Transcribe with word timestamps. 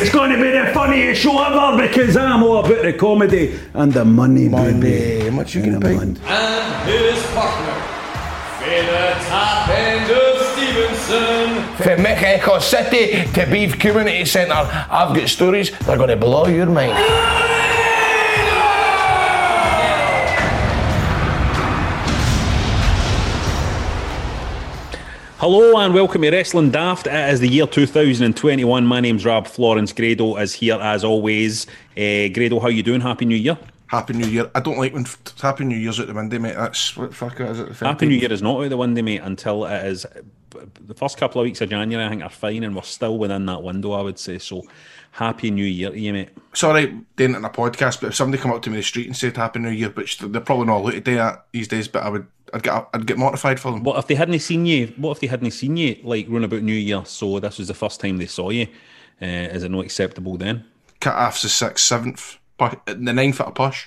It's 0.00 0.10
going 0.10 0.30
to 0.30 0.36
be 0.42 0.50
the 0.50 0.70
funniest 0.72 1.20
show 1.22 1.42
ever 1.44 1.86
because 1.86 2.16
I'm 2.16 2.42
all 2.42 2.64
about 2.64 2.82
the 2.82 2.92
comedy 2.94 3.58
and 3.74 3.92
the 3.92 4.04
money, 4.04 4.48
baby. 4.48 5.20
How 5.28 5.30
much 5.30 5.54
you 5.54 5.60
gonna 5.62 5.74
And 5.74 5.82
pay? 5.84 5.94
man. 5.94 6.16
and 6.26 6.88
his 6.90 7.22
partner, 7.34 7.76
Fina 8.60 9.14
Top 9.28 9.68
End 9.68 10.10
of 10.10 10.40
Stevenston. 10.52 11.76
From 11.84 12.02
Mexico 12.02 12.58
City 12.60 13.30
to 13.32 13.46
Beef 13.46 13.78
Community 13.78 14.24
Centre, 14.24 14.54
I've 14.54 15.14
got 15.14 15.28
stories 15.28 15.70
that 15.70 15.88
are 15.90 15.96
going 15.98 16.08
to 16.08 16.16
blow 16.16 16.46
your 16.46 16.66
mind. 16.66 16.92
Hello 25.40 25.78
and 25.78 25.94
welcome 25.94 26.20
to 26.20 26.30
Wrestling 26.30 26.70
Daft. 26.70 27.06
It 27.06 27.30
is 27.30 27.40
the 27.40 27.48
year 27.48 27.66
2021. 27.66 28.84
My 28.84 29.00
name's 29.00 29.24
Rab 29.24 29.46
Florence. 29.46 29.90
Grado 29.90 30.36
is 30.36 30.52
here 30.52 30.78
as 30.78 31.02
always. 31.02 31.66
Uh, 31.96 32.28
Grado, 32.28 32.60
how 32.60 32.68
you 32.68 32.82
doing? 32.82 33.00
Happy 33.00 33.24
New 33.24 33.38
Year. 33.38 33.56
Happy 33.86 34.12
New 34.12 34.26
Year. 34.26 34.50
I 34.54 34.60
don't 34.60 34.76
like 34.76 34.92
when 34.92 35.06
Happy 35.40 35.64
New 35.64 35.78
Year's 35.78 35.98
out 35.98 36.08
the 36.08 36.12
window, 36.12 36.38
mate. 36.38 36.56
That's 36.56 36.94
what 36.94 37.08
the 37.08 37.16
fuck 37.16 37.40
is 37.40 37.58
it? 37.58 37.74
Happy 37.78 38.04
New 38.04 38.16
Year 38.16 38.30
is 38.30 38.42
not 38.42 38.62
out 38.62 38.68
the 38.68 38.76
window, 38.76 39.00
mate, 39.00 39.22
until 39.24 39.64
it 39.64 39.86
is 39.86 40.04
the 40.50 40.94
first 40.94 41.16
couple 41.16 41.40
of 41.40 41.46
weeks 41.46 41.62
of 41.62 41.70
January. 41.70 42.04
I 42.04 42.10
think 42.10 42.22
are 42.22 42.28
fine, 42.28 42.62
and 42.62 42.76
we're 42.76 42.82
still 42.82 43.16
within 43.16 43.46
that 43.46 43.62
window. 43.62 43.92
I 43.92 44.02
would 44.02 44.18
say 44.18 44.38
so. 44.38 44.62
Happy 45.12 45.50
New 45.50 45.64
Year 45.64 45.88
to 45.88 45.98
you, 45.98 46.12
mate. 46.12 46.28
It's 46.52 46.62
all 46.62 46.74
right 46.74 46.92
doing 47.16 47.32
it 47.32 47.38
in 47.38 47.44
a 47.46 47.48
podcast, 47.48 48.02
but 48.02 48.08
if 48.08 48.14
somebody 48.14 48.42
come 48.42 48.52
up 48.52 48.60
to 48.62 48.68
me 48.68 48.76
in 48.76 48.80
the 48.80 48.84
street 48.84 49.06
and 49.06 49.16
said 49.16 49.38
Happy 49.38 49.58
New 49.58 49.70
Year, 49.70 49.88
which 49.88 50.18
they're 50.18 50.40
probably 50.42 50.66
not 50.66 50.82
allowed 50.82 50.90
to 50.90 51.00
do 51.00 51.14
that 51.14 51.46
these 51.52 51.66
days, 51.66 51.88
but 51.88 52.02
I 52.02 52.10
would, 52.10 52.26
I'd 52.52 52.62
get, 52.62 52.88
I'd 52.92 53.06
get 53.06 53.18
mortified 53.18 53.60
for 53.60 53.72
them. 53.72 53.82
What 53.82 53.98
if 53.98 54.06
they 54.06 54.14
hadn't 54.14 54.38
seen 54.40 54.66
you? 54.66 54.92
What 54.96 55.12
if 55.12 55.20
they 55.20 55.26
hadn't 55.26 55.50
seen 55.52 55.76
you 55.76 55.96
like 56.02 56.26
run 56.28 56.44
about 56.44 56.62
New 56.62 56.74
Year? 56.74 57.04
So 57.04 57.40
this 57.40 57.58
was 57.58 57.68
the 57.68 57.74
first 57.74 58.00
time 58.00 58.18
they 58.18 58.26
saw 58.26 58.50
you. 58.50 58.66
Uh, 59.22 59.26
is 59.26 59.62
it 59.62 59.70
not 59.70 59.84
acceptable 59.84 60.36
then? 60.36 60.64
Cut 61.00 61.14
off's 61.14 61.42
the 61.42 61.48
sixth, 61.48 61.84
seventh, 61.84 62.38
the 62.58 63.12
ninth 63.12 63.40
at 63.40 63.48
a 63.48 63.52
push. 63.52 63.86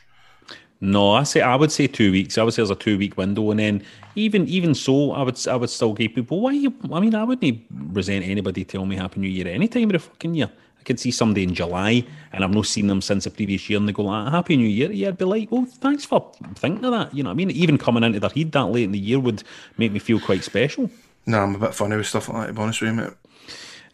No, 0.82 1.14
I 1.14 1.24
say 1.24 1.40
I 1.40 1.56
would 1.56 1.72
say 1.72 1.88
two 1.88 2.12
weeks. 2.12 2.38
I 2.38 2.44
would 2.44 2.54
say 2.54 2.62
there's 2.62 2.70
a 2.70 2.76
two 2.76 2.98
week 2.98 3.18
window, 3.18 3.52
and 3.52 3.60
then 3.60 3.86
even 4.16 4.46
even 4.50 4.76
so, 4.76 5.12
I 5.12 5.24
would 5.24 5.48
I 5.48 5.56
would 5.56 5.70
still 5.70 5.94
give 5.94 6.14
people. 6.14 6.42
Why 6.42 6.52
you? 6.52 6.74
I 6.92 7.00
mean, 7.00 7.16
I 7.16 7.24
wouldn't 7.24 7.64
resent 7.72 8.26
anybody 8.26 8.66
telling 8.66 8.90
me 8.90 8.98
Happy 8.98 9.22
New 9.22 9.30
Year 9.30 9.48
any 9.48 9.70
time 9.70 9.84
of 9.84 9.94
the 9.94 10.00
fucking 10.00 10.36
year. 10.36 10.52
I 10.84 10.86
could 10.86 11.00
see 11.00 11.12
somebody 11.12 11.44
in 11.44 11.54
July, 11.54 12.06
and 12.34 12.44
I've 12.44 12.54
not 12.54 12.66
seen 12.66 12.88
them 12.88 13.02
since 13.02 13.24
the 13.24 13.30
previous 13.30 13.70
year, 13.70 13.80
and 13.80 13.88
they 13.88 13.94
go 13.94 14.04
like, 14.04 14.30
"Happy 14.34 14.58
New 14.58 14.68
Year." 14.68 14.92
Yeah, 14.92 15.08
I'd 15.08 15.18
be 15.18 15.24
like, 15.24 15.50
"Well, 15.50 15.64
thanks 15.66 16.04
for 16.04 16.30
thinking 16.56 16.84
of 16.84 16.92
that." 16.92 17.16
You 17.16 17.24
know, 17.24 17.30
what 17.30 17.36
I 17.36 17.38
mean, 17.38 17.52
even 17.52 17.78
coming 17.78 18.04
into 18.04 18.20
their 18.20 18.30
head 18.30 18.52
that 18.52 18.66
late 18.66 18.84
in 18.84 18.92
the 18.92 19.00
year 19.00 19.18
would 19.18 19.44
make 19.78 19.94
me 19.94 20.00
feel 20.00 20.20
quite 20.20 20.44
special. 20.44 20.90
No, 21.26 21.40
I'm 21.40 21.56
a 21.56 21.58
bit 21.60 21.74
funny 21.74 21.96
with 21.96 22.08
stuff 22.08 22.28
like 22.28 22.42
that, 22.42 22.48
to 22.48 22.54
be 22.54 22.62
honest 22.62 22.82
with 22.82 22.90
you, 22.90 22.96
mate. 22.98 23.14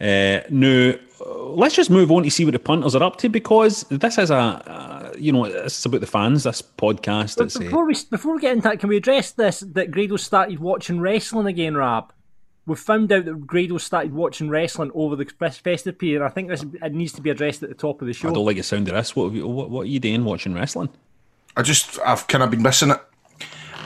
Uh, 0.01 0.47
now, 0.49 0.93
uh, 1.23 1.43
let's 1.49 1.75
just 1.75 1.91
move 1.91 2.09
on 2.09 2.23
to 2.23 2.31
see 2.31 2.43
what 2.43 2.53
the 2.53 2.59
punters 2.59 2.95
are 2.95 3.03
up 3.03 3.17
to 3.17 3.29
because 3.29 3.83
this 3.91 4.17
is 4.17 4.31
a, 4.31 4.35
uh, 4.35 5.13
you 5.15 5.31
know, 5.31 5.43
it's 5.43 5.85
about 5.85 6.01
the 6.01 6.07
fans. 6.07 6.43
This 6.43 6.63
podcast. 6.63 7.37
But 7.37 7.45
It's, 7.47 7.55
uh, 7.55 7.59
before 7.59 7.85
we 7.85 7.95
before 8.09 8.33
we 8.33 8.41
get 8.41 8.53
into 8.53 8.67
that, 8.67 8.79
can 8.79 8.89
we 8.89 8.97
address 8.97 9.29
this 9.29 9.59
that 9.59 9.91
Grado 9.91 10.15
started 10.15 10.57
watching 10.59 10.99
wrestling 10.99 11.45
again, 11.45 11.77
Rab? 11.77 12.11
We've 12.65 12.77
found 12.77 13.11
out 13.11 13.25
that 13.25 13.47
Grado 13.47 13.77
started 13.77 14.13
watching 14.13 14.49
wrestling 14.49 14.91
over 14.93 15.15
the 15.15 15.25
fes- 15.25 15.57
festive 15.57 15.97
period. 15.97 16.21
I 16.23 16.29
think 16.29 16.49
this 16.49 16.63
it 16.63 16.93
needs 16.93 17.13
to 17.13 17.21
be 17.21 17.29
addressed 17.31 17.63
at 17.63 17.69
the 17.69 17.75
top 17.75 18.01
of 18.01 18.07
the 18.07 18.13
show. 18.13 18.29
I 18.29 18.33
don't 18.33 18.45
like 18.45 18.57
the 18.57 18.63
sound 18.63 18.87
of 18.87 18.93
this. 18.93 19.15
What, 19.15 19.25
have 19.25 19.35
you, 19.35 19.47
what, 19.47 19.69
what 19.69 19.81
are 19.81 19.85
you 19.89 19.99
doing 19.99 20.23
watching 20.23 20.53
wrestling? 20.53 20.89
I 21.57 21.63
just, 21.63 21.99
I've 22.05 22.27
kind 22.27 22.43
of 22.43 22.51
been 22.51 22.61
missing 22.61 22.91
it, 22.91 23.01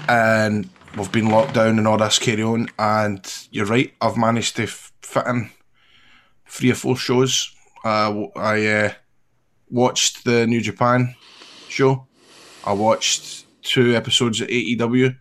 and 0.10 0.70
we've 0.98 1.12
been 1.12 1.30
locked 1.30 1.54
down 1.54 1.78
and 1.78 1.88
all 1.88 1.98
this 1.98 2.20
carry 2.20 2.44
on. 2.44 2.68
And 2.78 3.26
you're 3.52 3.66
right, 3.66 3.94
I've 4.02 4.18
managed 4.18 4.58
to 4.58 4.68
fit 4.68 5.28
in 5.28 5.50
three 6.46 6.72
or 6.72 6.76
four 6.76 6.98
shows. 6.98 7.56
Uh, 7.86 8.08
w- 8.10 8.32
I 8.36 8.66
uh, 8.68 8.94
watched 9.70 10.26
the 10.26 10.46
New 10.46 10.62
Japan 10.62 11.16
show. 11.70 12.06
I 12.66 12.74
watched 12.74 13.46
two 13.64 13.96
episodes 13.96 14.42
of 14.42 14.48
AEW. 14.50 15.16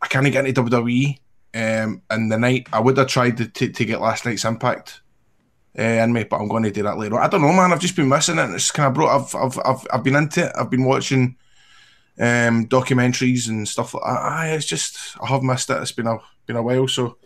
I 0.00 0.06
can't 0.08 0.30
get 0.32 0.46
into 0.46 0.62
WWE. 0.62 1.18
Um, 1.54 2.02
and 2.08 2.32
the 2.32 2.38
night 2.38 2.66
I 2.72 2.80
would 2.80 2.96
have 2.96 3.08
tried 3.08 3.36
to, 3.36 3.46
to, 3.46 3.68
to 3.68 3.84
get 3.84 4.00
last 4.00 4.24
night's 4.24 4.44
Impact 4.44 5.02
uh, 5.78 5.82
in 5.82 6.12
me, 6.12 6.24
but 6.24 6.38
I'm 6.38 6.48
going 6.48 6.62
to 6.62 6.70
do 6.70 6.82
that 6.82 6.98
later. 6.98 7.18
I 7.18 7.28
don't 7.28 7.42
know, 7.42 7.52
man. 7.52 7.72
I've 7.72 7.80
just 7.80 7.96
been 7.96 8.08
missing 8.08 8.38
it. 8.38 8.50
It's 8.50 8.70
kind 8.70 8.88
of 8.88 8.94
brought. 8.94 9.14
I've, 9.14 9.34
I've 9.34 9.58
I've 9.64 9.86
I've 9.92 10.02
been 10.04 10.16
into 10.16 10.46
it. 10.46 10.52
I've 10.58 10.70
been 10.70 10.84
watching 10.84 11.36
um, 12.18 12.66
documentaries 12.68 13.48
and 13.48 13.68
stuff 13.68 13.94
like 13.94 14.02
that. 14.02 14.08
Aye, 14.08 14.52
it's 14.52 14.66
just 14.66 15.16
I 15.22 15.26
have 15.26 15.42
missed 15.42 15.70
it. 15.70 15.80
It's 15.82 15.92
been 15.92 16.06
a 16.06 16.18
been 16.46 16.56
a 16.56 16.62
while. 16.62 16.88
So, 16.88 17.16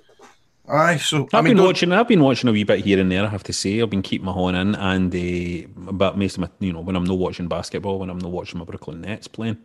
aye. 0.69 0.97
So 0.97 1.29
I 1.33 1.39
I've 1.39 1.45
mean, 1.45 1.57
been 1.57 1.65
watching. 1.65 1.93
I've 1.93 2.09
been 2.09 2.23
watching 2.23 2.49
a 2.49 2.53
wee 2.53 2.65
bit 2.65 2.85
here 2.85 3.01
and 3.01 3.11
there. 3.11 3.25
I 3.25 3.29
have 3.29 3.45
to 3.45 3.53
say, 3.53 3.81
I've 3.81 3.91
been 3.91 4.03
keeping 4.03 4.27
my 4.27 4.33
horn 4.33 4.55
in, 4.57 4.75
and 4.75 5.15
uh, 5.15 5.69
but 5.93 6.19
most 6.19 6.35
of 6.37 6.41
my, 6.41 6.51
you 6.59 6.73
know, 6.73 6.81
when 6.81 6.97
I'm 6.97 7.05
not 7.05 7.19
watching 7.19 7.47
basketball, 7.49 7.99
when 8.01 8.11
I'm 8.11 8.19
not 8.19 8.31
watching 8.33 8.59
my 8.59 8.65
Brooklyn 8.65 9.03
Nets 9.03 9.29
playing, 9.29 9.59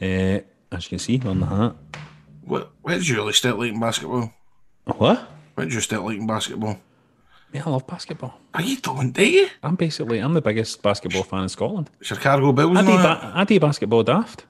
uh, 0.00 0.40
as 0.72 0.84
you 0.84 0.88
can 0.90 0.98
see 0.98 1.20
on 1.24 1.40
the 1.40 1.46
hat. 1.46 1.76
What, 2.50 2.72
did 2.84 3.06
you 3.06 3.14
really 3.14 3.32
start 3.32 3.60
liking 3.60 3.78
basketball? 3.78 4.32
What? 4.84 5.28
Did 5.56 5.72
you 5.72 5.80
start 5.80 6.02
liking 6.02 6.26
basketball? 6.26 6.80
Yeah, 7.52 7.62
I 7.64 7.70
love 7.70 7.86
basketball. 7.86 8.40
Are 8.54 8.62
you 8.62 8.76
don't, 8.78 9.12
do 9.12 9.24
you? 9.24 9.48
I'm 9.62 9.76
basically 9.76 10.18
I'm 10.18 10.34
the 10.34 10.40
biggest 10.42 10.82
basketball 10.82 11.22
fan 11.22 11.44
in 11.44 11.48
Scotland. 11.48 11.90
Chicago 12.00 12.50
Bulls 12.52 12.76
I 12.76 12.80
and 12.80 12.88
do, 12.88 12.96
ba- 12.96 13.32
I 13.36 13.44
do 13.44 13.60
basketball 13.60 14.02
daft. 14.02 14.46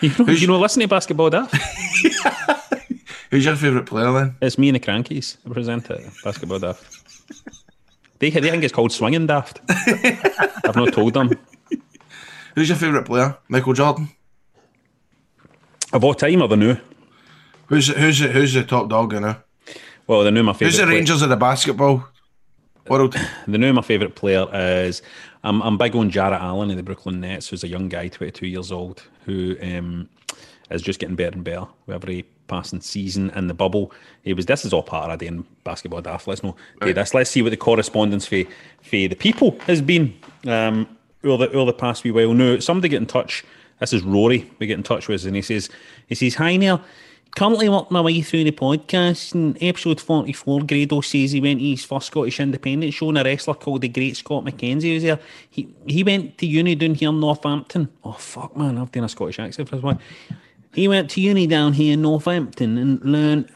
You 0.00 0.12
know, 0.16 0.26
you 0.32 0.46
know, 0.46 0.60
listen 0.60 0.80
to 0.82 0.88
basketball 0.88 1.30
daft. 1.30 1.56
Who's 3.32 3.44
your 3.44 3.56
favourite 3.56 3.86
player 3.86 4.12
then? 4.12 4.36
It's 4.40 4.58
me 4.58 4.68
and 4.68 4.76
the 4.76 4.80
Krankies 4.80 5.42
that 5.42 5.52
present 5.52 5.90
it. 5.90 6.08
Basketball 6.22 6.60
daft. 6.60 6.84
They, 8.20 8.30
they 8.30 8.50
think 8.50 8.62
it's 8.62 8.72
called 8.72 8.92
swinging 8.92 9.26
daft. 9.26 9.60
I've 9.68 10.76
not 10.76 10.92
told 10.92 11.14
them. 11.14 11.30
Who's 12.54 12.68
your 12.68 12.78
favourite 12.78 13.06
player? 13.06 13.36
Michael 13.48 13.72
Jordan? 13.72 14.10
Of 15.92 16.04
all 16.04 16.14
time 16.14 16.40
or 16.40 16.48
the 16.48 16.56
new? 16.56 16.76
Who's 17.66 17.88
who's 17.88 18.18
the, 18.18 18.28
who's 18.28 18.54
the 18.54 18.64
top 18.64 18.88
dog 18.88 19.12
in 19.12 19.24
it? 19.24 19.36
Well, 20.06 20.24
the 20.24 20.30
new 20.30 20.42
my 20.42 20.52
favourite. 20.52 20.70
Who's 20.70 20.78
the 20.78 20.86
Rangers 20.86 21.22
of 21.22 21.28
the 21.28 21.36
basketball 21.36 22.04
world? 22.88 23.14
The 23.46 23.58
new 23.58 23.72
my 23.72 23.82
favourite 23.82 24.14
player 24.14 24.46
is 24.52 25.02
I'm 25.44 25.62
I'm 25.62 25.76
big 25.76 25.94
on 25.94 26.10
Jarrett 26.10 26.40
Allen 26.40 26.70
in 26.70 26.76
the 26.76 26.82
Brooklyn 26.82 27.20
Nets, 27.20 27.48
who's 27.48 27.64
a 27.64 27.68
young 27.68 27.88
guy, 27.88 28.08
22 28.08 28.46
years 28.46 28.72
old, 28.72 29.02
who 29.26 29.56
um, 29.62 30.08
is 30.70 30.82
just 30.82 30.98
getting 30.98 31.16
better 31.16 31.34
and 31.34 31.44
better 31.44 31.66
with 31.86 31.94
every 31.94 32.24
passing 32.46 32.80
season 32.80 33.30
in 33.30 33.46
the 33.46 33.54
bubble. 33.54 33.92
He 34.22 34.32
was 34.32 34.46
this 34.46 34.64
is 34.64 34.72
all 34.72 34.82
part 34.82 35.10
of 35.10 35.18
the 35.18 35.26
in 35.26 35.44
basketball 35.64 36.00
daft. 36.00 36.26
Let's 36.26 36.42
know 36.42 36.56
okay, 36.80 36.92
this. 36.92 37.12
Let's 37.12 37.30
see 37.30 37.42
what 37.42 37.50
the 37.50 37.56
correspondence 37.56 38.26
for 38.26 38.44
for 38.82 38.96
the 38.96 39.14
people 39.14 39.58
has 39.66 39.82
been 39.82 40.14
um, 40.46 40.88
over 41.22 41.46
the 41.46 41.52
over 41.52 41.70
the 41.70 41.76
past 41.76 42.02
wee 42.02 42.10
while. 42.10 42.32
Now 42.32 42.58
somebody 42.60 42.88
get 42.88 43.02
in 43.02 43.06
touch. 43.06 43.44
This 43.82 43.92
is 43.94 44.04
Rory. 44.04 44.48
We 44.60 44.68
get 44.68 44.76
in 44.78 44.84
touch 44.84 45.08
with 45.08 45.24
and 45.26 45.34
he 45.34 45.42
says 45.42 45.68
he 46.06 46.14
says 46.14 46.36
hi 46.36 46.56
Neil. 46.56 46.80
Currently 47.34 47.68
working 47.68 47.88
my 47.90 48.00
way 48.00 48.20
through 48.22 48.44
the 48.44 48.52
podcast, 48.52 49.34
and 49.34 49.60
episode 49.60 50.00
44, 50.00 50.60
Grado 50.60 51.00
says 51.00 51.32
he 51.32 51.40
went 51.40 51.58
to 51.58 51.66
his 51.66 51.84
first 51.84 52.06
Scottish 52.06 52.38
independent 52.38 52.94
show, 52.94 53.08
and 53.08 53.18
a 53.18 53.24
wrestler 53.24 53.54
called 53.54 53.80
the 53.80 53.88
Great 53.88 54.16
Scott 54.16 54.44
McKenzie 54.44 54.94
was 54.94 55.02
there. 55.02 55.18
He 55.50 55.74
he 55.84 56.04
went 56.04 56.38
to 56.38 56.46
uni 56.46 56.76
down 56.76 56.94
here 56.94 57.08
in 57.08 57.18
Northampton. 57.18 57.88
Oh, 58.04 58.12
fuck, 58.12 58.56
man, 58.56 58.78
I've 58.78 58.92
done 58.92 59.02
a 59.02 59.08
Scottish 59.08 59.40
accent 59.40 59.68
for 59.68 59.74
this 59.74 59.82
one. 59.82 59.98
He 60.72 60.86
went 60.86 61.10
to 61.10 61.20
uni 61.20 61.48
down 61.48 61.72
here 61.72 61.94
in 61.94 62.02
Northampton 62.02 62.78
and 62.78 63.04
learned 63.04 63.50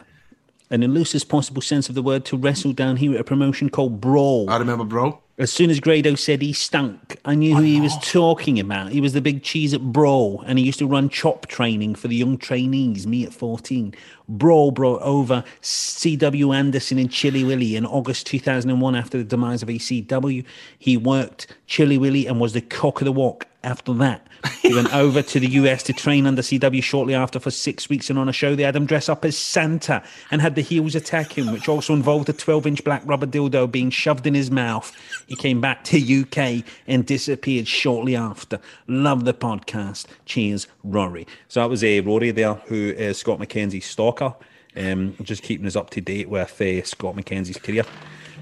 in 0.72 0.80
the 0.80 0.88
loosest 0.88 1.28
possible 1.28 1.62
sense 1.62 1.88
of 1.88 1.94
the 1.94 2.02
word, 2.02 2.24
to 2.24 2.36
wrestle 2.36 2.72
down 2.72 2.96
here 2.96 3.14
at 3.14 3.20
a 3.20 3.24
promotion 3.24 3.70
called 3.70 4.00
Brawl. 4.00 4.50
I 4.50 4.56
remember, 4.56 4.84
bro. 4.84 5.22
As 5.38 5.52
soon 5.52 5.68
as 5.68 5.80
Grado 5.80 6.14
said 6.14 6.40
he 6.40 6.54
stunk, 6.54 7.18
I 7.26 7.34
knew 7.34 7.54
who 7.54 7.62
he 7.62 7.78
was 7.78 7.92
oh. 7.94 8.00
talking 8.02 8.58
about. 8.58 8.92
He 8.92 9.02
was 9.02 9.12
the 9.12 9.20
big 9.20 9.42
cheese 9.42 9.74
at 9.74 9.92
Brawl, 9.92 10.42
and 10.46 10.58
he 10.58 10.64
used 10.64 10.78
to 10.78 10.86
run 10.86 11.10
chop 11.10 11.46
training 11.46 11.94
for 11.94 12.08
the 12.08 12.16
young 12.16 12.38
trainees, 12.38 13.06
me 13.06 13.22
at 13.22 13.34
14. 13.34 13.94
Brawl 14.30 14.70
brought 14.70 15.02
over 15.02 15.44
C.W. 15.60 16.52
Anderson 16.52 16.98
and 16.98 17.10
Chilly 17.10 17.44
Willy 17.44 17.76
in 17.76 17.84
August 17.84 18.26
2001 18.28 18.96
after 18.96 19.18
the 19.18 19.24
demise 19.24 19.62
of 19.62 19.68
ECW. 19.68 20.42
He 20.78 20.96
worked 20.96 21.54
Chilly 21.66 21.98
Willy 21.98 22.26
and 22.26 22.40
was 22.40 22.54
the 22.54 22.62
cock 22.62 23.02
of 23.02 23.04
the 23.04 23.12
walk 23.12 23.46
after 23.62 23.92
that. 23.92 24.26
He 24.62 24.74
went 24.74 24.92
over 24.94 25.22
to 25.22 25.40
the 25.40 25.48
US 25.48 25.82
to 25.84 25.92
train 25.92 26.26
under 26.26 26.42
CW 26.42 26.82
shortly 26.82 27.14
after 27.14 27.38
for 27.38 27.50
six 27.50 27.88
weeks, 27.88 28.10
and 28.10 28.18
on 28.18 28.28
a 28.28 28.32
show 28.32 28.54
they 28.54 28.62
had 28.62 28.74
him 28.76 28.86
dress 28.86 29.08
up 29.08 29.24
as 29.24 29.36
Santa 29.36 30.02
and 30.30 30.40
had 30.40 30.54
the 30.54 30.62
heels 30.62 30.94
attack 30.94 31.32
him, 31.36 31.52
which 31.52 31.68
also 31.68 31.94
involved 31.94 32.28
a 32.28 32.32
12 32.32 32.66
inch 32.66 32.84
black 32.84 33.02
rubber 33.04 33.26
dildo 33.26 33.70
being 33.70 33.90
shoved 33.90 34.26
in 34.26 34.34
his 34.34 34.50
mouth. 34.50 34.92
He 35.26 35.36
came 35.36 35.60
back 35.60 35.84
to 35.84 36.22
UK 36.22 36.64
and 36.86 37.06
disappeared 37.06 37.68
shortly 37.68 38.16
after. 38.16 38.58
Love 38.88 39.24
the 39.24 39.34
podcast. 39.34 40.06
Cheers, 40.24 40.66
Rory. 40.84 41.26
So 41.48 41.60
that 41.60 41.70
was 41.70 41.82
a 41.84 41.98
uh, 41.98 42.02
Rory 42.02 42.30
there, 42.30 42.54
who 42.54 42.90
is 42.96 43.18
Scott 43.18 43.38
McKenzie's 43.38 43.86
stalker, 43.86 44.34
um, 44.76 45.14
just 45.22 45.42
keeping 45.42 45.66
us 45.66 45.76
up 45.76 45.90
to 45.90 46.00
date 46.00 46.28
with 46.28 46.60
uh, 46.60 46.82
Scott 46.84 47.16
McKenzie's 47.16 47.58
career. 47.58 47.84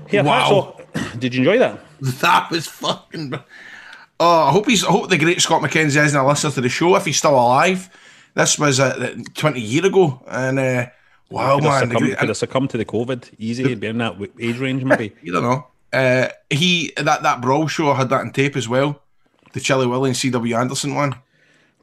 Here, 0.08 0.22
Wow. 0.24 0.80
did 1.18 1.34
you 1.34 1.40
enjoy 1.40 1.58
that? 1.58 1.80
That 2.00 2.50
was 2.50 2.66
fucking. 2.66 3.32
Oh, 4.20 4.43
I 4.44 4.50
hope 4.50 4.66
he's. 4.66 4.84
I 4.84 4.90
hope 4.90 5.11
the 5.11 5.19
great 5.19 5.40
Scott 5.40 5.62
McKenzie 5.62 6.02
isn't 6.05 6.19
a 6.19 6.26
listener 6.26 6.50
to 6.52 6.61
the 6.61 6.69
show 6.69 6.94
if 6.96 7.05
he's 7.05 7.19
still 7.19 7.34
alive. 7.34 7.90
This 8.34 8.58
was 8.58 8.81
uh, 8.81 9.16
twenty 9.34 9.61
year 9.61 9.87
ago, 9.87 10.22
and 10.28 10.58
uh, 10.58 10.87
wow, 11.31 11.56
Could 11.56 11.64
man, 11.64 11.72
the 11.72 11.87
succumbed, 11.87 11.99
great, 12.06 12.19
could 12.19 12.28
have 12.28 12.37
succumbed 12.37 12.70
to 12.70 12.78
the 12.78 12.84
COVID 12.84 13.31
easy. 13.38 13.75
Be 13.75 13.87
in 13.87 13.99
that 13.99 14.16
age 14.38 14.58
range, 14.58 14.84
maybe. 14.84 15.14
you 15.22 15.32
don't 15.32 15.43
know. 15.43 15.66
Uh, 15.93 16.28
he 16.50 16.93
that 16.96 17.22
that 17.22 17.40
brawl 17.40 17.66
show 17.66 17.90
I 17.90 17.96
had 17.96 18.08
that 18.11 18.20
on 18.20 18.32
tape 18.32 18.56
as 18.56 18.69
well. 18.69 19.02
The 19.52 19.61
Chilly 19.61 19.87
Willy 19.87 20.11
and 20.11 20.16
C.W. 20.16 20.56
Anderson 20.56 20.94
one. 20.94 21.16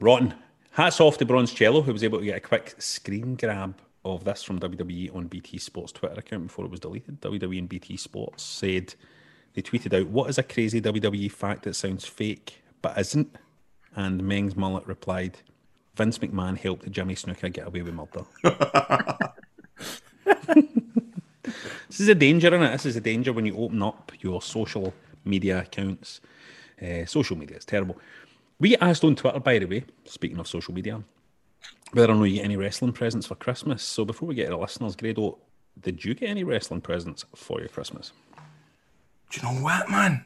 Rotten. 0.00 0.34
Hats 0.72 1.00
off 1.00 1.18
to 1.18 1.26
Bronzello, 1.26 1.84
who 1.84 1.92
was 1.92 2.02
able 2.02 2.18
to 2.18 2.24
get 2.24 2.36
a 2.36 2.40
quick 2.40 2.74
screen 2.78 3.34
grab 3.34 3.74
of 4.04 4.24
this 4.24 4.42
from 4.42 4.58
WWE 4.58 5.14
on 5.14 5.26
BT 5.26 5.58
Sports 5.58 5.92
Twitter 5.92 6.18
account 6.18 6.46
before 6.46 6.64
it 6.64 6.70
was 6.70 6.80
deleted. 6.80 7.20
WWE 7.20 7.58
and 7.58 7.68
BT 7.68 7.96
Sports 7.96 8.42
said 8.42 8.94
they 9.54 9.62
tweeted 9.62 9.98
out, 9.98 10.08
What 10.08 10.30
is 10.30 10.38
a 10.38 10.42
crazy 10.42 10.80
WWE 10.80 11.30
fact 11.30 11.62
that 11.62 11.74
sounds 11.74 12.04
fake 12.04 12.62
but 12.82 12.98
isn't? 12.98 13.36
And 13.94 14.22
Meng's 14.22 14.56
mullet 14.56 14.86
replied, 14.86 15.38
Vince 15.94 16.18
McMahon 16.18 16.58
helped 16.58 16.90
Jimmy 16.90 17.14
Snuka 17.14 17.52
get 17.52 17.66
away 17.66 17.82
with 17.82 17.94
murder. 17.94 18.24
this 21.88 22.00
is 22.00 22.08
a 22.08 22.14
danger, 22.14 22.48
is 22.54 22.62
it? 22.62 22.72
This 22.72 22.86
is 22.86 22.96
a 22.96 23.00
danger 23.00 23.32
when 23.32 23.46
you 23.46 23.56
open 23.56 23.82
up 23.82 24.12
your 24.20 24.40
social 24.40 24.94
media 25.24 25.60
accounts. 25.60 26.20
Uh, 26.82 27.04
social 27.04 27.36
media 27.36 27.58
is 27.58 27.64
terrible. 27.64 27.98
We 28.58 28.76
asked 28.78 29.04
on 29.04 29.14
Twitter, 29.14 29.40
by 29.40 29.58
the 29.58 29.66
way, 29.66 29.84
speaking 30.04 30.38
of 30.38 30.48
social 30.48 30.72
media, 30.72 31.02
whether 31.92 32.12
or 32.12 32.16
not 32.16 32.24
you 32.24 32.36
get 32.36 32.44
any 32.46 32.56
wrestling 32.56 32.92
presents 32.92 33.26
for 33.26 33.34
Christmas. 33.34 33.82
So 33.82 34.04
before 34.04 34.28
we 34.28 34.34
get 34.34 34.46
to 34.46 34.50
the 34.52 34.56
listeners, 34.56 34.96
Grado, 34.96 35.38
did 35.80 36.04
you 36.04 36.14
get 36.14 36.30
any 36.30 36.44
wrestling 36.44 36.80
presents 36.80 37.24
for 37.34 37.60
your 37.60 37.68
Christmas? 37.68 38.12
Do 39.32 39.40
you 39.40 39.52
know 39.54 39.62
what, 39.62 39.90
man? 39.90 40.24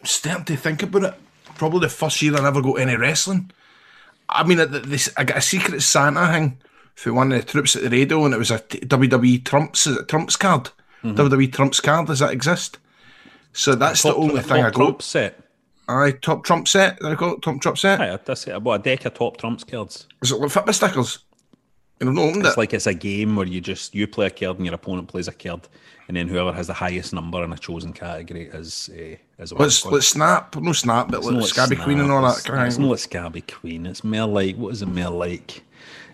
I'm 0.00 0.06
starting 0.06 0.44
to 0.44 0.56
think 0.56 0.82
about 0.82 1.04
it. 1.04 1.14
Probably 1.54 1.80
the 1.80 1.88
first 1.88 2.20
year 2.20 2.36
I 2.36 2.42
never 2.42 2.60
got 2.60 2.80
any 2.80 2.96
wrestling. 2.96 3.50
I 4.28 4.44
mean, 4.44 4.58
this 4.58 5.08
I 5.16 5.24
got 5.24 5.38
a 5.38 5.40
secret 5.40 5.82
Santa 5.82 6.26
thing 6.26 6.58
for 6.94 7.12
one 7.12 7.32
of 7.32 7.40
the 7.40 7.46
troops 7.46 7.76
at 7.76 7.82
the 7.82 7.90
radio, 7.90 8.24
and 8.24 8.34
it 8.34 8.38
was 8.38 8.50
a 8.50 8.58
WWE 8.58 9.44
Trumps 9.44 9.86
is 9.86 9.98
it 9.98 10.08
Trumps 10.08 10.36
card. 10.36 10.70
Mm-hmm. 11.04 11.14
WWE 11.14 11.52
Trumps 11.52 11.80
card. 11.80 12.08
Does 12.08 12.18
that 12.18 12.32
exist? 12.32 12.78
So 13.52 13.74
that's 13.74 14.02
the 14.02 14.14
only 14.14 14.42
thing 14.42 14.64
I 14.64 14.70
top 14.70 14.74
got. 14.74 14.84
Trump 14.84 15.02
set. 15.02 15.44
Aye, 15.88 16.12
top 16.20 16.44
Trump 16.44 16.68
set. 16.68 16.98
I 17.04 17.14
got 17.14 17.42
top 17.42 17.60
Trump 17.60 17.78
set? 17.78 18.00
Aye, 18.00 18.18
that's 18.24 18.46
it. 18.46 18.54
I 18.54 18.58
bought 18.58 18.80
a 18.80 18.82
deck 18.82 19.04
of 19.04 19.14
top 19.14 19.36
Trumps 19.36 19.64
cards. 19.64 20.06
Is 20.22 20.32
it 20.32 20.38
like 20.38 20.50
Fitbit 20.50 20.74
stickers? 20.74 21.18
And 22.00 22.08
I've 22.08 22.14
not 22.14 22.22
opened 22.22 22.46
It's 22.46 22.56
it. 22.56 22.58
like 22.58 22.72
it's 22.72 22.86
a 22.86 22.94
game 22.94 23.36
where 23.36 23.46
you 23.46 23.60
just 23.60 23.94
you 23.94 24.06
play 24.06 24.26
a 24.26 24.30
card 24.30 24.56
and 24.56 24.64
your 24.66 24.74
opponent 24.74 25.08
plays 25.08 25.28
a 25.28 25.32
card, 25.32 25.68
and 26.08 26.16
then 26.16 26.28
whoever 26.28 26.52
has 26.52 26.66
the 26.66 26.72
highest 26.72 27.12
number 27.12 27.44
in 27.44 27.52
a 27.52 27.58
chosen 27.58 27.92
category 27.92 28.44
is 28.46 28.88
uh, 28.92 29.42
is 29.42 29.52
Let's 29.52 29.84
let's 29.84 30.08
snap. 30.08 30.56
No 30.56 30.72
snap, 30.72 31.08
but 31.10 31.18
It's 31.18 31.26
like 31.26 31.44
Scabby 31.44 31.74
Snap, 31.76 31.84
Queen 31.84 32.00
and 32.00 32.10
all 32.10 32.22
that. 32.22 32.42
Kind 32.44 32.66
it's 32.66 32.78
not 32.78 32.90
like 32.90 32.98
Scabby 33.00 33.42
Queen. 33.42 33.84
It's 33.86 34.02
more 34.02 34.26
like 34.26 34.56
what 34.56 34.72
is 34.72 34.80
it 34.82 34.86
more 34.86 35.10
like? 35.10 35.62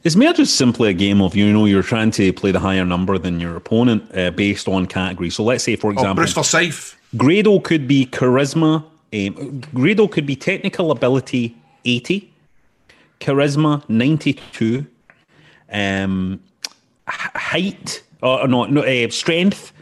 It's 0.03 0.15
more 0.17 0.33
just 0.33 0.57
simply 0.57 0.91
a 0.91 0.93
game 0.93 1.21
of 1.23 1.35
you 1.37 1.53
know 1.53 1.65
you're 1.67 1.83
trying 1.83 2.11
to 2.13 2.33
play 2.33 2.51
the 2.53 2.61
higher 2.61 2.85
number 2.85 3.17
than 3.19 3.39
your 3.41 3.57
opponent 3.57 4.11
uh, 4.17 4.31
based 4.33 4.69
on 4.69 4.87
category. 4.87 5.31
So 5.31 5.45
let's 5.45 5.63
say 5.65 5.77
for 5.77 5.89
Oh, 5.89 5.93
example, 5.93 6.15
Bruce 6.17 6.33
Forsyth. 6.33 6.97
Grado 7.17 7.61
could 7.61 7.87
be 7.87 8.07
charisma. 8.07 8.85
Um, 9.15 9.61
Grado 9.73 10.09
could 10.09 10.27
be 10.27 10.35
technical 10.37 10.91
ability 10.91 11.57
eighty, 11.85 12.33
charisma 13.21 13.89
ninety 13.89 14.35
two, 14.53 14.87
um, 15.77 16.41
height 17.07 18.03
or 18.23 18.49
no 18.49 18.65
no 18.65 18.83
uh, 18.83 19.11
strength 19.11 19.73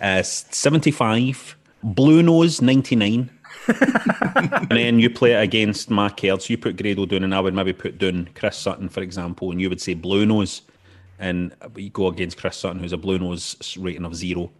uh, 0.00 0.22
seventy 0.22 0.90
five, 0.90 1.56
blue 1.82 2.22
nose 2.22 2.60
ninety 2.60 2.96
nine. 2.96 3.30
and 3.68 4.68
then 4.70 4.98
you 4.98 5.08
play 5.08 5.32
it 5.32 5.42
against 5.42 5.88
my 5.88 6.10
card. 6.10 6.42
So 6.42 6.52
you 6.52 6.58
put 6.58 6.76
Grado 6.76 7.06
down, 7.06 7.24
and 7.24 7.34
I 7.34 7.40
would 7.40 7.54
maybe 7.54 7.72
put 7.72 7.96
down 7.96 8.28
Chris 8.34 8.58
Sutton, 8.58 8.90
for 8.90 9.00
example, 9.00 9.50
and 9.50 9.58
you 9.58 9.70
would 9.70 9.80
say 9.80 9.94
blue 9.94 10.26
nose, 10.26 10.60
and 11.18 11.54
you 11.74 11.88
go 11.88 12.08
against 12.08 12.36
Chris 12.36 12.58
Sutton, 12.58 12.80
who's 12.80 12.92
a 12.92 12.98
blue 12.98 13.18
nose 13.18 13.56
rating 13.78 14.04
of 14.04 14.14
zero, 14.14 14.50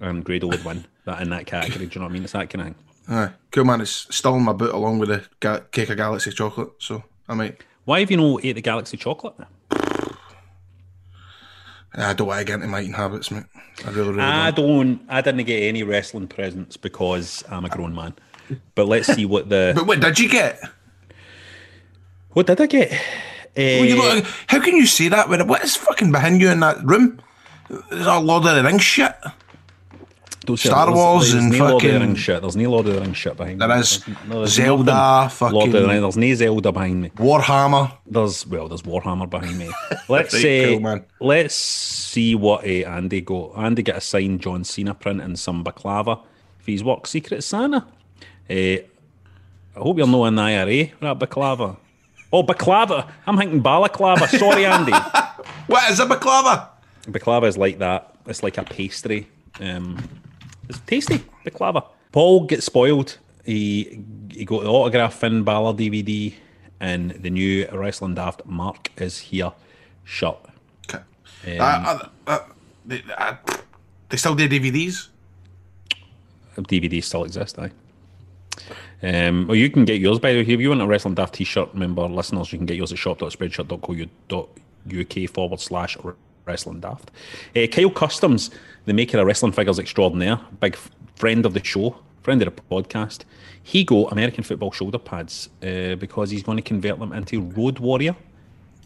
and 0.00 0.24
Grado 0.24 0.46
would 0.46 0.64
win 0.64 0.86
that 1.04 1.20
in 1.20 1.28
that 1.30 1.46
category. 1.46 1.86
Do 1.86 1.94
you 1.94 2.00
know 2.00 2.06
what 2.06 2.12
I 2.12 2.14
mean? 2.14 2.24
It's 2.24 2.32
that 2.32 2.48
kind 2.48 2.68
of 2.68 2.76
thing. 2.76 2.84
Aye, 3.08 3.30
cool 3.50 3.64
man. 3.64 3.82
It's 3.82 4.06
still 4.14 4.36
in 4.36 4.42
my 4.42 4.54
boot 4.54 4.74
along 4.74 5.00
with 5.00 5.10
the 5.10 5.24
ga- 5.40 5.60
cake 5.70 5.90
of 5.90 5.98
Galaxy 5.98 6.30
chocolate. 6.30 6.70
So 6.78 7.04
I 7.28 7.34
might. 7.34 7.62
Why 7.84 8.00
have 8.00 8.10
you 8.10 8.16
no 8.16 8.40
ate 8.42 8.54
the 8.54 8.62
Galaxy 8.62 8.96
chocolate? 8.96 9.34
I 11.96 12.12
don't 12.12 12.26
want 12.26 12.40
to 12.40 12.44
get 12.44 12.54
into 12.56 12.66
my 12.66 12.80
eating 12.80 12.92
habits, 12.92 13.30
mate. 13.30 13.44
I 13.84 13.90
really, 13.90 14.10
really 14.10 14.22
I 14.22 14.50
don't. 14.50 14.98
don't. 14.98 15.00
I 15.08 15.20
didn't 15.22 15.44
get 15.44 15.62
any 15.62 15.82
wrestling 15.82 16.28
presents 16.28 16.76
because 16.76 17.42
I'm 17.50 17.64
a 17.64 17.68
grown 17.68 17.94
man. 17.94 18.14
But 18.74 18.86
let's 18.86 19.08
see 19.08 19.24
what 19.26 19.48
the 19.48 19.72
But 19.76 19.86
what 19.86 20.00
did 20.00 20.18
you 20.18 20.28
get? 20.28 20.60
what 22.32 22.46
did 22.46 22.60
I 22.60 22.66
get? 22.66 22.90
Well, 23.56 23.84
you 23.86 24.02
Eh, 24.02 24.14
look, 24.16 24.24
how 24.48 24.60
can 24.60 24.76
you 24.76 24.86
say 24.86 25.08
that? 25.08 25.28
What 25.30 25.64
is 25.64 25.76
fucking 25.76 26.12
behind 26.12 26.40
you 26.42 26.50
in 26.50 26.60
that 26.60 26.84
room? 26.84 27.18
There's 27.90 28.06
a 28.06 28.18
Lord 28.18 28.44
of 28.46 28.54
the 28.54 28.62
Rings 28.62 28.82
shit. 28.82 29.14
Don't 30.46 30.56
Star 30.56 30.86
there's- 30.86 30.96
Wars 30.96 31.32
there's 31.32 31.44
and 31.44 31.52
no 31.52 31.58
Lord 31.58 31.72
of 31.74 31.80
the 31.82 31.88
fucking- 31.88 32.00
Rings 32.08 32.18
shit. 32.18 32.40
There's 32.42 32.56
no 32.56 32.70
Lord 32.70 32.86
of 32.86 32.94
the 32.94 33.00
Rings 33.02 33.16
shit 33.16 33.36
behind 33.36 33.60
There 33.60 33.68
me. 33.68 33.74
is 33.80 33.98
There's- 34.04 34.28
there's 34.28 34.52
Zelda, 34.54 34.84
nothing 34.92 35.36
fucking- 35.36 35.54
Lord 35.54 35.66
of 35.66 35.72
the 35.82 35.88
Rings. 35.88 36.02
There's 36.02 36.16
no 36.16 36.34
Zelda 36.34 36.72
behind 36.72 37.02
me. 37.02 37.08
Warhammer. 37.10 37.92
There's 38.06 38.46
well, 38.46 38.68
there's 38.68 38.82
Warhammer 38.82 39.28
behind 39.28 39.58
me. 39.58 39.70
Let's 40.08 40.30
say, 40.32 40.72
cool, 40.72 40.80
man. 40.80 41.04
let's 41.20 41.54
see 41.54 42.34
what 42.34 42.64
uh, 42.64 42.68
Andy 42.88 43.20
got. 43.20 43.52
Andy 43.58 43.82
got 43.82 43.96
a 43.96 44.00
signed 44.00 44.40
John 44.40 44.64
Cena 44.64 44.94
print 44.94 45.20
and 45.20 45.38
some 45.38 45.62
baklava 45.64 46.20
for 46.60 46.70
his 46.70 46.82
work 46.82 47.06
Secret 47.06 47.42
Santa. 47.44 47.84
Uh, 48.48 48.54
I 48.54 48.80
hope 49.76 49.98
you're 49.98 50.06
not 50.06 50.24
an 50.26 50.38
IRA 50.38 50.90
that 51.00 51.18
baklava. 51.18 51.76
Oh, 52.32 52.42
baklava! 52.42 53.08
I'm 53.26 53.36
thinking 53.36 53.60
balaclava. 53.60 54.26
Sorry, 54.28 54.64
Andy. 54.66 54.92
What 55.68 55.90
is 55.90 55.98
a 56.00 56.06
baklava? 56.06 56.68
baklava 57.06 57.46
is 57.48 57.56
like 57.58 57.78
that. 57.78 58.14
It's 58.26 58.42
like 58.42 58.56
a 58.58 58.62
pastry. 58.64 59.28
Um, 59.60 59.98
it's 60.68 60.80
tasty. 60.80 61.20
Baklava. 61.44 61.86
Paul 62.12 62.46
gets 62.46 62.66
spoiled. 62.66 63.18
He 63.44 64.02
he 64.30 64.44
got 64.44 64.64
the 64.64 64.70
autograph 64.70 65.14
Finn 65.14 65.44
Balor 65.44 65.74
DVD, 65.74 66.34
and 66.80 67.12
the 67.12 67.30
new 67.30 67.68
Wrestling 67.72 68.14
Daft 68.14 68.44
Mark 68.46 68.90
is 69.00 69.18
here. 69.18 69.52
Shut. 70.04 70.44
Okay. 70.88 71.02
Uh, 71.58 71.62
uh, 71.62 72.08
uh, 72.26 72.38
they, 72.84 73.02
uh, 73.16 73.36
they 74.08 74.16
still 74.16 74.34
do 74.34 74.48
DVDs. 74.48 75.08
DVD 76.56 77.02
still 77.02 77.24
exist, 77.24 77.58
aye. 77.58 77.70
Um, 79.02 79.46
well, 79.46 79.56
you 79.56 79.68
can 79.68 79.84
get 79.84 80.00
yours 80.00 80.18
by 80.18 80.32
the 80.32 80.42
way. 80.42 80.52
If 80.52 80.60
you 80.60 80.70
want 80.70 80.80
a 80.80 80.86
Wrestling 80.86 81.14
Daft 81.14 81.34
t-shirt, 81.34 81.68
remember, 81.74 82.08
listeners, 82.08 82.52
you 82.52 82.58
can 82.58 82.66
get 82.66 82.76
yours 82.76 82.92
at 82.92 82.98
shop.spreadshirt.co.uk 82.98 85.30
forward 85.30 85.60
slash 85.60 85.96
Wrestling 86.46 86.80
Daft. 86.80 87.10
Uh, 87.54 87.66
Kyle 87.66 87.90
Customs, 87.90 88.50
the 88.86 88.92
maker 88.92 89.18
of 89.18 89.26
Wrestling 89.26 89.52
Figures 89.52 89.78
Extraordinaire, 89.78 90.40
big 90.60 90.74
f- 90.74 90.90
friend 91.16 91.44
of 91.44 91.54
the 91.54 91.62
show, 91.62 91.98
friend 92.22 92.40
of 92.42 92.54
the 92.54 92.62
podcast, 92.62 93.24
he 93.62 93.84
got 93.84 94.12
American 94.12 94.44
football 94.44 94.70
shoulder 94.70 94.98
pads 94.98 95.48
uh, 95.62 95.96
because 95.96 96.30
he's 96.30 96.42
going 96.42 96.56
to 96.56 96.62
convert 96.62 96.98
them 96.98 97.12
into 97.12 97.40
Road 97.40 97.78
Warrior 97.80 98.16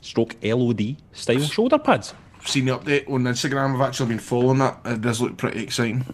stroke 0.00 0.34
LOD 0.42 0.96
style 1.12 1.40
shoulder 1.40 1.78
pads. 1.78 2.14
I've 2.38 2.48
seen 2.48 2.64
the 2.64 2.78
update 2.78 3.08
on 3.10 3.24
Instagram. 3.24 3.74
I've 3.74 3.82
actually 3.82 4.08
been 4.08 4.18
following 4.18 4.58
that. 4.58 4.80
It 4.86 5.02
does 5.02 5.20
look 5.20 5.36
pretty 5.36 5.62
exciting. 5.62 6.06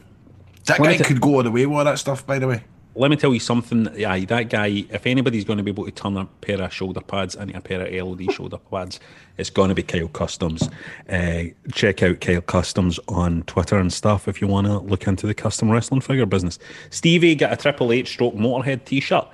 That 0.65 0.79
guy 0.79 0.99
could 0.99 1.21
go 1.21 1.37
all 1.37 1.43
the 1.45 1.53
way 1.53 1.65
with 1.67 1.79
all 1.79 1.85
that 1.85 2.01
stuff, 2.01 2.27
by 2.27 2.41
the 2.41 2.49
way. 2.49 2.65
Let 2.97 3.11
me 3.11 3.17
tell 3.17 3.33
you 3.35 3.41
something. 3.41 3.89
Yeah, 3.95 4.19
that 4.27 4.49
guy. 4.51 4.85
If 4.91 5.07
anybody's 5.07 5.45
going 5.45 5.59
to 5.59 5.63
be 5.63 5.71
able 5.71 5.85
to 5.85 5.91
turn 5.91 6.17
a 6.17 6.25
pair 6.27 6.61
of 6.63 6.73
shoulder 6.73 7.01
pads 7.01 7.35
into 7.35 7.57
a 7.57 7.61
pair 7.61 7.81
of 7.83 7.93
LED 7.93 8.33
shoulder 8.33 8.59
pads, 8.59 8.99
it's 9.37 9.51
going 9.51 9.69
to 9.69 9.75
be 9.75 9.83
Kyle 9.83 10.09
Customs. 10.09 10.69
Uh, 11.09 11.45
check 11.73 12.03
out 12.03 12.21
Kyle 12.21 12.41
Customs 12.41 12.99
on 13.09 13.43
Twitter 13.43 13.79
and 13.79 13.93
stuff 13.93 14.27
if 14.29 14.41
you 14.41 14.47
want 14.49 14.67
to 14.67 14.79
look 14.79 15.07
into 15.07 15.27
the 15.27 15.35
custom 15.35 15.71
wrestling 15.71 16.01
figure 16.01 16.27
business. 16.27 16.59
Stevie 16.91 17.35
got 17.35 17.53
a 17.53 17.57
Triple 17.57 17.93
H 17.93 18.09
stroke 18.09 18.35
Motorhead 18.35 18.85
T-shirt. 18.85 19.27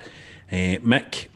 Uh, 0.51 0.77
Mick 0.83 1.27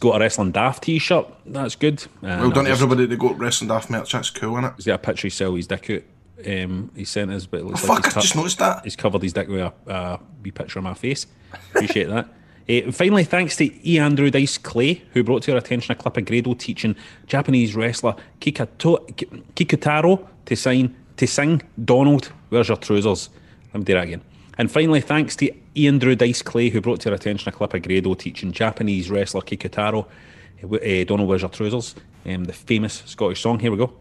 got 0.00 0.16
a 0.16 0.20
Wrestling 0.20 0.52
Daft 0.52 0.84
T-shirt. 0.84 1.26
That's 1.46 1.74
good. 1.74 2.02
Uh, 2.22 2.38
Well 2.40 2.50
done 2.50 2.64
to 2.64 2.70
just- 2.70 2.82
everybody 2.82 3.06
that 3.06 3.16
got 3.18 3.38
Wrestling 3.38 3.68
Daft 3.68 3.90
merch. 3.90 4.12
That's 4.12 4.30
cool, 4.30 4.52
isn't 4.58 4.64
it? 4.64 4.72
He's 4.76 4.86
got 4.86 4.94
a 4.94 4.98
picture 4.98 5.46
of 5.46 5.54
his 5.56 5.66
dick 5.66 5.90
out. 5.90 6.02
Um, 6.44 6.90
he 6.94 7.04
sent 7.04 7.30
us, 7.30 7.46
but 7.46 7.60
it 7.60 7.64
looks 7.66 7.84
Oh, 7.84 7.88
like 7.88 8.02
fuck, 8.02 8.04
he's 8.06 8.16
I 8.16 8.20
just 8.20 8.36
noticed 8.36 8.58
that. 8.58 8.84
He's 8.84 8.96
covered 8.96 9.22
his 9.22 9.32
dick 9.32 9.48
with 9.48 9.60
a 9.60 9.72
uh, 9.90 10.18
wee 10.42 10.50
picture 10.50 10.78
of 10.78 10.84
my 10.84 10.94
face. 10.94 11.26
Appreciate 11.74 12.08
that. 12.08 12.28
Uh, 12.68 12.90
finally, 12.92 13.24
thanks 13.24 13.56
to 13.56 13.88
E. 13.88 13.98
Andrew 13.98 14.30
Dice 14.30 14.58
Clay, 14.58 15.02
who 15.12 15.22
brought 15.24 15.42
to 15.44 15.52
our 15.52 15.58
attention 15.58 15.92
a 15.92 15.94
clip 15.94 16.16
of 16.16 16.24
Grado 16.26 16.52
teaching 16.54 16.94
Japanese 17.26 17.74
wrestler 17.74 18.16
Kikato, 18.40 18.98
Kikutaro 19.54 20.26
to 20.46 20.56
sign 20.56 20.94
to 21.16 21.26
sing 21.26 21.62
Donald, 21.82 22.26
where's 22.50 22.68
your 22.68 22.76
trousers? 22.76 23.30
Let 23.72 23.78
me 23.78 23.84
do 23.84 23.94
that 23.94 24.04
again. 24.04 24.22
And 24.58 24.70
finally, 24.70 25.00
thanks 25.00 25.36
to 25.36 25.50
Ian 25.74 25.98
Drew 25.98 26.14
Dice 26.16 26.42
Clay, 26.42 26.68
who 26.68 26.80
brought 26.82 27.00
to 27.00 27.08
our 27.10 27.14
attention 27.14 27.48
a 27.48 27.52
clip 27.52 27.72
of 27.72 27.82
Grado 27.82 28.12
teaching 28.14 28.52
Japanese 28.52 29.10
wrestler 29.10 29.40
Kikutaro, 29.40 30.06
uh, 30.62 30.74
uh, 30.74 31.04
Donald, 31.04 31.28
where's 31.28 31.42
your 31.42 31.50
trousers? 31.50 31.94
Um, 32.26 32.44
the 32.44 32.52
famous 32.52 33.02
Scottish 33.06 33.40
song. 33.40 33.58
Here 33.60 33.70
we 33.70 33.78
go. 33.78 33.94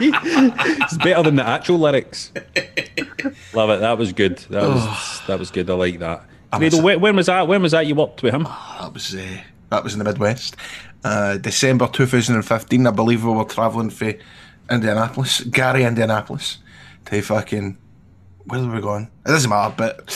It's 0.00 0.96
better 0.98 1.22
than 1.22 1.36
the 1.36 1.46
actual 1.46 1.78
lyrics. 1.78 2.32
Love 3.52 3.70
it. 3.70 3.80
That 3.80 3.98
was 3.98 4.12
good. 4.12 4.38
That 4.50 4.62
was 4.62 5.20
that 5.26 5.38
was 5.38 5.50
good. 5.50 5.68
I 5.70 5.74
like 5.74 5.98
that. 5.98 6.24
When, 6.56 7.00
when 7.00 7.16
was 7.16 7.26
that? 7.26 7.48
When 7.48 7.62
was 7.62 7.72
that 7.72 7.86
you 7.86 7.94
worked 7.94 8.22
with 8.22 8.34
him? 8.34 8.44
That 8.44 8.92
was 8.92 9.14
uh, 9.14 9.38
that 9.70 9.84
was 9.84 9.92
in 9.94 9.98
the 9.98 10.04
Midwest. 10.04 10.56
Uh, 11.04 11.36
December 11.38 11.86
2015, 11.86 12.86
I 12.86 12.90
believe 12.90 13.24
we 13.24 13.32
were 13.32 13.44
travelling 13.44 13.90
for 13.90 14.14
Indianapolis, 14.70 15.42
Gary, 15.42 15.84
Indianapolis, 15.84 16.58
to 17.06 17.22
fucking 17.22 17.78
where 18.48 18.62
were 18.62 18.74
we 18.74 18.80
going? 18.80 19.10
It 19.26 19.28
doesn't 19.28 19.50
matter, 19.50 19.74
but 19.76 20.06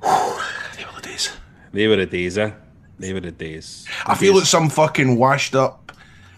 they 0.00 0.84
were 0.84 0.92
the 0.96 1.02
days. 1.02 1.30
They 1.72 1.86
were 1.86 1.96
the 1.96 2.06
days, 2.06 2.38
eh? 2.38 2.52
They 2.98 3.12
were 3.12 3.20
the 3.20 3.30
days. 3.30 3.86
I 4.06 4.14
feel 4.14 4.34
like 4.34 4.44
some 4.44 4.68
fucking 4.68 5.16
washed 5.16 5.54
up. 5.54 5.92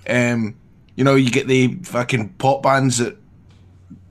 Um, 0.08 0.56
you 0.96 1.04
know, 1.04 1.14
you 1.14 1.30
get 1.30 1.46
the 1.46 1.74
fucking 1.82 2.30
pop 2.34 2.62
bands 2.62 2.98
that 2.98 3.16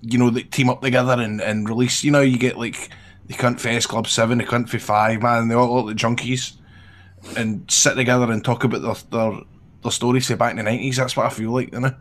you 0.02 0.18
know 0.18 0.30
that 0.32 0.52
team 0.52 0.70
up 0.70 0.82
together 0.82 1.14
and, 1.14 1.42
and 1.42 1.68
release. 1.68 2.04
You 2.04 2.12
know, 2.12 2.22
you 2.22 2.38
get 2.38 2.58
like 2.58 2.90
the 3.28 3.34
Cunt 3.34 3.60
Fest 3.60 3.90
Club 3.90 4.08
Seven, 4.08 4.38
the 4.38 4.44
Cunt 4.46 4.70
for 4.70 4.80
Five, 4.80 5.22
man. 5.22 5.48
They 5.48 5.56
all 5.56 5.84
look 5.84 5.88
the 5.88 5.94
junkies 5.94 6.54
and 7.38 7.70
sit 7.70 7.96
together 7.96 8.32
and 8.32 8.44
talk 8.44 8.64
about 8.64 8.82
their 8.82 8.96
their, 9.12 9.40
their 9.84 9.92
stories 9.92 10.28
say 10.28 10.36
back 10.36 10.52
in 10.52 10.58
the 10.58 10.64
nineties. 10.64 10.98
That's 10.98 11.16
what 11.16 11.26
I 11.26 11.30
feel 11.30 11.52
like, 11.52 11.74
you 11.74 11.80
know. 11.80 11.96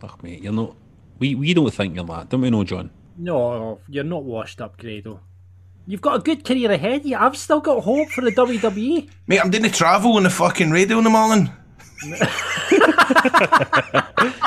Fuck 0.00 0.22
mate, 0.22 0.42
you're 0.42 0.52
not. 0.52 0.76
We 1.18 1.34
we 1.34 1.54
don't 1.54 1.72
think 1.72 1.94
you're 1.94 2.04
that, 2.04 2.28
don't 2.28 2.40
we? 2.40 2.50
know, 2.50 2.64
John. 2.64 2.90
No, 3.16 3.80
you're 3.88 4.04
not 4.04 4.24
washed 4.24 4.60
up, 4.60 4.76
Grado. 4.78 5.20
You've 5.86 6.00
got 6.00 6.16
a 6.16 6.18
good 6.18 6.44
career 6.44 6.72
ahead 6.72 7.00
of 7.00 7.06
you. 7.06 7.16
I've 7.16 7.36
still 7.36 7.60
got 7.60 7.84
hope 7.84 8.08
for 8.10 8.22
the. 8.22 8.32
WWE. 8.32 9.08
Mate, 9.26 9.40
I'm 9.40 9.50
doing 9.50 9.62
the 9.62 9.70
travel 9.70 10.16
on 10.16 10.22
the 10.22 10.30
fucking 10.30 10.70
radio 10.70 10.98
in 10.98 11.04
the 11.04 11.10
morning. 11.10 11.50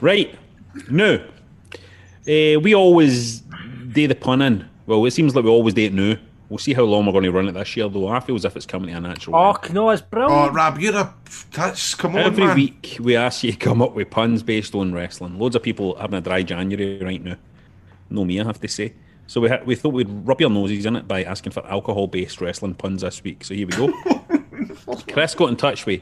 Right. 0.00 0.34
Now, 0.90 1.14
uh, 1.14 2.60
we 2.60 2.74
always 2.74 3.40
do 3.92 4.06
the 4.06 4.14
pun 4.14 4.42
in. 4.42 4.68
Well, 4.86 5.04
it 5.06 5.12
seems 5.12 5.34
like 5.34 5.44
we 5.44 5.50
always 5.50 5.74
do 5.74 5.84
it 5.84 5.94
now. 5.94 6.16
We'll 6.48 6.58
see 6.58 6.74
how 6.74 6.82
long 6.84 7.06
we're 7.06 7.12
going 7.12 7.24
to 7.24 7.32
run 7.32 7.48
it 7.48 7.52
this 7.52 7.76
year, 7.76 7.88
though. 7.88 8.06
I 8.08 8.20
feel 8.20 8.36
as 8.36 8.44
if 8.44 8.54
it's 8.56 8.66
coming 8.66 8.90
to 8.90 8.96
a 8.96 9.00
natural. 9.00 9.34
Oh, 9.34 9.52
end. 9.64 9.74
no, 9.74 9.90
it's 9.90 10.00
brilliant. 10.02 10.50
Oh. 10.50 10.52
Rab, 10.52 10.78
you're 10.78 10.94
a 10.96 11.12
that's 11.52 11.94
come 11.96 12.14
on, 12.14 12.22
Every 12.22 12.44
man. 12.46 12.54
week 12.54 12.98
we 13.00 13.16
ask 13.16 13.42
you 13.42 13.50
to 13.52 13.58
come 13.58 13.82
up 13.82 13.94
with 13.94 14.10
puns 14.10 14.42
based 14.44 14.74
on 14.74 14.92
wrestling. 14.92 15.38
Loads 15.40 15.56
of 15.56 15.62
people 15.64 15.96
having 15.96 16.18
a 16.18 16.20
dry 16.20 16.42
January 16.44 17.00
right 17.02 17.22
now. 17.22 17.34
No 18.10 18.24
me, 18.24 18.40
I 18.40 18.44
have 18.44 18.60
to 18.60 18.68
say. 18.68 18.92
So 19.26 19.40
we 19.40 19.48
ha- 19.48 19.58
we 19.64 19.74
thought 19.74 19.92
we'd 19.92 20.08
rub 20.08 20.40
your 20.40 20.50
noses 20.50 20.86
in 20.86 20.94
it 20.94 21.08
by 21.08 21.24
asking 21.24 21.50
for 21.50 21.66
alcohol-based 21.66 22.40
wrestling 22.40 22.74
puns 22.74 23.02
this 23.02 23.24
week. 23.24 23.42
So 23.44 23.54
here 23.54 23.66
we 23.66 23.72
go. 23.76 23.92
Chris 25.12 25.34
got 25.34 25.48
in 25.48 25.56
touch 25.56 25.84
with 25.84 26.00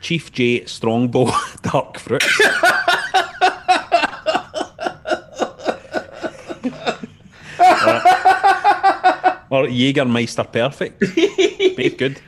Chief 0.00 0.30
J 0.30 0.64
Strongbow 0.66 1.32
Dark 1.62 1.98
Fruit. 1.98 2.22
or 9.50 9.64
Jägermeister 9.64 10.50
Perfect. 10.50 11.00
Both 11.76 11.96
good. 11.98 12.20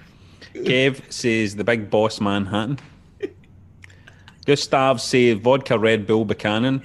Kev 0.55 1.01
says 1.11 1.57
the 1.57 1.65
big 1.65 1.89
boss 1.89 2.21
Manhattan. 2.21 2.79
Gustav 4.47 5.01
says 5.01 5.39
vodka 5.39 5.79
Red 5.79 6.07
Bull 6.07 6.25
Buchanan. 6.25 6.83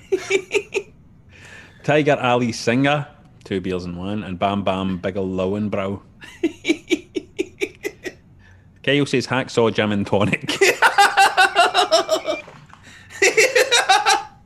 Tiger 1.83 2.17
Ali 2.19 2.51
Singer, 2.51 3.07
two 3.43 3.59
beers 3.61 3.85
in 3.85 3.95
one, 3.95 4.23
and 4.23 4.37
Bam 4.37 4.63
Bam 4.63 4.99
Biggle 4.99 5.27
Lowenbrow. 5.27 6.01
Kyle 8.83 9.05
says 9.05 9.27
hacksaw 9.27 9.73
gin 9.73 9.91
and 9.91 10.07
tonic. 10.07 10.49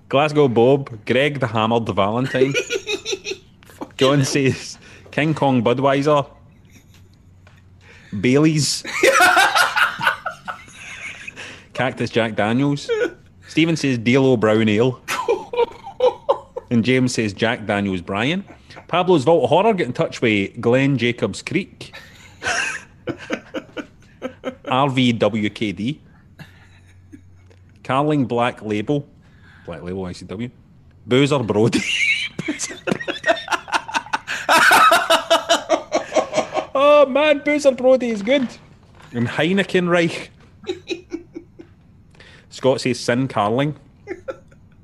Glasgow 0.10 0.48
Bob, 0.48 1.06
Greg 1.06 1.40
the 1.40 1.48
Hammered 1.48 1.88
Valentine. 1.88 2.54
John 3.98 4.26
says 4.26 4.78
King 5.12 5.34
Kong 5.34 5.62
Budweiser. 5.64 6.26
Bailey's. 8.20 8.84
Cactus 11.74 12.10
Jack 12.10 12.36
Daniels. 12.36 12.90
Stephen 13.48 13.76
says 13.76 13.98
D'Lo 13.98 14.38
Brown 14.38 14.70
Ale. 14.70 15.02
and 16.72 16.84
James 16.86 17.14
says 17.14 17.34
Jack 17.34 17.66
Daniels 17.66 18.02
Brian. 18.02 18.46
Pablo's 18.88 19.24
Vault 19.24 19.44
of 19.44 19.50
Horror 19.50 19.74
get 19.74 19.88
in 19.88 19.94
touch 19.94 20.22
with 20.22 20.60
Glenn 20.60 20.98
Jacobs 20.98 21.42
Creek. 21.42 21.94
RVWKD. 24.64 26.00
Carling 27.84 28.26
Black 28.26 28.62
Label. 28.62 29.08
Black 29.66 29.82
Label 29.84 30.04
ICW. 30.04 30.52
Boozer 31.06 31.40
Brody. 31.40 31.82
Oh 37.02 37.08
man, 37.08 37.40
Boozer 37.40 37.72
Brody 37.72 38.12
is 38.12 38.22
good. 38.22 38.48
And 39.12 39.28
Heineken 39.28 39.90
Reich. 39.90 40.30
Scott 42.52 42.80
says 42.80 43.00
Sin 43.00 43.28
Carling. 43.28 43.76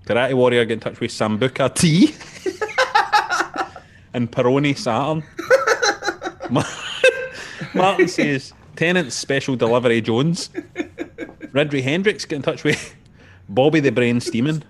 Karate 0.07 0.33
Warrior 0.33 0.65
get 0.65 0.73
in 0.73 0.79
touch 0.79 0.99
with 0.99 1.11
Sambuca 1.11 1.71
T. 1.75 2.15
and 4.15 4.31
Peroni 4.31 4.75
Saturn. 4.75 5.21
Martin 7.75 8.07
says 8.07 8.51
Tennent's 8.75 9.13
Special 9.13 9.55
Delivery 9.55 10.01
Jones. 10.01 10.49
Ridley 11.51 11.83
Hendricks 11.83 12.25
get 12.25 12.37
in 12.37 12.41
touch 12.41 12.63
with 12.63 12.95
Bobby 13.47 13.79
the 13.79 13.91
Brain 13.91 14.21
Steeman. 14.21 14.63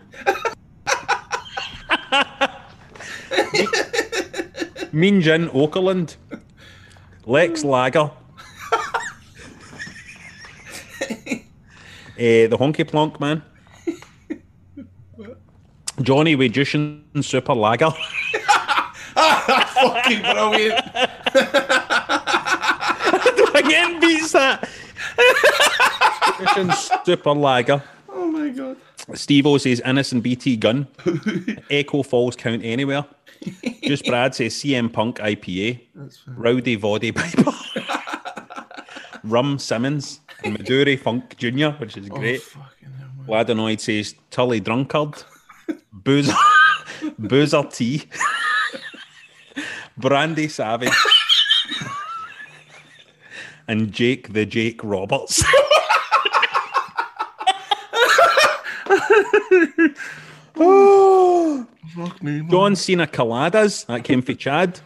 mean 4.91 5.21
Jin 5.21 5.47
Okerlund. 5.49 6.17
Lex 7.27 7.63
Lager. 7.63 8.09
Eh, 12.19 12.47
the 12.47 12.57
Honky 12.57 12.83
Plonk 12.83 13.19
Man. 13.19 13.43
Johnny 16.01 16.35
Wagician 16.35 17.03
Super 17.23 17.53
Lager. 17.53 17.91
Fucking 19.13 20.21
brilliant. 20.21 20.79
Again 23.53 23.99
beats 23.99 24.31
that. 24.31 24.67
Super 27.05 27.33
Lager. 27.33 27.83
Oh. 29.09 29.13
Steve 29.13 29.45
O 29.45 29.57
says 29.57 29.81
innocent 29.85 30.23
BT 30.23 30.57
gun. 30.57 30.87
Echo 31.69 32.03
Falls 32.03 32.35
count 32.35 32.63
anywhere. 32.63 33.05
Just 33.83 34.05
Brad 34.05 34.35
says 34.35 34.53
CM 34.53 34.91
Punk 34.91 35.17
IPA. 35.19 35.81
Rowdy 36.27 36.75
Voddy 36.75 37.11
Piper. 37.11 37.51
Rum 39.23 39.59
Simmons. 39.59 40.19
And 40.43 40.57
Maduri 40.57 40.99
Funk 40.99 41.35
Jr., 41.37 41.69
which 41.79 41.97
is 41.97 42.09
great. 42.09 42.41
Ladinoid 43.27 43.79
says 43.79 44.15
Tully 44.29 44.59
Drunkard. 44.59 45.23
Boozer, 45.91 46.33
Boozer 47.19 47.63
T, 47.63 48.03
Brandy 49.97 50.47
Savage, 50.47 50.93
and 53.67 53.91
Jake 53.91 54.31
the 54.31 54.45
Jake 54.45 54.81
Roberts. 54.83 55.43
Fuck 61.95 62.23
me, 62.23 62.41
man. 62.41 62.49
John 62.49 62.75
Cena 62.75 63.07
Coladas, 63.07 63.85
that 63.85 64.03
came 64.03 64.21
from 64.21 64.37
Chad. 64.37 64.79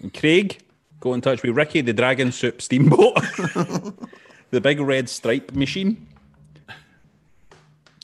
And 0.00 0.12
Craig, 0.12 0.58
got 1.00 1.12
in 1.14 1.20
touch 1.20 1.42
with 1.42 1.56
Ricky, 1.56 1.80
the 1.80 1.92
Dragon 1.92 2.32
Soup 2.32 2.60
Steamboat. 2.60 3.14
the 4.50 4.60
Big 4.60 4.80
Red 4.80 5.08
Stripe 5.08 5.52
Machine. 5.52 6.06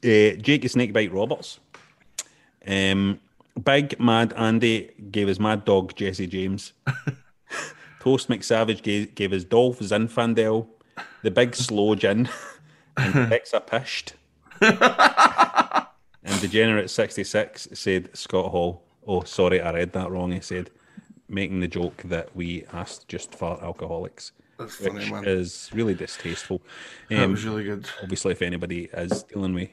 Uh, 0.05 0.39
Jake 0.41 0.63
the 0.63 0.69
Snakebite 0.69 1.13
Roberts. 1.13 1.59
Um, 2.67 3.21
Big 3.65 3.99
Mad 3.99 4.33
Andy 4.35 4.91
gave 5.11 5.29
his 5.29 5.41
Mad 5.41 5.65
Dog 5.65 5.95
Jesse 5.97 6.27
James. 6.27 6.73
Toast 8.01 8.29
McSavage 8.29 8.83
gave, 8.83 9.15
gave 9.15 9.33
his 9.33 9.45
Dolph 9.45 9.81
Zinfandel. 9.81 10.69
The 11.23 11.31
Big 11.31 11.55
Slow 11.57 11.95
Gin. 11.95 12.29
And 12.97 13.15
Texa 13.31 13.67
Pished. 13.67 14.15
And 16.29 16.37
Degenerate66 16.41 17.77
said 17.77 18.11
Scott 18.17 18.51
Hall. 18.51 18.83
Oh, 19.07 19.23
sorry, 19.23 19.61
I 19.61 19.73
read 19.73 19.93
that 19.95 20.11
wrong. 20.11 20.33
He 20.33 20.41
said, 20.41 20.71
making 21.29 21.61
the 21.61 21.69
joke 21.69 22.03
that 22.05 22.35
we 22.37 22.65
asked 22.73 23.09
just 23.09 23.35
for 23.35 23.63
alcoholics, 23.65 24.33
That's 24.59 24.77
funny, 24.77 24.97
which 24.97 25.11
man. 25.11 25.25
is 25.25 25.71
really 25.73 25.95
distasteful. 25.95 26.61
that 27.09 27.25
Um, 27.25 27.31
was 27.33 27.45
really 27.45 27.65
good. 27.65 27.89
obviously, 28.03 28.33
if 28.33 28.43
anybody 28.43 28.91
is 28.93 29.23
dealing 29.23 29.55
with 29.55 29.71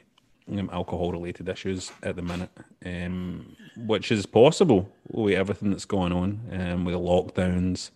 um, 0.49 0.69
alcohol 0.71 1.11
related 1.11 1.49
issues 1.49 1.91
at 2.03 2.15
the 2.15 2.21
minute, 2.21 2.51
um, 2.85 3.55
which 3.75 4.11
is 4.11 4.25
possible 4.25 4.89
with 5.09 5.35
everything 5.35 5.71
that's 5.71 5.85
going 5.85 6.13
on, 6.13 6.39
um, 6.53 6.85
with 6.85 6.93
the 6.95 6.99
lockdowns, 6.99 7.91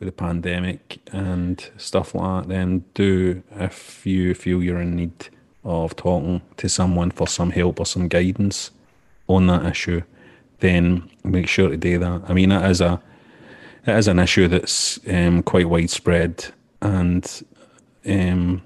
with 0.00 0.06
the 0.08 0.12
pandemic, 0.12 0.98
and 1.12 1.70
stuff 1.76 2.14
like 2.14 2.42
that, 2.42 2.48
then 2.48 2.84
do, 2.94 3.42
if 3.52 4.04
you 4.04 4.34
feel 4.34 4.62
you're 4.62 4.80
in 4.80 4.96
need 4.96 5.28
of 5.64 5.96
talking 5.96 6.42
to 6.58 6.68
someone 6.68 7.10
for 7.10 7.26
some 7.26 7.50
help 7.50 7.80
or 7.80 7.86
some 7.86 8.08
guidance 8.08 8.70
on 9.26 9.46
that 9.46 9.64
issue, 9.66 10.02
then 10.60 11.08
make 11.24 11.48
sure 11.48 11.68
to 11.68 11.76
do 11.76 11.98
that. 11.98 12.22
I 12.28 12.34
mean, 12.34 12.52
it 12.52 12.70
is 12.70 12.80
a 12.80 13.00
it 13.86 13.96
is 13.96 14.08
an 14.08 14.18
issue 14.18 14.48
that's 14.48 14.98
um, 15.08 15.42
quite 15.42 15.68
widespread, 15.68 16.46
and 16.80 17.42
um, 18.06 18.62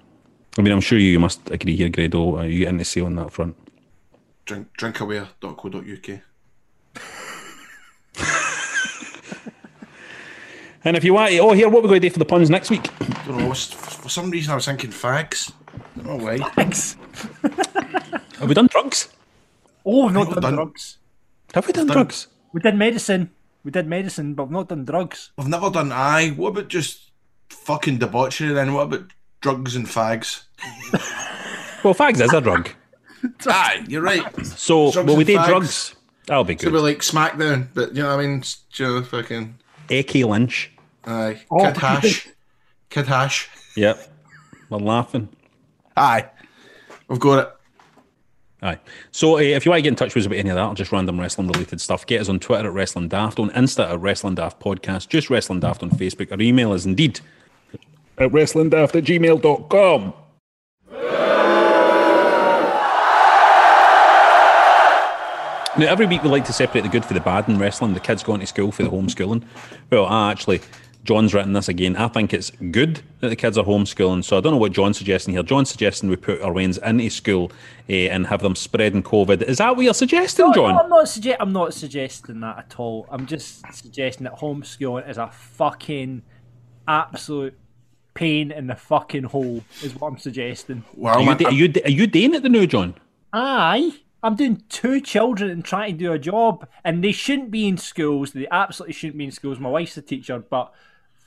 I 0.56 0.62
mean, 0.62 0.72
I'm 0.72 0.80
sure 0.80 0.98
you 0.98 1.18
must 1.18 1.50
agree 1.50 1.76
here, 1.76 1.88
Grado. 1.88 2.36
Are 2.36 2.46
you 2.46 2.60
getting 2.60 2.78
to 2.78 2.84
say 2.84 3.00
on 3.00 3.16
that 3.16 3.32
front? 3.32 3.56
Drink, 4.44 4.68
drinkaware.co.uk. 4.78 6.20
And 10.84 10.96
if 10.96 11.04
you 11.04 11.14
want, 11.14 11.32
oh, 11.40 11.52
here, 11.52 11.68
what 11.68 11.80
are 11.80 11.82
we're 11.82 11.88
going 11.88 12.00
to 12.02 12.08
do 12.08 12.12
for 12.12 12.18
the 12.18 12.24
puns 12.24 12.48
next 12.50 12.70
week? 12.70 12.88
don't 13.26 13.38
know, 13.38 13.52
for 13.52 14.08
some 14.08 14.30
reason 14.30 14.52
I 14.52 14.54
was 14.54 14.64
thinking 14.64 14.90
fags. 14.90 15.52
I 15.74 16.02
don't 16.02 16.18
know 16.18 16.24
why. 16.24 16.38
Thanks. 16.50 16.96
Have 18.38 18.48
we 18.48 18.54
done 18.54 18.68
drugs? 18.68 19.08
Oh, 19.84 20.04
we've 20.06 20.14
not 20.14 20.26
We've 20.28 20.34
done, 20.36 20.42
done- 20.42 20.54
drugs. 20.54 20.98
Have 21.54 21.66
we 21.66 21.72
done, 21.72 21.86
drugs? 21.88 22.28
We 22.52 22.60
did 22.60 22.76
medicine. 22.76 23.30
We 23.64 23.70
did 23.70 23.86
medicine, 23.86 24.34
but 24.34 24.44
we've 24.44 24.52
not 24.52 24.68
done 24.68 24.84
drugs. 24.84 25.32
I've 25.36 25.48
never 25.48 25.70
done 25.70 25.90
I. 25.92 26.30
What 26.30 26.50
about 26.50 26.68
just 26.68 27.10
fucking 27.50 27.98
debauchery 27.98 28.52
then? 28.52 28.72
What 28.74 28.82
about 28.84 29.12
drugs 29.40 29.74
and 29.76 29.86
fags? 29.86 30.44
Well, 31.84 31.94
fags 31.94 32.20
is 32.20 32.32
a 32.32 32.40
drug. 32.40 32.70
Aye, 33.46 33.84
you're 33.86 34.02
right. 34.02 34.24
So, 34.44 34.90
Drugs 34.90 35.06
well, 35.06 35.16
we 35.16 35.22
and 35.22 35.26
did 35.28 35.38
fags. 35.38 35.46
drugs. 35.46 35.94
That'll 36.26 36.42
be 36.42 36.56
good. 36.56 36.64
gonna 36.72 36.72
good. 36.72 36.78
be 36.78 36.82
like 36.94 36.98
SmackDown, 37.02 37.68
but 37.72 37.94
you 37.94 38.02
know 38.02 38.08
what 38.16 38.18
I 38.18 38.26
mean? 38.26 38.38
It's, 38.38 38.64
you 38.74 38.84
know, 38.84 39.02
fucking 39.04 39.57
Eke 39.90 40.24
Lynch. 40.26 40.70
aye. 41.04 41.40
Oh, 41.50 41.64
Kid 41.64 41.76
hash. 41.76 42.28
Kid 42.90 43.06
hash. 43.06 43.48
Yep. 43.76 44.12
We're 44.70 44.78
laughing. 44.78 45.28
Aye. 45.96 46.26
We've 47.08 47.20
got 47.20 47.38
it. 47.46 47.52
Aye. 48.60 48.78
So 49.12 49.36
uh, 49.36 49.40
if 49.40 49.64
you 49.64 49.70
want 49.70 49.78
to 49.78 49.82
get 49.82 49.88
in 49.90 49.96
touch 49.96 50.14
with 50.14 50.22
us 50.22 50.26
about 50.26 50.38
any 50.38 50.50
of 50.50 50.56
that 50.56 50.66
or 50.66 50.74
just 50.74 50.90
random 50.92 51.18
wrestling 51.20 51.46
related 51.48 51.80
stuff, 51.80 52.04
get 52.06 52.20
us 52.20 52.28
on 52.28 52.38
Twitter 52.40 52.66
at 52.66 52.72
Wrestling 52.74 53.08
Daft, 53.08 53.38
on 53.38 53.50
Insta 53.50 53.90
at 53.90 54.00
Wrestling 54.00 54.34
Daft 54.34 54.60
Podcast, 54.60 55.08
just 55.08 55.30
Wrestling 55.30 55.60
Daft 55.60 55.82
on 55.82 55.90
Facebook, 55.90 56.32
or 56.32 56.40
email 56.42 56.72
us 56.72 56.84
indeed 56.84 57.20
at 58.18 58.30
wrestlingdaft 58.32 58.96
at 58.96 59.04
gmail.com. 59.04 60.12
Now, 65.78 65.86
every 65.86 66.06
week 66.06 66.24
we 66.24 66.28
like 66.28 66.44
to 66.46 66.52
separate 66.52 66.80
the 66.82 66.88
good 66.88 67.04
for 67.04 67.14
the 67.14 67.20
bad 67.20 67.48
in 67.48 67.56
wrestling. 67.58 67.94
The 67.94 68.00
kids 68.00 68.24
going 68.24 68.40
to 68.40 68.46
school 68.46 68.72
for 68.72 68.82
the 68.82 68.90
homeschooling. 68.90 69.44
Well, 69.90 70.06
I 70.06 70.32
actually, 70.32 70.60
John's 71.04 71.32
written 71.32 71.52
this 71.52 71.68
again. 71.68 71.94
I 71.94 72.08
think 72.08 72.34
it's 72.34 72.50
good 72.72 73.00
that 73.20 73.28
the 73.28 73.36
kids 73.36 73.56
are 73.56 73.64
homeschooling. 73.64 74.24
So 74.24 74.36
I 74.36 74.40
don't 74.40 74.52
know 74.52 74.58
what 74.58 74.72
John's 74.72 74.98
suggesting 74.98 75.34
here. 75.34 75.44
John's 75.44 75.70
suggesting 75.70 76.10
we 76.10 76.16
put 76.16 76.42
our 76.42 76.52
wains 76.52 76.78
into 76.78 77.08
school 77.10 77.52
eh, 77.88 78.08
and 78.10 78.26
have 78.26 78.42
them 78.42 78.56
spreading 78.56 79.04
COVID. 79.04 79.42
Is 79.42 79.58
that 79.58 79.76
what 79.76 79.82
you're 79.84 79.94
suggesting, 79.94 80.46
No, 80.46 80.52
John? 80.54 80.74
no, 80.74 80.80
I'm 80.82 80.88
not 80.90 81.04
sugge- 81.06 81.36
I'm 81.38 81.52
not 81.52 81.72
suggesting 81.74 82.40
that 82.40 82.58
at 82.58 82.74
all. 82.80 83.06
I'm 83.08 83.26
just 83.26 83.62
suggesting 83.72 84.24
that 84.24 84.34
homeschooling 84.34 85.08
is 85.08 85.16
a 85.16 85.28
fucking 85.28 86.22
absolute 86.88 87.56
pain 88.14 88.50
in 88.50 88.66
the 88.66 88.74
fucking 88.74 89.22
hole. 89.24 89.62
Is 89.84 89.94
what 89.94 90.08
I'm 90.08 90.18
suggesting. 90.18 90.82
Well, 90.96 91.14
Are 91.14 91.20
you, 91.20 91.26
man, 91.26 91.36
da- 91.36 91.44
are, 91.46 91.52
you, 91.52 91.68
da- 91.68 91.84
are 91.84 91.90
you 91.90 92.08
doing 92.08 92.34
it 92.34 92.42
the 92.42 92.48
new, 92.48 92.66
John? 92.66 92.94
Aye. 93.32 93.92
I'm 94.22 94.34
doing 94.34 94.62
two 94.68 95.00
children 95.00 95.50
and 95.50 95.64
trying 95.64 95.92
to 95.92 95.98
do 95.98 96.12
a 96.12 96.18
job, 96.18 96.66
and 96.84 97.04
they 97.04 97.12
shouldn't 97.12 97.50
be 97.50 97.68
in 97.68 97.76
schools. 97.76 98.32
They 98.32 98.48
absolutely 98.50 98.94
shouldn't 98.94 99.18
be 99.18 99.24
in 99.24 99.30
schools. 99.30 99.60
My 99.60 99.70
wife's 99.70 99.96
a 99.96 100.02
teacher, 100.02 100.38
but 100.38 100.72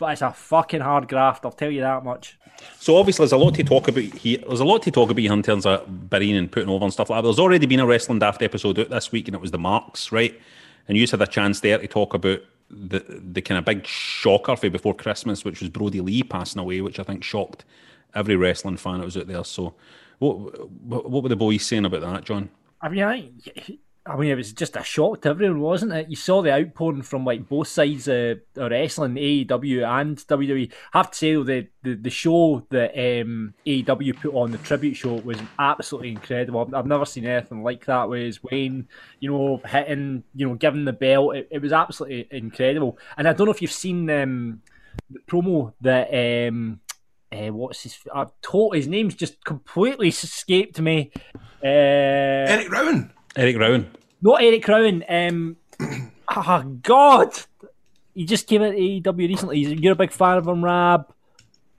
it's 0.01 0.21
a 0.21 0.31
fucking 0.31 0.81
hard 0.81 1.07
graft. 1.07 1.45
I'll 1.45 1.51
tell 1.51 1.71
you 1.71 1.81
that 1.81 2.03
much. 2.03 2.37
So 2.79 2.97
obviously, 2.97 3.23
there's 3.23 3.31
a 3.31 3.37
lot 3.37 3.55
to 3.55 3.63
talk 3.63 3.87
about 3.87 4.03
here. 4.03 4.39
There's 4.45 4.59
a 4.59 4.65
lot 4.65 4.83
to 4.83 4.91
talk 4.91 5.09
about 5.09 5.21
here 5.21 5.33
in 5.33 5.43
terms 5.43 5.65
of 5.65 6.09
burying 6.09 6.35
and 6.35 6.51
putting 6.51 6.69
over 6.69 6.83
and 6.83 6.93
stuff 6.93 7.09
like 7.09 7.19
that. 7.19 7.23
There's 7.23 7.39
already 7.39 7.65
been 7.65 7.79
a 7.79 7.85
wrestling 7.85 8.19
daft 8.19 8.41
episode 8.41 8.77
out 8.79 8.89
this 8.89 9.11
week, 9.11 9.27
and 9.27 9.35
it 9.35 9.41
was 9.41 9.51
the 9.51 9.57
marks, 9.57 10.11
right? 10.11 10.39
And 10.87 10.97
you 10.97 11.07
had 11.07 11.21
a 11.21 11.27
chance 11.27 11.59
there 11.61 11.77
to 11.77 11.87
talk 11.87 12.13
about 12.13 12.41
the 12.69 13.03
the 13.07 13.41
kind 13.41 13.57
of 13.57 13.65
big 13.65 13.85
shocker 13.85 14.55
for 14.55 14.69
before 14.69 14.93
Christmas, 14.93 15.45
which 15.45 15.59
was 15.59 15.69
Brodie 15.69 16.01
Lee 16.01 16.23
passing 16.23 16.59
away, 16.59 16.81
which 16.81 16.99
I 16.99 17.03
think 17.03 17.23
shocked 17.23 17.63
every 18.13 18.35
wrestling 18.35 18.77
fan 18.77 18.99
that 18.99 19.05
was 19.05 19.17
out 19.17 19.27
there. 19.27 19.43
So, 19.43 19.73
what 20.19 20.69
what 20.85 21.23
were 21.23 21.29
the 21.29 21.35
boys 21.35 21.65
saying 21.65 21.85
about 21.85 22.01
that, 22.01 22.23
John? 22.25 22.49
I 22.81 22.89
mean, 22.89 23.03
I, 23.03 23.29
I 24.03 24.15
mean, 24.15 24.31
it 24.31 24.35
was 24.35 24.51
just 24.53 24.75
a 24.75 24.83
shock 24.83 25.21
to 25.21 25.29
everyone, 25.29 25.59
wasn't 25.59 25.93
it? 25.93 26.09
You 26.09 26.15
saw 26.15 26.41
the 26.41 26.51
outpouring 26.51 27.03
from 27.03 27.23
like 27.23 27.47
both 27.47 27.67
sides 27.67 28.07
of 28.07 28.39
wrestling, 28.55 29.13
AEW 29.13 29.87
and 29.87 30.17
WWE. 30.17 30.71
I 30.93 30.97
have 30.97 31.11
to 31.11 31.17
say 31.17 31.33
the 31.35 31.67
the, 31.83 31.93
the 31.93 32.09
show 32.09 32.65
that 32.71 32.91
um, 32.93 33.53
AEW 33.67 34.19
put 34.19 34.33
on 34.33 34.51
the 34.51 34.57
tribute 34.57 34.95
show 34.95 35.15
was 35.15 35.37
absolutely 35.59 36.11
incredible. 36.11 36.61
I've, 36.61 36.73
I've 36.73 36.87
never 36.87 37.05
seen 37.05 37.25
anything 37.25 37.61
like 37.61 37.85
that. 37.85 38.09
Was 38.09 38.43
Wayne, 38.43 38.87
you 39.19 39.31
know, 39.31 39.61
hitting, 39.67 40.23
you 40.33 40.47
know, 40.47 40.55
giving 40.55 40.85
the 40.85 40.93
belt. 40.93 41.35
It, 41.35 41.47
it 41.51 41.61
was 41.61 41.71
absolutely 41.71 42.27
incredible. 42.31 42.97
And 43.17 43.27
I 43.27 43.33
don't 43.33 43.45
know 43.45 43.53
if 43.53 43.61
you've 43.61 43.71
seen 43.71 44.09
um, 44.09 44.63
the 45.11 45.19
promo 45.27 45.73
that. 45.81 46.47
Um, 46.47 46.79
uh, 47.31 47.51
what's 47.53 47.83
his? 47.83 47.97
I 48.13 48.25
told 48.41 48.75
his 48.75 48.87
name's 48.87 49.15
just 49.15 49.43
completely 49.43 50.09
escaped 50.09 50.79
me. 50.79 51.11
Uh, 51.63 51.67
Eric 51.67 52.71
Rowan. 52.71 53.11
Eric 53.35 53.57
Rowan. 53.57 53.91
not 54.21 54.41
Eric 54.43 54.67
Rowan. 54.67 55.03
Um, 55.07 55.57
oh 56.35 56.63
God, 56.81 57.29
he 58.13 58.25
just 58.25 58.47
came 58.47 58.61
out 58.61 58.71
to 58.71 58.77
AEW 58.77 59.17
recently. 59.29 59.63
He's, 59.63 59.71
you're 59.79 59.93
a 59.93 59.95
big 59.95 60.11
fan 60.11 60.37
of 60.37 60.47
him, 60.47 60.63
Rab, 60.63 61.13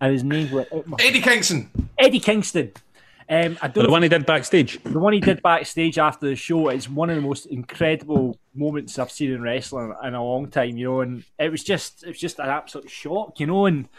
and 0.01 0.13
his 0.13 0.25
name 0.25 0.51
was 0.51 0.67
Eddie 1.01 1.21
Kingston. 1.21 1.71
Eddie 1.99 2.21
Kingston. 2.21 2.73
Um, 3.29 3.57
I 3.63 3.69
don't 3.69 3.85
The 3.85 3.91
one 3.91 4.03
he 4.03 4.09
did 4.09 4.27
backstage. 4.27 4.83
the 4.83 4.99
one 4.99 5.13
he 5.15 5.21
did 5.21 5.43
backstage 5.43 5.97
after 5.99 6.27
the 6.27 6.35
show 6.37 6.69
is 6.69 6.89
one 6.89 7.09
of 7.09 7.17
the 7.17 7.23
most 7.23 7.47
incredible 7.47 8.37
moments 8.55 8.99
I've 8.99 9.13
seen 9.13 9.33
in 9.33 9.41
wrestling 9.43 9.95
in 10.05 10.15
a 10.15 10.23
long 10.23 10.49
time, 10.49 10.77
you 10.77 10.85
know, 10.91 11.01
and 11.01 11.25
it 11.39 11.51
was 11.51 11.63
just 11.65 12.03
it 12.05 12.09
was 12.09 12.19
just 12.19 12.41
an 12.41 12.49
absolute 12.49 12.91
shock, 12.91 13.41
you 13.41 13.47
know, 13.47 13.67
and 13.67 13.87
it's, 13.87 13.91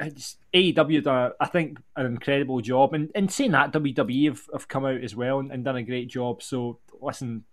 AEW 0.00 1.02
done, 1.04 1.32
I 1.40 1.46
think, 1.46 1.78
an 1.96 2.06
incredible 2.06 2.60
job, 2.60 2.94
and, 2.94 3.10
and 3.14 3.30
saying 3.30 3.52
that 3.52 3.72
WWE 3.72 4.26
have, 4.26 4.42
have 4.52 4.68
come 4.68 4.84
out 4.84 5.00
as 5.00 5.14
well 5.14 5.38
and, 5.38 5.50
and 5.52 5.64
done 5.64 5.76
a 5.76 5.82
great 5.82 6.08
job. 6.08 6.42
So 6.42 6.78
listen, 7.00 7.44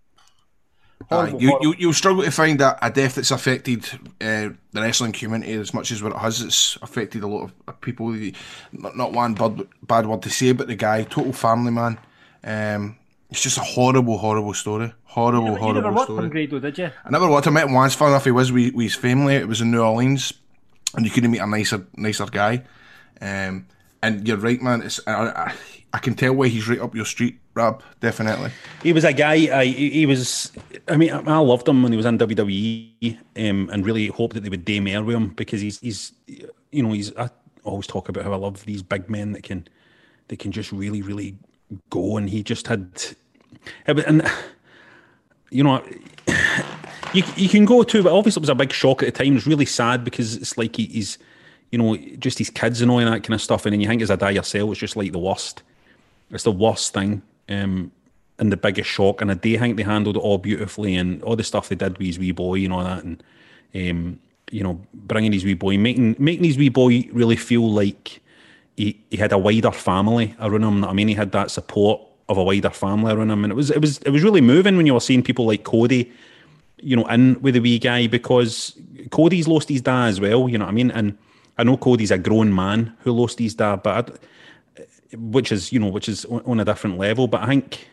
horrible, 1.08 1.40
you, 1.40 1.48
horrible. 1.48 1.66
you, 1.66 1.74
you'll 1.78 1.92
struggle 1.92 2.22
to 2.22 2.30
find 2.30 2.60
a, 2.60 2.84
a 2.84 2.90
death 2.90 3.14
that's 3.16 3.30
affected 3.30 3.84
uh, 4.20 4.50
the 4.72 4.80
wrestling 4.80 5.12
community 5.12 5.52
as 5.52 5.74
much 5.74 5.90
as 5.90 6.02
what 6.02 6.12
it 6.12 6.18
has. 6.18 6.40
It's 6.40 6.76
affected 6.82 7.22
a 7.22 7.26
lot 7.26 7.50
of- 7.66 7.80
people. 7.80 8.10
Not, 8.72 8.96
not 8.96 9.12
one 9.12 9.34
bad, 9.34 9.66
bad 9.82 10.06
word 10.06 10.22
to 10.22 10.30
say 10.30 10.50
about 10.50 10.68
the 10.68 10.76
guy. 10.76 11.04
Total 11.04 11.32
family 11.32 11.72
man. 11.72 11.98
Um, 12.44 12.98
it's 13.30 13.42
just 13.42 13.56
a 13.56 13.62
horrible, 13.62 14.18
horrible 14.18 14.52
story. 14.52 14.92
Horrible, 15.04 15.46
you 15.46 15.52
never 15.52 15.60
horrible 15.60 15.94
worked 15.94 16.04
story. 16.04 16.28
Grado, 16.28 16.58
did 16.58 16.78
you? 16.78 16.90
I 17.04 17.10
never 17.10 17.30
worked. 17.30 17.46
I 17.46 17.50
met 17.50 17.66
him 17.66 17.72
once. 17.72 17.94
Fun 17.94 18.08
enough, 18.08 18.24
he 18.24 18.30
was 18.30 18.52
with, 18.52 18.74
with 18.74 18.84
his 18.84 18.94
family. 18.94 19.34
It 19.36 19.48
was 19.48 19.62
in 19.62 19.70
New 19.70 19.80
Orleans, 19.80 20.34
and 20.94 21.04
you 21.04 21.10
couldn't 21.10 21.30
meet 21.30 21.40
a 21.40 21.46
nicer, 21.46 21.86
nicer 21.96 22.26
guy. 22.26 22.62
Um, 23.20 23.66
and 24.02 24.26
you're 24.26 24.36
right, 24.36 24.60
man. 24.60 24.82
It's 24.82 25.00
I, 25.06 25.12
I, 25.12 25.54
I 25.92 25.98
can 25.98 26.14
tell 26.14 26.34
why 26.34 26.48
he's 26.48 26.68
right 26.68 26.80
up 26.80 26.94
your 26.94 27.04
street. 27.04 27.38
Rab. 27.54 27.82
definitely. 28.00 28.50
He 28.82 28.94
was 28.94 29.04
a 29.04 29.12
guy. 29.12 29.34
I, 29.54 29.66
he 29.66 30.06
was. 30.06 30.52
I 30.88 30.96
mean, 30.96 31.12
I 31.12 31.38
loved 31.38 31.68
him 31.68 31.82
when 31.82 31.92
he 31.92 31.96
was 31.96 32.06
in 32.06 32.18
WWE, 32.18 33.18
um, 33.36 33.68
and 33.70 33.84
really 33.84 34.06
hoped 34.06 34.34
that 34.34 34.42
they 34.42 34.48
would 34.48 34.64
daymare 34.64 35.04
with 35.04 35.14
him 35.14 35.28
because 35.28 35.60
he's 35.60 35.78
he's, 35.80 36.12
you 36.26 36.82
know, 36.82 36.92
he's. 36.92 37.14
I 37.16 37.28
always 37.64 37.86
talk 37.86 38.08
about 38.08 38.24
how 38.24 38.32
I 38.32 38.36
love 38.36 38.64
these 38.64 38.82
big 38.82 39.10
men 39.10 39.32
that 39.32 39.42
can, 39.42 39.68
that 40.28 40.38
can 40.38 40.50
just 40.50 40.72
really 40.72 41.02
really 41.02 41.36
go, 41.90 42.16
and 42.16 42.30
he 42.30 42.42
just 42.42 42.68
had, 42.68 42.90
and 43.86 44.26
you 45.50 45.62
know, 45.62 45.84
you 47.14 47.22
you 47.36 47.48
can 47.48 47.64
go 47.64 47.82
to, 47.82 48.02
but 48.02 48.12
obviously 48.12 48.40
it 48.40 48.42
was 48.42 48.48
a 48.48 48.54
big 48.54 48.72
shock 48.72 49.02
at 49.02 49.06
the 49.06 49.24
time. 49.24 49.32
It 49.32 49.34
was 49.34 49.46
really 49.46 49.66
sad 49.66 50.04
because 50.04 50.36
it's 50.36 50.56
like 50.56 50.76
he, 50.76 50.86
he's, 50.86 51.18
you 51.70 51.78
know, 51.78 51.96
just 52.18 52.38
his 52.38 52.50
kids 52.50 52.80
and 52.80 52.90
all 52.90 52.98
that 52.98 53.22
kind 53.22 53.34
of 53.34 53.42
stuff, 53.42 53.66
and 53.66 53.72
then 53.72 53.80
you 53.80 53.88
think 53.88 54.02
as 54.02 54.10
a 54.10 54.16
die 54.16 54.30
yourself, 54.30 54.70
it's 54.70 54.80
just 54.80 54.96
like 54.96 55.12
the 55.12 55.18
worst. 55.18 55.62
It's 56.30 56.44
the 56.44 56.50
worst 56.50 56.94
thing 56.94 57.20
um, 57.50 57.92
and 58.38 58.50
the 58.50 58.56
biggest 58.56 58.88
shock. 58.88 59.20
And 59.20 59.30
I 59.30 59.34
do 59.34 59.58
think 59.58 59.76
they 59.76 59.82
handled 59.82 60.16
it 60.16 60.20
all 60.20 60.38
beautifully 60.38 60.96
and 60.96 61.22
all 61.22 61.36
the 61.36 61.44
stuff 61.44 61.68
they 61.68 61.76
did 61.76 61.98
with 61.98 62.06
his 62.06 62.18
wee 62.18 62.32
boy 62.32 62.60
and 62.64 62.72
all 62.72 62.84
that. 62.84 63.04
And, 63.04 63.22
um, 63.74 64.18
you 64.50 64.62
know, 64.62 64.80
bringing 64.94 65.32
his 65.32 65.44
wee 65.44 65.52
boy, 65.52 65.76
making 65.76 66.16
making 66.18 66.44
his 66.44 66.56
wee 66.56 66.70
boy 66.70 67.06
really 67.12 67.36
feel 67.36 67.70
like 67.70 68.22
he, 68.78 68.98
he 69.10 69.18
had 69.18 69.32
a 69.32 69.38
wider 69.38 69.72
family 69.72 70.34
around 70.40 70.62
him. 70.62 70.84
I 70.86 70.94
mean, 70.94 71.08
he 71.08 71.14
had 71.14 71.32
that 71.32 71.50
support 71.50 72.00
of 72.30 72.38
a 72.38 72.42
wider 72.42 72.70
family 72.70 73.12
around 73.12 73.30
him. 73.30 73.44
And 73.44 73.52
it 73.52 73.56
was, 73.56 73.70
it 73.70 73.82
was, 73.82 73.98
it 73.98 74.10
was 74.10 74.22
really 74.22 74.40
moving 74.40 74.78
when 74.78 74.86
you 74.86 74.94
were 74.94 75.00
seeing 75.00 75.22
people 75.22 75.44
like 75.44 75.64
Cody, 75.64 76.10
you 76.82 76.96
know, 76.96 77.06
in 77.06 77.40
with 77.40 77.54
the 77.54 77.60
wee 77.60 77.78
guy 77.78 78.06
because 78.06 78.78
Cody's 79.10 79.48
lost 79.48 79.68
his 79.68 79.80
dad 79.80 80.08
as 80.08 80.20
well, 80.20 80.48
you 80.48 80.58
know 80.58 80.64
what 80.64 80.72
I 80.72 80.74
mean? 80.74 80.90
And 80.90 81.16
I 81.58 81.64
know 81.64 81.76
Cody's 81.76 82.10
a 82.10 82.18
grown 82.18 82.54
man 82.54 82.94
who 83.00 83.12
lost 83.12 83.38
his 83.38 83.54
dad, 83.54 83.82
but 83.82 84.18
I, 84.78 84.84
which 85.16 85.52
is 85.52 85.72
you 85.72 85.78
know 85.78 85.88
which 85.88 86.08
is 86.08 86.24
on 86.24 86.60
a 86.60 86.64
different 86.64 86.98
level. 86.98 87.28
But 87.28 87.42
I 87.42 87.46
think 87.46 87.88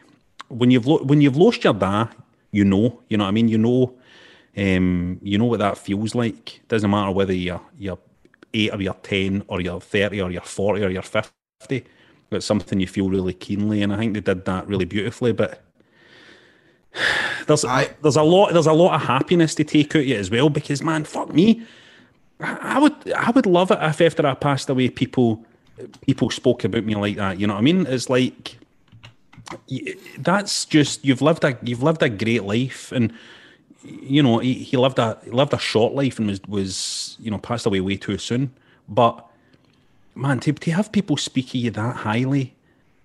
when 0.47 0.71
you've 0.71 0.87
lo- 0.87 1.03
when 1.03 1.21
you've 1.21 1.37
lost 1.37 1.63
your 1.63 1.73
dad, 1.73 2.09
you 2.51 2.65
know, 2.65 3.01
you 3.09 3.17
know 3.17 3.25
what 3.25 3.29
I 3.29 3.31
mean. 3.31 3.47
You 3.47 3.57
know, 3.57 3.93
um, 4.57 5.19
you 5.21 5.37
know 5.37 5.45
what 5.45 5.59
that 5.59 5.77
feels 5.77 6.15
like. 6.15 6.61
Doesn't 6.67 6.89
matter 6.89 7.11
whether 7.11 7.33
you're 7.33 7.61
you're 7.77 7.99
eight 8.53 8.73
or 8.73 8.81
you're 8.81 8.93
ten 8.95 9.43
or 9.47 9.61
you're 9.61 9.81
thirty 9.81 10.21
or 10.21 10.31
you're 10.31 10.41
forty 10.41 10.83
or 10.83 10.89
you're 10.89 11.01
fifty. 11.01 11.85
It's 12.31 12.45
something 12.45 12.79
you 12.79 12.87
feel 12.87 13.09
really 13.09 13.33
keenly, 13.33 13.81
and 13.81 13.93
I 13.93 13.97
think 13.97 14.13
they 14.13 14.21
did 14.21 14.45
that 14.45 14.67
really 14.67 14.85
beautifully. 14.85 15.31
But 15.31 15.61
there's 17.47 17.65
I- 17.65 17.93
there's 18.01 18.15
a 18.17 18.23
lot 18.23 18.53
there's 18.53 18.67
a 18.67 18.73
lot 18.73 18.95
of 18.95 19.01
happiness 19.01 19.55
to 19.55 19.63
take 19.63 19.95
out 19.95 20.01
of 20.01 20.07
it 20.07 20.17
as 20.17 20.29
well 20.31 20.49
because 20.49 20.81
man, 20.81 21.03
fuck 21.03 21.33
me. 21.33 21.63
I 22.41 22.79
would 22.79 23.11
I 23.13 23.31
would 23.31 23.45
love 23.45 23.71
it 23.71 23.79
if 23.81 24.01
after 24.01 24.25
I 24.25 24.33
passed 24.33 24.69
away 24.69 24.89
people 24.89 25.43
people 26.01 26.29
spoke 26.29 26.63
about 26.63 26.85
me 26.85 26.95
like 26.95 27.17
that. 27.17 27.39
You 27.39 27.47
know 27.47 27.53
what 27.53 27.59
I 27.59 27.63
mean? 27.63 27.85
It's 27.87 28.09
like 28.09 28.57
that's 30.19 30.65
just 30.65 31.03
you've 31.03 31.21
lived 31.21 31.43
a 31.43 31.57
you've 31.63 31.83
lived 31.83 32.03
a 32.03 32.09
great 32.09 32.43
life, 32.43 32.91
and 32.91 33.11
you 33.83 34.21
know 34.21 34.39
he, 34.39 34.53
he 34.53 34.77
lived 34.77 34.99
a 34.99 35.17
he 35.23 35.31
lived 35.31 35.53
a 35.53 35.59
short 35.59 35.93
life 35.93 36.19
and 36.19 36.27
was 36.27 36.41
was 36.47 37.17
you 37.19 37.31
know 37.31 37.37
passed 37.37 37.65
away 37.65 37.81
way 37.81 37.97
too 37.97 38.17
soon. 38.17 38.51
But 38.87 39.25
man, 40.15 40.39
to 40.41 40.53
to 40.53 40.71
have 40.71 40.91
people 40.91 41.17
speak 41.17 41.49
of 41.49 41.55
you 41.55 41.71
that 41.71 41.95
highly 41.97 42.53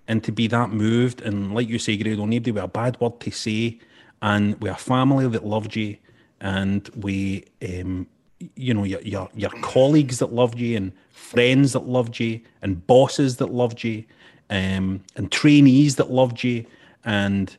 and 0.07 0.23
to 0.23 0.31
be 0.31 0.47
that 0.47 0.69
moved, 0.69 1.21
and 1.21 1.53
like 1.53 1.67
you 1.67 1.79
say, 1.79 1.97
Grado, 1.97 2.25
nobody 2.25 2.51
with 2.51 2.63
a 2.63 2.67
bad 2.67 2.99
word 2.99 3.19
to 3.21 3.31
say, 3.31 3.79
and 4.21 4.59
with 4.61 4.71
a 4.71 4.75
family 4.75 5.27
that 5.27 5.45
loved 5.45 5.75
you, 5.75 5.97
and 6.41 6.89
we, 6.95 7.45
um, 7.67 8.07
you 8.55 8.73
know, 8.73 8.83
your, 8.83 9.01
your 9.01 9.29
your 9.35 9.51
colleagues 9.61 10.19
that 10.19 10.33
loved 10.33 10.59
you, 10.59 10.77
and 10.77 10.91
friends 11.11 11.73
that 11.73 11.87
loved 11.87 12.19
you, 12.19 12.41
and 12.61 12.85
bosses 12.87 13.37
that 13.37 13.51
loved 13.51 13.83
you, 13.83 14.03
um, 14.49 15.03
and 15.15 15.31
trainees 15.31 15.95
that 15.95 16.11
loved 16.11 16.43
you, 16.43 16.65
and 17.03 17.55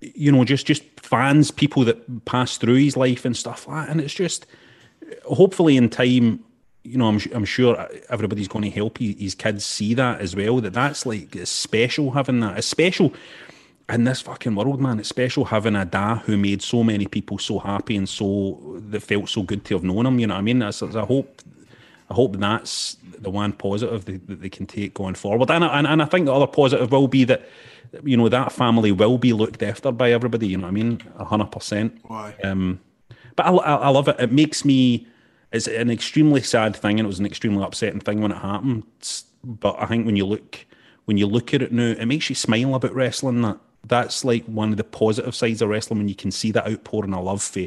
you 0.00 0.32
know, 0.32 0.44
just 0.44 0.66
just 0.66 0.82
fans, 1.00 1.50
people 1.50 1.84
that 1.84 2.24
passed 2.24 2.60
through 2.60 2.76
his 2.76 2.96
life 2.96 3.24
and 3.24 3.36
stuff 3.36 3.66
like 3.68 3.86
that, 3.86 3.90
and 3.90 4.00
it's 4.00 4.14
just 4.14 4.46
hopefully 5.24 5.76
in 5.76 5.88
time 5.88 6.42
you 6.84 6.98
know, 6.98 7.06
I'm, 7.06 7.20
I'm 7.32 7.44
sure 7.44 7.88
everybody's 8.08 8.48
going 8.48 8.64
to 8.64 8.70
help 8.70 8.98
his, 8.98 9.34
kids 9.34 9.64
see 9.64 9.94
that 9.94 10.20
as 10.20 10.34
well. 10.34 10.60
That 10.60 10.72
that's 10.72 11.06
like 11.06 11.36
special 11.44 12.10
having 12.12 12.40
that. 12.40 12.58
It's 12.58 12.66
special 12.66 13.12
in 13.88 14.04
this 14.04 14.20
fucking 14.20 14.54
world, 14.54 14.80
man. 14.80 14.98
It's 15.00 15.08
special 15.08 15.44
having 15.46 15.76
a 15.76 15.84
dad 15.84 16.18
who 16.18 16.36
made 16.36 16.62
so 16.62 16.82
many 16.82 17.06
people 17.06 17.38
so 17.38 17.58
happy 17.58 17.96
and 17.96 18.08
so 18.08 18.80
that 18.90 19.00
felt 19.02 19.28
so 19.28 19.42
good 19.42 19.64
to 19.66 19.74
have 19.74 19.84
known 19.84 20.06
him. 20.06 20.18
You 20.18 20.26
know 20.28 20.34
what 20.34 20.38
I 20.40 20.42
mean? 20.42 20.60
That's, 20.60 20.82
I 20.82 21.04
hope, 21.04 21.42
I 22.10 22.14
hope 22.14 22.36
that's 22.38 22.96
the 23.18 23.30
one 23.30 23.52
positive 23.52 24.04
they, 24.04 24.16
that 24.16 24.40
they 24.40 24.48
can 24.48 24.66
take 24.66 24.94
going 24.94 25.14
forward. 25.14 25.50
And, 25.50 25.64
I- 25.64 25.78
and 25.78 25.86
and 25.86 26.02
I 26.02 26.06
think 26.06 26.26
the 26.26 26.32
other 26.34 26.46
positive 26.46 26.90
will 26.90 27.08
be 27.08 27.24
that 27.24 27.48
you 28.04 28.16
know 28.16 28.28
that 28.30 28.52
family 28.52 28.90
will 28.92 29.18
be 29.18 29.32
looked 29.34 29.62
after 29.62 29.92
by 29.92 30.12
everybody. 30.12 30.46
You 30.48 30.56
know 30.56 30.62
what 30.64 30.68
I 30.68 30.72
mean? 30.72 31.00
A 31.18 31.24
hundred 31.24 31.52
percent. 31.52 31.98
Why? 32.04 32.34
Um, 32.42 32.80
but 33.36 33.46
I, 33.46 33.50
I, 33.50 33.74
I 33.74 33.88
love 33.88 34.08
it. 34.08 34.16
It 34.18 34.32
makes 34.32 34.64
me. 34.64 35.06
It's 35.52 35.66
an 35.68 35.90
extremely 35.90 36.40
sad 36.40 36.74
thing, 36.74 36.98
and 36.98 37.06
it 37.06 37.08
was 37.08 37.18
an 37.20 37.26
extremely 37.26 37.62
upsetting 37.62 38.00
thing 38.00 38.22
when 38.22 38.32
it 38.32 38.38
happened. 38.38 38.84
But 39.44 39.76
I 39.78 39.84
think 39.86 40.06
when 40.06 40.16
you 40.16 40.24
look 40.24 40.64
when 41.04 41.18
you 41.18 41.26
look 41.26 41.52
at 41.52 41.60
it 41.60 41.72
now, 41.72 41.90
it 41.98 42.06
makes 42.06 42.30
you 42.30 42.34
smile 42.34 42.74
about 42.74 42.94
wrestling. 42.94 43.42
That 43.42 43.58
that's 43.86 44.24
like 44.24 44.44
one 44.44 44.70
of 44.70 44.76
the 44.76 44.84
positive 44.84 45.34
sides 45.34 45.62
of 45.62 45.68
wrestling 45.68 45.98
when 45.98 46.08
you 46.08 46.14
can 46.14 46.30
see 46.30 46.52
that 46.52 46.68
outpouring 46.68 47.14
of 47.14 47.24
love 47.24 47.42
for 47.42 47.66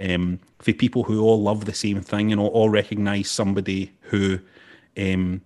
um, 0.00 0.38
for 0.60 0.72
people 0.72 1.02
who 1.02 1.22
all 1.22 1.42
love 1.42 1.64
the 1.64 1.74
same 1.74 2.00
thing 2.00 2.30
and 2.30 2.40
all, 2.40 2.48
all 2.48 2.68
recognise 2.68 3.30
somebody 3.30 3.92
who 4.02 4.38
um, 4.96 5.40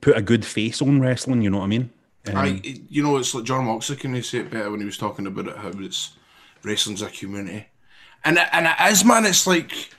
put 0.00 0.16
a 0.16 0.22
good 0.22 0.44
face 0.44 0.80
on 0.80 1.00
wrestling. 1.00 1.42
You 1.42 1.50
know 1.50 1.58
what 1.58 1.64
I 1.64 1.68
mean? 1.68 1.90
Um, 2.26 2.36
I, 2.36 2.60
you 2.88 3.02
know, 3.02 3.18
it's 3.18 3.34
like 3.34 3.44
Jon 3.44 3.66
Moxley 3.66 3.96
can 3.96 4.20
say 4.22 4.38
it 4.38 4.50
better 4.50 4.70
when 4.70 4.80
he 4.80 4.86
was 4.86 4.96
talking 4.96 5.26
about 5.26 5.48
it, 5.48 5.56
how 5.56 5.72
it's 5.74 6.12
wrestling's 6.62 7.02
a 7.02 7.10
community, 7.10 7.66
and 8.24 8.38
and 8.38 8.66
it 8.66 8.92
is, 8.92 9.04
man. 9.04 9.26
It's 9.26 9.46
like, 9.46 9.90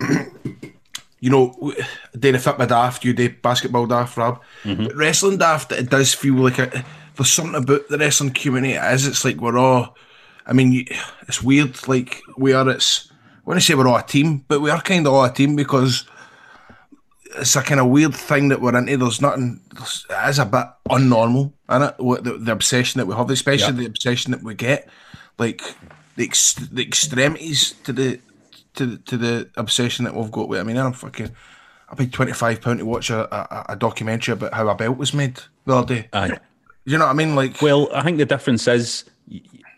you 1.20 1.30
know, 1.30 1.74
day 2.16 2.30
the 2.30 2.38
fit 2.38 2.58
my 2.58 2.66
daft, 2.66 3.04
you 3.04 3.12
day 3.12 3.28
basketball 3.28 3.86
daft, 3.86 4.16
Rab, 4.16 4.40
but 4.64 4.94
wrestling 4.94 5.38
daft. 5.38 5.72
It 5.72 5.90
does 5.90 6.14
feel 6.14 6.34
like 6.34 6.60
a, 6.60 6.84
there's 7.16 7.30
something 7.30 7.54
about 7.54 7.88
the 7.88 7.98
wrestling 7.98 8.30
community. 8.30 8.74
as 8.74 9.06
It's 9.06 9.24
like 9.24 9.36
we're 9.36 9.58
all. 9.58 9.96
I 10.46 10.52
mean, 10.52 10.86
it's 11.28 11.42
weird. 11.42 11.86
Like 11.88 12.20
we 12.36 12.52
are. 12.52 12.68
It's. 12.68 13.10
I 13.10 13.48
want 13.50 13.60
to 13.60 13.64
say 13.64 13.74
we're 13.74 13.88
all 13.88 13.96
a 13.96 14.02
team, 14.02 14.44
but 14.48 14.60
we 14.60 14.70
are 14.70 14.80
kind 14.80 15.06
of 15.06 15.12
all 15.12 15.24
a 15.24 15.32
team 15.32 15.54
because 15.54 16.08
it's 17.36 17.56
a 17.56 17.62
kind 17.62 17.80
of 17.80 17.88
weird 17.88 18.14
thing 18.14 18.48
that 18.48 18.60
we're 18.60 18.76
into. 18.76 18.96
There's 18.96 19.20
nothing. 19.20 19.60
There's, 19.74 20.06
it 20.08 20.28
is 20.28 20.38
a 20.38 20.46
bit 20.46 20.66
unnormal, 20.88 21.52
is 21.70 21.82
it? 21.82 22.24
The, 22.24 22.38
the 22.38 22.52
obsession 22.52 22.98
that 22.98 23.06
we 23.06 23.14
have, 23.14 23.30
especially 23.30 23.72
the 23.72 23.86
obsession 23.86 24.32
that 24.32 24.42
we 24.42 24.54
get, 24.54 24.88
like 25.38 25.62
the 26.16 26.24
ex, 26.24 26.54
the 26.54 26.82
extremities 26.82 27.72
to 27.84 27.92
the 27.92 28.20
to 28.74 28.86
the, 28.86 28.96
to 28.98 29.16
the 29.16 29.50
obsession 29.56 30.04
that 30.04 30.14
we've 30.14 30.30
got 30.32 30.48
with. 30.48 30.60
I 30.60 30.62
mean, 30.62 30.76
I'm 30.76 30.92
fucking. 30.92 31.30
I 31.88 31.94
paid 31.94 32.12
twenty 32.12 32.32
five 32.32 32.60
pound 32.60 32.78
to 32.78 32.86
watch 32.86 33.10
a, 33.10 33.34
a, 33.34 33.72
a 33.72 33.76
documentary 33.76 34.32
about 34.32 34.54
how 34.54 34.68
a 34.68 34.74
belt 34.74 34.96
was 34.96 35.12
made 35.12 35.40
the 35.66 35.76
other 35.76 35.94
day. 35.94 36.08
Aye. 36.12 36.38
You 36.84 36.98
know 36.98 37.06
what 37.06 37.12
I 37.12 37.14
mean? 37.14 37.34
Like, 37.34 37.60
Well, 37.62 37.88
I 37.94 38.02
think 38.02 38.18
the 38.18 38.26
difference 38.26 38.68
is 38.68 39.04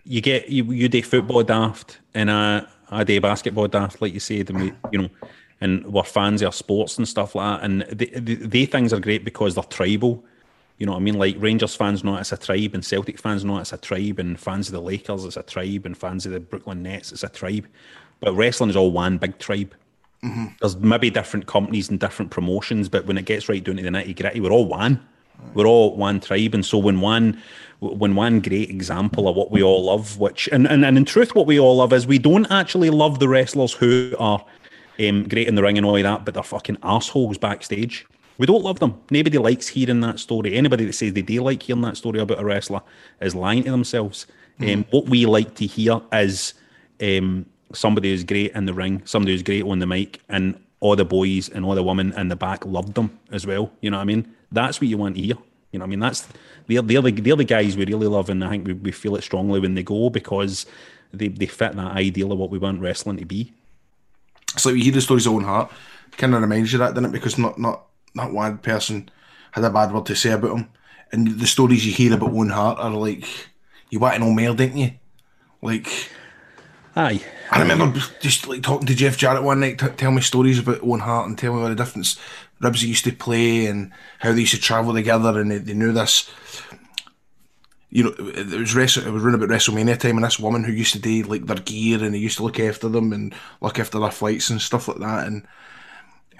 you 0.04 0.20
get 0.20 0.48
you, 0.48 0.64
you 0.64 0.88
do 0.88 1.02
football 1.02 1.42
daft 1.42 1.98
and 2.14 2.30
I 2.30 2.66
I 2.88 3.02
do 3.04 3.20
basketball 3.20 3.68
daft, 3.68 4.00
like 4.00 4.14
you 4.14 4.20
said, 4.20 4.50
and 4.50 4.60
we 4.60 4.72
you 4.92 5.02
know, 5.02 5.08
and 5.60 5.84
we're 5.86 6.04
fans 6.04 6.42
of 6.42 6.46
our 6.46 6.52
sports 6.52 6.98
and 6.98 7.06
stuff 7.06 7.34
like 7.34 7.60
that. 7.60 7.64
And 7.64 7.82
they, 7.82 8.06
they, 8.06 8.34
they 8.34 8.66
things 8.66 8.92
are 8.92 9.00
great 9.00 9.24
because 9.24 9.54
they're 9.54 9.64
tribal. 9.64 10.24
You 10.78 10.86
know 10.86 10.92
what 10.92 10.98
I 10.98 11.02
mean? 11.02 11.18
Like 11.18 11.36
Rangers 11.38 11.74
fans 11.74 12.04
know 12.04 12.16
it's 12.16 12.32
a 12.32 12.36
tribe, 12.36 12.74
and 12.74 12.84
Celtic 12.84 13.18
fans 13.18 13.44
know 13.44 13.58
it's 13.58 13.72
a 13.72 13.78
tribe, 13.78 14.18
and 14.18 14.38
fans 14.38 14.68
of 14.68 14.74
the 14.74 14.82
Lakers 14.82 15.24
it's 15.24 15.36
a 15.36 15.42
tribe, 15.42 15.86
and 15.86 15.96
fans 15.96 16.26
of 16.26 16.32
the 16.32 16.40
Brooklyn 16.40 16.82
Nets 16.82 17.12
it's 17.12 17.22
a 17.22 17.28
tribe. 17.28 17.66
But 18.20 18.34
wrestling 18.34 18.70
is 18.70 18.76
all 18.76 18.90
one 18.90 19.18
big 19.18 19.38
tribe. 19.38 19.74
Mm-hmm. 20.22 20.46
There's 20.60 20.76
maybe 20.76 21.10
different 21.10 21.46
companies 21.46 21.88
and 21.88 22.00
different 22.00 22.30
promotions, 22.30 22.88
but 22.88 23.06
when 23.06 23.18
it 23.18 23.26
gets 23.26 23.48
right 23.48 23.62
down 23.62 23.76
to 23.76 23.82
the 23.82 23.88
nitty 23.88 24.16
gritty, 24.16 24.40
we're 24.40 24.50
all 24.50 24.66
one. 24.66 25.06
We're 25.54 25.66
all 25.66 25.96
one 25.96 26.20
tribe, 26.20 26.54
and 26.54 26.64
so 26.64 26.78
when 26.78 27.00
one, 27.00 27.40
when 27.80 28.14
one 28.14 28.40
great 28.40 28.70
example 28.70 29.28
of 29.28 29.36
what 29.36 29.50
we 29.50 29.62
all 29.62 29.84
love, 29.84 30.18
which 30.18 30.48
and 30.52 30.66
and, 30.66 30.84
and 30.84 30.96
in 30.96 31.04
truth, 31.04 31.34
what 31.34 31.46
we 31.46 31.58
all 31.58 31.76
love 31.76 31.92
is 31.92 32.06
we 32.06 32.18
don't 32.18 32.50
actually 32.50 32.90
love 32.90 33.18
the 33.18 33.28
wrestlers 33.28 33.72
who 33.72 34.14
are 34.18 34.44
um, 35.00 35.28
great 35.28 35.48
in 35.48 35.54
the 35.54 35.62
ring 35.62 35.76
and 35.76 35.86
all 35.86 35.94
that, 35.94 36.24
but 36.24 36.34
they're 36.34 36.42
fucking 36.42 36.78
assholes 36.82 37.38
backstage. 37.38 38.06
We 38.38 38.46
don't 38.46 38.62
love 38.62 38.80
them. 38.80 39.00
Nobody 39.10 39.38
likes 39.38 39.68
hearing 39.68 40.00
that 40.02 40.18
story. 40.18 40.56
Anybody 40.56 40.84
that 40.84 40.92
says 40.92 41.14
they 41.14 41.22
do 41.22 41.42
like 41.42 41.62
hearing 41.62 41.82
that 41.82 41.96
story 41.96 42.20
about 42.20 42.38
a 42.38 42.44
wrestler 42.44 42.82
is 43.20 43.34
lying 43.34 43.64
to 43.64 43.70
themselves. 43.70 44.26
Um, 44.60 44.84
what 44.90 45.06
we 45.06 45.26
like 45.26 45.54
to 45.56 45.66
hear 45.66 46.00
is 46.12 46.54
um, 47.02 47.46
somebody 47.72 48.10
who's 48.10 48.24
great 48.24 48.52
in 48.52 48.66
the 48.66 48.74
ring, 48.74 49.02
somebody 49.04 49.32
who's 49.32 49.42
great 49.42 49.64
on 49.64 49.78
the 49.78 49.86
mic, 49.86 50.20
and 50.28 50.58
all 50.80 50.96
the 50.96 51.04
boys 51.04 51.48
and 51.48 51.64
all 51.64 51.74
the 51.74 51.82
women 51.82 52.12
in 52.18 52.28
the 52.28 52.36
back 52.36 52.64
loved 52.64 52.94
them 52.94 53.18
as 53.32 53.46
well. 53.46 53.70
You 53.80 53.90
know 53.90 53.96
what 53.96 54.02
I 54.02 54.06
mean? 54.06 54.34
That's 54.50 54.80
what 54.80 54.88
you 54.88 54.98
want 54.98 55.16
to 55.16 55.22
hear. 55.22 55.36
You 55.72 55.78
know 55.78 55.84
I 55.84 55.88
mean? 55.88 56.00
That's 56.00 56.26
they're, 56.66 56.82
they're, 56.82 57.02
the, 57.02 57.10
they're 57.12 57.36
the 57.36 57.44
guys 57.44 57.76
we 57.76 57.84
really 57.84 58.06
love, 58.06 58.30
and 58.30 58.42
I 58.44 58.50
think 58.50 58.66
we, 58.66 58.72
we 58.72 58.92
feel 58.92 59.16
it 59.16 59.22
strongly 59.22 59.60
when 59.60 59.74
they 59.74 59.82
go 59.82 60.10
because 60.10 60.66
they, 61.12 61.28
they 61.28 61.46
fit 61.46 61.76
that 61.76 61.92
ideal 61.92 62.32
of 62.32 62.38
what 62.38 62.50
we 62.50 62.58
want 62.58 62.80
wrestling 62.80 63.18
to 63.18 63.24
be. 63.24 63.52
it's 64.54 64.66
like 64.66 64.76
you 64.76 64.84
hear 64.84 64.92
the 64.92 65.00
stories 65.00 65.26
of 65.26 65.34
Owen 65.34 65.44
Hart. 65.44 65.70
Kind 66.12 66.34
of 66.34 66.40
reminds 66.40 66.72
you 66.72 66.80
of 66.80 66.86
that, 66.86 66.94
doesn't 66.94 67.10
it? 67.10 67.12
Because 67.12 67.36
not 67.36 67.58
not 67.58 67.86
not 68.14 68.32
one 68.32 68.58
person 68.58 69.10
had 69.52 69.64
a 69.64 69.70
bad 69.70 69.92
word 69.92 70.06
to 70.06 70.16
say 70.16 70.32
about 70.32 70.56
him, 70.56 70.68
and 71.12 71.38
the 71.38 71.46
stories 71.46 71.86
you 71.86 71.92
hear 71.92 72.14
about 72.14 72.30
Owen 72.30 72.50
Hart 72.50 72.78
are 72.78 72.90
like, 72.90 73.26
you 73.90 73.98
want 73.98 74.14
to 74.14 74.20
know 74.20 74.30
more, 74.30 74.54
don't 74.54 74.76
you? 74.76 74.92
Like, 75.62 75.88
Aye. 76.96 77.20
I 77.50 77.60
remember 77.60 78.00
just 78.20 78.48
like 78.48 78.62
talking 78.62 78.86
to 78.86 78.94
Jeff 78.94 79.18
Jarrett 79.18 79.42
one 79.42 79.60
night, 79.60 79.78
t- 79.78 79.88
tell 79.88 80.10
me 80.10 80.22
stories 80.22 80.58
about 80.58 80.82
Owen 80.82 81.00
Hart 81.00 81.28
and 81.28 81.38
tell 81.38 81.54
me 81.54 81.60
all 81.60 81.68
the 81.68 81.74
different 81.74 82.06
ribs 82.60 82.80
he 82.80 82.88
used 82.88 83.04
to 83.04 83.12
play 83.12 83.66
and 83.66 83.92
how 84.18 84.32
they 84.32 84.40
used 84.40 84.54
to 84.54 84.60
travel 84.60 84.94
together 84.94 85.40
and 85.40 85.50
they, 85.50 85.58
they 85.58 85.74
knew 85.74 85.92
this. 85.92 86.30
You 87.88 88.04
know, 88.04 88.14
it 88.18 88.50
was 88.50 88.74
wrestle, 88.74 89.06
it 89.06 89.12
was 89.12 89.22
running 89.22 89.40
about 89.40 89.54
WrestleMania 89.54 89.98
time, 89.98 90.16
and 90.16 90.24
this 90.24 90.40
woman 90.40 90.64
who 90.64 90.72
used 90.72 90.92
to 90.94 90.98
do 90.98 91.22
like 91.22 91.46
their 91.46 91.56
gear 91.56 92.02
and 92.02 92.14
he 92.14 92.20
used 92.20 92.36
to 92.38 92.42
look 92.42 92.60
after 92.60 92.88
them 92.88 93.12
and 93.12 93.34
look 93.60 93.78
after 93.78 93.98
their 93.98 94.10
flights 94.10 94.50
and 94.50 94.60
stuff 94.60 94.88
like 94.88 94.98
that. 94.98 95.26
And 95.26 95.46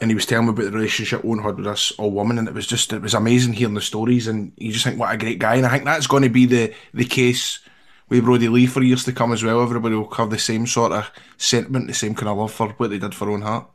and 0.00 0.10
he 0.10 0.14
was 0.14 0.26
telling 0.26 0.46
me 0.46 0.52
about 0.52 0.64
the 0.64 0.72
relationship 0.72 1.24
Owen 1.24 1.42
had 1.42 1.56
with 1.56 1.64
this 1.64 1.92
old 1.98 2.12
woman, 2.12 2.38
and 2.38 2.48
it 2.48 2.54
was 2.54 2.66
just 2.66 2.92
it 2.92 3.00
was 3.00 3.14
amazing 3.14 3.54
hearing 3.54 3.74
the 3.74 3.80
stories. 3.80 4.26
And 4.26 4.52
you 4.56 4.72
just 4.72 4.84
think, 4.84 4.98
what 4.98 5.14
a 5.14 5.16
great 5.16 5.38
guy! 5.38 5.56
And 5.56 5.64
I 5.64 5.70
think 5.70 5.84
that's 5.84 6.06
going 6.06 6.24
to 6.24 6.28
be 6.28 6.46
the 6.46 6.74
the 6.92 7.04
case 7.04 7.60
with 8.08 8.24
Brodie 8.24 8.48
Lee 8.48 8.66
for 8.66 8.82
years 8.82 9.04
to 9.04 9.12
come 9.12 9.32
as 9.32 9.42
well. 9.42 9.62
Everybody 9.62 9.94
will 9.94 10.12
have 10.14 10.30
the 10.30 10.38
same 10.38 10.66
sort 10.66 10.92
of 10.92 11.10
sentiment, 11.38 11.86
the 11.86 11.94
same 11.94 12.14
kind 12.14 12.28
of 12.28 12.36
love 12.36 12.52
for 12.52 12.68
what 12.70 12.90
they 12.90 12.98
did 12.98 13.14
for 13.14 13.30
Owen 13.30 13.42
Hart. 13.42 13.68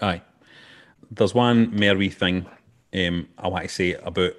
Aye. 0.00 0.22
There's 1.10 1.34
one 1.34 1.70
wee 1.76 2.08
thing 2.10 2.46
um, 2.94 3.28
I 3.38 3.48
want 3.48 3.64
to 3.64 3.68
say 3.68 3.94
about 3.94 4.32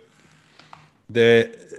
the. 1.09 1.69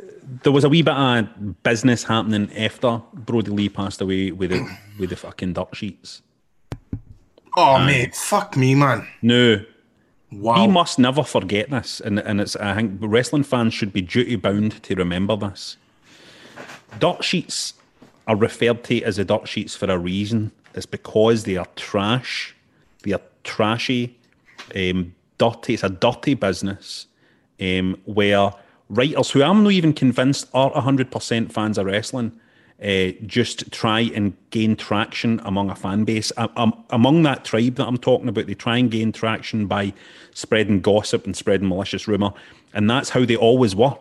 There 0.42 0.52
was 0.52 0.62
a 0.62 0.68
wee 0.68 0.82
bit 0.82 0.94
of 0.94 1.62
business 1.64 2.04
happening 2.04 2.52
after 2.56 3.02
Brodie 3.14 3.50
Lee 3.50 3.68
passed 3.68 4.00
away 4.00 4.30
with 4.30 4.50
the 4.50 4.76
with 4.98 5.10
the 5.10 5.16
fucking 5.16 5.54
dirt 5.54 5.74
sheets. 5.74 6.22
Oh 7.56 7.78
mate, 7.84 8.14
fuck 8.14 8.56
me, 8.56 8.74
man. 8.74 9.06
No, 9.22 9.64
Wow. 10.32 10.64
we 10.64 10.72
must 10.72 11.00
never 11.00 11.24
forget 11.24 11.70
this, 11.70 12.00
and 12.00 12.20
and 12.20 12.40
it's 12.40 12.54
I 12.56 12.74
think 12.76 12.98
wrestling 13.00 13.42
fans 13.42 13.74
should 13.74 13.92
be 13.92 14.02
duty 14.02 14.36
bound 14.36 14.80
to 14.84 14.94
remember 14.94 15.34
this. 15.36 15.76
Dirt 17.00 17.24
sheets 17.24 17.74
are 18.28 18.36
referred 18.36 18.84
to 18.84 19.02
as 19.02 19.16
the 19.16 19.24
dirt 19.24 19.48
sheets 19.48 19.74
for 19.74 19.86
a 19.90 19.98
reason. 19.98 20.52
It's 20.74 20.86
because 20.86 21.42
they 21.42 21.56
are 21.56 21.66
trash. 21.74 22.54
They 23.02 23.12
are 23.12 23.20
trashy, 23.42 24.16
um, 24.76 25.14
dirty. 25.38 25.74
It's 25.74 25.82
a 25.82 25.88
dirty 25.88 26.34
business 26.34 27.06
um, 27.60 28.00
where 28.04 28.52
writers 28.88 29.30
who 29.30 29.42
I'm 29.42 29.62
not 29.62 29.72
even 29.72 29.92
convinced 29.92 30.48
are 30.54 30.70
100% 30.72 31.52
fans 31.52 31.78
of 31.78 31.86
wrestling 31.86 32.38
uh, 32.82 33.10
just 33.26 33.70
try 33.70 34.00
and 34.00 34.34
gain 34.50 34.74
traction 34.74 35.40
among 35.44 35.68
a 35.68 35.74
fan 35.74 36.04
base. 36.04 36.32
Um, 36.38 36.84
among 36.90 37.22
that 37.24 37.44
tribe 37.44 37.74
that 37.74 37.86
I'm 37.86 37.98
talking 37.98 38.28
about, 38.28 38.46
they 38.46 38.54
try 38.54 38.78
and 38.78 38.90
gain 38.90 39.12
traction 39.12 39.66
by 39.66 39.92
spreading 40.32 40.80
gossip 40.80 41.26
and 41.26 41.36
spreading 41.36 41.68
malicious 41.68 42.08
rumour. 42.08 42.32
And 42.72 42.88
that's 42.88 43.10
how 43.10 43.24
they 43.24 43.36
always 43.36 43.76
were. 43.76 43.96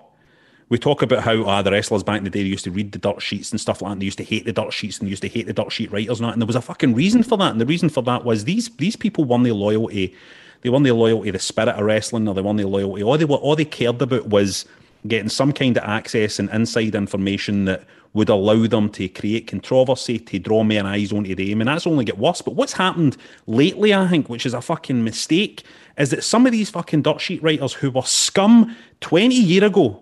We 0.70 0.78
talk 0.78 1.02
about 1.02 1.24
how 1.24 1.44
ah, 1.46 1.62
the 1.62 1.72
wrestlers 1.72 2.04
back 2.04 2.20
in 2.20 2.24
the 2.24 2.30
day 2.30 2.42
used 2.42 2.64
to 2.66 2.72
read 2.72 2.92
the 2.92 3.00
dirt 3.00 3.22
sheets 3.22 3.52
and 3.52 3.60
stuff 3.60 3.82
like 3.82 3.94
that. 3.94 4.00
They 4.00 4.06
used 4.06 4.20
to 4.20 4.24
hate 4.24 4.46
the 4.46 4.54
dirt 4.54 4.72
sheets 4.72 5.00
and 5.00 5.08
they 5.08 5.10
used 5.10 5.24
to 5.24 5.28
hate 5.28 5.48
the 5.48 5.54
dirt 5.54 5.72
sheet 5.72 5.92
writers 5.92 6.20
and 6.20 6.30
that. 6.30 6.34
And 6.34 6.42
there 6.42 6.48
was 6.48 6.56
a 6.56 6.62
fucking 6.62 6.94
reason 6.94 7.24
for 7.24 7.38
that. 7.40 7.52
And 7.52 7.60
the 7.60 7.66
reason 7.66 7.90
for 7.90 8.04
that 8.04 8.24
was 8.24 8.46
these 8.46 8.70
these 8.78 8.96
people 8.96 9.24
won 9.26 9.44
their 9.44 9.54
loyalty. 9.54 10.16
They 10.62 10.70
won 10.70 10.84
their 10.84 10.94
loyalty, 10.94 11.32
the 11.32 11.40
spirit 11.40 11.76
of 11.76 11.86
wrestling, 11.86 12.28
or 12.28 12.34
they 12.34 12.42
won 12.42 12.58
their 12.58 12.66
loyalty. 12.66 13.04
All 13.04 13.18
they 13.18 13.26
were, 13.26 13.38
all 13.38 13.56
they 13.56 13.66
cared 13.66 14.02
about 14.02 14.28
was 14.28 14.66
getting 15.08 15.30
some 15.30 15.54
kind 15.54 15.78
of 15.78 15.84
access 15.84 16.40
and 16.40 16.50
inside 16.50 16.96
information 16.96 17.66
that 17.66 17.86
would 18.14 18.30
allow 18.30 18.66
them 18.68 18.90
to 18.90 19.08
create 19.08 19.48
controversy, 19.48 20.20
to 20.20 20.40
draw 20.40 20.64
more 20.64 20.86
eyes 20.86 21.14
onto 21.14 21.36
them. 21.36 21.62
And 21.62 21.68
that's 21.68 21.88
only 21.88 22.06
get 22.06 22.18
worse. 22.18 22.42
But 22.42 22.56
what's 22.56 22.74
happened 22.74 23.16
lately, 23.48 23.94
I 23.94 24.08
think, 24.08 24.30
which 24.30 24.46
is 24.46 24.54
a 24.54 24.62
fucking 24.62 25.04
mistake, 25.04 25.64
is 25.98 26.10
that 26.10 26.24
some 26.24 26.46
of 26.46 26.52
these 26.52 26.70
fucking 26.70 27.04
dirt 27.04 27.22
sheet 27.22 27.42
writers 27.44 27.74
who 27.74 27.92
were 27.92 28.02
scum 28.02 28.76
20 29.02 29.36
year 29.36 29.64
ago 29.64 30.02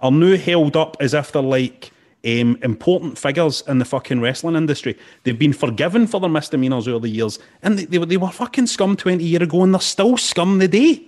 are 0.00 0.10
now 0.10 0.36
held 0.36 0.76
up 0.76 0.96
as 1.00 1.12
if 1.12 1.32
they're 1.32 1.42
like 1.42 1.92
um, 2.24 2.58
important 2.62 3.16
figures 3.18 3.62
in 3.68 3.78
the 3.78 3.84
fucking 3.84 4.20
wrestling 4.20 4.56
industry. 4.56 4.96
They've 5.22 5.38
been 5.38 5.52
forgiven 5.52 6.06
for 6.06 6.20
their 6.20 6.30
misdemeanors 6.30 6.88
over 6.88 7.00
the 7.00 7.08
years, 7.08 7.38
and 7.62 7.78
they, 7.78 7.84
they, 7.84 7.98
were- 7.98 8.06
they 8.06 8.16
were 8.16 8.30
fucking 8.30 8.66
scum 8.66 8.96
20 8.96 9.22
years 9.22 9.42
ago, 9.42 9.62
and 9.62 9.72
they're 9.74 9.80
still 9.80 10.16
scum 10.16 10.58
today. 10.58 11.02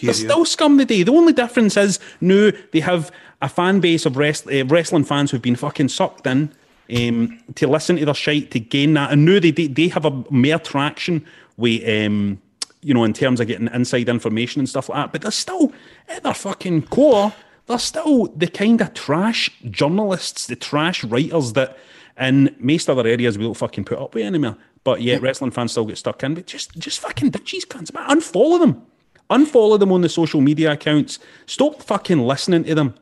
They're 0.00 0.14
still 0.14 0.44
scum 0.44 0.78
today. 0.78 1.02
The 1.02 1.12
only 1.12 1.32
difference 1.32 1.76
is 1.76 1.98
now 2.20 2.50
they 2.72 2.80
have 2.80 3.10
a 3.42 3.48
fan 3.48 3.80
base 3.80 4.06
of 4.06 4.16
rest, 4.16 4.46
uh, 4.46 4.64
wrestling 4.66 5.04
fans 5.04 5.30
who've 5.30 5.42
been 5.42 5.56
fucking 5.56 5.88
sucked 5.88 6.26
in 6.26 6.52
um, 6.96 7.38
to 7.56 7.66
listen 7.66 7.96
to 7.96 8.04
their 8.04 8.14
shite 8.14 8.50
to 8.52 8.60
gain 8.60 8.94
that, 8.94 9.10
and 9.12 9.24
now 9.24 9.40
they 9.40 9.50
they, 9.50 9.66
they 9.66 9.88
have 9.88 10.04
a 10.04 10.24
mere 10.30 10.58
traction 10.58 11.26
with. 11.56 11.82
Um, 11.88 12.40
you 12.80 12.94
know, 12.94 13.02
in 13.02 13.12
terms 13.12 13.40
of 13.40 13.48
getting 13.48 13.68
inside 13.74 14.08
information 14.08 14.60
and 14.60 14.68
stuff 14.68 14.88
like 14.88 14.96
that, 15.06 15.10
but 15.12 15.20
they're 15.22 15.32
still 15.32 15.72
at 16.08 16.22
their 16.22 16.32
fucking 16.32 16.82
core 16.82 17.34
they're 17.68 17.78
still 17.78 18.26
the 18.26 18.48
kind 18.48 18.80
of 18.80 18.94
trash 18.94 19.50
journalists, 19.70 20.46
the 20.46 20.56
trash 20.56 21.04
writers 21.04 21.52
that 21.52 21.78
in 22.18 22.54
most 22.58 22.90
other 22.90 23.06
areas 23.06 23.38
we 23.38 23.44
don't 23.44 23.54
fucking 23.54 23.84
put 23.84 23.98
up 23.98 24.14
with 24.14 24.24
anymore. 24.24 24.56
But 24.84 25.02
yet 25.02 25.20
wrestling 25.20 25.50
fans 25.50 25.72
still 25.72 25.84
get 25.84 25.98
stuck 25.98 26.22
in. 26.24 26.34
But 26.34 26.46
just 26.46 26.76
just 26.78 26.98
fucking 27.00 27.30
ditch 27.30 27.52
these 27.52 27.64
cunts, 27.64 27.92
man. 27.92 28.08
Unfollow 28.08 28.58
them. 28.58 28.86
Unfollow 29.30 29.78
them 29.78 29.92
on 29.92 30.00
the 30.00 30.08
social 30.08 30.40
media 30.40 30.72
accounts. 30.72 31.18
Stop 31.46 31.82
fucking 31.82 32.18
listening 32.18 32.64
to 32.64 32.74
them. 32.74 32.94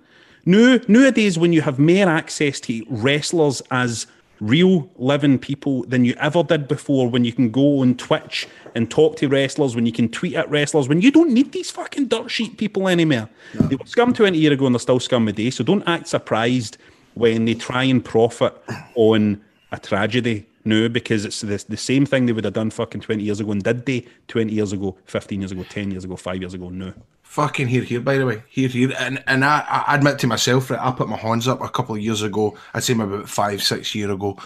Now, 0.44 0.78
nowadays, 0.88 1.38
when 1.38 1.52
you 1.52 1.62
have 1.62 1.78
more 1.78 2.08
access 2.08 2.60
to 2.60 2.84
wrestlers 2.88 3.62
as 3.70 4.06
real 4.40 4.90
living 4.96 5.38
people 5.38 5.82
than 5.84 6.04
you 6.04 6.14
ever 6.20 6.42
did 6.42 6.68
before, 6.68 7.08
when 7.08 7.24
you 7.24 7.32
can 7.32 7.50
go 7.50 7.80
on 7.80 7.96
Twitch 7.96 8.46
and 8.74 8.90
talk 8.90 9.16
to 9.16 9.28
wrestlers, 9.28 9.74
when 9.74 9.86
you 9.86 9.92
can 9.92 10.08
tweet 10.08 10.34
at 10.34 10.48
wrestlers, 10.50 10.88
when 10.88 11.00
you 11.00 11.10
don't 11.10 11.32
need 11.32 11.52
these 11.52 11.70
fucking 11.70 12.08
dirt 12.08 12.30
sheet 12.30 12.58
people 12.58 12.88
anymore. 12.88 13.28
They 13.54 13.76
were 13.76 13.86
scum 13.86 14.12
20 14.12 14.36
years 14.36 14.52
ago 14.52 14.66
and 14.66 14.74
they're 14.74 14.80
still 14.80 15.00
scum 15.00 15.26
today, 15.26 15.50
so 15.50 15.64
don't 15.64 15.86
act 15.86 16.08
surprised 16.08 16.78
when 17.14 17.46
they 17.46 17.54
try 17.54 17.84
and 17.84 18.04
profit 18.04 18.54
on 18.94 19.40
a 19.72 19.78
tragedy 19.78 20.46
now 20.64 20.88
because 20.88 21.24
it's 21.24 21.40
the, 21.40 21.64
the 21.68 21.76
same 21.76 22.04
thing 22.04 22.26
they 22.26 22.32
would 22.32 22.44
have 22.44 22.54
done 22.54 22.70
fucking 22.70 23.00
20 23.00 23.22
years 23.22 23.40
ago 23.40 23.52
and 23.52 23.62
did 23.62 23.86
they 23.86 24.04
20 24.28 24.52
years 24.52 24.72
ago, 24.72 24.96
15 25.06 25.40
years 25.40 25.52
ago, 25.52 25.64
10 25.68 25.92
years 25.92 26.04
ago, 26.04 26.16
5 26.16 26.40
years 26.40 26.54
ago, 26.54 26.68
no. 26.68 26.92
Fucking 27.26 27.68
here, 27.68 27.82
here, 27.82 28.00
by 28.00 28.16
the 28.16 28.24
way. 28.24 28.42
Here, 28.48 28.68
here. 28.68 28.92
And 28.98 29.22
and 29.26 29.44
I, 29.44 29.84
I 29.86 29.94
admit 29.94 30.18
to 30.20 30.26
myself 30.26 30.68
that 30.68 30.82
I 30.82 30.90
put 30.92 31.08
my 31.08 31.18
hands 31.18 31.46
up 31.46 31.60
a 31.60 31.68
couple 31.68 31.94
of 31.94 32.00
years 32.00 32.22
ago. 32.22 32.56
I'd 32.72 32.82
say 32.82 32.94
maybe 32.94 33.12
about 33.12 33.28
five, 33.28 33.62
six 33.62 33.94
years 33.94 34.10
ago. 34.10 34.38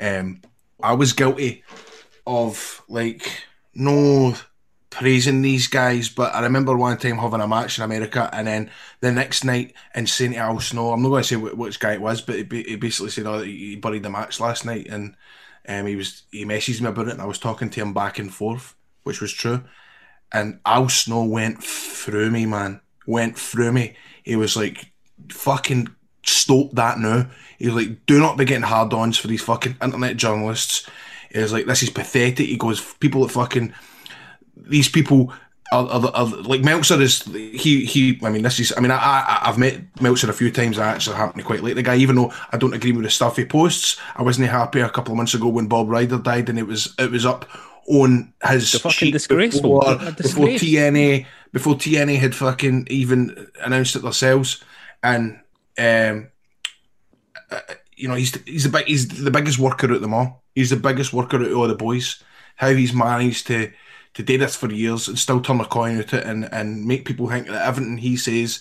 Um, 0.00 0.42
I 0.82 0.94
was 0.94 1.12
guilty 1.12 1.62
of 2.26 2.82
like 2.88 3.44
no 3.74 4.34
praising 4.90 5.42
these 5.42 5.68
guys, 5.68 6.08
but 6.08 6.34
I 6.34 6.42
remember 6.42 6.76
one 6.76 6.98
time 6.98 7.18
having 7.18 7.40
a 7.40 7.46
match 7.46 7.78
in 7.78 7.84
America, 7.84 8.28
and 8.32 8.48
then 8.48 8.70
the 9.00 9.12
next 9.12 9.44
night 9.44 9.74
in 9.94 10.06
St. 10.06 10.36
Al 10.36 10.58
Snow, 10.58 10.92
I'm 10.92 11.02
not 11.02 11.10
going 11.10 11.22
to 11.22 11.28
say 11.28 11.36
wh- 11.36 11.56
which 11.56 11.78
guy 11.78 11.92
it 11.92 12.00
was, 12.00 12.22
but 12.22 12.34
he 12.34 12.76
basically 12.76 13.10
said, 13.10 13.26
"Oh, 13.26 13.42
he 13.42 13.76
buried 13.76 14.02
the 14.02 14.10
match 14.10 14.40
last 14.40 14.64
night," 14.64 14.88
and 14.88 15.14
um, 15.68 15.86
he 15.86 15.94
was 15.94 16.24
he 16.32 16.44
messaged 16.44 16.80
me 16.80 16.88
about 16.88 17.06
it, 17.08 17.12
and 17.12 17.22
I 17.22 17.26
was 17.26 17.38
talking 17.38 17.70
to 17.70 17.80
him 17.80 17.94
back 17.94 18.18
and 18.18 18.34
forth, 18.34 18.74
which 19.04 19.20
was 19.20 19.32
true. 19.32 19.62
And 20.32 20.60
Al 20.64 20.88
Snow 20.88 21.24
went 21.24 21.62
through 21.62 22.30
me, 22.30 22.46
man. 22.46 22.80
Went 23.06 23.38
through 23.38 23.72
me. 23.72 23.96
He 24.22 24.36
was 24.36 24.56
like, 24.56 24.92
fucking 25.30 25.88
stop 26.24 26.70
that 26.72 26.98
now. 26.98 27.28
He 27.58 27.66
was 27.66 27.74
like, 27.74 28.06
do 28.06 28.18
not 28.18 28.36
be 28.36 28.44
getting 28.44 28.62
hard 28.62 28.92
ons 28.92 29.18
for 29.18 29.28
these 29.28 29.42
fucking 29.42 29.76
internet 29.82 30.16
journalists. 30.16 30.88
He 31.30 31.40
was 31.40 31.52
like, 31.52 31.66
this 31.66 31.82
is 31.82 31.90
pathetic. 31.90 32.46
He 32.46 32.56
goes, 32.56 32.94
people 32.94 33.22
that 33.22 33.32
fucking, 33.32 33.72
these 34.56 34.88
people 34.88 35.32
are, 35.72 35.86
are, 35.88 36.10
are 36.14 36.26
like 36.26 36.62
Meltzer 36.62 37.00
is, 37.00 37.22
he, 37.24 37.84
he, 37.84 38.20
I 38.22 38.30
mean, 38.30 38.42
this 38.42 38.60
is, 38.60 38.72
I 38.76 38.80
mean, 38.80 38.90
I, 38.90 38.96
I, 38.96 39.40
I've 39.44 39.58
met 39.58 39.80
Meltzer 40.00 40.30
a 40.30 40.34
few 40.34 40.50
times. 40.50 40.78
I 40.78 40.88
actually 40.88 41.16
happen 41.16 41.38
to 41.38 41.44
quite 41.44 41.62
like 41.62 41.74
the 41.74 41.82
guy, 41.82 41.96
even 41.96 42.16
though 42.16 42.32
I 42.52 42.58
don't 42.58 42.74
agree 42.74 42.92
with 42.92 43.04
the 43.04 43.10
stuff 43.10 43.36
he 43.36 43.44
posts. 43.44 43.98
I 44.14 44.22
wasn't 44.22 44.48
happy 44.48 44.80
a 44.80 44.90
couple 44.90 45.12
of 45.12 45.16
months 45.16 45.34
ago 45.34 45.48
when 45.48 45.66
Bob 45.66 45.88
Ryder 45.88 46.18
died 46.18 46.48
and 46.48 46.58
it 46.58 46.66
was, 46.66 46.94
it 46.98 47.10
was 47.10 47.26
up 47.26 47.46
on 47.88 48.32
his 48.48 48.72
The 48.72 48.78
fucking 48.78 49.12
disgraceful. 49.12 49.80
before, 49.80 50.12
before. 50.12 50.46
TNA 50.46 51.26
before 51.52 51.74
TNA 51.74 52.18
had 52.18 52.34
fucking 52.34 52.86
even 52.90 53.48
announced 53.60 53.96
it 53.96 54.02
themselves, 54.02 54.62
and 55.02 55.40
um, 55.78 56.28
uh, 57.50 57.60
you 57.96 58.08
know 58.08 58.14
he's 58.14 58.34
he's 58.44 58.64
the 58.64 58.70
big 58.70 58.86
he's 58.86 59.08
the 59.22 59.30
biggest 59.30 59.58
worker 59.58 59.86
at 59.86 59.92
of 59.92 60.00
them 60.00 60.14
all. 60.14 60.42
He's 60.54 60.70
the 60.70 60.76
biggest 60.76 61.12
worker 61.12 61.36
out 61.36 61.46
of 61.46 61.56
all 61.56 61.68
the 61.68 61.74
boys. 61.74 62.22
How 62.56 62.70
he's 62.70 62.92
managed 62.92 63.46
to 63.48 63.72
to 64.14 64.22
do 64.22 64.38
this 64.38 64.56
for 64.56 64.70
years 64.70 65.08
and 65.08 65.18
still 65.18 65.40
turn 65.40 65.60
a 65.60 65.64
coin 65.64 65.98
out 65.98 66.12
it 66.12 66.24
and 66.24 66.52
and 66.52 66.84
make 66.84 67.04
people 67.04 67.28
think 67.28 67.46
that 67.46 67.66
everything 67.66 67.98
he 67.98 68.16
says 68.16 68.60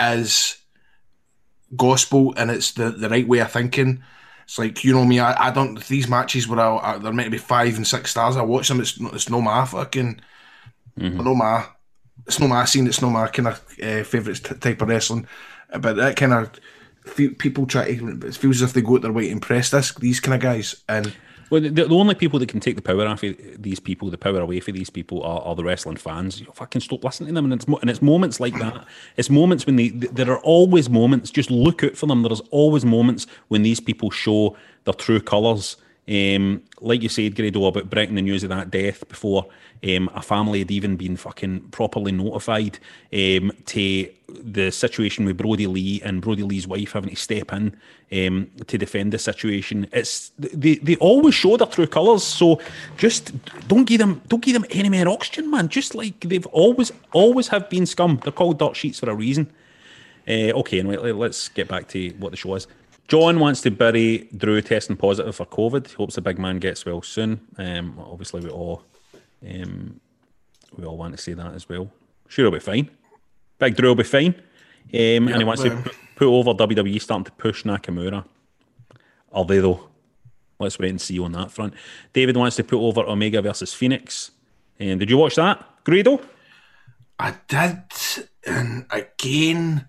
is 0.00 0.58
gospel 1.76 2.34
and 2.36 2.50
it's 2.50 2.72
the 2.72 2.90
the 2.90 3.08
right 3.08 3.26
way 3.26 3.38
of 3.38 3.50
thinking. 3.50 4.02
It's 4.50 4.58
like 4.58 4.82
you 4.82 4.92
know 4.92 5.04
me. 5.04 5.20
I, 5.20 5.46
I 5.46 5.50
don't 5.52 5.80
these 5.86 6.08
matches 6.08 6.48
where 6.48 6.58
I, 6.58 6.94
I, 6.94 6.98
they're 6.98 7.12
meant 7.12 7.28
to 7.28 7.30
be 7.30 7.38
five 7.38 7.76
and 7.76 7.86
six 7.86 8.10
stars. 8.10 8.36
I 8.36 8.42
watch 8.42 8.66
them. 8.66 8.80
It's 8.80 8.98
no- 8.98 9.10
it's 9.10 9.30
no 9.30 9.40
my 9.40 9.64
fucking 9.64 10.20
no 11.22 11.36
my 11.36 11.66
it's 12.26 12.40
no 12.40 12.48
my 12.48 12.64
scene. 12.64 12.88
It's 12.88 13.00
no 13.00 13.10
my 13.10 13.28
kind 13.28 13.46
of 13.46 13.64
uh, 13.80 14.02
favorite 14.02 14.42
t- 14.42 14.56
type 14.56 14.82
of 14.82 14.88
wrestling. 14.88 15.28
But 15.78 15.94
that 15.98 16.16
kind 16.16 16.32
of 16.32 16.50
people 17.38 17.64
try 17.64 17.94
to 17.94 18.26
it 18.26 18.34
feels 18.34 18.60
as 18.60 18.70
if 18.70 18.72
they 18.72 18.82
go 18.82 18.96
out 18.96 19.02
their 19.02 19.12
way 19.12 19.26
to 19.26 19.30
impress 19.30 19.70
this 19.70 19.94
these 19.94 20.18
kind 20.18 20.34
of 20.34 20.40
guys 20.40 20.82
and 20.88 21.14
Well, 21.50 21.60
the, 21.60 21.70
the 21.70 21.88
only 21.88 22.14
people 22.14 22.38
that 22.38 22.48
can 22.48 22.60
take 22.60 22.76
the 22.76 22.82
power 22.82 23.04
off 23.06 23.24
of 23.24 23.36
these 23.60 23.80
people, 23.80 24.08
the 24.08 24.16
power 24.16 24.40
away 24.40 24.60
from 24.60 24.74
these 24.74 24.88
people, 24.88 25.22
are, 25.24 25.40
are 25.42 25.56
the 25.56 25.64
wrestling 25.64 25.96
fans. 25.96 26.40
You 26.40 26.46
fucking 26.54 26.80
stop 26.80 27.02
listening 27.02 27.28
to 27.28 27.34
them, 27.34 27.44
and 27.46 27.54
it's 27.54 27.64
and 27.64 27.90
it's 27.90 28.00
moments 28.00 28.38
like 28.38 28.54
that. 28.60 28.86
It's 29.16 29.28
moments 29.28 29.66
when 29.66 29.76
they 29.76 29.88
th- 29.88 30.12
there 30.12 30.30
are 30.30 30.38
always 30.38 30.88
moments. 30.88 31.30
Just 31.30 31.50
look 31.50 31.82
out 31.82 31.96
for 31.96 32.06
them. 32.06 32.22
There's 32.22 32.40
always 32.50 32.84
moments 32.84 33.26
when 33.48 33.62
these 33.62 33.80
people 33.80 34.10
show 34.10 34.56
their 34.84 34.94
true 34.94 35.20
colours. 35.20 35.76
Um, 36.10 36.62
like 36.80 37.02
you 37.02 37.08
said, 37.08 37.36
Grado, 37.36 37.66
about 37.66 37.88
breaking 37.88 38.16
the 38.16 38.22
news 38.22 38.42
of 38.42 38.48
that 38.48 38.70
death 38.70 39.08
before 39.08 39.46
um, 39.84 40.10
a 40.14 40.22
family 40.22 40.58
had 40.58 40.70
even 40.70 40.96
been 40.96 41.16
fucking 41.16 41.60
properly 41.70 42.10
notified 42.10 42.78
um, 43.12 43.52
to 43.66 44.10
the 44.28 44.70
situation 44.72 45.24
with 45.24 45.36
Brodie 45.36 45.66
Lee 45.68 46.00
and 46.02 46.20
Brodie 46.20 46.42
Lee's 46.42 46.66
wife 46.66 46.92
having 46.92 47.10
to 47.10 47.16
step 47.16 47.52
in 47.52 47.76
um, 48.12 48.50
to 48.66 48.76
defend 48.76 49.12
the 49.12 49.18
situation. 49.18 49.86
It's 49.92 50.32
they, 50.38 50.76
they 50.76 50.96
always 50.96 51.34
show 51.34 51.56
their 51.56 51.68
true 51.68 51.86
colours. 51.86 52.24
So 52.24 52.60
just 52.96 53.32
don't 53.68 53.84
give 53.84 54.00
them 54.00 54.20
don't 54.28 54.42
give 54.42 54.54
them 54.54 54.66
any 54.70 54.88
more 54.88 55.08
oxygen, 55.08 55.50
man. 55.50 55.68
Just 55.68 55.94
like 55.94 56.18
they've 56.20 56.46
always 56.46 56.92
always 57.12 57.48
have 57.48 57.70
been 57.70 57.86
scum. 57.86 58.20
They're 58.22 58.32
called 58.32 58.58
dirt 58.58 58.74
sheets 58.76 58.98
for 58.98 59.10
a 59.10 59.14
reason. 59.14 59.50
Uh, 60.28 60.52
okay, 60.60 60.80
anyway, 60.80 60.96
let- 60.96 61.16
let's 61.16 61.48
get 61.48 61.66
back 61.68 61.88
to 61.88 62.10
what 62.18 62.30
the 62.30 62.36
show 62.36 62.54
is. 62.54 62.66
John 63.10 63.40
wants 63.40 63.60
to 63.62 63.72
bury 63.72 64.28
Drew 64.36 64.62
testing 64.62 64.96
positive 64.96 65.34
for 65.34 65.44
COVID. 65.44 65.88
He 65.88 65.94
hopes 65.94 66.14
the 66.14 66.22
big 66.22 66.38
man 66.38 66.60
gets 66.60 66.86
well 66.86 67.02
soon. 67.02 67.40
Um, 67.58 67.98
obviously, 67.98 68.40
we 68.40 68.50
all 68.50 68.84
um, 69.44 70.00
we 70.76 70.84
all 70.84 70.96
want 70.96 71.16
to 71.16 71.20
see 71.20 71.32
that 71.32 71.52
as 71.54 71.68
well. 71.68 71.90
Sure, 72.28 72.44
he'll 72.44 72.52
be 72.52 72.60
fine. 72.60 72.88
Big 73.58 73.74
Drew 73.74 73.88
will 73.88 73.96
be 73.96 74.04
fine. 74.04 74.36
Um, 74.94 75.26
and 75.26 75.38
he 75.38 75.44
wants 75.44 75.62
to 75.62 75.72
um, 75.72 75.84
put, 76.14 76.28
over 76.28 76.52
WWE 76.54 77.02
starting 77.02 77.24
to 77.24 77.32
push 77.32 77.64
Nakamura. 77.64 78.24
Are 79.32 79.44
they 79.44 79.58
though? 79.58 79.88
Let's 80.60 80.78
wait 80.78 80.90
and 80.90 81.00
see 81.00 81.18
on 81.18 81.32
that 81.32 81.50
front. 81.50 81.74
David 82.12 82.36
wants 82.36 82.54
to 82.56 82.64
put 82.64 82.78
over 82.78 83.00
Omega 83.00 83.42
versus 83.42 83.72
Fénix. 83.72 84.30
And 84.78 85.00
did 85.00 85.10
you 85.10 85.16
watch 85.16 85.34
that, 85.34 85.66
Grado? 85.82 86.20
I 87.18 87.34
did, 87.48 87.82
and 88.46 88.86
again, 88.90 89.86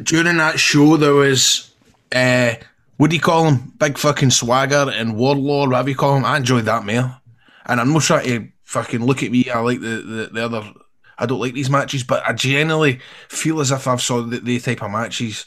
during 0.00 0.36
that 0.36 0.60
show, 0.60 0.96
there 0.96 1.14
was, 1.14 1.71
uh, 2.14 2.54
what 2.96 3.10
do 3.10 3.16
you 3.16 3.22
call 3.22 3.46
him? 3.46 3.72
Big 3.78 3.98
fucking 3.98 4.30
swagger 4.30 4.90
and 4.90 5.16
warlord, 5.16 5.70
whatever 5.70 5.88
you 5.90 5.96
call 5.96 6.16
him. 6.16 6.24
I 6.24 6.36
enjoyed 6.36 6.64
that 6.66 6.84
more. 6.84 7.20
And 7.66 7.80
I'm 7.80 7.92
not 7.92 8.02
trying 8.02 8.26
to 8.26 8.48
fucking 8.64 9.04
look 9.04 9.22
at 9.22 9.30
me. 9.30 9.50
I 9.50 9.60
like 9.60 9.80
the, 9.80 9.86
the, 10.02 10.30
the 10.32 10.44
other, 10.44 10.72
I 11.18 11.26
don't 11.26 11.40
like 11.40 11.54
these 11.54 11.70
matches, 11.70 12.02
but 12.04 12.22
I 12.26 12.32
generally 12.32 13.00
feel 13.28 13.60
as 13.60 13.70
if 13.70 13.86
I've 13.86 14.02
saw 14.02 14.22
the, 14.22 14.40
the 14.40 14.58
type 14.58 14.82
of 14.82 14.90
matches 14.90 15.46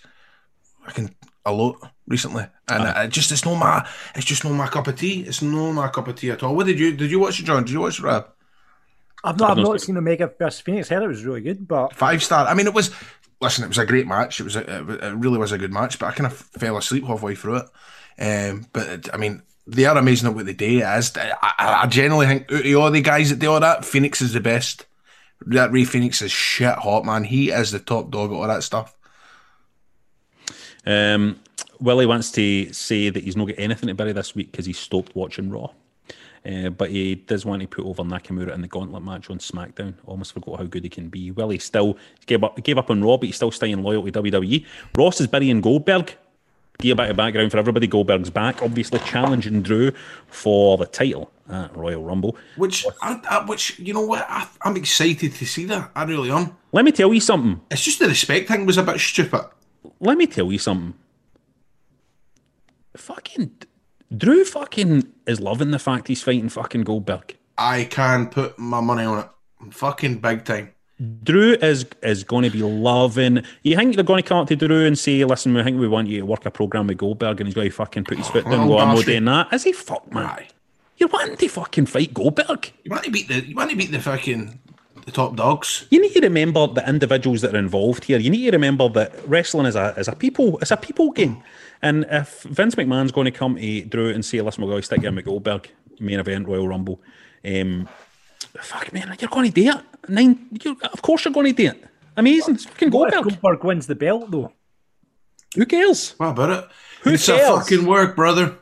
I 0.85 0.91
can 0.91 1.15
a 1.45 1.51
lot 1.51 1.77
recently. 2.07 2.45
And 2.67 2.83
I 2.83 3.07
just, 3.07 3.31
it's 3.31 3.45
not 3.45 3.55
my, 3.55 3.87
it's 4.15 4.25
just 4.25 4.43
not 4.43 4.53
my 4.53 4.67
cup 4.67 4.87
of 4.87 4.97
tea. 4.97 5.21
It's 5.21 5.41
not 5.41 5.71
my 5.73 5.87
cup 5.89 6.07
of 6.07 6.15
tea 6.15 6.31
at 6.31 6.43
all. 6.43 6.55
What 6.55 6.65
did 6.65 6.79
you, 6.79 6.95
did 6.95 7.11
you 7.11 7.19
watch 7.19 7.39
it, 7.39 7.43
John? 7.43 7.63
Did 7.63 7.73
you 7.73 7.81
watch 7.81 7.99
it, 7.99 8.03
Rab? 8.03 8.27
I've 9.23 9.39
not, 9.39 9.51
I've 9.51 9.57
not 9.57 9.71
not 9.71 9.81
seen 9.81 9.97
Omega 9.97 10.31
versus 10.37 10.61
Fénix. 10.61 10.87
Heard 10.87 11.03
it 11.03 11.07
was 11.07 11.25
really 11.25 11.41
good, 11.41 11.67
but 11.67 11.95
five 11.95 12.21
star. 12.21 12.45
I 12.47 12.53
mean, 12.53 12.67
it 12.67 12.73
was. 12.73 12.91
Listen, 13.41 13.63
it 13.63 13.67
was 13.67 13.77
a 13.77 13.85
great 13.85 14.07
match. 14.07 14.39
It 14.39 14.43
was. 14.43 14.55
A, 14.55 14.61
it 15.05 15.15
really 15.15 15.37
was 15.37 15.51
a 15.51 15.57
good 15.57 15.73
match. 15.73 15.99
But 15.99 16.07
I 16.07 16.11
kind 16.13 16.25
of 16.31 16.37
fell 16.37 16.77
asleep 16.77 17.05
halfway 17.05 17.35
through 17.35 17.57
it. 17.57 17.65
Um, 18.17 18.67
but 18.71 18.87
it- 18.87 19.09
I 19.13 19.17
mean, 19.17 19.41
they 19.67 19.85
are 19.85 19.97
amazing 19.97 20.29
at 20.29 20.35
what 20.35 20.45
they 20.45 20.53
do. 20.53 20.83
I, 20.83 21.01
I, 21.41 21.53
I 21.83 21.87
generally 21.87 22.27
think 22.27 22.51
out 22.51 22.65
of 22.65 22.75
all 22.77 22.91
the 22.91 23.01
guys 23.01 23.29
that 23.31 23.39
do 23.39 23.51
all 23.51 23.59
that, 23.59 23.81
Fénix 23.81 24.21
is 24.21 24.33
the 24.33 24.39
best. 24.39 24.85
That 25.47 25.71
Rey 25.71 25.83
Fénix 25.83 26.21
is 26.21 26.31
shit 26.31 26.75
hot, 26.75 27.03
man. 27.05 27.25
He 27.25 27.49
is 27.49 27.71
the 27.71 27.79
top 27.79 28.09
dog 28.09 28.31
at 28.31 28.35
all 28.35 28.47
that 28.47 28.63
stuff. 28.63 28.95
Um, 30.85 31.39
Willie 31.79 32.05
wants 32.05 32.31
to 32.33 32.71
say 32.73 33.09
that 33.09 33.23
he's 33.23 33.35
not 33.35 33.47
got 33.47 33.59
anything 33.59 33.87
to 33.87 33.95
bury 33.95 34.13
this 34.13 34.33
week 34.35 34.51
because 34.51 34.65
he 34.65 34.73
stopped 34.73 35.15
watching 35.15 35.49
Raw. 35.49 35.71
Uh, 36.45 36.69
but 36.69 36.91
he 36.91 37.15
does 37.15 37.45
want 37.45 37.61
to 37.61 37.67
put 37.67 37.85
over 37.85 38.03
Nakamura 38.03 38.53
in 38.53 38.61
the 38.61 38.67
gauntlet 38.67 39.03
match 39.03 39.29
on 39.29 39.39
SmackDown. 39.39 39.95
Almost 40.05 40.33
forgot 40.33 40.59
how 40.59 40.65
good 40.65 40.83
he 40.83 40.89
can 40.89 41.09
be. 41.09 41.31
Willie 41.31 41.57
still 41.57 41.97
gave 42.27 42.43
up, 42.43 42.61
gave 42.63 42.77
up 42.77 42.91
on 42.91 43.03
Raw, 43.03 43.17
but 43.17 43.25
he's 43.27 43.35
still 43.35 43.51
staying 43.51 43.81
loyal 43.81 44.03
to 44.03 44.11
WWE. 44.11 44.65
Ross 44.95 45.19
is 45.19 45.27
burying 45.27 45.61
Goldberg. 45.61 46.15
Give 46.77 46.99
a 46.99 47.03
bit 47.03 47.11
of 47.11 47.17
background 47.17 47.51
for 47.51 47.57
everybody. 47.57 47.87
Goldberg's 47.87 48.29
back, 48.29 48.61
obviously 48.61 48.99
challenging 48.99 49.61
Drew 49.61 49.91
for 50.27 50.77
the 50.77 50.85
title 50.85 51.31
at 51.49 51.75
Royal 51.75 52.03
Rumble. 52.03 52.37
Which, 52.57 52.85
I, 53.01 53.21
I, 53.29 53.45
which 53.45 53.79
you 53.79 53.93
know 53.93 54.05
what? 54.05 54.25
I, 54.29 54.47
I'm 54.61 54.75
excited 54.75 55.33
to 55.33 55.45
see 55.45 55.65
that. 55.65 55.91
I 55.95 56.03
really 56.03 56.29
am. 56.31 56.55
Let 56.73 56.85
me 56.85 56.91
tell 56.91 57.13
you 57.13 57.21
something. 57.21 57.61
It's 57.71 57.83
just 57.83 57.99
the 57.99 58.07
respect 58.07 58.49
thing 58.49 58.65
was 58.65 58.77
a 58.77 58.83
bit 58.83 58.99
stupid. 58.99 59.45
let 59.99 60.17
me 60.17 60.27
tell 60.27 60.51
you 60.51 60.59
something. 60.59 60.93
Fucking 62.97 63.51
Drew 64.15 64.45
fucking 64.45 65.11
is 65.27 65.39
loving 65.39 65.71
the 65.71 65.79
fact 65.79 66.07
he's 66.07 66.21
fighting 66.21 66.49
fucking 66.49 66.81
Goldberg. 66.83 67.35
I 67.57 67.85
can 67.85 68.27
put 68.27 68.57
my 68.59 68.81
money 68.81 69.03
on 69.03 69.19
it. 69.19 69.73
Fucking 69.73 70.17
big 70.19 70.45
time. 70.45 70.71
Drew 71.23 71.53
is 71.55 71.85
is 72.03 72.23
going 72.23 72.43
to 72.43 72.49
be 72.49 72.61
loving. 72.61 73.43
You 73.63 73.75
think 73.75 73.95
they're 73.95 74.03
going 74.03 74.21
to 74.23 74.27
come 74.27 74.37
up 74.37 74.47
to 74.47 74.55
Drew 74.55 74.85
and 74.85 74.97
say, 74.97 75.23
"Listen, 75.25 75.53
we 75.53 75.63
think 75.63 75.79
we 75.79 75.87
want 75.87 76.07
you 76.07 76.19
to 76.19 76.25
work 76.25 76.45
a 76.45 76.51
program 76.51 76.87
with 76.87 76.97
Goldberg," 76.97 77.41
and 77.41 77.47
he's 77.47 77.53
going 77.55 77.69
to 77.69 77.75
fucking 77.75 78.05
put 78.05 78.17
his 78.17 78.27
foot 78.27 78.45
down 78.45 78.69
Oh, 78.69 78.77
"I'm 78.77 78.95
not 78.95 79.05
doing 79.05 79.25
that." 79.25 79.51
Is 79.51 79.63
he 79.63 79.73
fuck 79.73 80.11
man? 80.13 80.25
Aye. 80.25 80.47
You 80.97 81.07
want 81.07 81.37
to 81.37 81.47
fucking 81.49 81.87
fight 81.87 82.13
Goldberg. 82.13 82.71
You 82.83 82.91
want 82.91 83.03
to 83.03 83.11
beat 83.11 83.27
the. 83.27 83.45
You 83.45 83.55
want 83.55 83.71
to 83.71 83.75
beat 83.75 83.91
the 83.91 83.99
fucking 83.99 84.59
the 85.05 85.11
top 85.11 85.35
dogs. 85.35 85.85
You 85.89 86.01
need 86.01 86.13
to 86.13 86.21
remember 86.21 86.67
the 86.67 86.87
individuals 86.87 87.41
that 87.41 87.53
are 87.53 87.59
involved 87.59 88.05
here. 88.05 88.17
You 88.17 88.29
need 88.29 88.45
to 88.45 88.51
remember 88.51 88.87
that 88.89 89.13
wrestling 89.27 89.65
is 89.65 89.75
a 89.75 89.93
is 89.97 90.07
a 90.07 90.15
people 90.15 90.57
it's 90.59 90.71
a 90.71 90.77
people 90.77 91.11
game. 91.11 91.43
And 91.81 92.05
if 92.09 92.43
Vince 92.43 92.75
McMahon's 92.75 93.11
going 93.11 93.25
to 93.25 93.31
come 93.31 93.55
to 93.57 93.81
Drew 93.85 94.09
and 94.09 94.23
say, 94.25 94.41
"Listen, 94.41 94.63
we're 94.63 94.69
going 94.71 94.81
to 94.81 94.85
stick 94.85 95.01
you 95.01 95.07
in 95.09 95.15
with 95.15 95.25
Goldberg 95.25 95.69
main 95.99 96.19
event 96.19 96.47
Royal 96.47 96.67
Rumble," 96.67 97.01
um, 97.45 97.87
fuck 98.59 98.91
man, 98.93 99.15
you're 99.19 99.29
going 99.29 99.51
to 99.51 99.61
do 99.61 99.69
it. 99.71 100.09
Nine, 100.09 100.47
you 100.63 100.77
of 100.93 101.01
course 101.01 101.25
you're 101.25 101.33
going 101.33 101.47
to 101.47 101.63
do 101.63 101.69
it. 101.69 101.83
Amazing, 102.17 102.55
it's 102.55 102.65
fucking 102.65 102.91
what 102.91 103.09
if 103.09 103.13
Goldberg. 103.15 103.41
Goldberg 103.41 103.63
wins 103.65 103.87
the 103.87 103.95
belt 103.95 104.31
though? 104.31 104.51
Who 105.55 105.65
cares? 105.65 106.11
What 106.17 106.29
about 106.29 106.49
it? 106.63 106.69
Who 107.03 107.11
it's 107.11 107.25
cares? 107.25 107.41
a 107.47 107.59
fucking 107.59 107.85
work, 107.85 108.15
brother. 108.15 108.55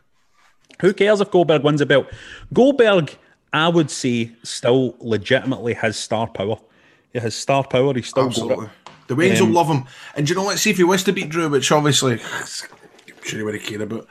Who 0.81 0.93
cares 0.93 1.21
if 1.21 1.31
Goldberg 1.31 1.63
wins 1.63 1.81
a 1.81 1.85
belt? 1.85 2.07
Goldberg, 2.51 3.15
I 3.53 3.67
would 3.69 3.89
say, 3.89 4.31
still 4.43 4.95
legitimately 4.99 5.73
has 5.75 5.97
star 5.97 6.27
power. 6.27 6.57
He 7.13 7.19
has 7.19 7.35
star 7.35 7.63
power. 7.63 7.93
He's 7.93 8.07
still 8.09 8.25
Absolutely. 8.25 8.65
it. 8.65 8.71
The 9.07 9.15
Waynes 9.15 9.39
Um, 9.39 9.47
will 9.47 9.53
love 9.55 9.67
him. 9.67 9.85
And 10.15 10.25
do 10.25 10.31
you 10.31 10.35
know 10.39 10.43
what? 10.45 10.57
See 10.59 10.69
if 10.71 10.77
he 10.77 10.83
was 10.83 11.03
to 11.03 11.11
beat 11.13 11.29
Drew, 11.29 11.47
which 11.49 11.71
obviously, 11.71 12.13
I'm 12.13 12.45
sure 13.25 13.39
he 13.39 13.43
would 13.43 13.55
have 13.55 13.63
cared 13.63 13.81
about. 13.81 14.07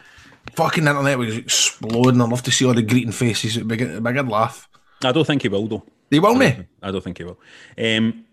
Fucking 0.56 0.86
internet 0.86 1.18
was 1.18 1.36
exploding. 1.36 2.20
I'd 2.20 2.28
love 2.28 2.42
to 2.42 2.50
see 2.50 2.64
all 2.64 2.74
the 2.74 2.82
greeting 2.82 3.12
faces. 3.12 3.56
It'd 3.56 3.68
be 3.68 3.76
a 3.82 3.88
it'd 3.88 4.02
be 4.04 4.10
a 4.10 4.12
good 4.12 4.28
laugh. 4.28 4.68
I 5.04 5.12
don't 5.12 5.26
think 5.26 5.42
he 5.42 5.48
will 5.48 5.66
though. 5.68 5.84
He 6.10 6.18
will 6.20 6.34
me. 6.34 6.66
I 6.82 6.90
don't 6.90 7.02
think 7.02 7.18
he 7.18 7.24
will. 7.24 7.38
Um, 7.78 8.24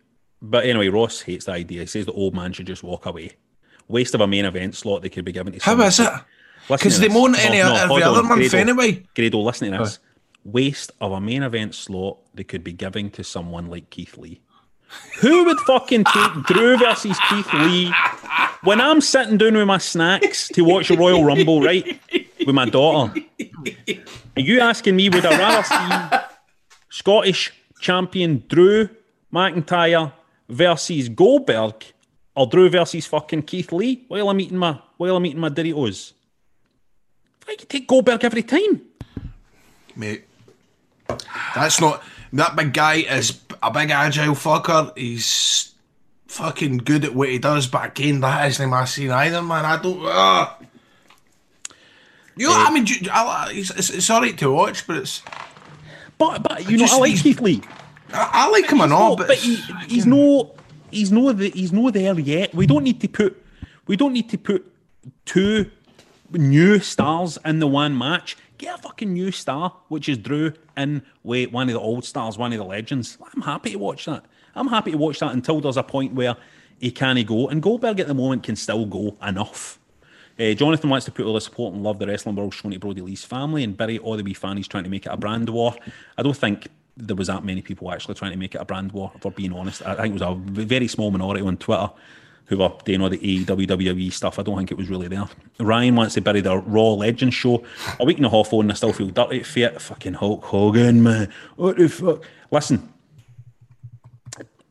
but 0.41 0.65
anyway, 0.65 0.89
Ross 0.89 1.21
hates 1.21 1.45
the 1.45 1.53
idea. 1.53 1.81
He 1.81 1.87
says 1.87 2.05
the 2.05 2.11
old 2.13 2.33
man 2.35 2.51
should 2.53 2.67
just 2.67 2.83
walk 2.83 3.05
away. 3.05 3.31
Waste 3.87 4.13
of 4.15 4.21
a 4.21 4.27
main 4.27 4.45
event 4.45 4.75
slot 4.75 5.01
they 5.01 5.09
could 5.09 5.25
be 5.25 5.31
given 5.31 5.53
to 5.53 5.59
How 5.63 5.79
is 5.81 5.99
it? 5.99 6.09
Listen 6.69 6.89
'Cause 6.89 6.95
to 6.95 7.01
they 7.01 7.09
moan 7.09 7.35
any 7.35 7.61
every 7.61 7.87
hold 7.87 8.01
other 8.03 8.19
on, 8.19 8.27
month 8.27 8.49
Grado. 8.51 8.57
anyway. 8.57 9.03
Grado, 9.15 9.39
listen 9.39 9.71
to 9.71 9.77
this. 9.79 9.99
Waste 10.43 10.91
of 11.01 11.11
a 11.11 11.19
main 11.21 11.43
event 11.43 11.73
slot 11.75 12.17
they 12.33 12.43
could 12.43 12.63
be 12.63 12.73
giving 12.73 13.09
to 13.11 13.23
someone 13.23 13.67
like 13.67 13.89
Keith 13.89 14.17
Lee. 14.17 14.39
Who 15.21 15.45
would 15.45 15.59
fucking 15.61 16.05
take 16.05 16.33
Drew 16.45 16.77
versus 16.77 17.17
Keith 17.29 17.53
Lee 17.53 17.93
when 18.63 18.81
I'm 18.81 19.01
sitting 19.01 19.37
down 19.37 19.55
with 19.55 19.67
my 19.67 19.77
snacks 19.77 20.47
to 20.49 20.63
watch 20.63 20.87
the 20.87 20.97
Royal 20.97 21.23
Rumble, 21.23 21.61
right? 21.61 21.99
With 22.45 22.55
my 22.55 22.69
daughter. 22.69 23.13
Are 24.35 24.41
you 24.41 24.61
asking 24.61 24.95
me 24.95 25.09
would 25.09 25.25
I 25.25 25.37
rather 25.37 25.63
see 25.63 26.67
Scottish 26.89 27.53
champion 27.79 28.43
Drew 28.47 28.89
McIntyre 29.33 30.13
versus 30.47 31.09
Goldberg 31.09 31.85
or 32.35 32.47
Drew 32.47 32.69
versus 32.69 33.05
fucking 33.05 33.43
Keith 33.43 33.71
Lee 33.71 34.05
while 34.07 34.29
I'm 34.29 34.39
eating 34.39 34.57
my 34.57 34.79
while 34.97 35.15
I'm 35.15 35.25
eating 35.25 35.41
my 35.41 35.49
Doritos? 35.49 36.13
I 37.47 37.55
could 37.55 37.69
take 37.69 37.87
Goldberg 37.87 38.23
every 38.23 38.43
time. 38.43 38.81
Mate. 39.95 40.23
That's 41.55 41.81
not. 41.81 42.03
That 42.33 42.55
big 42.55 42.73
guy 42.73 42.95
is 42.95 43.39
a 43.61 43.71
big 43.71 43.89
agile 43.91 44.35
fucker. 44.35 44.95
He's 44.97 45.73
fucking 46.27 46.77
good 46.79 47.05
at 47.05 47.15
what 47.15 47.29
he 47.29 47.39
does, 47.39 47.67
but 47.67 47.85
again, 47.85 48.19
that 48.21 48.47
isn't 48.49 48.69
my 48.69 48.85
scene 48.85 49.11
either, 49.11 49.41
man. 49.41 49.65
I 49.65 49.81
don't. 49.81 50.05
Uh. 50.05 50.49
You 52.35 52.47
know, 52.47 52.53
I 52.55 52.71
mean, 52.71 52.85
you- 52.87 53.09
I, 53.11 53.49
it's, 53.53 53.69
it's, 53.71 53.89
it's 53.89 54.09
alright 54.09 54.37
to 54.37 54.51
watch, 54.51 54.87
but 54.87 54.97
it's. 54.97 55.21
But 56.17 56.43
but 56.43 56.69
you 56.69 56.77
know 56.77 56.85
I 56.89 56.97
like 56.97 57.17
Keith 57.17 57.39
Lee. 57.41 57.61
I, 58.13 58.29
I 58.45 58.49
like 58.49 58.69
him 58.69 58.81
and 58.81 58.91
all, 58.93 59.15
but, 59.15 59.27
but 59.27 59.37
he, 59.37 59.55
he's 59.87 60.05
no 60.05 60.53
he's 60.91 61.11
no 61.11 61.31
the, 61.31 61.49
he's 61.49 61.71
no 61.71 61.89
there 61.91 62.17
yet. 62.19 62.53
We 62.53 62.67
don't 62.67 62.83
need 62.83 62.99
to 63.01 63.07
put 63.07 63.41
we 63.87 63.95
don't 63.95 64.11
need 64.13 64.29
to 64.29 64.37
put 64.37 64.69
two 65.25 65.69
new 66.31 66.79
stars 66.79 67.37
in 67.45 67.59
the 67.59 67.67
one 67.67 67.97
match. 67.97 68.35
Get 68.59 68.77
a 68.77 68.81
fucking 68.81 69.13
new 69.13 69.31
star, 69.31 69.73
which 69.87 70.09
is 70.09 70.17
Drew, 70.17 70.51
in 70.75 71.01
wait, 71.23 71.49
one 71.53 71.69
of 71.69 71.73
the 71.73 71.79
old 71.79 72.03
stars, 72.03 72.37
one 72.37 72.51
of 72.51 72.59
the 72.59 72.65
legends. 72.65 73.17
I'm 73.33 73.41
happy 73.41 73.71
to 73.71 73.79
watch 73.79 74.03
that. 74.03 74.25
I'm 74.53 74.67
happy 74.67 74.91
to 74.91 74.97
watch 74.97 75.19
that 75.19 75.31
until 75.31 75.61
there's 75.61 75.77
a 75.77 75.83
point 75.83 76.13
where 76.13 76.35
he 76.77 76.91
can't 76.91 77.25
go. 77.25 77.47
And 77.47 77.63
Goldberg 77.63 78.01
at 78.01 78.07
the 78.07 78.13
moment 78.13 78.43
can 78.43 78.57
still 78.57 78.85
go 78.85 79.15
enough. 79.25 79.79
Uh, 80.37 80.51
Jonathan 80.53 80.89
wants 80.89 81.05
to 81.05 81.11
put 81.11 81.25
all 81.25 81.35
the 81.35 81.41
support 81.41 81.73
and 81.73 81.83
love 81.83 81.99
the 81.99 82.07
wrestling 82.07 82.35
world 82.35 82.53
shown 82.53 82.73
to 82.73 82.79
Brodie 82.79 82.99
Lee's 82.99 83.23
family 83.23 83.63
and 83.63 83.77
bury 83.77 83.97
all 83.97 84.17
the 84.17 84.23
wee 84.23 84.33
fannies 84.33 84.67
trying 84.67 84.83
to 84.83 84.89
make 84.89 85.05
it 85.05 85.09
a 85.09 85.17
brand 85.17 85.47
war. 85.47 85.73
I 86.17 86.23
don't 86.23 86.35
think 86.35 86.67
there 86.97 87.15
was 87.15 87.27
that 87.27 87.45
many 87.45 87.61
people 87.61 87.89
actually 87.93 88.15
trying 88.15 88.31
to 88.31 88.37
make 88.37 88.55
it 88.55 88.61
a 88.61 88.65
brand 88.65 88.91
war, 88.91 89.09
if 89.15 89.23
we're 89.23 89.31
being 89.31 89.53
honest. 89.53 89.83
I 89.83 89.95
think 89.95 90.09
it 90.09 90.21
was 90.21 90.21
a 90.21 90.35
very 90.35 90.89
small 90.89 91.11
minority 91.11 91.45
on 91.45 91.55
Twitter 91.55 91.89
who 92.49 92.57
were 92.57 92.71
doing 92.83 93.01
all 93.01 93.09
the 93.09 93.19
AEW, 93.19 93.67
WWE 93.67 94.11
stuff. 94.11 94.39
I 94.39 94.43
don't 94.43 94.57
think 94.57 94.71
it 94.71 94.77
was 94.77 94.89
really 94.89 95.07
there. 95.07 95.29
Ryan 95.59 95.95
wants 95.95 96.15
to 96.15 96.21
bury 96.21 96.41
the 96.41 96.57
Raw 96.57 96.93
Legends 96.93 97.35
show. 97.35 97.63
A 97.99 98.05
week 98.05 98.17
and 98.17 98.25
a 98.25 98.29
half 98.29 98.51
on, 98.51 98.71
I 98.71 98.73
still 98.73 98.91
feel 98.91 99.09
dirty 99.09 99.43
for 99.43 99.59
it. 99.59 99.79
Fucking 99.79 100.15
Hulk 100.15 100.43
Hogan, 100.43 101.03
man. 101.03 101.31
What 101.57 101.77
the 101.77 101.87
fuck? 101.87 102.23
Listen, 102.49 102.91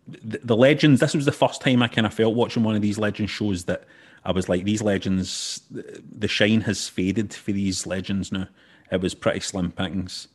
the, 0.08 0.40
the 0.42 0.56
Legends, 0.56 1.00
this 1.00 1.14
was 1.14 1.24
the 1.24 1.30
first 1.30 1.60
time 1.60 1.80
I 1.80 1.86
kind 1.86 2.04
of 2.04 2.12
felt 2.12 2.34
watching 2.34 2.64
one 2.64 2.74
of 2.74 2.82
these 2.82 2.98
Legends 2.98 3.30
shows 3.30 3.64
that 3.66 3.84
I 4.24 4.32
was 4.32 4.48
like, 4.48 4.64
these 4.64 4.82
Legends, 4.82 5.62
the 5.70 6.28
shine 6.28 6.62
has 6.62 6.88
faded 6.88 7.32
for 7.32 7.52
these 7.52 7.86
Legends 7.86 8.32
now. 8.32 8.48
It 8.90 9.00
was 9.00 9.14
pretty 9.14 9.40
slim 9.40 9.70
pickings. 9.70 10.26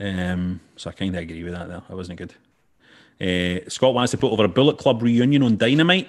Um, 0.00 0.60
so 0.76 0.88
I 0.88 0.94
kind 0.94 1.14
of 1.14 1.22
agree 1.22 1.44
with 1.44 1.52
that 1.52 1.68
there. 1.68 1.82
It 1.90 1.94
wasn't 1.94 2.18
good. 2.18 2.34
Uh, 3.20 3.68
Scott 3.68 3.92
wants 3.92 4.12
to 4.12 4.18
put 4.18 4.32
over 4.32 4.44
a 4.44 4.48
Bullet 4.48 4.78
Club 4.78 5.02
reunion 5.02 5.42
on 5.42 5.58
Dynamite 5.58 6.08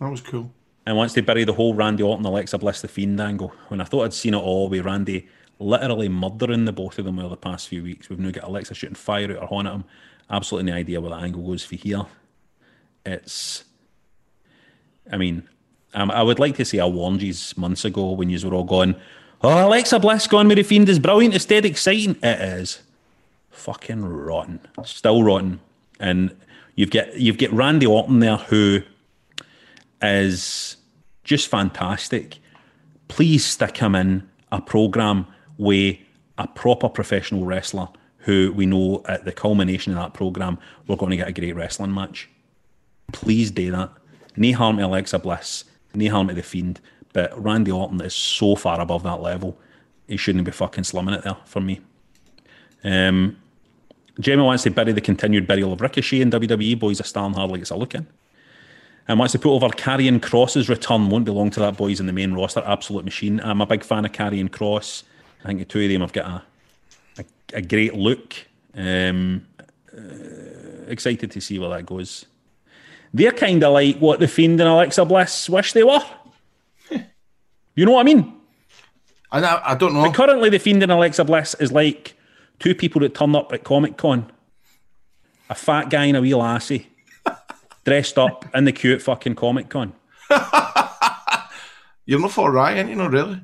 That 0.00 0.10
was 0.10 0.20
cool. 0.20 0.52
and 0.86 0.96
wants 0.96 1.14
to 1.14 1.22
bury 1.22 1.44
the 1.44 1.52
whole 1.52 1.74
Randy 1.74 2.02
Orton, 2.02 2.24
Alexa 2.24 2.56
Bliss, 2.58 2.80
the 2.80 2.88
Fiend 2.88 3.20
angle. 3.20 3.52
When 3.68 3.80
I 3.80 3.84
thought 3.84 4.04
I'd 4.04 4.14
seen 4.14 4.34
it 4.34 4.38
all 4.38 4.68
with 4.68 4.84
Randy 4.84 5.28
literally 5.58 6.08
murdering 6.08 6.64
the 6.64 6.72
both 6.72 6.98
of 6.98 7.04
them 7.04 7.18
over 7.18 7.30
the 7.30 7.36
past 7.36 7.68
few 7.68 7.82
weeks, 7.82 8.08
we've 8.08 8.18
now 8.18 8.30
got 8.30 8.44
Alexa 8.44 8.74
shooting 8.74 8.94
fire 8.94 9.30
out 9.30 9.40
her 9.40 9.46
horn 9.46 9.66
at 9.66 9.74
him. 9.74 9.84
Absolutely 10.30 10.70
no 10.70 10.76
idea 10.78 11.00
where 11.00 11.10
the 11.10 11.16
angle 11.16 11.42
goes 11.42 11.64
for 11.64 11.74
here. 11.74 12.06
It's, 13.04 13.64
I 15.10 15.16
mean, 15.16 15.48
um, 15.94 16.10
I 16.10 16.22
would 16.22 16.38
like 16.38 16.56
to 16.56 16.64
say 16.64 16.78
I 16.78 16.86
warned 16.86 17.22
you 17.22 17.34
months 17.56 17.84
ago 17.84 18.12
when 18.12 18.30
you 18.30 18.48
were 18.48 18.54
all 18.54 18.64
going, 18.64 18.94
oh, 19.42 19.66
Alexa 19.66 19.98
Bliss 19.98 20.26
gone 20.26 20.48
with 20.48 20.58
the 20.58 20.62
Fiend 20.62 20.88
is 20.88 20.98
brilliant, 20.98 21.34
it's 21.34 21.44
dead 21.44 21.64
exciting. 21.64 22.16
It 22.22 22.40
is 22.40 22.80
fucking 23.50 24.04
rotten, 24.04 24.60
still 24.84 25.22
rotten. 25.22 25.60
And 26.00 26.36
you've 26.76 26.90
got 26.90 27.14
you've 27.16 27.38
got 27.38 27.52
Randy 27.52 27.86
Orton 27.86 28.20
there 28.20 28.36
who 28.36 28.82
is 30.02 30.76
just 31.24 31.48
fantastic. 31.48 32.38
Please 33.08 33.44
stick 33.44 33.76
him 33.78 33.94
in 33.94 34.28
a 34.52 34.60
program 34.60 35.26
with 35.56 35.96
a 36.38 36.46
proper 36.46 36.88
professional 36.88 37.44
wrestler 37.44 37.88
who 38.18 38.52
we 38.54 38.66
know 38.66 39.02
at 39.08 39.24
the 39.24 39.32
culmination 39.32 39.92
of 39.92 39.98
that 39.98 40.14
program 40.14 40.58
we're 40.86 40.96
going 40.96 41.10
to 41.10 41.16
get 41.16 41.28
a 41.28 41.32
great 41.32 41.54
wrestling 41.56 41.92
match. 41.92 42.28
Please 43.12 43.50
do 43.50 43.70
that. 43.70 43.90
No 44.36 44.52
harm 44.52 44.76
to 44.76 44.86
Alexa 44.86 45.18
Bliss, 45.18 45.64
no 45.94 46.10
harm 46.10 46.28
to 46.28 46.34
the 46.34 46.42
Fiend, 46.42 46.80
but 47.12 47.42
Randy 47.42 47.70
Orton 47.70 48.00
is 48.00 48.14
so 48.14 48.54
far 48.54 48.80
above 48.80 49.02
that 49.02 49.20
level. 49.20 49.58
He 50.06 50.16
shouldn't 50.16 50.44
be 50.44 50.52
fucking 50.52 50.84
slumming 50.84 51.14
it 51.14 51.24
there 51.24 51.36
for 51.44 51.60
me. 51.60 51.80
Um, 52.84 53.36
Jamie 54.20 54.42
wants 54.42 54.62
to 54.64 54.70
bury 54.70 54.92
the 54.92 55.00
continued 55.00 55.46
burial 55.46 55.72
of 55.72 55.80
Ricochet 55.80 56.20
in 56.20 56.30
WWE. 56.30 56.78
Boys 56.78 57.00
are 57.00 57.04
starting 57.04 57.36
hardly 57.36 57.58
gets 57.58 57.70
a 57.70 57.76
look 57.76 57.94
in. 57.94 58.06
And 59.08 59.18
wants 59.18 59.32
to 59.32 59.38
put 59.38 59.54
over 59.54 59.68
Karrion 59.68 60.20
Kross's 60.20 60.68
return. 60.68 61.08
Won't 61.08 61.24
belong 61.24 61.50
to 61.52 61.60
that 61.60 61.78
boys 61.78 61.98
in 61.98 62.06
the 62.06 62.12
main 62.12 62.34
roster. 62.34 62.62
Absolute 62.66 63.06
machine. 63.06 63.40
I'm 63.40 63.62
a 63.62 63.66
big 63.66 63.82
fan 63.82 64.04
of 64.04 64.12
Karrion 64.12 64.50
Kross. 64.50 65.02
I 65.42 65.46
think 65.48 65.60
the 65.60 65.64
two 65.64 65.82
of 65.82 65.88
them 65.88 66.02
have 66.02 66.12
got 66.12 66.26
a 66.26 66.42
a, 67.18 67.24
a 67.54 67.62
great 67.62 67.94
look. 67.94 68.34
Um, 68.74 69.46
uh, 69.96 70.02
excited 70.88 71.30
to 71.30 71.40
see 71.40 71.58
where 71.58 71.70
that 71.70 71.86
goes. 71.86 72.26
They're 73.14 73.32
kind 73.32 73.62
of 73.64 73.72
like 73.72 73.96
what 73.98 74.20
the 74.20 74.28
Fiend 74.28 74.60
and 74.60 74.68
Alexa 74.68 75.04
Bliss 75.04 75.48
wish 75.48 75.72
they 75.72 75.82
were. 75.82 76.04
you 77.74 77.86
know 77.86 77.92
what 77.92 78.00
I 78.00 78.04
mean? 78.04 78.34
I, 79.30 79.72
I 79.72 79.74
don't 79.74 79.94
know. 79.94 80.10
Currently, 80.12 80.50
the 80.50 80.58
Fiend 80.58 80.82
and 80.82 80.92
Alexa 80.92 81.24
Bliss 81.24 81.54
is 81.54 81.72
like 81.72 82.14
two 82.58 82.74
people 82.74 83.00
that 83.00 83.14
turn 83.14 83.34
up 83.34 83.52
at 83.52 83.64
Comic 83.64 83.96
Con. 83.96 84.30
A 85.50 85.54
fat 85.54 85.88
guy 85.88 86.04
and 86.04 86.16
a 86.16 86.20
wee 86.20 86.34
lassie 86.34 86.88
dressed 87.88 88.18
up 88.18 88.44
in 88.54 88.64
the 88.64 88.72
cute 88.72 89.00
fucking 89.00 89.34
Comic 89.34 89.70
Con. 89.70 89.94
You're 92.04 92.20
not 92.20 92.32
for 92.32 92.50
Ryan, 92.52 92.88
you 92.88 92.96
know, 92.96 93.08
really. 93.08 93.40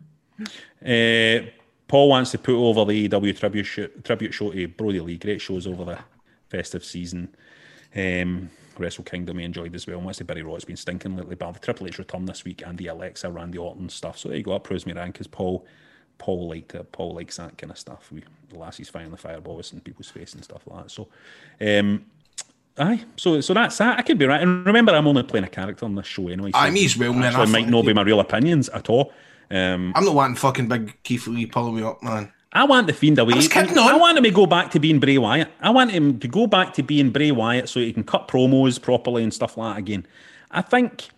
Uh, 0.85 1.51
Paul 1.89 2.11
wants 2.11 2.31
to 2.33 2.39
put 2.39 2.55
over 2.55 2.85
the 2.85 3.09
EW 3.09 3.33
tribute 3.33 3.65
show, 3.65 3.87
tribute 4.03 4.33
show 4.33 4.51
to 4.51 4.69
Brodie 4.69 5.01
Lee. 5.01 5.17
Great 5.17 5.41
shows 5.41 5.67
over 5.67 5.85
the 5.85 5.99
festive 6.51 6.85
season. 6.85 7.35
Um, 7.97 8.51
Wrestle 8.79 9.05
Kingdom 9.05 9.39
he 9.39 9.45
enjoyed 9.45 9.75
as 9.75 9.87
well. 9.87 9.97
And 9.97 10.05
wants 10.05 10.19
to 10.19 10.25
bury 10.25 10.43
Raw. 10.43 10.57
It's 10.57 10.65
been 10.65 10.77
stinking 10.77 11.17
lately, 11.17 11.37
but 11.37 11.53
the 11.53 11.61
Triple 11.61 11.87
H 11.87 11.99
return 11.99 12.27
this 12.27 12.45
week 12.45 12.63
and 12.67 12.77
the 12.77 12.89
Alexa, 12.89 13.31
Randy 13.31 13.59
Orton 13.59 13.89
stuff. 13.89 14.19
So 14.19 14.29
there 14.29 14.39
you 14.39 14.45
go. 14.45 14.53
That 14.53 14.65
proves 14.65 14.85
me 14.85 14.93
rank 14.93 15.15
because 15.15 15.27
Paul, 15.27 15.65
Paul 16.19 16.49
liked 16.49 16.75
it. 16.75 16.93
Paul 16.93 17.15
likes 17.15 17.37
that 17.39 17.57
kind 17.57 17.71
of 17.71 17.79
stuff. 17.79 18.11
We 18.13 18.25
the 18.51 18.59
lassies 18.59 18.91
firing 18.91 19.11
the 19.11 19.17
fireballs 19.17 19.73
in 19.73 19.81
people's 19.81 20.11
face 20.11 20.35
and 20.35 20.45
stuff 20.45 20.67
like 20.67 20.85
that. 20.85 20.91
So, 20.91 21.09
um, 21.61 22.05
aye. 22.79 23.05
So 23.17 23.41
so 23.41 23.55
that's 23.55 23.79
that. 23.79 23.99
I 23.99 24.03
could 24.03 24.19
be 24.19 24.27
right. 24.27 24.43
And 24.43 24.67
remember, 24.67 24.93
I'm 24.95 25.07
only 25.07 25.23
playing 25.23 25.45
a 25.45 25.49
character 25.49 25.85
on 25.85 25.95
this 25.95 26.07
show 26.07 26.29
anyway. 26.29 26.51
So 26.53 26.59
Aye, 26.59 26.71
me 26.71 26.85
as 26.85 26.97
well, 26.97 27.13
man. 27.13 27.25
Actually, 27.25 27.43
I 27.43 27.47
might 27.47 27.69
not 27.69 27.85
be 27.85 27.93
my 27.93 28.03
real 28.03 28.21
opinions 28.21 28.69
at 28.71 28.89
all. 28.91 29.13
Um, 29.51 29.93
I'm 29.95 30.05
not 30.05 30.15
wanting 30.15 30.37
fucking 30.37 30.69
big 30.69 30.97
Keith 31.03 31.27
Lee 31.27 31.47
pulling 31.47 31.77
me 31.77 31.83
up, 31.83 32.03
man. 32.03 32.33
I 32.53 32.65
want 32.65 32.87
the 32.87 32.93
Fiend 32.93 33.19
away. 33.19 33.35
I 33.35 33.93
on. 33.93 34.01
want 34.01 34.17
him 34.17 34.25
to 34.25 34.31
go 34.31 34.47
back 34.47 34.71
to 34.73 34.79
being 34.81 35.01
Bray 35.01 35.19
Wyatt. 35.19 35.51
I 35.61 35.71
want 35.71 35.91
him 35.91 36.21
to 36.21 36.29
go 36.29 36.47
back 36.47 36.73
to 36.75 36.83
being 36.83 37.11
Bray 37.11 37.33
Wyatt 37.33 37.69
so 37.69 37.81
he 37.81 37.93
can 37.93 38.05
cut 38.05 38.29
promos 38.29 38.81
properly 38.81 39.25
and 39.25 39.35
stuff 39.35 39.57
like 39.57 39.75
that 39.75 39.79
again. 39.81 40.07
I 40.53 40.63
think 40.63 41.09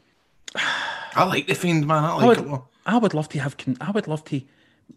I 1.15 1.25
like 1.25 1.47
the 1.47 1.55
Fiend, 1.55 1.87
man. 1.87 2.05
I 2.05 2.13
I 2.13 2.25
like 2.25 2.39
would, 2.39 2.53
it. 2.55 2.61
I 2.87 2.97
would 2.99 3.15
love 3.15 3.29
to 3.31 3.39
have. 3.39 3.55
I 3.81 3.91
would 3.91 4.09
love 4.09 4.25
to 4.27 4.41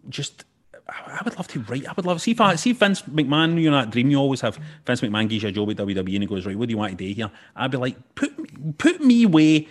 just. 0.07 0.45
I 0.90 1.22
would 1.24 1.36
love 1.38 1.48
to 1.50 1.60
write. 1.62 1.88
I 1.88 1.94
would 1.94 2.06
love 2.06 2.22
see 2.22 2.32
if 2.32 2.42
I, 2.42 2.56
see 2.56 2.72
Vince 2.72 3.02
McMahon. 3.04 3.62
You 3.62 3.72
know 3.72 3.78
that 3.78 3.92
dream 3.92 4.10
you 4.10 4.18
always 4.18 4.42
have. 4.42 4.60
Vince 4.86 5.02
McMahon 5.02 5.30
gives 5.30 5.44
you 5.44 5.50
a 5.50 5.52
job 5.52 5.70
at 5.70 5.78
WWE 5.78 5.98
and 5.98 6.24
he 6.24 6.26
goes 6.26 6.46
right. 6.46 6.58
What 6.58 6.68
do 6.68 6.72
you 6.72 6.78
want 6.78 6.98
to 6.98 6.98
do 6.98 7.14
here? 7.14 7.32
I'd 7.56 7.72
be 7.72 7.78
like, 7.78 8.16
put 8.16 8.78
put 8.78 9.02
me 9.02 9.24
away. 9.24 9.68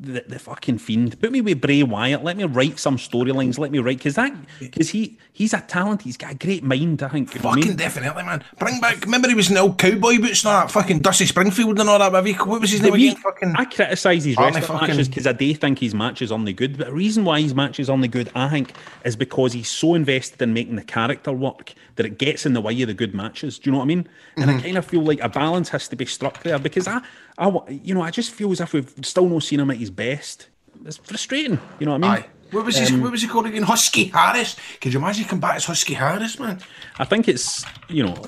The, 0.00 0.24
the 0.26 0.38
fucking 0.38 0.78
fiend. 0.78 1.20
Put 1.20 1.30
me 1.30 1.40
with 1.42 1.60
Bray 1.60 1.82
Wyatt. 1.84 2.24
Let 2.24 2.36
me 2.36 2.42
write 2.44 2.78
some 2.80 2.96
storylines. 2.96 3.56
Let 3.58 3.70
me 3.70 3.78
write 3.78 3.98
because 3.98 4.16
that 4.16 4.34
because 4.58 4.88
he 4.90 5.16
he's 5.32 5.52
a 5.52 5.60
talent. 5.60 6.02
He's 6.02 6.16
got 6.16 6.32
a 6.32 6.34
great 6.34 6.64
mind. 6.64 7.02
I 7.04 7.08
think. 7.08 7.28
What 7.34 7.38
I 7.38 7.42
Fucking 7.54 7.68
mean? 7.68 7.76
definitely, 7.76 8.24
man. 8.24 8.42
Bring 8.58 8.80
back. 8.80 9.02
Remember 9.02 9.28
he 9.28 9.34
was 9.34 9.48
in 9.48 9.54
the 9.54 9.60
old 9.60 9.78
cowboy 9.78 10.18
boots 10.18 10.44
and 10.44 10.50
that 10.52 10.70
fucking 10.72 11.00
Dusty 11.00 11.26
Springfield 11.26 11.78
and 11.78 11.88
all 11.88 11.98
that. 12.00 12.12
Maybe 12.12 12.32
what 12.32 12.60
was 12.60 12.70
his 12.72 12.80
name 12.82 12.90
But 12.90 12.96
me, 12.96 13.08
again? 13.10 13.22
Fucking. 13.22 13.54
I 13.56 13.64
criticise 13.66 14.24
his 14.24 14.36
wrestling 14.38 14.64
fucking- 14.64 14.88
matches 14.88 15.08
because 15.08 15.26
I 15.26 15.32
do 15.32 15.54
think 15.54 15.78
his 15.78 15.94
matches 15.94 16.32
aren't 16.32 16.56
good. 16.56 16.78
But 16.78 16.86
the 16.88 16.92
reason 16.94 17.24
why 17.24 17.40
his 17.42 17.54
matches 17.54 17.88
aren't 17.88 18.10
good, 18.10 18.30
I 18.34 18.48
think, 18.48 18.72
is 19.04 19.14
because 19.14 19.52
he's 19.52 19.68
so 19.68 19.94
invested 19.94 20.42
in 20.42 20.52
making 20.54 20.76
the 20.76 20.84
character 20.84 21.32
work 21.32 21.74
that 21.96 22.06
it 22.06 22.18
gets 22.18 22.44
in 22.46 22.54
the 22.54 22.60
way 22.62 22.80
of 22.82 22.88
the 22.88 22.94
good 22.94 23.14
matches. 23.14 23.58
Do 23.58 23.68
you 23.68 23.72
know 23.72 23.78
what 23.78 23.84
I 23.84 23.88
mean? 23.88 24.08
And 24.36 24.46
Mm-hmm. 24.50 24.58
I 24.58 24.62
kind 24.62 24.78
of 24.78 24.86
feel 24.86 25.02
like 25.02 25.20
a 25.20 25.28
balance 25.28 25.68
has 25.68 25.86
to 25.88 25.96
be 25.96 26.06
struck 26.06 26.42
there 26.42 26.58
because 26.58 26.88
I, 26.88 27.02
I, 27.38 27.50
you 27.68 27.94
know, 27.94 28.02
I 28.02 28.10
just 28.10 28.30
feel 28.30 28.52
as 28.52 28.60
if 28.60 28.72
we've 28.72 28.92
still 29.02 29.28
not 29.28 29.42
seen 29.42 29.60
him 29.60 29.70
at 29.70 29.76
his 29.76 29.90
best. 29.90 30.48
It's 30.84 30.96
frustrating. 30.96 31.58
You 31.78 31.86
know 31.86 31.92
what 31.92 32.04
I 32.04 32.14
mean? 32.16 32.24
Aye. 32.24 32.26
What 32.50 32.66
was 32.66 32.76
his? 32.76 32.90
Um, 32.90 33.00
what 33.00 33.12
was 33.12 33.22
he 33.22 33.28
called 33.28 33.46
again? 33.46 33.62
Husky 33.62 34.04
Harris. 34.04 34.56
Could 34.80 34.92
you 34.92 34.98
imagine 34.98 35.24
he 35.24 35.28
come 35.28 35.40
back 35.40 35.56
as 35.56 35.64
Husky 35.64 35.94
Harris, 35.94 36.38
man? 36.38 36.60
I 36.98 37.04
think 37.04 37.28
it's 37.28 37.64
you 37.88 38.02
know. 38.04 38.26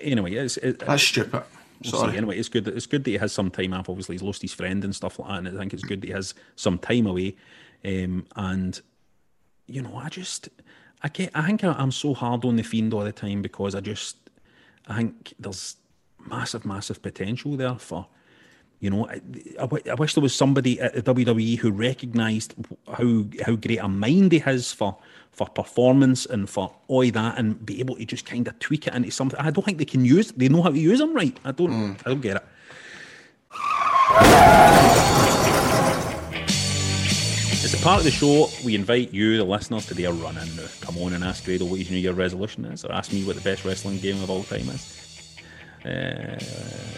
Anyway, 0.00 0.32
it's 0.32 0.56
it, 0.56 0.80
That's 0.80 1.02
stupid. 1.02 1.42
We'll 1.84 1.92
see. 1.92 1.98
Sorry. 1.98 2.16
Anyway, 2.16 2.36
it's 2.36 2.48
good. 2.48 2.64
That, 2.64 2.76
it's 2.76 2.86
good 2.86 3.04
that 3.04 3.10
he 3.10 3.16
has 3.18 3.32
some 3.32 3.50
time 3.50 3.72
off. 3.74 3.88
Obviously, 3.88 4.14
he's 4.14 4.22
lost 4.22 4.42
his 4.42 4.52
friend 4.52 4.82
and 4.84 4.94
stuff 4.94 5.18
like 5.18 5.28
that, 5.28 5.38
and 5.38 5.56
I 5.56 5.60
think 5.60 5.72
it's 5.72 5.84
good 5.84 6.00
that 6.00 6.08
he 6.08 6.12
has 6.12 6.34
some 6.56 6.78
time 6.78 7.06
away. 7.06 7.36
Um, 7.84 8.26
and 8.34 8.80
you 9.66 9.82
know, 9.82 9.96
I 9.96 10.08
just, 10.08 10.48
I 11.02 11.08
get, 11.08 11.30
I 11.34 11.46
think 11.46 11.62
I, 11.62 11.72
I'm 11.72 11.92
so 11.92 12.12
hard 12.12 12.44
on 12.44 12.56
the 12.56 12.62
fiend 12.62 12.92
all 12.92 13.04
the 13.04 13.12
time 13.12 13.40
because 13.40 13.74
I 13.74 13.80
just, 13.80 14.16
I 14.88 14.96
think 14.96 15.32
there's 15.38 15.76
massive, 16.26 16.64
massive 16.64 17.02
potential 17.02 17.56
there 17.56 17.76
for. 17.76 18.08
You 18.80 18.88
know, 18.90 19.06
I, 19.08 19.20
I 19.60 19.90
I 19.90 19.94
wish 19.94 20.14
there 20.14 20.22
was 20.22 20.34
somebody 20.34 20.80
at 20.80 20.94
the 20.94 21.14
WWE 21.14 21.58
who 21.58 21.70
recognised 21.70 22.54
how 22.88 23.24
how 23.44 23.54
great 23.56 23.78
a 23.78 23.88
mind 23.88 24.32
he 24.32 24.38
has 24.40 24.72
for 24.72 24.96
for 25.32 25.46
performance 25.48 26.26
and 26.26 26.48
for 26.48 26.74
all 26.88 27.08
that, 27.10 27.38
and 27.38 27.64
be 27.64 27.80
able 27.80 27.96
to 27.96 28.04
just 28.04 28.26
kind 28.26 28.48
of 28.48 28.58
tweak 28.58 28.86
it 28.86 28.94
into 28.94 29.10
something. 29.10 29.38
I 29.38 29.50
don't 29.50 29.64
think 29.64 29.78
they 29.78 29.84
can 29.84 30.04
use. 30.04 30.32
They 30.32 30.48
know 30.48 30.62
how 30.62 30.70
to 30.70 30.78
use 30.78 30.98
them 30.98 31.14
right. 31.14 31.38
I 31.44 31.52
don't. 31.52 31.70
Mm. 31.70 32.00
I 32.06 32.08
don't 32.08 32.20
get 32.20 32.36
it. 32.36 32.44
As 37.62 37.74
a 37.74 37.84
part 37.84 37.98
of 37.98 38.04
the 38.04 38.10
show, 38.10 38.48
we 38.64 38.74
invite 38.74 39.12
you, 39.12 39.36
the 39.36 39.44
listeners, 39.44 39.86
to 39.86 39.94
do 39.94 40.08
a 40.08 40.12
run 40.12 40.38
in. 40.38 40.48
Come 40.80 40.96
on 40.98 41.12
and 41.12 41.22
ask 41.22 41.44
Grado 41.44 41.66
what 41.66 41.78
his 41.78 41.90
New 41.90 41.98
Year 41.98 42.12
resolution 42.12 42.64
is, 42.64 42.84
or 42.84 42.92
ask 42.92 43.12
me 43.12 43.24
what 43.24 43.36
the 43.36 43.42
best 43.42 43.64
wrestling 43.64 43.98
game 43.98 44.22
of 44.22 44.30
all 44.30 44.44
time 44.44 44.68
is. 44.70 45.09
Uh, 45.84 46.38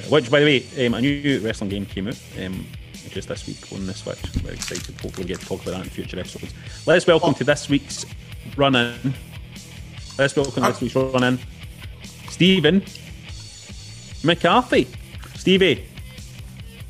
which, 0.09 0.31
by 0.31 0.41
the 0.41 0.47
way, 0.47 0.87
um, 0.87 0.95
a 0.95 1.01
new 1.01 1.41
wrestling 1.41 1.71
game 1.71 1.87
came 1.87 2.09
out 2.09 2.21
um, 2.45 2.67
just 3.11 3.29
this 3.29 3.47
week 3.47 3.73
on 3.73 3.87
the 3.87 3.95
Switch. 3.95 4.19
We're 4.43 4.53
excited. 4.53 4.95
Hopefully, 5.01 5.13
we'll 5.19 5.29
get 5.29 5.41
to 5.41 5.47
talk 5.47 5.63
about 5.63 5.73
that 5.73 5.85
in 5.85 5.91
future 5.91 6.19
episodes. 6.19 6.53
Let's 6.87 7.07
welcome 7.07 7.35
to 7.35 7.45
this 7.45 7.69
week's 7.69 8.05
run 8.57 8.75
in. 8.75 9.15
Let's 10.19 10.35
welcome 10.35 10.63
to 10.65 10.73
this 10.73 10.81
week's 10.81 10.97
run 10.97 11.25
in. 11.25 11.39
Stephen 12.29 12.83
McCarthy. 14.25 14.89
Stevie, 15.35 15.87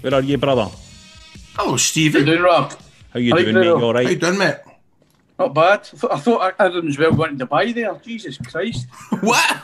where 0.01 0.15
are 0.15 0.23
you, 0.23 0.39
brother? 0.39 0.71
Hello, 1.55 1.77
Stevie. 1.77 2.25
Doing 2.25 2.43
Rab. 2.43 2.73
How 3.13 3.21
you 3.21 3.33
Hi, 3.35 3.43
doing, 3.43 3.55
mate? 3.55 3.63
Grado. 3.63 3.79
You 3.79 3.85
all 3.85 3.95
How 3.95 4.01
you 4.01 4.17
doing, 4.17 4.39
mate? 4.39 4.57
Not 5.39 5.55
bad. 5.55 5.81
I 5.81 5.97
thought, 5.97 6.13
I 6.13 6.19
thought 6.19 6.55
Adam's 6.59 6.99
well 6.99 7.13
going 7.13 7.39
to 7.39 7.47
Dubai 7.47 7.75
there. 7.75 7.95
Jesus 8.03 8.39
Christ. 8.39 8.87
What? 9.21 9.63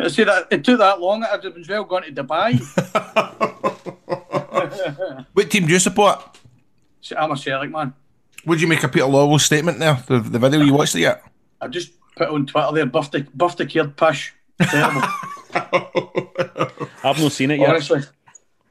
I 0.00 0.08
said 0.08 0.28
that 0.28 0.46
it 0.50 0.64
took 0.64 0.78
that 0.78 1.00
long. 1.00 1.24
Adam's 1.24 1.68
well 1.68 1.84
going 1.84 2.14
to 2.14 2.24
Dubai. 2.24 2.58
What 5.32 5.50
team 5.50 5.66
do 5.66 5.72
you 5.72 5.78
support? 5.78 6.38
So 7.00 7.16
I'm 7.16 7.30
a 7.30 7.36
Celtic 7.36 7.70
man. 7.70 7.94
Would 8.46 8.60
you 8.60 8.68
make 8.68 8.82
a 8.82 8.88
Peter 8.88 9.06
Lawwell 9.06 9.40
statement 9.40 9.78
there? 9.78 10.02
The, 10.06 10.20
the 10.20 10.38
video 10.38 10.60
you 10.60 10.74
watched 10.74 10.94
it 10.94 11.00
yet? 11.00 11.22
I 11.60 11.68
just 11.68 11.92
put 12.16 12.28
on 12.28 12.46
Twitter 12.46 12.72
there, 12.72 12.86
birthday, 12.86 13.24
birthday 13.34 13.66
cared 13.66 13.96
pish. 13.96 14.34
Terrible. 14.60 15.02
I've 17.04 17.20
not 17.20 17.32
seen 17.32 17.50
it 17.52 17.60
yet. 17.60 17.70
honestly, 17.70 18.00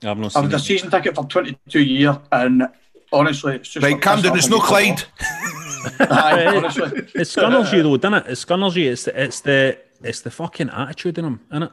I've 0.04 0.18
not 0.18 0.32
Seen 0.32 0.34
I've 0.34 0.34
seen 0.34 0.44
had 0.44 0.54
a 0.54 0.60
season 0.60 0.92
ticket 0.92 1.16
for 1.16 1.26
22 1.26 1.80
years, 1.82 2.16
and 2.32 2.68
honestly, 3.12 3.56
it's 3.56 3.70
just 3.70 3.84
Right, 3.84 3.96
a 3.96 4.00
calm 4.00 4.22
piss 4.22 4.24
down. 4.24 4.32
off 4.34 4.38
It's 4.38 4.50
no 4.50 4.60
Clyde. 4.60 5.00
football. 5.00 6.08
Aye, 6.18 6.46
honestly. 6.58 7.08
It 7.16 7.26
scunners 7.28 7.72
you 7.74 7.84
though, 7.84 7.98
doesn't 7.98 8.26
it? 8.26 8.32
It 8.32 8.36
scunners 8.36 8.76
you. 8.76 8.92
It's 8.92 9.06
the, 9.06 9.22
it's 9.24 9.42
the 9.42 9.78
it's 10.04 10.22
the 10.22 10.32
fucking 10.32 10.70
attitude 10.70 11.18
in 11.18 11.26
them, 11.26 11.42
isn't 11.52 11.64
it? 11.64 11.72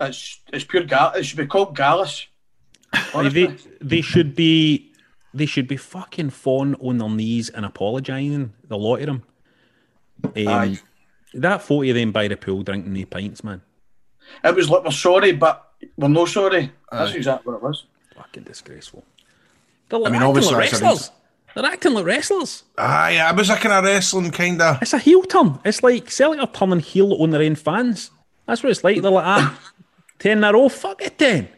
It's, 0.00 0.40
it's 0.52 0.64
pure 0.64 0.84
gal. 0.84 1.12
It 1.12 1.24
should 1.24 1.38
be 1.38 1.46
called 1.46 1.76
Gallus. 1.76 2.26
They 3.14 3.56
they 3.80 4.00
should 4.00 4.34
be 4.34 4.92
they 5.32 5.46
should 5.46 5.68
be 5.68 5.76
fucking 5.76 6.30
falling 6.30 6.74
on 6.76 6.98
their 6.98 7.08
knees 7.08 7.48
and 7.48 7.64
apologising. 7.64 8.52
The 8.66 8.76
lot 8.76 9.00
of 9.00 9.06
them. 9.06 9.22
Um, 10.24 10.48
Aye. 10.48 10.78
that 11.34 11.62
photo 11.62 11.90
of 11.90 11.94
them 11.94 12.12
by 12.12 12.26
the 12.28 12.36
pool 12.36 12.62
drinking 12.62 12.92
the 12.92 13.04
pints, 13.04 13.44
man. 13.44 13.62
It 14.44 14.54
was 14.54 14.68
like 14.68 14.84
we're 14.84 14.90
sorry, 14.90 15.32
but 15.32 15.72
we're 15.96 16.08
no 16.08 16.24
sorry. 16.26 16.72
That's 16.90 17.14
exactly 17.14 17.52
what 17.52 17.58
it 17.58 17.62
was. 17.62 17.84
Fucking 18.16 18.42
disgraceful. 18.42 19.04
They're 19.88 20.00
I 20.00 20.04
mean, 20.04 20.14
acting 20.16 20.28
obviously 20.28 20.54
like 20.54 20.70
that's 20.70 20.82
a 20.82 20.84
wrestlers. 20.84 21.10
They're 21.54 21.64
acting 21.64 21.94
like 21.94 22.04
wrestlers. 22.04 22.64
Aye, 22.78 23.18
I 23.18 23.32
was 23.32 23.50
a 23.50 23.56
kind 23.56 23.74
of 23.74 23.84
wrestling 23.84 24.30
kind 24.30 24.60
of. 24.62 24.80
It's 24.82 24.92
a 24.92 24.98
heel 24.98 25.22
turn. 25.22 25.58
It's 25.64 25.82
like 25.82 26.10
Celtic 26.10 26.40
are 26.40 26.46
turning 26.46 26.80
heel 26.80 27.14
on 27.14 27.30
their 27.30 27.42
own 27.42 27.56
fans. 27.56 28.10
That's 28.46 28.62
what 28.62 28.70
it's 28.70 28.84
like. 28.84 29.02
They're 29.02 29.10
like, 29.10 29.26
ah, 29.26 29.60
10 30.20 30.38
in 30.38 30.44
a 30.44 30.52
row, 30.52 30.68
fuck 30.68 31.02
it 31.02 31.18
then. 31.18 31.48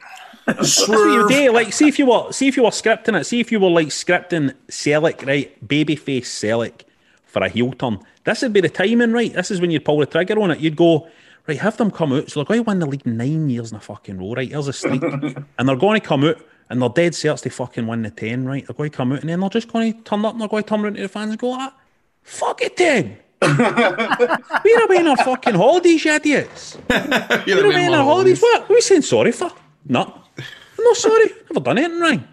That's 0.46 0.88
what 0.88 0.98
you 0.98 1.28
do. 1.28 1.52
Like, 1.52 1.72
see 1.72 1.88
if 1.88 1.98
you 1.98 2.06
were, 2.06 2.32
see 2.32 2.48
if 2.48 2.56
you 2.56 2.64
were 2.64 2.70
scripting 2.70 3.18
it. 3.18 3.24
See 3.24 3.40
if 3.40 3.52
you 3.52 3.60
were 3.60 3.70
like 3.70 3.88
scripting 3.88 4.54
Celtic, 4.68 5.22
right? 5.26 5.66
Babyface 5.66 6.26
Celtic 6.26 6.84
for 7.24 7.42
a 7.42 7.48
heel 7.48 7.72
turn. 7.72 8.00
This 8.24 8.42
would 8.42 8.52
be 8.52 8.60
the 8.60 8.68
timing, 8.68 9.12
right? 9.12 9.32
This 9.32 9.50
is 9.50 9.60
when 9.60 9.70
you'd 9.70 9.84
pull 9.84 9.98
the 9.98 10.06
trigger 10.06 10.40
on 10.40 10.50
it. 10.50 10.60
You'd 10.60 10.76
go, 10.76 11.08
right, 11.46 11.58
have 11.58 11.76
them 11.76 11.90
come 11.90 12.12
out. 12.12 12.30
So 12.30 12.40
they're 12.40 12.46
going 12.46 12.64
to 12.64 12.68
win 12.68 12.78
the 12.78 12.86
league 12.86 13.06
nine 13.06 13.48
years 13.50 13.70
in 13.72 13.76
a 13.76 13.80
fucking 13.80 14.18
row, 14.18 14.34
right? 14.34 14.48
Here's 14.48 14.68
a 14.68 14.72
streak. 14.72 15.02
and 15.02 15.68
they're 15.68 15.76
going 15.76 16.00
to 16.00 16.06
come 16.06 16.24
out 16.24 16.38
and 16.72 16.80
they're 16.80 16.88
dead 16.88 17.12
certs 17.12 17.42
to 17.42 17.50
fucking 17.50 17.86
win 17.86 18.00
the 18.00 18.10
10, 18.10 18.46
right? 18.46 18.66
They're 18.66 18.74
going 18.74 18.90
to 18.90 18.96
come 18.96 19.12
out 19.12 19.20
and 19.20 19.28
then 19.28 19.40
they're 19.40 19.50
just 19.50 19.70
going 19.70 19.92
to 19.92 20.00
turn 20.00 20.24
up 20.24 20.32
and 20.32 20.40
they're 20.40 20.48
going 20.48 20.62
to 20.62 20.68
turn 20.68 20.84
around 20.84 20.94
to 20.94 21.02
the 21.02 21.08
fans 21.08 21.30
and 21.30 21.38
go, 21.38 21.52
ah, 21.52 21.74
fuck 22.22 22.62
it 22.62 22.76
then. 22.78 23.18
We're 23.42 24.84
away 24.84 24.98
on 24.98 25.08
our 25.08 25.16
fucking 25.18 25.54
holidays, 25.54 26.02
you 26.02 26.12
idiots. 26.12 26.78
We're 26.88 27.66
away 27.66 27.86
on 27.88 27.94
our 27.94 28.04
holidays. 28.04 28.40
What? 28.40 28.62
What 28.62 28.70
are 28.70 28.74
we 28.74 28.80
saying 28.80 29.02
sorry 29.02 29.32
for? 29.32 29.52
No. 29.86 30.00
I'm 30.38 30.84
not 30.84 30.96
sorry. 30.96 31.26
Never 31.50 31.60
done 31.60 31.78
anything 31.78 32.00
wrong. 32.00 32.28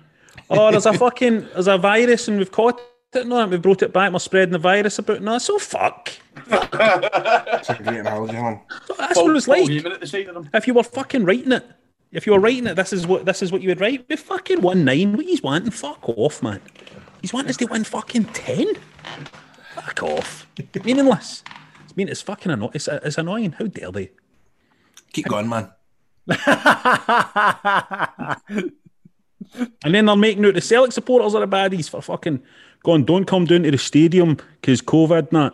Oh, 0.49 0.71
there's 0.71 0.85
a 0.85 0.93
fucking, 0.93 1.41
there's 1.53 1.67
a 1.67 1.77
virus 1.77 2.29
and 2.29 2.37
we've 2.37 2.51
caught 2.51 2.79
it. 3.13 3.27
No, 3.27 3.45
we 3.45 3.57
brought 3.57 3.81
it 3.81 3.91
back. 3.91 4.13
We're 4.13 4.19
spreading 4.19 4.53
the 4.53 4.59
virus 4.59 4.99
about. 4.99 5.21
No, 5.21 5.37
so 5.37 5.59
fuck. 5.59 6.11
It's 6.37 7.69
a 7.69 7.79
great 7.83 7.99
analogy, 7.99 8.33
man. 8.33 8.61
That's 8.97 9.15
Paul- 9.15 9.25
what 9.27 9.35
it's 9.35 9.47
Paul 9.47 9.59
like. 9.59 9.69
Heyman 9.69 9.93
at 9.93 9.99
the 9.99 10.07
side. 10.07 10.27
If 10.53 10.67
you 10.67 10.73
were 10.75 10.83
fucking 10.83 11.25
writing 11.25 11.51
it, 11.51 11.65
if 12.11 12.25
you 12.25 12.33
were 12.33 12.39
writing 12.39 12.67
it, 12.67 12.75
this 12.75 12.93
is 12.93 13.05
what 13.05 13.25
this 13.25 13.41
is 13.41 13.51
what 13.51 13.61
you 13.61 13.69
would 13.69 13.81
write. 13.81 14.05
We 14.09 14.15
fucking 14.15 14.61
won 14.61 14.85
nine. 14.85 15.15
What 15.15 15.25
he's 15.25 15.43
wanting? 15.43 15.71
Fuck 15.71 16.07
off, 16.09 16.41
man. 16.41 16.61
He's 17.21 17.33
wanting 17.33 17.49
us 17.49 17.57
to 17.57 17.65
win 17.65 17.83
fucking 17.83 18.25
ten. 18.25 18.75
Fuck 19.73 20.03
off. 20.03 20.47
Meaningless. 20.83 21.43
It's 21.85 21.97
mean 21.97 22.09
it's 22.09 22.21
fucking 22.21 22.51
annoying. 22.51 22.71
It's, 22.73 22.87
it's 22.87 23.17
annoying. 23.17 23.53
How 23.53 23.65
dare 23.65 23.91
they? 23.91 24.11
Keep 25.13 25.27
going, 25.27 25.49
man. 25.49 25.71
And 29.83 29.95
then 29.95 30.05
they're 30.05 30.15
making 30.15 30.45
out 30.45 30.53
the 30.53 30.61
Celtic 30.61 30.91
supporters 30.91 31.33
are 31.33 31.45
the 31.45 31.47
baddies 31.47 31.89
for 31.89 32.01
fucking 32.01 32.41
going, 32.83 33.05
don't 33.05 33.25
come 33.25 33.45
down 33.45 33.63
to 33.63 33.71
the 33.71 33.77
stadium 33.77 34.37
because 34.61 34.81
COVID 34.81 35.29
and 35.29 35.31
that. 35.31 35.53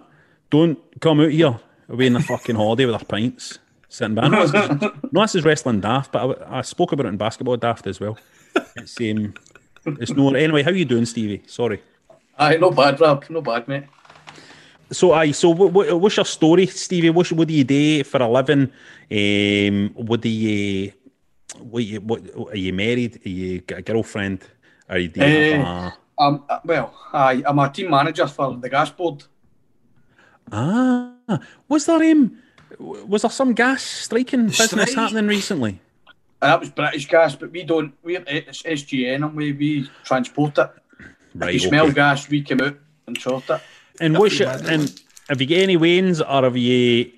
Don't 0.49 0.80
come 1.01 1.22
out 1.22 1.32
here 1.32 1.60
away 1.89 2.08
in 2.08 2.14
the 2.14 2.20
fucking 2.20 2.56
holiday 2.56 2.86
with 2.86 2.95
our 2.95 3.03
pints. 3.03 3.60
Sitting 3.89 4.15
back. 4.15 4.31
No, 4.31 4.45
this 4.47 4.69
is, 4.69 4.81
no, 5.11 5.21
this 5.21 5.36
is 5.36 5.43
wrestling 5.45 5.79
daft, 5.81 6.11
but 6.11 6.41
I, 6.47 6.59
I 6.59 6.61
spoke 6.61 6.91
about 6.91 7.05
it 7.05 7.09
in 7.09 7.17
basketball 7.17 7.57
daft 7.57 7.88
as 7.88 7.99
well. 7.99 8.17
It's 8.75 8.99
um, 8.99 9.33
it's 9.86 10.11
no. 10.11 10.33
Anyway, 10.33 10.63
how 10.63 10.71
you 10.71 10.86
doing, 10.86 11.05
Stevie? 11.05 11.43
Sorry. 11.47 11.81
Aye, 12.38 12.57
no 12.57 12.71
bad, 12.71 12.99
Rab. 12.99 13.29
No 13.29 13.41
bad, 13.41 13.67
mate. 13.67 13.86
So, 14.91 15.13
I 15.13 15.31
so 15.31 15.49
what, 15.49 15.71
what, 15.71 15.99
what's 15.99 16.17
your 16.17 16.25
story, 16.25 16.67
Stevie? 16.67 17.09
What, 17.09 17.31
what 17.31 17.47
do 17.47 17.53
you 17.53 17.63
do 17.63 18.03
for 18.03 18.21
a 18.21 18.27
living? 18.29 18.71
Um, 19.11 19.89
what 19.95 20.21
do 20.21 20.29
you, 20.29 20.91
what 21.59 21.83
you, 21.83 22.01
what 22.01 22.21
are 22.51 22.57
you 22.57 22.73
married? 22.73 23.21
Are 23.25 23.29
you 23.29 23.61
got 23.61 23.79
a 23.79 23.81
girlfriend? 23.81 24.43
Are 24.89 24.97
you 24.97 25.07
do 25.07 25.19
you 25.21 25.25
Eh, 25.25 25.57
have 25.57 25.65
a, 25.65 25.93
Um, 26.17 26.43
uh, 26.49 26.59
well, 26.65 26.93
aye, 27.13 27.41
I'm 27.45 27.59
a 27.59 27.69
team 27.69 27.89
manager 27.89 28.27
for 28.27 28.55
the 28.57 28.69
gas 28.69 28.89
board. 28.91 29.23
Ah, 30.51 31.39
was 31.67 31.86
there 31.86 32.11
um, 32.11 32.38
was 32.80 33.21
there 33.21 33.32
some 33.32 33.53
gas 33.53 33.82
striking 33.84 34.47
business 34.47 34.69
Strike? 34.91 34.95
happening 34.95 35.28
recently? 35.28 35.80
And 36.41 36.51
that 36.51 36.59
was 36.59 36.69
British 36.69 37.07
gas, 37.07 37.36
but 37.36 37.51
we 37.51 37.63
don't. 37.63 37.93
We're 38.03 38.23
it's 38.28 38.61
SGN 38.63 39.26
and 39.26 39.36
we 39.36 39.51
we 39.53 39.89
transport 40.03 40.57
it. 40.57 40.69
Right. 41.34 41.55
If 41.55 41.63
you 41.63 41.69
smell 41.69 41.91
gas, 41.91 42.30
we 42.30 42.41
come 42.43 42.61
out 42.61 42.78
and 43.07 43.17
sort 43.17 43.49
it. 43.49 43.61
And 43.99 44.17
what's 44.17 44.38
your, 44.39 44.49
and 44.49 45.01
have 45.30 45.39
you 45.41 45.47
got 45.47 45.57
any 45.59 45.78
wains 45.78 46.21
or 46.21 46.43
have 46.43 46.57
you? 46.57 47.11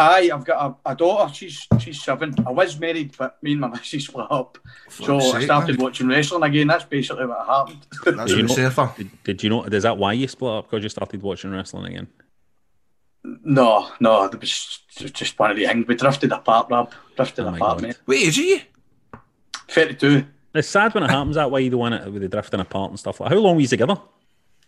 Aye, 0.00 0.30
I've 0.32 0.44
got 0.44 0.78
a, 0.86 0.90
a 0.92 0.94
daughter. 0.94 1.32
She's 1.34 1.66
she's 1.80 2.00
seven. 2.02 2.32
I 2.46 2.50
was 2.52 2.78
married, 2.78 3.16
but 3.18 3.42
me 3.42 3.52
and 3.52 3.60
my 3.60 3.68
missus 3.72 4.04
split 4.04 4.26
up. 4.30 4.58
so 4.88 5.18
Fuck's 5.18 5.34
I 5.34 5.44
started 5.44 5.76
man. 5.78 5.84
watching 5.84 6.06
wrestling 6.08 6.44
again. 6.44 6.68
That's 6.68 6.84
basically 6.84 7.26
what 7.26 7.44
happened. 7.46 7.84
That's 8.04 8.06
you 8.06 8.16
what 8.16 8.28
know- 8.30 8.34
you 8.36 8.48
say 8.48 8.70
for. 8.70 8.94
Did, 8.96 9.22
did 9.24 9.42
you 9.42 9.50
know? 9.50 9.64
Is 9.64 9.82
that 9.82 9.98
why 9.98 10.12
you 10.12 10.28
split 10.28 10.52
up? 10.52 10.70
Because 10.70 10.84
you 10.84 10.88
started 10.88 11.20
watching 11.22 11.50
wrestling 11.50 11.86
again? 11.86 12.06
No, 13.44 13.90
no, 14.00 14.24
it 14.24 14.40
was 14.40 14.80
just 15.12 15.38
one 15.38 15.50
of 15.50 15.56
the 15.56 15.66
things. 15.66 15.86
We 15.86 15.94
drifted 15.96 16.32
apart, 16.32 16.68
Rab. 16.70 16.90
Drifted 17.16 17.44
Oh 17.44 17.54
apart, 17.54 17.78
God. 17.78 17.82
mate. 17.82 17.98
Wait, 18.06 18.22
is 18.28 18.36
he? 18.36 18.62
Thirty-two. 19.68 20.24
It's 20.54 20.68
sad 20.68 20.94
when 20.94 21.04
it 21.04 21.10
happens 21.10 21.36
that 21.36 21.50
way. 21.50 21.62
You 21.62 21.70
don't 21.70 21.80
want 21.80 21.94
it 21.94 22.10
with 22.12 22.22
the 22.22 22.28
drifting 22.28 22.60
apart 22.60 22.90
and 22.90 22.98
stuff. 22.98 23.20
Like, 23.20 23.30
how 23.30 23.36
long 23.38 23.56
were 23.56 23.60
you 23.60 23.66
together? 23.68 23.96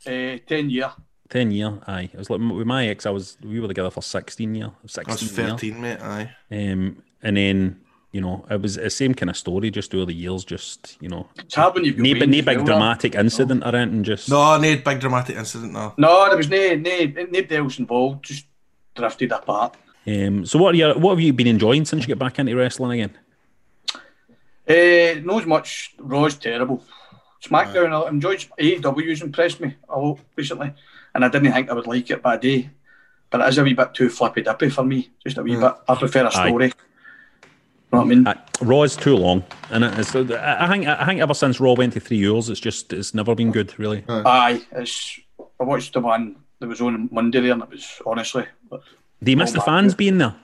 Uh, 0.06 0.36
ten 0.46 0.68
year. 0.70 0.92
Ten 1.28 1.50
year. 1.50 1.78
Aye, 1.86 2.11
it 2.12 2.18
was 2.18 2.28
like 2.28 2.40
with 2.40 2.66
my 2.66 2.88
ex. 2.88 3.06
I 3.06 3.11
was 3.11 3.36
we 3.42 3.61
were 3.61 3.68
together 3.68 3.90
for 3.90 4.02
sixteen 4.02 4.54
year. 4.54 4.66
I 4.66 4.82
was 4.82 4.92
Sixteen 4.92 5.28
year. 5.46 5.50
13, 5.52 5.80
mate. 5.80 6.00
Aye. 6.02 6.30
Um, 6.50 7.02
and 7.22 7.36
then 7.36 7.80
you 8.12 8.20
know 8.20 8.44
it 8.50 8.61
was 8.61 8.74
the 8.74 8.90
same 8.90 9.14
kind 9.14 9.30
of 9.30 9.36
story. 9.36 9.70
Just 9.70 9.94
over 9.94 10.06
the 10.06 10.14
years, 10.14 10.44
just 10.44 10.98
you 11.00 11.08
know, 11.08 11.28
It's 11.38 11.54
hard 11.54 11.74
when 11.74 11.84
you've 11.84 11.96
got 11.96 12.02
no, 12.02 12.12
no 12.12 12.26
big 12.42 12.56
well, 12.56 12.64
dramatic 12.66 13.14
incident 13.14 13.62
or 13.64 13.74
anything. 13.76 14.02
Just 14.02 14.28
No, 14.28 14.58
no 14.58 14.76
big 14.76 15.00
dramatic 15.00 15.36
incident, 15.36 15.72
no. 15.72 15.94
No, 15.96 16.28
there 16.28 16.36
was 16.36 16.48
no, 16.50 16.74
no, 16.74 17.04
nobody 17.06 17.56
else 17.56 17.78
involved. 17.78 18.24
Just 18.24 18.46
drifted 18.95 19.32
apart. 19.32 19.76
Um, 20.07 20.47
so 20.47 20.59
what 20.59 20.74
are 20.74 20.78
you, 20.78 20.93
what 20.95 21.11
have 21.12 21.20
you 21.20 21.32
been 21.32 21.47
enjoying 21.47 21.84
since 21.84 22.03
you 22.03 22.09
get 22.09 22.18
back 22.18 22.38
into 22.38 22.57
wrestling 22.57 23.01
again? 23.01 23.18
Uh, 24.68 25.20
not 25.24 25.43
as 25.43 25.47
much. 25.47 25.95
Raw's 25.99 26.36
terrible. 26.36 26.84
SmackDown, 27.43 28.05
I 28.05 28.09
enjoyed 28.09 28.45
AEW's 28.59 29.22
impressed 29.22 29.61
me 29.61 29.74
a 29.88 29.99
lot 29.99 30.18
recently, 30.36 30.72
and 31.14 31.24
I 31.24 31.28
didn't 31.28 31.53
think 31.53 31.70
I 31.70 31.72
would 31.72 31.86
like 31.86 32.11
it, 32.11 32.22
by 32.22 32.36
day. 32.36 32.70
But 33.30 33.41
it 33.41 33.49
is 33.49 33.59
a 33.59 33.64
wee 33.64 33.74
bit 33.74 33.95
too 33.95 34.09
flippy 34.09 34.43
dippy 34.43 34.68
for 34.68 34.84
me. 34.84 35.11
Just 35.24 35.38
a 35.38 35.43
wee 35.43 35.57
bit. 35.57 35.72
I 35.88 35.95
prefer 35.95 36.26
a 36.26 36.30
story. 36.30 36.66
You 36.66 36.72
know 37.93 37.99
what 37.99 38.01
I 38.01 38.05
mean? 38.05 38.26
Uh, 38.26 38.34
Raw's 38.61 38.97
too 38.97 39.16
long, 39.16 39.45
and 39.70 39.84
it's, 39.84 40.14
I 40.14 40.64
I 40.64 40.68
think 40.68 40.86
I 40.86 41.07
think 41.07 41.20
ever 41.20 41.34
since 41.34 41.59
Raw 41.61 41.72
went 41.72 41.95
to 41.95 42.01
three 42.01 42.18
years, 42.18 42.51
it's 42.51 42.61
just 42.61 42.93
it's 42.93 43.14
never 43.14 43.34
been 43.34 43.53
good, 43.53 43.76
really. 43.78 44.05
Aye, 44.09 44.62
it's. 44.72 45.18
I 45.59 45.64
watched 45.64 45.95
the 45.95 46.01
one 46.01 46.36
that 46.59 46.68
was 46.68 46.80
on 46.80 47.09
Monday 47.11 47.41
there, 47.41 47.53
and 47.53 47.62
it 47.62 47.70
was 47.70 48.03
honestly. 48.05 48.47
But, 48.71 48.83
Do 49.23 49.31
you 49.31 49.37
miss 49.37 49.51
Oh, 49.51 49.55
the 49.55 49.61
fans 49.62 49.95
being 49.95 50.18
there? 50.18 50.35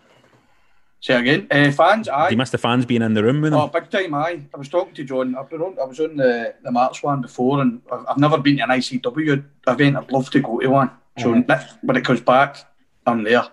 say 1.00 1.14
again, 1.20 1.46
uh, 1.50 1.70
fans, 1.70 2.08
aye. 2.08 2.28
Do 2.28 2.34
you 2.34 2.38
miss 2.38 2.50
the 2.50 2.58
fans 2.58 2.84
being 2.84 3.02
in 3.02 3.14
the 3.14 3.22
room 3.22 3.40
with 3.40 3.52
them? 3.52 3.60
Oh, 3.60 3.68
big 3.68 3.88
time! 3.90 4.12
Aye, 4.14 4.42
I 4.52 4.58
was 4.58 4.68
talking 4.68 4.92
to 4.94 5.04
John. 5.04 5.36
I've 5.36 5.48
been 5.48 5.62
on. 5.62 5.76
I 5.80 5.84
was 5.84 6.00
on 6.00 6.16
the 6.16 6.54
the 6.62 6.72
March 6.72 7.02
one 7.02 7.20
before, 7.22 7.60
and 7.62 7.80
I've, 7.92 8.04
I've 8.08 8.18
never 8.18 8.38
been 8.38 8.56
to 8.58 8.64
an 8.64 8.70
ICW 8.70 9.44
event. 9.68 9.96
I'd 9.96 10.10
love 10.10 10.30
to 10.30 10.40
go 10.40 10.58
to 10.60 10.68
one. 10.68 10.90
So 11.18 11.42
that- 11.48 11.78
when 11.82 11.96
it 11.96 12.04
comes 12.04 12.20
back, 12.20 12.58
I'm 13.06 13.22
there. 13.22 13.44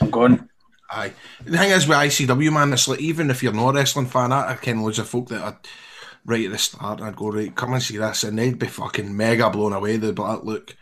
I'm 0.00 0.10
gone. 0.10 0.48
Aye. 0.90 1.12
The 1.44 1.56
thing 1.58 1.70
is 1.70 1.86
with 1.88 1.96
ICW, 1.98 2.52
man, 2.52 2.72
it's 2.72 2.86
like 2.88 3.00
even 3.00 3.30
if 3.30 3.42
you're 3.42 3.52
not 3.52 3.70
a 3.70 3.72
wrestling 3.74 4.06
fan, 4.06 4.32
I, 4.32 4.52
I 4.52 4.54
ken 4.54 4.82
loads 4.82 4.98
of 4.98 5.08
folk 5.08 5.28
that 5.28 5.42
are 5.42 5.58
right 6.24 6.44
at 6.46 6.52
the 6.52 6.58
start 6.58 7.00
and 7.00 7.08
I'd 7.08 7.16
go, 7.16 7.30
right, 7.30 7.54
come 7.54 7.72
and 7.72 7.82
see 7.82 7.96
this, 7.96 8.22
and 8.24 8.38
they'd 8.38 8.58
be 8.58 8.66
fucking 8.66 9.16
mega 9.16 9.48
blown 9.50 9.72
away. 9.72 9.96
They'd 9.96 10.14
be 10.14 10.22
like, 10.22 10.44
look, 10.44 10.76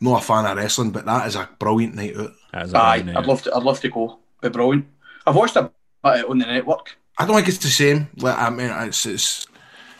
I'm 0.00 0.06
not 0.08 0.22
a 0.22 0.24
fan 0.26 0.44
of 0.46 0.56
wrestling, 0.58 0.90
but 0.90 1.06
that 1.06 1.26
is 1.26 1.36
a 1.36 1.48
brilliant 1.58 1.94
night 1.94 2.16
out. 2.16 2.32
As 2.56 2.72
a 2.72 2.78
Aye, 2.78 3.02
man, 3.02 3.16
I'd 3.16 3.26
love 3.26 3.42
to. 3.42 3.54
I'd 3.54 3.62
love 3.62 3.80
to 3.80 3.88
go. 3.88 4.18
Be 4.40 4.48
brilliant. 4.48 4.86
I've 5.26 5.36
watched 5.36 5.56
a 5.56 5.70
bit 6.04 6.24
on 6.24 6.38
the 6.38 6.46
network. 6.46 6.96
I 7.18 7.26
don't 7.26 7.36
think 7.36 7.48
it's 7.48 7.58
the 7.58 7.68
same. 7.68 8.08
Like, 8.16 8.38
I 8.38 8.50
mean, 8.50 8.70
it's, 8.70 9.06
it's 9.06 9.46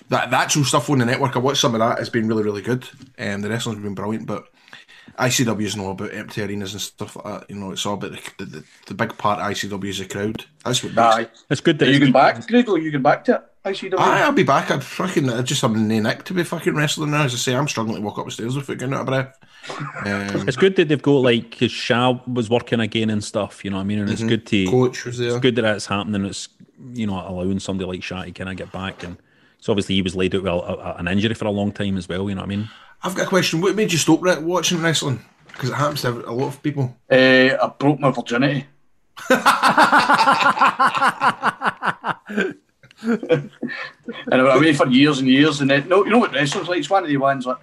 that 0.08 0.30
the 0.30 0.36
actual 0.38 0.64
stuff 0.64 0.88
on 0.90 0.98
the 0.98 1.04
network. 1.04 1.36
I 1.36 1.38
watched 1.40 1.60
some 1.60 1.74
of 1.74 1.80
that. 1.80 1.98
It's 1.98 2.10
been 2.10 2.28
really, 2.28 2.42
really 2.42 2.62
good. 2.62 2.88
And 3.18 3.42
the 3.42 3.48
wrestling's 3.48 3.82
been 3.82 3.94
brilliant, 3.94 4.26
but 4.26 4.46
ICW 5.18 5.62
is 5.62 5.76
not 5.76 5.90
about 5.92 6.12
empty 6.14 6.42
arenas 6.42 6.72
and 6.72 6.80
stuff 6.82 7.16
like 7.16 7.24
that. 7.24 7.50
You 7.50 7.56
know, 7.56 7.70
it's 7.72 7.86
all 7.86 7.94
about 7.94 8.12
the, 8.12 8.44
the, 8.44 8.64
the 8.86 8.94
big 8.94 9.16
part 9.16 9.40
of 9.40 9.46
ICW 9.46 9.84
is 9.86 9.98
the 9.98 10.06
crowd. 10.06 10.44
That's 10.64 10.82
what 10.82 10.94
makes 10.94 11.16
Aye. 11.16 11.26
It's 11.50 11.60
good 11.60 11.78
that 11.78 11.88
Are 11.88 11.90
you 11.90 11.96
it's- 11.96 12.12
going 12.12 12.12
back, 12.12 12.46
Grado? 12.46 12.74
You 12.76 12.90
going 12.90 13.02
back 13.02 13.24
to 13.24 13.34
it? 13.36 13.42
ICW? 13.64 13.98
Aye, 13.98 14.22
I'll 14.22 14.32
be 14.32 14.42
back. 14.44 14.70
I'd 14.70 14.84
fucking 14.84 15.28
I 15.28 15.42
just 15.42 15.64
I'm 15.64 15.88
no 15.88 15.98
neck 16.00 16.24
to 16.26 16.34
be 16.34 16.44
fucking 16.44 16.74
wrestling 16.76 17.10
now. 17.10 17.24
As 17.24 17.34
I 17.34 17.36
say, 17.36 17.54
I'm 17.56 17.66
struggling 17.66 17.96
to 17.96 18.02
walk 18.02 18.18
up 18.18 18.26
the 18.26 18.30
stairs 18.30 18.54
without 18.54 18.78
getting 18.78 18.94
out 18.94 19.00
of 19.00 19.06
breath. 19.06 19.36
Um, 20.04 20.46
It's 20.46 20.56
good 20.56 20.76
that 20.76 20.88
they've 20.88 21.02
got 21.02 21.22
like 21.22 21.50
because 21.50 21.72
Shah 21.72 22.18
was 22.32 22.48
working 22.48 22.78
again 22.80 23.10
and 23.10 23.24
stuff. 23.24 23.64
You 23.64 23.70
know 23.70 23.78
what 23.78 23.82
I 23.82 23.86
mean? 23.86 23.98
And 24.00 24.10
it's 24.10 24.22
Mhm. 24.22 24.28
good 24.28 24.46
to 24.46 24.66
Coach 24.68 25.04
was 25.04 25.18
there. 25.18 25.30
It's 25.30 25.40
good 25.40 25.56
that 25.56 25.62
that's 25.62 25.86
happening. 25.86 26.24
It's 26.26 26.48
you 26.92 27.06
know 27.08 27.14
allowing 27.26 27.58
somebody 27.58 27.88
like 27.90 28.02
Shah 28.04 28.22
to 28.22 28.30
kind 28.30 28.50
of 28.50 28.56
get 28.56 28.70
back 28.70 29.02
and 29.02 29.16
so 29.58 29.72
obviously 29.72 29.94
he 29.96 30.02
was 30.02 30.14
laid 30.14 30.34
out 30.36 30.42
with 30.44 30.52
a, 30.52 30.56
a, 30.58 30.94
an 30.98 31.08
injury 31.08 31.34
for 31.34 31.46
a 31.46 31.50
long 31.50 31.72
time 31.72 31.96
as 31.96 32.08
well. 32.08 32.28
You 32.28 32.36
know 32.36 32.42
what 32.42 32.46
I 32.52 32.56
mean? 32.56 32.68
I've 33.02 33.14
got 33.14 33.26
a 33.26 33.28
question. 33.28 33.60
What 33.60 33.74
made 33.76 33.92
you 33.92 33.98
stop 33.98 34.22
re- 34.22 34.38
watching 34.38 34.80
wrestling? 34.82 35.20
Because 35.48 35.70
it 35.70 35.74
happens 35.74 36.02
to 36.02 36.28
a 36.28 36.32
lot 36.32 36.48
of 36.48 36.62
people. 36.62 36.96
Uh, 37.10 37.56
I 37.62 37.72
broke 37.78 37.98
my 38.00 38.10
virginity. 38.10 38.66
and 43.02 43.40
I 44.32 44.42
went 44.42 44.56
away 44.56 44.72
for 44.74 44.86
years 44.88 45.18
and 45.18 45.28
years, 45.28 45.60
and 45.60 45.70
then 45.70 45.88
no, 45.88 46.04
you 46.04 46.10
know 46.10 46.18
what 46.18 46.32
wrestling's 46.32 46.68
like? 46.68 46.78
It's 46.78 46.90
one 46.90 47.02
of 47.02 47.08
the 47.08 47.16
ones 47.16 47.46
like, 47.46 47.58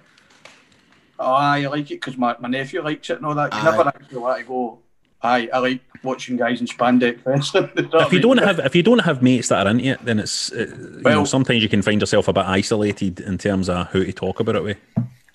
oh, 1.18 1.32
I 1.32 1.66
like 1.66 1.90
it 1.90 2.00
because 2.00 2.16
my, 2.16 2.36
my 2.40 2.48
nephew 2.48 2.82
likes 2.82 3.10
it 3.10 3.18
and 3.18 3.26
all 3.26 3.34
that. 3.34 3.52
You 3.52 3.60
Aye. 3.60 3.64
never 3.64 3.88
actually 3.88 4.18
want 4.18 4.38
to 4.38 4.44
go. 4.44 4.78
Aye, 5.22 5.48
I 5.52 5.58
like 5.58 5.80
watching 6.02 6.36
guys 6.36 6.60
in 6.60 6.66
spandex 6.66 7.24
wrestling. 7.24 7.70
You 7.76 7.82
know 7.82 7.88
what 7.88 8.06
If 8.06 8.12
you 8.12 8.20
don't 8.20 8.38
have 8.38 8.58
if 8.60 8.74
you 8.76 8.82
don't 8.82 8.98
have 9.00 9.22
mates 9.22 9.48
that 9.48 9.66
are 9.66 9.70
into 9.70 9.84
it, 9.86 10.04
then 10.04 10.18
it's 10.18 10.52
uh, 10.52 10.56
you 10.58 10.66
know 10.66 11.00
Well- 11.02 11.26
sometimes 11.26 11.62
you 11.62 11.68
can 11.68 11.82
find 11.82 12.00
yourself 12.00 12.28
a 12.28 12.32
bit 12.32 12.44
isolated 12.44 13.20
in 13.20 13.38
terms 13.38 13.68
of 13.68 13.88
who 13.88 14.04
to 14.04 14.12
talk 14.12 14.40
about 14.40 14.56
it 14.56 14.62
with. 14.64 14.76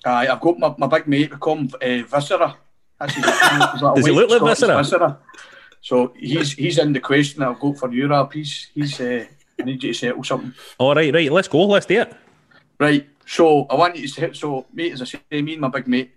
Aye, 0.04 0.28
I've 0.28 0.40
got 0.40 0.58
my, 0.58 0.74
my 0.78 0.86
big 0.86 1.06
mate, 1.06 1.30
we 1.30 1.36
call 1.36 1.56
him 1.56 1.70
uh, 1.74 2.06
Viscera. 2.06 2.56
That's 2.98 3.14
his 3.14 3.24
nickname. 3.24 3.68
He's 3.72 3.82
like 3.82 3.92
a 3.92 3.96
Does 3.96 4.06
he 4.06 4.12
look 4.12 4.42
like 4.42 4.56
Scottish 4.56 4.76
Viscera? 4.76 5.18
So 5.82 6.12
he's 6.16 6.52
he's 6.52 6.78
in 6.78 6.92
the 6.92 7.00
question 7.00 7.40
that 7.40 7.48
I've 7.48 7.60
got 7.60 7.78
for 7.78 7.92
you, 7.92 8.08
Rab. 8.08 8.32
He's, 8.32 8.68
he's 8.74 9.00
uh, 9.00 9.24
I 9.58 9.62
need 9.62 9.82
you 9.82 9.92
to 9.92 9.98
settle 9.98 10.24
something. 10.24 10.54
All 10.78 10.94
right, 10.94 11.12
right, 11.12 11.32
let's 11.32 11.48
go, 11.48 11.66
let's 11.66 11.86
do 11.86 12.00
it. 12.00 12.14
Right, 12.78 13.08
so 13.26 13.66
I 13.66 13.74
want 13.74 13.96
you 13.96 14.02
to 14.02 14.08
say, 14.08 14.32
so 14.32 14.66
mate, 14.72 14.92
as 14.92 15.02
I 15.02 15.04
say, 15.04 15.42
me 15.42 15.52
and 15.52 15.60
my 15.60 15.68
big 15.68 15.86
mate, 15.86 16.12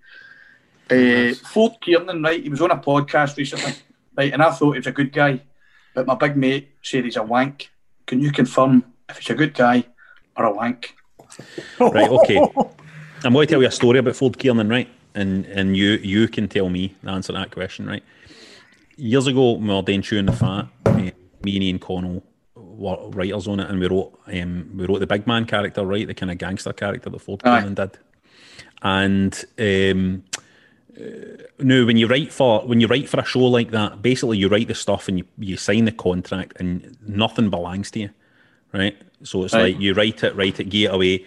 uh, 0.89 1.33
Ford 1.49 1.73
Kiernan, 1.81 2.21
right, 2.23 2.41
he 2.41 2.49
was 2.49 2.61
on 2.61 2.71
a 2.71 2.77
podcast 2.77 3.37
recently, 3.37 3.73
right, 4.15 4.31
and 4.31 4.41
I 4.41 4.51
thought 4.51 4.73
he 4.73 4.79
was 4.79 4.87
a 4.87 4.91
good 4.91 5.11
guy, 5.11 5.41
but 5.93 6.07
my 6.07 6.15
big 6.15 6.37
mate 6.37 6.71
said 6.81 7.03
he's 7.05 7.17
a 7.17 7.23
wank. 7.23 7.69
Can 8.05 8.19
you 8.19 8.31
confirm 8.31 8.83
if 9.09 9.17
he's 9.17 9.29
a 9.29 9.35
good 9.35 9.53
guy 9.53 9.85
or 10.35 10.45
a 10.45 10.53
wank? 10.53 10.95
Right, 11.79 12.09
okay. 12.09 12.41
I'm 13.23 13.33
going 13.33 13.47
to 13.47 13.53
tell 13.53 13.61
you 13.61 13.67
a 13.67 13.71
story 13.71 13.99
about 13.99 14.15
Ford 14.15 14.37
Kiernan, 14.37 14.69
right? 14.69 14.89
And 15.15 15.45
and 15.45 15.77
you 15.77 15.91
you 15.91 16.27
can 16.27 16.47
tell 16.47 16.69
me 16.69 16.95
the 17.03 17.11
answer 17.11 17.33
to 17.33 17.39
that 17.39 17.51
question, 17.51 17.85
right? 17.85 18.03
Years 18.97 19.27
ago, 19.27 19.53
we 19.53 19.67
were 19.67 19.81
doing 19.81 20.01
Chewing 20.01 20.25
the 20.25 20.33
Fat, 20.33 20.67
eh, 20.85 21.11
me 21.43 21.55
and 21.55 21.63
Iain 21.63 21.79
Connell 21.79 22.23
were 22.55 22.97
writers 23.09 23.47
on 23.47 23.59
it, 23.59 23.69
and 23.69 23.79
we 23.79 23.87
wrote 23.87 24.19
um, 24.27 24.69
we 24.75 24.85
wrote 24.85 24.99
the 24.99 25.07
big 25.07 25.25
man 25.27 25.45
character, 25.45 25.85
right? 25.85 26.07
The 26.07 26.13
kind 26.13 26.31
of 26.31 26.37
gangster 26.37 26.73
character 26.73 27.09
that 27.09 27.19
Ford 27.19 27.41
Aye. 27.43 27.59
Kiernan 27.61 27.75
did. 27.75 27.97
And 28.81 29.45
um, 29.57 30.23
uh, 30.99 31.43
no, 31.59 31.85
when 31.85 31.97
you 31.97 32.07
write 32.07 32.33
for 32.33 32.65
when 32.65 32.81
you 32.81 32.87
write 32.87 33.07
for 33.07 33.19
a 33.19 33.25
show 33.25 33.45
like 33.45 33.71
that, 33.71 34.01
basically 34.01 34.37
you 34.37 34.49
write 34.49 34.67
the 34.67 34.75
stuff 34.75 35.07
and 35.07 35.19
you, 35.19 35.25
you 35.37 35.57
sign 35.57 35.85
the 35.85 35.91
contract, 35.91 36.59
and 36.59 36.97
nothing 37.05 37.49
belongs 37.49 37.91
to 37.91 37.99
you, 38.01 38.09
right? 38.73 38.97
So 39.23 39.43
it's 39.43 39.53
like 39.53 39.79
you 39.79 39.93
write 39.93 40.23
it, 40.23 40.35
write 40.35 40.59
it, 40.59 40.65
get 40.65 40.91
it 40.91 40.93
away, 40.93 41.25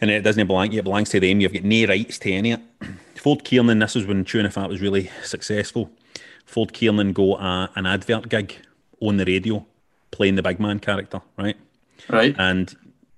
and 0.00 0.10
it 0.10 0.22
doesn't 0.22 0.46
belong 0.46 0.72
it 0.72 0.84
belongs 0.84 1.10
to 1.10 1.20
them. 1.20 1.40
You've 1.40 1.52
got 1.52 1.64
no 1.64 1.86
rights 1.86 2.18
to 2.20 2.32
any 2.32 2.52
of 2.52 2.60
it. 2.60 2.88
Ford 3.16 3.44
Kiernan, 3.44 3.80
this 3.80 3.94
was 3.94 4.06
when 4.06 4.24
Tuna 4.24 4.50
Fat 4.50 4.68
was 4.68 4.80
really 4.80 5.10
successful. 5.24 5.90
Ford 6.44 6.72
Kiernan 6.72 7.12
got 7.12 7.40
a, 7.40 7.70
an 7.74 7.86
advert 7.86 8.28
gig 8.28 8.56
on 9.00 9.16
the 9.16 9.24
radio 9.24 9.66
playing 10.10 10.36
the 10.36 10.42
big 10.42 10.60
man 10.60 10.78
character, 10.78 11.20
right? 11.36 11.56
Right. 12.08 12.34
And 12.38 12.74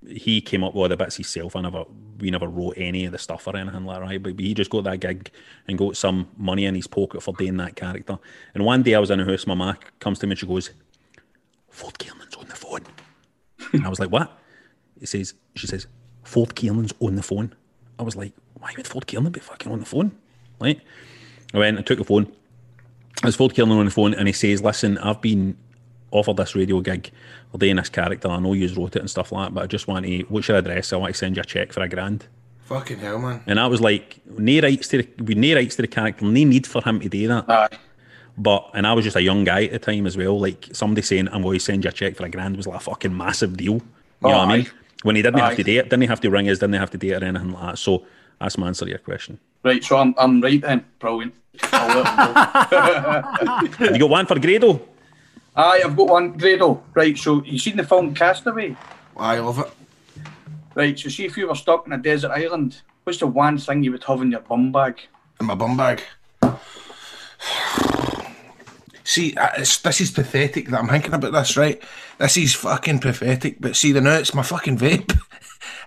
he 0.08 0.40
came 0.40 0.64
up 0.64 0.74
with 0.74 0.82
all 0.82 0.88
the 0.88 0.96
bits 0.96 1.16
himself. 1.16 1.54
I 1.54 1.60
never, 1.60 1.84
we 2.18 2.30
never 2.30 2.48
wrote 2.48 2.74
any 2.76 3.04
of 3.04 3.12
the 3.12 3.18
stuff 3.18 3.46
or 3.46 3.56
anything 3.56 3.84
like 3.84 4.00
that, 4.00 4.02
right? 4.02 4.22
But 4.22 4.38
he 4.40 4.54
just 4.54 4.70
got 4.70 4.84
that 4.84 5.00
gig 5.00 5.30
and 5.68 5.78
got 5.78 5.96
some 5.96 6.28
money 6.36 6.64
in 6.64 6.74
his 6.74 6.86
pocket 6.86 7.22
for 7.22 7.34
doing 7.34 7.56
that 7.58 7.76
character. 7.76 8.18
And 8.54 8.64
one 8.64 8.82
day 8.82 8.94
I 8.94 8.98
was 8.98 9.10
in 9.10 9.20
a 9.20 9.24
house, 9.24 9.46
my 9.46 9.54
ma 9.54 9.74
comes 9.98 10.18
to 10.20 10.26
me 10.26 10.32
and 10.32 10.38
she 10.38 10.46
goes, 10.46 10.70
Ford 11.68 11.98
Kiernan's 11.98 12.34
on 12.36 12.48
the 12.48 12.56
phone. 12.56 12.80
and 13.72 13.86
I 13.86 13.88
was 13.88 14.00
like, 14.00 14.10
what? 14.10 14.36
He 14.98 15.06
says, 15.06 15.34
she 15.54 15.66
says, 15.66 15.86
Ford 16.30 16.54
Kiernan's 16.54 16.94
on 17.00 17.16
the 17.16 17.22
phone. 17.24 17.52
I 17.98 18.02
was 18.04 18.14
like, 18.14 18.32
why 18.60 18.72
would 18.76 18.86
Ford 18.86 19.06
Kiernan 19.08 19.32
be 19.32 19.40
fucking 19.40 19.70
on 19.72 19.80
the 19.80 19.84
phone? 19.84 20.12
Right? 20.60 20.80
I 21.52 21.58
went 21.58 21.76
I 21.78 21.82
took 21.82 21.98
the 21.98 22.04
phone. 22.04 22.30
I 23.22 23.26
was 23.26 23.34
Ford 23.34 23.52
Kiernan 23.52 23.76
on 23.78 23.84
the 23.86 23.90
phone 23.90 24.14
and 24.14 24.28
he 24.28 24.32
says, 24.32 24.62
listen, 24.62 24.96
I've 24.98 25.20
been 25.20 25.56
offered 26.12 26.36
this 26.36 26.54
radio 26.54 26.80
gig 26.80 27.10
for 27.50 27.58
doing 27.58 27.76
this 27.76 27.88
character. 27.88 28.28
I 28.28 28.38
know 28.38 28.52
you 28.52 28.68
wrote 28.74 28.94
it 28.94 29.00
and 29.00 29.10
stuff 29.10 29.32
like 29.32 29.48
that, 29.48 29.54
but 29.54 29.64
I 29.64 29.66
just 29.66 29.88
want 29.88 30.06
to, 30.06 30.20
what's 30.28 30.46
your 30.46 30.58
address? 30.58 30.92
I 30.92 30.96
want 30.98 31.14
to 31.14 31.18
send 31.18 31.36
you 31.36 31.42
a 31.42 31.44
check 31.44 31.72
for 31.72 31.82
a 31.82 31.88
grand. 31.88 32.26
Fucking 32.66 32.98
hell, 33.00 33.18
man. 33.18 33.42
And 33.48 33.58
I 33.58 33.66
was 33.66 33.80
like, 33.80 34.20
no 34.38 34.60
rights 34.60 34.86
to 34.88 35.02
the, 35.02 35.22
with 35.24 35.36
no 35.36 35.54
rights 35.56 35.74
to 35.76 35.82
the 35.82 35.88
character, 35.88 36.24
no 36.24 36.30
need 36.30 36.64
for 36.64 36.80
him 36.82 37.00
to 37.00 37.08
do 37.08 37.26
that. 37.26 37.50
Aye. 37.50 37.76
But 38.38 38.70
and 38.74 38.86
I 38.86 38.92
was 38.92 39.04
just 39.04 39.16
a 39.16 39.22
young 39.22 39.42
guy 39.42 39.64
at 39.64 39.72
the 39.72 39.78
time 39.80 40.06
as 40.06 40.16
well. 40.16 40.38
Like 40.38 40.68
somebody 40.72 41.02
saying 41.02 41.28
I'm 41.32 41.42
going 41.42 41.58
to 41.58 41.64
send 41.64 41.82
you 41.84 41.90
a 41.90 41.92
check 41.92 42.14
for 42.16 42.24
a 42.24 42.30
grand 42.30 42.56
was 42.56 42.68
like 42.68 42.76
a 42.76 42.80
fucking 42.80 43.14
massive 43.16 43.56
deal. 43.56 43.74
You 43.74 43.78
know 44.22 44.28
Oh, 44.28 44.38
what 44.38 44.48
I 44.48 44.56
mean? 44.58 44.70
Aye. 45.02 45.06
When 45.06 45.16
he 45.16 45.22
didn't 45.22 45.40
Aye. 45.40 45.48
have 45.48 45.56
to 45.56 45.62
date, 45.62 45.76
it, 45.76 45.84
didn't 45.84 46.02
he 46.02 46.08
have 46.08 46.20
to 46.20 46.30
ring 46.30 46.48
us, 46.48 46.58
didn't 46.58 46.74
he 46.74 46.78
have 46.78 46.90
to 46.90 46.98
date 46.98 47.12
it 47.12 47.22
or 47.22 47.26
anything 47.26 47.52
like 47.52 47.62
that. 47.62 47.78
So 47.78 48.04
that's 48.38 48.58
my 48.58 48.68
answer 48.68 48.84
to 48.84 48.90
your 48.90 48.98
question. 48.98 49.38
Right, 49.62 49.82
so 49.84 49.98
I'm, 49.98 50.14
I'm 50.18 50.40
right 50.40 50.60
then. 50.60 50.84
Brilliant. 50.98 51.34
I'll 51.72 52.02
let 52.02 52.06
him 52.06 52.14
know. 53.44 53.70
Have 53.86 53.92
you 53.92 53.98
got 53.98 54.10
one 54.10 54.26
for 54.26 54.38
Grado? 54.38 54.80
Aye, 55.56 55.82
I've 55.84 55.96
got 55.96 56.08
one. 56.08 56.38
Grado. 56.38 56.82
Right, 56.94 57.16
so 57.18 57.42
you 57.44 57.58
seen 57.58 57.76
the 57.76 57.84
film 57.84 58.14
Castaway? 58.14 58.76
I 59.16 59.38
love 59.38 59.58
it. 59.58 59.70
Right, 60.74 60.98
so 60.98 61.08
see 61.08 61.26
if 61.26 61.36
you 61.36 61.48
were 61.48 61.54
stuck 61.54 61.86
in 61.86 61.92
a 61.92 61.98
desert 61.98 62.30
island, 62.30 62.80
what's 63.04 63.18
the 63.18 63.26
one 63.26 63.58
thing 63.58 63.82
you 63.82 63.92
would 63.92 64.04
have 64.04 64.22
in 64.22 64.30
your 64.30 64.40
bum 64.40 64.72
bag? 64.72 65.00
In 65.40 65.46
my 65.46 65.54
bum 65.54 65.76
bag. 65.76 66.02
See, 69.04 69.34
uh, 69.34 69.48
it's, 69.58 69.78
this 69.78 70.00
is 70.00 70.10
pathetic 70.10 70.68
that 70.68 70.78
I'm 70.78 70.88
thinking 70.88 71.14
about 71.14 71.32
this, 71.32 71.56
right? 71.56 71.82
This 72.18 72.36
is 72.36 72.54
fucking 72.54 73.00
pathetic. 73.00 73.56
But 73.60 73.76
see, 73.76 73.92
the 73.92 74.00
now 74.00 74.18
it's 74.18 74.34
my 74.34 74.42
fucking 74.42 74.78
vape. 74.78 75.16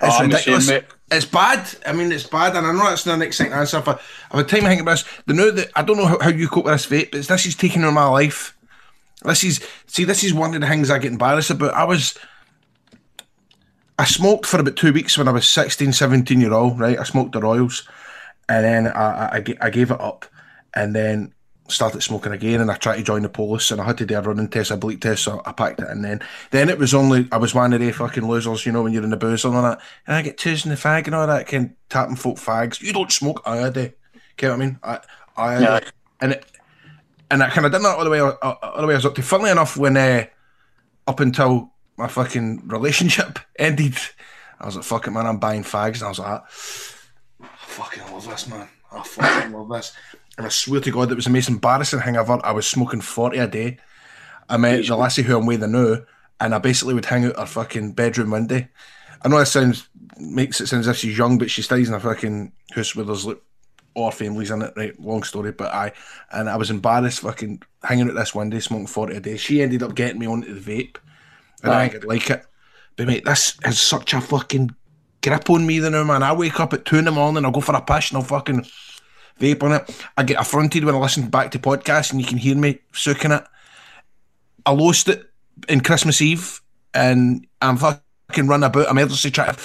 It's 0.01 0.15
Oh, 0.19 0.23
ridiculous. 0.23 0.67
mate. 0.69 0.83
it's 1.11 1.25
bad. 1.25 1.67
I 1.85 1.93
mean, 1.93 2.11
it's 2.11 2.27
bad, 2.27 2.55
and 2.55 2.65
I 2.67 2.71
know 2.73 2.83
that's 2.89 3.05
not 3.05 3.15
an 3.15 3.21
exciting 3.21 3.53
answer. 3.53 3.81
For 3.81 3.99
I've 4.31 4.37
had 4.39 4.47
time 4.49 4.61
thinking 4.61 4.81
about 4.81 4.99
this. 4.99 5.05
The 5.25 5.33
now 5.33 5.49
that 5.51 5.71
I 5.75 5.81
don't 5.81 5.97
know 5.97 6.05
how, 6.05 6.19
how 6.19 6.29
you 6.29 6.47
cope 6.47 6.65
with 6.65 6.73
this 6.73 6.85
vape, 6.85 7.11
but 7.11 7.25
this 7.25 7.45
is 7.45 7.55
taking 7.55 7.83
on 7.83 7.93
my 7.93 8.05
life. 8.07 8.55
This 9.23 9.43
is 9.43 9.65
see, 9.87 10.03
this 10.03 10.23
is 10.23 10.33
one 10.33 10.53
of 10.53 10.61
the 10.61 10.67
things 10.67 10.89
I 10.91 10.99
get 10.99 11.11
embarrassed 11.11 11.49
about. 11.51 11.73
I 11.73 11.85
was. 11.85 12.15
I 13.97 14.05
smoked 14.05 14.45
for 14.45 14.59
about 14.59 14.75
two 14.75 14.91
weeks 14.93 15.17
when 15.17 15.27
I 15.27 15.31
was 15.31 15.47
16, 15.47 15.93
17 15.93 16.41
year 16.41 16.53
old, 16.53 16.79
right? 16.79 16.99
I 16.99 17.03
smoked 17.03 17.31
the 17.33 17.39
Royals 17.41 17.87
and 18.49 18.65
then 18.65 18.87
I, 18.87 18.91
I, 18.91 19.37
I 19.37 19.43
I 19.61 19.69
gave 19.69 19.91
it 19.91 20.01
up 20.01 20.25
and 20.75 20.95
then 20.95 21.33
started 21.73 22.01
smoking 22.01 22.31
again 22.31 22.61
and 22.61 22.69
I 22.71 22.75
tried 22.75 22.97
to 22.97 23.03
join 23.03 23.21
the 23.23 23.29
police 23.29 23.71
and 23.71 23.81
I 23.81 23.85
had 23.85 23.97
to 23.99 24.05
do 24.05 24.17
a 24.17 24.21
running 24.21 24.47
test, 24.47 24.71
a 24.71 24.77
bleep 24.77 25.01
test, 25.01 25.23
so 25.23 25.41
I 25.45 25.51
packed 25.51 25.79
it 25.81 25.87
and 25.89 26.03
then 26.03 26.21
then 26.51 26.69
it 26.69 26.77
was 26.77 26.93
only, 26.93 27.27
I 27.31 27.37
was 27.37 27.53
one 27.55 27.73
of 27.73 27.79
the 27.79 27.91
fucking 27.91 28.27
losers, 28.27 28.65
you 28.65 28.71
know, 28.71 28.83
when 28.83 28.93
you're 28.93 29.03
in 29.03 29.09
the 29.09 29.17
booze 29.17 29.43
and 29.45 29.55
all 29.55 29.63
that. 29.63 29.81
And 30.07 30.15
I 30.15 30.21
get 30.21 30.37
twos 30.37 30.65
in 30.65 30.71
the 30.71 30.77
fag 30.77 31.05
and 31.07 31.15
all 31.15 31.27
that, 31.27 31.47
can 31.47 31.75
tapping 31.89 32.15
folk 32.15 32.37
fags. 32.37 32.81
You 32.81 32.93
don't 32.93 33.11
smoke, 33.11 33.41
I 33.45 33.69
do. 33.69 33.91
Get 34.37 34.49
what 34.49 34.55
I 34.55 34.57
mean? 34.57 34.79
I, 34.83 34.99
I, 35.37 35.59
Yeah. 35.61 35.79
and 36.21 36.31
it, 36.33 36.45
and 37.31 37.41
I 37.41 37.49
kind 37.49 37.65
of 37.65 37.71
did 37.71 37.81
that 37.81 37.97
all 37.97 38.03
the 38.03 38.09
way, 38.09 38.19
all, 38.19 38.37
all 38.41 38.81
the 38.81 38.87
way 38.87 38.93
I 38.93 38.97
was 38.97 39.05
up 39.05 39.15
to. 39.15 39.21
Funnily 39.23 39.49
enough, 39.51 39.75
when 39.77 39.97
uh, 39.97 40.25
up 41.07 41.19
until 41.19 41.71
my 41.97 42.07
fucking 42.07 42.67
relationship 42.67 43.39
ended, 43.57 43.95
I 44.59 44.65
was 44.67 44.75
like, 44.75 44.85
"Fuck 44.85 45.07
it, 45.07 45.11
man! 45.11 45.25
I'm 45.25 45.37
buying 45.39 45.63
fags," 45.63 45.95
and 45.95 46.03
I 46.03 46.09
was 46.09 46.19
like, 46.19 46.41
"I 47.41 47.47
fucking 47.57 48.03
love 48.11 48.27
this, 48.27 48.47
man! 48.47 48.67
I 48.91 49.03
fucking 49.03 49.51
love 49.51 49.69
this." 49.69 49.93
And 50.37 50.47
I 50.47 50.49
swear 50.49 50.81
to 50.81 50.91
God, 50.91 51.11
it 51.11 51.15
was 51.15 51.25
the 51.25 51.31
most 51.31 51.49
embarrassing 51.49 51.99
thing 51.99 52.15
ever. 52.15 52.39
I 52.43 52.51
was 52.51 52.67
smoking 52.67 53.01
forty 53.01 53.37
a 53.37 53.47
day. 53.47 53.77
I 54.49 54.57
met 54.57 54.85
the 54.85 54.95
lassie 54.95 55.21
who 55.21 55.37
I'm 55.37 55.45
with 55.45 55.61
now, 55.63 55.97
and 56.39 56.55
I 56.55 56.57
basically 56.57 56.93
would 56.93 57.05
hang 57.05 57.25
out 57.25 57.37
her 57.37 57.45
fucking 57.45 57.93
bedroom 57.93 58.31
window. 58.31 58.65
I 59.21 59.27
know 59.27 59.39
that 59.39 59.45
sounds 59.45 59.87
makes 60.17 60.61
it 60.61 60.67
sound 60.67 60.81
as 60.81 60.87
if 60.87 60.97
she's 60.97 61.17
young, 61.17 61.37
but 61.37 61.49
she 61.49 61.61
stays 61.61 61.89
in 61.89 61.95
a 61.95 61.99
fucking 61.99 62.51
house 62.71 62.95
where 62.95 63.05
there's 63.05 63.25
like 63.25 63.41
all 63.95 64.11
families 64.11 64.51
in 64.51 64.61
it, 64.61 64.73
right? 64.75 64.99
Long 64.99 65.23
story, 65.23 65.51
but 65.51 65.73
I 65.73 65.91
and 66.31 66.49
I 66.49 66.57
was 66.57 66.71
embarrassed 66.71 67.21
fucking 67.21 67.61
hanging 67.83 68.09
out 68.09 68.15
this 68.15 68.35
window, 68.35 68.59
smoking 68.59 68.87
40 68.87 69.15
a 69.15 69.19
day. 69.19 69.37
She 69.37 69.61
ended 69.61 69.83
up 69.83 69.95
getting 69.95 70.19
me 70.19 70.27
onto 70.27 70.59
the 70.59 70.59
vape. 70.59 70.97
And 71.63 71.71
I 71.71 71.87
think 71.87 72.03
I'd 72.03 72.07
like 72.07 72.29
it. 72.29 72.45
But 72.95 73.07
mate, 73.07 73.25
this 73.25 73.57
has 73.63 73.79
such 73.79 74.13
a 74.13 74.21
fucking 74.21 74.75
grip 75.21 75.49
on 75.49 75.65
me 75.65 75.79
the 75.79 75.89
now, 75.89 76.03
man. 76.03 76.23
I 76.23 76.33
wake 76.33 76.59
up 76.59 76.73
at 76.73 76.85
two 76.85 76.97
in 76.97 77.05
the 77.05 77.11
morning, 77.11 77.45
I'll 77.45 77.51
go 77.51 77.61
for 77.61 77.75
a 77.75 77.81
piss 77.81 78.09
and 78.11 78.17
I'll 78.17 78.23
fucking 78.23 78.65
vape 79.43 79.63
on 79.63 79.73
it. 79.73 80.05
I 80.17 80.23
get 80.23 80.39
affronted 80.39 80.85
when 80.85 80.95
I 80.95 80.97
listen 80.99 81.29
back 81.29 81.51
to 81.51 81.59
podcasts 81.59 82.11
and 82.11 82.21
you 82.21 82.25
can 82.27 82.37
hear 82.37 82.55
me 82.55 82.79
soaking 82.93 83.31
it. 83.31 83.43
I 84.65 84.71
lost 84.71 85.09
it 85.09 85.29
in 85.67 85.81
Christmas 85.81 86.21
Eve 86.21 86.61
and 86.93 87.45
I'm 87.61 87.77
fucking 87.77 88.47
running 88.47 88.63
about 88.65 88.89
emergency 88.89 89.29
trying 89.31 89.53
to 89.55 89.61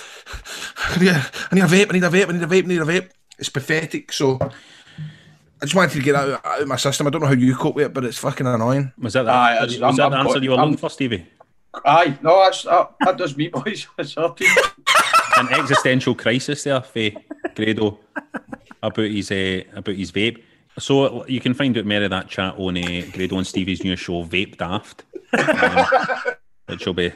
I 0.91 0.99
need, 0.99 1.09
a, 1.09 1.26
I 1.51 1.55
need 1.55 1.64
a 1.64 1.66
vape, 1.66 1.91
I 1.91 1.93
need 1.93 2.05
a 2.05 2.09
vape, 2.11 2.29
I 2.29 2.33
need 2.33 2.43
a 2.43 2.47
vape, 2.47 2.64
I 2.64 2.66
need 2.68 2.81
a 2.81 2.85
vape. 2.85 3.11
It's 3.39 3.49
pathetic. 3.49 4.12
So 4.12 4.39
I 4.41 5.62
just 5.62 5.74
wanted 5.74 5.93
to 5.93 6.01
get 6.03 6.14
out, 6.16 6.45
out 6.45 6.62
of 6.62 6.68
my 6.68 6.76
system. 6.76 7.07
I 7.07 7.11
don't 7.11 7.20
know 7.20 7.29
how 7.29 7.35
you 7.35 7.55
cope 7.57 7.74
with 7.76 7.87
it, 7.87 7.95
but 7.95 8.05
it's 8.05 8.18
fucking 8.18 8.47
annoying. 8.47 8.93
Was 8.99 9.12
that, 9.12 9.24
the, 9.24 9.31
Aye, 9.31 9.61
was, 9.62 9.81
I'm- 9.83 9.95
that 9.97 10.05
I'm 10.07 10.11
the 10.11 10.16
answer 10.18 10.31
quite- 10.33 10.43
you 10.43 10.51
were 10.51 10.57
I'm- 10.57 10.64
looking 10.70 10.79
for, 10.79 10.91
Stevie? 10.91 11.26
Aye, 11.85 12.18
no, 12.22 12.43
that's 12.43 12.62
that, 12.62 12.95
that 13.01 13.16
does 13.18 13.37
me, 13.37 13.49
boys. 13.55 13.87
An 13.99 15.49
existential 15.53 16.14
crisis 16.14 16.64
there 16.64 16.81
for 16.81 17.11
Grado 17.55 17.99
about 18.83 19.11
his 19.11 19.31
uh, 19.31 19.62
about 19.74 19.95
his 19.97 20.12
vape. 20.12 20.43
So 20.79 21.26
you 21.26 21.41
can 21.41 21.55
find 21.55 21.76
out 21.76 21.87
more 21.87 22.03
of 22.05 22.11
that 22.11 22.29
chat 22.29 22.55
on 22.57 22.76
uh, 22.76 23.03
Grado 23.12 23.37
and 23.37 23.47
Stevie's 23.47 23.83
new 23.83 23.97
show, 23.97 24.24
Vape 24.24 24.57
Daft, 24.59 25.05
um, 25.33 26.35
which 26.66 26.87
will 26.87 26.95
be 26.95 27.12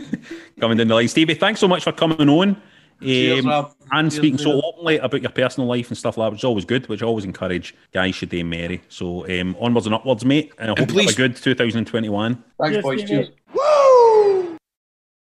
coming 0.60 0.78
down 0.78 0.88
the 0.88 0.94
line. 0.94 1.08
Stevie, 1.08 1.34
thanks 1.34 1.58
so 1.60 1.66
much 1.68 1.82
for 1.82 1.92
coming 1.92 2.28
on. 2.28 2.56
Um, 3.02 3.46
Rab. 3.48 3.72
and 3.92 4.10
Cheers, 4.10 4.14
speaking 4.20 4.38
so 4.38 4.54
Rab. 4.54 4.62
openly 4.64 4.98
about 4.98 5.22
your 5.22 5.30
personal 5.30 5.66
life 5.68 5.88
and 5.88 5.96
stuff 5.98 6.18
like 6.18 6.26
that, 6.26 6.32
which 6.32 6.40
is 6.40 6.44
always 6.44 6.64
good, 6.64 6.86
which 6.88 7.02
I 7.02 7.06
always 7.06 7.24
encourage 7.24 7.74
guys 7.92 8.14
should 8.14 8.28
do 8.28 8.44
merry. 8.44 8.82
So 8.88 9.28
um, 9.28 9.56
onwards 9.58 9.86
and 9.86 9.94
upwards, 9.94 10.24
mate. 10.24 10.52
And 10.58 10.70
I 10.70 10.78
hope 10.78 10.92
you 10.92 11.00
have 11.00 11.10
a 11.10 11.14
good 11.14 11.34
2021. 11.36 12.44
Thanks, 12.60 12.72
Cheers, 12.74 12.82
boys. 12.82 13.00
Stevie. 13.00 13.24
Cheers. 13.24 13.28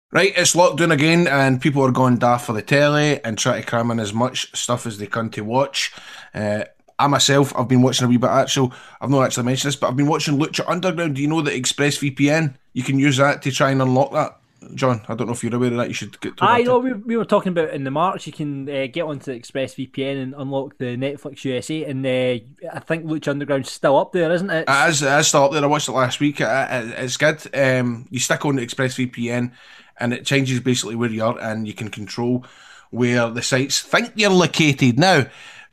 Right, 0.09 0.31
it's 0.37 0.55
lockdown 0.55 0.93
again, 0.93 1.27
and 1.27 1.61
people 1.61 1.83
are 1.83 1.91
going 1.91 2.17
daft 2.17 2.45
for 2.45 2.53
the 2.53 2.61
telly 2.61 3.21
and 3.25 3.37
trying 3.37 3.61
to 3.61 3.67
cram 3.67 3.91
in 3.91 3.99
as 3.99 4.13
much 4.13 4.57
stuff 4.57 4.87
as 4.87 4.97
they 4.97 5.05
can 5.05 5.29
to 5.31 5.41
watch. 5.41 5.93
Uh, 6.33 6.63
I 6.97 7.07
myself, 7.07 7.53
I've 7.57 7.67
been 7.67 7.81
watching 7.81 8.05
a 8.05 8.09
wee 8.09 8.15
bit 8.15 8.29
actual. 8.29 8.73
I've 9.01 9.09
not 9.09 9.25
actually 9.25 9.43
mentioned 9.43 9.67
this, 9.67 9.75
but 9.75 9.89
I've 9.89 9.97
been 9.97 10.07
watching 10.07 10.39
Lucha 10.39 10.63
Underground. 10.65 11.15
Do 11.15 11.21
you 11.21 11.27
know 11.27 11.41
that 11.41 11.53
ExpressVPN? 11.53 12.55
You 12.71 12.83
can 12.83 12.97
use 12.97 13.17
that 13.17 13.41
to 13.41 13.51
try 13.51 13.71
and 13.71 13.81
unlock 13.81 14.13
that. 14.13 14.39
John, 14.73 15.01
I 15.07 15.13
don't 15.13 15.27
know 15.27 15.33
if 15.33 15.43
you're 15.43 15.53
aware 15.53 15.71
of 15.71 15.77
that. 15.77 15.89
You 15.89 15.93
should 15.93 16.19
get. 16.21 16.37
told 16.37 16.49
I 16.49 16.61
know 16.61 16.79
we, 16.79 16.93
we 16.93 17.17
were 17.17 17.25
talking 17.25 17.51
about 17.51 17.71
in 17.71 17.83
the 17.83 17.91
March. 17.91 18.25
You 18.25 18.33
can 18.33 18.67
uh, 18.67 18.87
get 18.87 19.03
onto 19.03 19.37
ExpressVPN 19.37 20.23
and 20.23 20.33
unlock 20.35 20.77
the 20.77 20.97
Netflix 20.97 21.43
USA, 21.43 21.83
and 21.83 22.05
uh, 22.05 22.69
I 22.73 22.79
think 22.79 23.05
Lucha 23.05 23.27
Underground's 23.27 23.71
still 23.71 23.97
up 23.97 24.13
there, 24.13 24.31
isn't 24.31 24.49
it? 24.49 24.65
It 24.67 24.89
is, 24.89 25.03
it 25.03 25.19
is 25.19 25.27
still 25.27 25.43
up 25.43 25.51
there. 25.51 25.63
I 25.63 25.67
watched 25.67 25.89
it 25.89 25.91
last 25.91 26.19
week. 26.19 26.41
It, 26.41 26.47
it, 26.47 26.95
it's 26.97 27.17
good. 27.17 27.47
Um, 27.53 28.07
you 28.09 28.19
stick 28.19 28.43
on 28.45 28.55
to 28.55 28.65
ExpressVPN 28.65 29.51
and 29.99 30.13
it 30.13 30.25
changes 30.25 30.59
basically 30.59 30.95
where 30.95 31.09
you 31.09 31.23
are 31.23 31.39
and 31.39 31.67
you 31.67 31.73
can 31.73 31.89
control 31.89 32.45
where 32.89 33.29
the 33.29 33.41
sites 33.41 33.81
think 33.81 34.11
you're 34.15 34.29
located. 34.29 34.97
Now, 34.97 35.25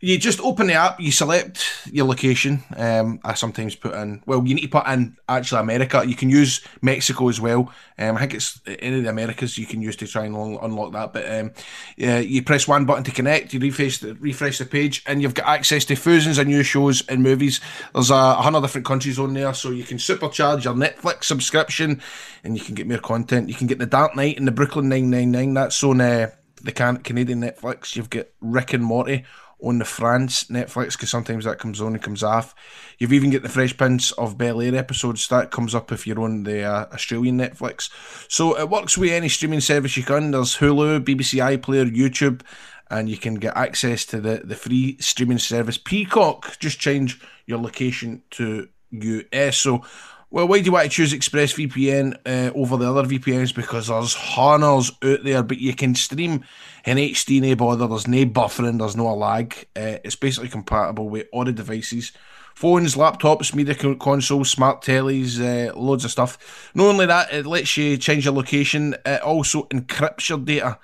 you 0.04 0.18
just 0.18 0.38
open 0.40 0.66
the 0.66 0.74
app, 0.74 1.00
you 1.00 1.10
select 1.10 1.88
your 1.90 2.06
location. 2.06 2.62
Um, 2.76 3.20
I 3.24 3.32
sometimes 3.32 3.74
put 3.74 3.94
in, 3.94 4.22
well, 4.26 4.46
you 4.46 4.54
need 4.54 4.62
to 4.62 4.68
put 4.68 4.86
in 4.86 5.16
actually 5.26 5.62
America. 5.62 6.04
You 6.06 6.14
can 6.14 6.28
use 6.28 6.60
Mexico 6.82 7.28
as 7.28 7.40
well. 7.40 7.72
Um, 7.98 8.16
I 8.16 8.20
think 8.20 8.34
it's 8.34 8.60
any 8.66 8.98
of 8.98 9.04
the 9.04 9.08
Americas 9.08 9.56
you 9.56 9.64
can 9.64 9.80
use 9.80 9.96
to 9.96 10.06
try 10.06 10.26
and 10.26 10.36
un- 10.36 10.58
unlock 10.60 10.92
that. 10.92 11.14
But 11.14 11.32
um, 11.32 11.52
yeah, 11.96 12.18
you 12.18 12.42
press 12.42 12.68
one 12.68 12.84
button 12.84 13.04
to 13.04 13.12
connect, 13.12 13.54
you 13.54 13.60
refresh 13.60 13.98
the, 13.98 14.14
refresh 14.16 14.58
the 14.58 14.66
page, 14.66 15.02
and 15.06 15.22
you've 15.22 15.34
got 15.34 15.46
access 15.46 15.86
to 15.86 15.96
thousands 15.96 16.36
of 16.36 16.46
new 16.46 16.62
shows 16.62 17.06
and 17.08 17.22
movies. 17.22 17.62
There's 17.94 18.10
a 18.10 18.34
hundred 18.34 18.60
different 18.60 18.86
countries 18.86 19.18
on 19.18 19.32
there, 19.32 19.54
so 19.54 19.70
you 19.70 19.84
can 19.84 19.96
supercharge 19.96 20.64
your 20.64 20.74
Netflix 20.74 21.24
subscription, 21.24 22.02
and 22.42 22.58
you 22.58 22.62
can 22.62 22.74
get 22.74 22.86
more 22.86 22.98
content. 22.98 23.48
You 23.48 23.54
can 23.54 23.68
get 23.68 23.78
the 23.78 23.86
Dark 23.86 24.16
Knight 24.16 24.36
and 24.36 24.46
the 24.46 24.52
Brooklyn 24.52 24.90
Nine 24.90 25.08
Nine 25.08 25.30
Nine. 25.30 25.54
That's 25.54 25.82
on 25.82 26.02
uh, 26.02 26.30
the 26.62 26.72
can- 26.72 26.98
Canadian 26.98 27.40
Netflix. 27.40 27.96
You've 27.96 28.10
got 28.10 28.26
Rick 28.40 28.74
and 28.74 28.84
Morty 28.84 29.24
on 29.62 29.78
the 29.78 29.84
France 29.84 30.44
Netflix 30.44 30.92
because 30.92 31.10
sometimes 31.10 31.44
that 31.44 31.58
comes 31.58 31.80
on 31.80 31.94
and 31.94 32.02
comes 32.02 32.22
off. 32.22 32.54
You've 32.98 33.12
even 33.12 33.30
got 33.30 33.42
the 33.42 33.48
Fresh 33.48 33.76
Prince 33.76 34.12
of 34.12 34.36
Bel 34.36 34.60
Air 34.60 34.74
episodes 34.74 35.26
that 35.28 35.50
comes 35.50 35.74
up 35.74 35.92
if 35.92 36.06
you're 36.06 36.20
on 36.20 36.44
the 36.44 36.62
uh, 36.62 36.86
Australian 36.92 37.38
Netflix. 37.38 37.90
So 38.28 38.58
it 38.58 38.68
works 38.68 38.98
with 38.98 39.12
any 39.12 39.28
streaming 39.28 39.60
service 39.60 39.96
you 39.96 40.02
can. 40.02 40.32
There's 40.32 40.56
Hulu, 40.56 41.04
BBC 41.04 41.58
iPlayer, 41.58 41.94
YouTube, 41.94 42.42
and 42.90 43.08
you 43.08 43.16
can 43.16 43.34
get 43.34 43.56
access 43.56 44.04
to 44.06 44.20
the, 44.20 44.42
the 44.44 44.56
free 44.56 44.96
streaming 45.00 45.38
service 45.38 45.78
Peacock. 45.78 46.58
Just 46.58 46.78
change 46.78 47.20
your 47.46 47.58
location 47.58 48.22
to 48.32 48.68
US. 48.90 49.58
So 49.58 49.84
well, 50.30 50.48
why 50.48 50.58
do 50.58 50.64
you 50.64 50.72
want 50.72 50.84
to 50.84 50.90
choose 50.90 51.12
ExpressVPN 51.12 52.16
uh, 52.26 52.52
over 52.54 52.76
the 52.76 52.90
other 52.90 53.04
VPNs? 53.04 53.54
Because 53.54 53.88
there's 53.88 54.14
hundreds 54.14 54.90
out 55.02 55.24
there, 55.24 55.42
but 55.42 55.58
you 55.58 55.74
can 55.74 55.94
stream 55.94 56.44
in 56.84 56.98
HD, 56.98 57.40
no 57.40 57.54
bother. 57.54 57.86
There's 57.86 58.08
no 58.08 58.24
buffering, 58.26 58.78
there's 58.78 58.96
no 58.96 59.14
lag. 59.14 59.54
Uh, 59.76 59.98
it's 60.04 60.16
basically 60.16 60.48
compatible 60.48 61.08
with 61.08 61.26
all 61.32 61.44
the 61.44 61.52
devices 61.52 62.12
phones, 62.54 62.94
laptops, 62.94 63.54
media 63.54 63.74
co- 63.74 63.96
consoles, 63.96 64.50
smart 64.50 64.82
tellies, 64.82 65.40
uh, 65.40 65.76
loads 65.76 66.04
of 66.04 66.10
stuff. 66.10 66.70
Not 66.74 66.86
only 66.86 67.06
that, 67.06 67.32
it 67.32 67.46
lets 67.46 67.76
you 67.76 67.96
change 67.96 68.24
your 68.24 68.34
location, 68.34 68.94
it 69.04 69.22
also 69.22 69.64
encrypts 69.64 70.28
your 70.28 70.38
data 70.38 70.78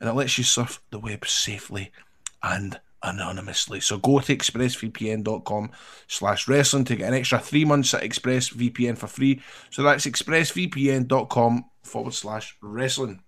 and 0.00 0.08
it 0.08 0.14
lets 0.14 0.38
you 0.38 0.44
surf 0.44 0.80
the 0.90 0.98
web 0.98 1.26
safely 1.26 1.92
and 2.42 2.80
anonymously. 3.02 3.80
So 3.80 3.98
go 3.98 4.20
to 4.20 4.36
expressvpn.com 4.36 5.70
slash 6.06 6.48
wrestling 6.48 6.84
to 6.84 6.96
get 6.96 7.08
an 7.08 7.14
extra 7.14 7.38
three 7.38 7.64
months 7.64 7.94
at 7.94 8.02
ExpressVPN 8.02 8.98
for 8.98 9.06
free. 9.06 9.40
So 9.70 9.82
that's 9.82 10.06
expressvpn.com 10.06 11.64
forward 11.82 12.14
slash 12.14 12.56
wrestling. 12.62 13.22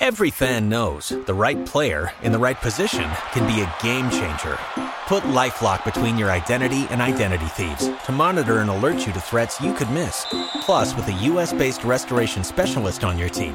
Every 0.00 0.30
fan 0.30 0.70
knows 0.70 1.10
the 1.10 1.34
right 1.34 1.64
player 1.66 2.10
in 2.22 2.32
the 2.32 2.38
right 2.38 2.58
position 2.58 3.08
can 3.32 3.46
be 3.46 3.60
a 3.60 3.74
game 3.82 4.08
changer. 4.10 4.58
Put 5.06 5.24
LifeLock 5.24 5.84
between 5.84 6.16
your 6.16 6.30
identity 6.30 6.86
and 6.90 7.02
identity 7.02 7.46
thieves 7.46 7.90
to 8.06 8.12
monitor 8.12 8.58
and 8.58 8.70
alert 8.70 9.06
you 9.06 9.12
to 9.12 9.20
threats 9.20 9.60
you 9.60 9.74
could 9.74 9.90
miss. 9.90 10.26
Plus, 10.62 10.94
with 10.96 11.06
a 11.08 11.12
US-based 11.12 11.84
restoration 11.84 12.42
specialist 12.42 13.04
on 13.04 13.18
your 13.18 13.28
team, 13.28 13.54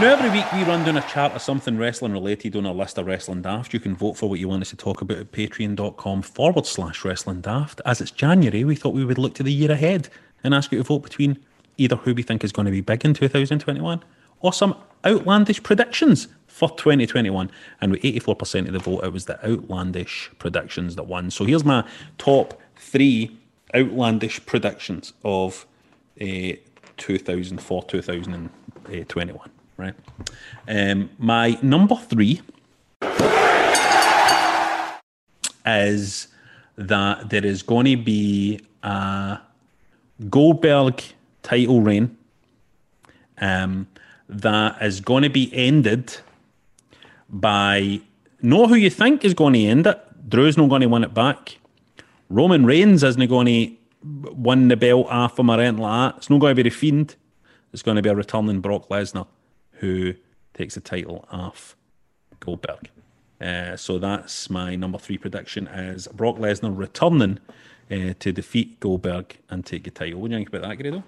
Now, 0.00 0.12
every 0.12 0.30
week 0.30 0.52
we 0.52 0.64
run 0.64 0.84
down 0.84 0.96
a 0.96 1.02
chart 1.02 1.34
of 1.34 1.40
something 1.40 1.78
wrestling 1.78 2.10
related 2.10 2.56
on 2.56 2.66
our 2.66 2.74
list 2.74 2.98
of 2.98 3.06
Wrestling 3.06 3.42
Daft. 3.42 3.72
You 3.72 3.78
can 3.78 3.94
vote 3.94 4.14
for 4.14 4.28
what 4.28 4.40
you 4.40 4.48
want 4.48 4.62
us 4.62 4.70
to 4.70 4.76
talk 4.76 5.00
about 5.00 5.18
at 5.18 5.30
patreon.com 5.30 6.22
forward 6.22 6.66
slash 6.66 7.04
Wrestling 7.04 7.42
Daft. 7.42 7.80
As 7.86 8.00
it's 8.00 8.10
January, 8.10 8.64
we 8.64 8.74
thought 8.74 8.92
we 8.92 9.04
would 9.04 9.18
look 9.18 9.34
to 9.34 9.44
the 9.44 9.52
year 9.52 9.70
ahead 9.70 10.08
and 10.42 10.52
ask 10.52 10.72
you 10.72 10.78
to 10.78 10.84
vote 10.84 11.04
between 11.04 11.38
either 11.76 11.94
who 11.94 12.12
we 12.12 12.24
think 12.24 12.42
is 12.42 12.50
going 12.50 12.66
to 12.66 12.72
be 12.72 12.80
big 12.80 13.04
in 13.04 13.14
2021 13.14 14.02
or 14.40 14.52
some 14.52 14.76
outlandish 15.06 15.62
predictions 15.62 16.26
for 16.48 16.70
2021. 16.70 17.48
And 17.80 17.92
with 17.92 18.02
84% 18.02 18.66
of 18.66 18.72
the 18.72 18.80
vote, 18.80 19.04
it 19.04 19.12
was 19.12 19.26
the 19.26 19.38
outlandish 19.48 20.28
predictions 20.40 20.96
that 20.96 21.04
won. 21.04 21.30
So 21.30 21.44
here's 21.44 21.64
my 21.64 21.88
top 22.18 22.60
three 22.74 23.38
outlandish 23.72 24.44
predictions 24.44 25.12
of 25.22 25.66
uh, 26.20 26.54
2004 26.96 27.84
2021 27.84 29.50
right 29.76 29.94
um, 30.68 31.10
my 31.18 31.58
number 31.62 31.96
three 31.96 32.40
is 35.66 36.28
that 36.76 37.30
there 37.30 37.44
is 37.44 37.62
going 37.62 37.86
to 37.86 37.96
be 37.96 38.60
a 38.82 39.38
Goldberg 40.28 41.02
title 41.42 41.80
reign 41.80 42.16
um, 43.38 43.86
that 44.28 44.80
is 44.82 45.00
going 45.00 45.22
to 45.22 45.30
be 45.30 45.50
ended 45.52 46.16
by 47.28 48.00
know 48.42 48.66
who 48.66 48.74
you 48.74 48.90
think 48.90 49.24
is 49.24 49.34
going 49.34 49.54
to 49.54 49.64
end 49.64 49.86
it. 49.86 50.00
Drew's 50.28 50.56
not 50.56 50.68
going 50.68 50.82
to 50.82 50.88
win 50.88 51.04
it 51.04 51.14
back. 51.14 51.58
Roman 52.28 52.64
Reigns 52.64 53.02
isn't 53.02 53.28
going 53.28 53.46
to 53.46 54.32
win 54.32 54.68
the 54.68 54.76
belt 54.76 55.06
after 55.10 55.42
or 55.42 55.60
anything 55.60 55.78
like 55.78 56.12
that. 56.12 56.18
It's 56.18 56.30
not 56.30 56.38
going 56.38 56.50
to 56.50 56.62
be 56.62 56.68
the 56.68 56.74
Fiend. 56.74 57.16
It's 57.72 57.82
going 57.82 57.96
to 57.96 58.02
be 58.02 58.08
a 58.08 58.14
returning 58.14 58.60
Brock 58.60 58.88
Lesnar 58.88 59.26
who 59.84 60.14
takes 60.54 60.74
the 60.76 60.80
title 60.80 61.28
off 61.30 61.76
Goldberg. 62.40 62.90
Uh, 63.38 63.76
so 63.76 63.98
that's 63.98 64.48
my 64.48 64.74
number 64.76 64.96
three 64.96 65.18
prediction: 65.18 65.66
is 65.68 66.08
Brock 66.08 66.36
Lesnar 66.36 66.74
returning 66.74 67.38
uh, 67.90 68.14
to 68.18 68.32
defeat 68.32 68.80
Goldberg 68.80 69.36
and 69.50 69.66
take 69.66 69.84
the 69.84 69.90
title. 69.90 70.20
What 70.20 70.30
do 70.30 70.32
you 70.32 70.38
think 70.38 70.48
about 70.48 70.62
that, 70.62 70.76
Grado? 70.76 71.04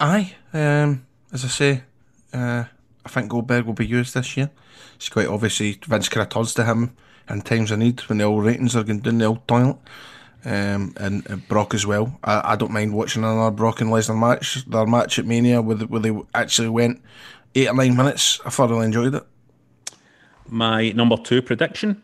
Aye, 0.00 0.34
um, 0.54 1.06
as 1.30 1.44
I 1.44 1.48
say, 1.48 1.82
uh, 2.32 2.64
I 3.04 3.08
think 3.10 3.28
Goldberg 3.28 3.66
will 3.66 3.74
be 3.74 3.86
used 3.86 4.14
this 4.14 4.38
year. 4.38 4.50
It's 4.96 5.10
quite 5.10 5.28
obviously 5.28 5.78
Vince 5.86 6.08
kind 6.08 6.22
of 6.22 6.30
turns 6.30 6.54
to 6.54 6.64
him 6.64 6.96
in 7.28 7.42
times 7.42 7.70
of 7.70 7.78
need 7.78 8.00
when 8.08 8.18
the 8.18 8.24
old 8.24 8.44
ratings 8.44 8.74
are 8.74 8.84
going 8.84 9.00
down 9.00 9.18
the 9.18 9.26
old 9.26 9.46
toilet. 9.46 9.76
Um, 10.44 10.92
and, 10.98 11.26
and 11.30 11.48
Brock 11.48 11.72
as 11.74 11.86
well. 11.86 12.18
I, 12.22 12.52
I 12.52 12.56
don't 12.56 12.70
mind 12.70 12.92
watching 12.92 13.24
another 13.24 13.50
Brock 13.50 13.80
and 13.80 13.90
Lesnar 13.90 14.18
match. 14.18 14.64
Their 14.66 14.86
match 14.86 15.18
at 15.18 15.24
Mania 15.24 15.62
where 15.62 15.76
they, 15.76 15.84
where 15.86 16.00
they 16.00 16.14
actually 16.34 16.68
went 16.68 17.02
eight 17.54 17.68
or 17.68 17.74
nine 17.74 17.96
minutes. 17.96 18.40
I 18.44 18.50
thoroughly 18.50 18.84
enjoyed 18.84 19.14
it. 19.14 19.24
My 20.48 20.90
number 20.90 21.16
two 21.16 21.40
prediction 21.40 22.02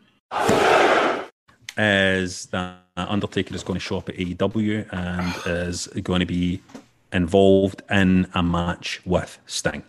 is 1.77 2.47
that 2.47 2.79
Undertaker 2.97 3.55
is 3.55 3.63
going 3.63 3.79
to 3.79 3.85
show 3.85 3.99
up 3.99 4.09
at 4.09 4.17
AEW 4.17 4.87
and 4.93 5.35
is 5.47 5.87
going 6.03 6.21
to 6.21 6.27
be 6.27 6.63
involved 7.13 7.83
in 7.91 8.27
a 8.35 8.43
match 8.43 9.01
with 9.05 9.39
Sting. 9.47 9.83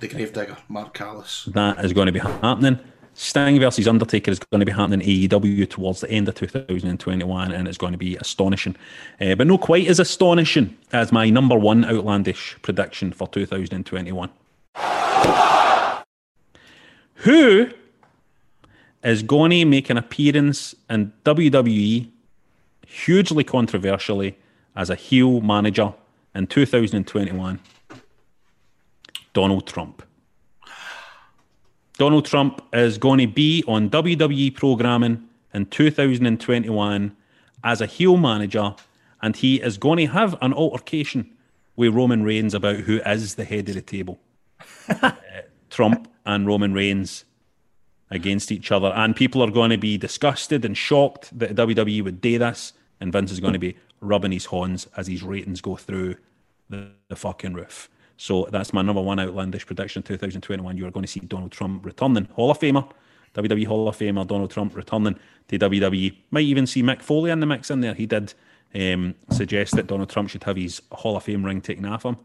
The 0.00 0.08
Gravedigger, 0.08 0.56
Mark 0.68 0.96
Calaway. 0.96 1.52
That 1.52 1.84
is 1.84 1.92
going 1.92 2.06
to 2.06 2.12
be 2.12 2.18
happening. 2.18 2.78
Sting 3.18 3.58
versus 3.58 3.88
Undertaker 3.88 4.30
is 4.30 4.38
going 4.38 4.60
to 4.60 4.66
be 4.66 4.72
happening 4.72 5.00
in 5.00 5.28
AEW 5.30 5.70
towards 5.70 6.02
the 6.02 6.10
end 6.10 6.28
of 6.28 6.34
2021, 6.34 7.50
and 7.50 7.66
it's 7.66 7.78
going 7.78 7.92
to 7.92 7.98
be 7.98 8.14
astonishing. 8.16 8.76
Uh, 9.18 9.34
but 9.34 9.46
not 9.46 9.62
quite 9.62 9.88
as 9.88 9.98
astonishing 9.98 10.76
as 10.92 11.12
my 11.12 11.30
number 11.30 11.56
one 11.56 11.86
outlandish 11.86 12.58
prediction 12.60 13.12
for 13.12 13.26
2021. 13.28 14.28
Who 17.14 17.70
is 19.02 19.22
going 19.22 19.50
to 19.52 19.64
make 19.64 19.88
an 19.88 19.96
appearance 19.96 20.74
in 20.90 21.14
WWE 21.24 22.10
hugely 22.86 23.44
controversially 23.44 24.36
as 24.76 24.90
a 24.90 24.94
heel 24.94 25.40
manager 25.40 25.94
in 26.34 26.48
2021? 26.48 27.60
Donald 29.32 29.66
Trump. 29.66 30.02
Donald 31.98 32.26
Trump 32.26 32.62
is 32.74 32.98
going 32.98 33.18
to 33.20 33.26
be 33.26 33.64
on 33.66 33.88
WWE 33.88 34.54
programming 34.54 35.26
in 35.54 35.64
2021 35.64 37.16
as 37.64 37.80
a 37.80 37.86
heel 37.86 38.18
manager, 38.18 38.74
and 39.22 39.34
he 39.34 39.56
is 39.62 39.78
going 39.78 39.96
to 39.96 40.12
have 40.12 40.36
an 40.42 40.52
altercation 40.52 41.34
with 41.74 41.94
Roman 41.94 42.22
Reigns 42.22 42.52
about 42.52 42.76
who 42.76 43.00
is 43.00 43.36
the 43.36 43.44
head 43.44 43.70
of 43.70 43.76
the 43.76 43.82
table. 43.82 44.20
uh, 45.02 45.12
Trump 45.70 46.06
and 46.26 46.46
Roman 46.46 46.74
Reigns 46.74 47.24
against 48.10 48.52
each 48.52 48.70
other, 48.70 48.88
and 48.88 49.16
people 49.16 49.42
are 49.42 49.50
going 49.50 49.70
to 49.70 49.78
be 49.78 49.96
disgusted 49.96 50.66
and 50.66 50.76
shocked 50.76 51.36
that 51.38 51.54
WWE 51.54 52.04
would 52.04 52.20
do 52.20 52.38
this, 52.38 52.74
and 53.00 53.10
Vince 53.10 53.32
is 53.32 53.40
going 53.40 53.54
to 53.54 53.58
be 53.58 53.74
rubbing 54.02 54.32
his 54.32 54.44
horns 54.44 54.86
as 54.98 55.06
his 55.06 55.22
ratings 55.22 55.62
go 55.62 55.76
through 55.76 56.16
the, 56.68 56.90
the 57.08 57.16
fucking 57.16 57.54
roof. 57.54 57.88
So 58.16 58.48
that's 58.50 58.72
my 58.72 58.82
number 58.82 59.02
one 59.02 59.18
outlandish 59.20 59.66
prediction 59.66 60.02
2021. 60.02 60.76
You 60.76 60.86
are 60.86 60.90
going 60.90 61.04
to 61.04 61.10
see 61.10 61.20
Donald 61.20 61.52
Trump 61.52 61.84
returning, 61.84 62.24
Hall 62.34 62.50
of 62.50 62.58
Famer, 62.58 62.90
WWE 63.34 63.66
Hall 63.66 63.88
of 63.88 63.96
Famer, 63.98 64.26
Donald 64.26 64.50
Trump 64.50 64.74
returning 64.74 65.18
to 65.48 65.58
WWE. 65.58 66.16
Might 66.30 66.40
even 66.44 66.66
see 66.66 66.82
Mick 66.82 67.02
Foley 67.02 67.30
in 67.30 67.40
the 67.40 67.46
mix 67.46 67.70
in 67.70 67.80
there. 67.82 67.92
He 67.94 68.06
did 68.06 68.32
um, 68.74 69.14
suggest 69.30 69.76
that 69.76 69.86
Donald 69.86 70.08
Trump 70.08 70.30
should 70.30 70.44
have 70.44 70.56
his 70.56 70.80
Hall 70.92 71.16
of 71.16 71.24
Fame 71.24 71.44
ring 71.44 71.60
taken 71.60 71.84
off 71.84 72.04
him. 72.04 72.16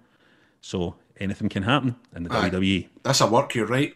So 0.62 0.96
anything 1.20 1.50
can 1.50 1.64
happen 1.64 1.96
in 2.16 2.24
the 2.24 2.34
Aye. 2.34 2.50
WWE. 2.50 2.88
That's 3.04 3.20
a 3.22 3.28
work, 3.28 3.54
you're 3.56 3.66
right. 3.68 3.94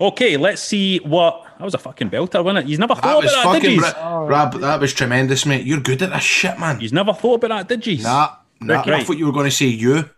Okay, 0.00 0.36
let's 0.38 0.62
see 0.62 0.98
what. 0.98 1.44
That 1.58 1.64
was 1.64 1.74
a 1.74 1.78
fucking 1.78 2.08
belter, 2.10 2.42
wasn't 2.42 2.64
it? 2.64 2.70
You've 2.70 2.80
never 2.80 2.94
That 2.94 3.02
thought 3.02 3.22
about 3.24 3.52
that, 3.52 3.60
did 3.60 3.62
fucking 3.62 3.70
you? 3.72 3.80
br- 4.26 4.32
Rab, 4.32 4.54
that 4.60 4.80
was 4.80 4.94
tremendous, 4.94 5.44
mate. 5.44 5.66
You're 5.66 5.80
good 5.80 6.00
at 6.02 6.10
this 6.10 6.22
shit, 6.22 6.58
man. 6.58 6.80
You've 6.80 6.94
never 6.94 7.12
thought 7.12 7.44
about 7.44 7.48
that, 7.48 7.68
did 7.68 7.86
you? 7.86 8.02
Nah, 8.02 8.30
nah. 8.62 8.76
Right. 8.80 8.88
I 8.94 9.04
thought 9.04 9.18
you 9.18 9.26
were 9.26 9.32
going 9.32 9.44
to 9.44 9.50
say 9.50 9.66
you. 9.66 10.08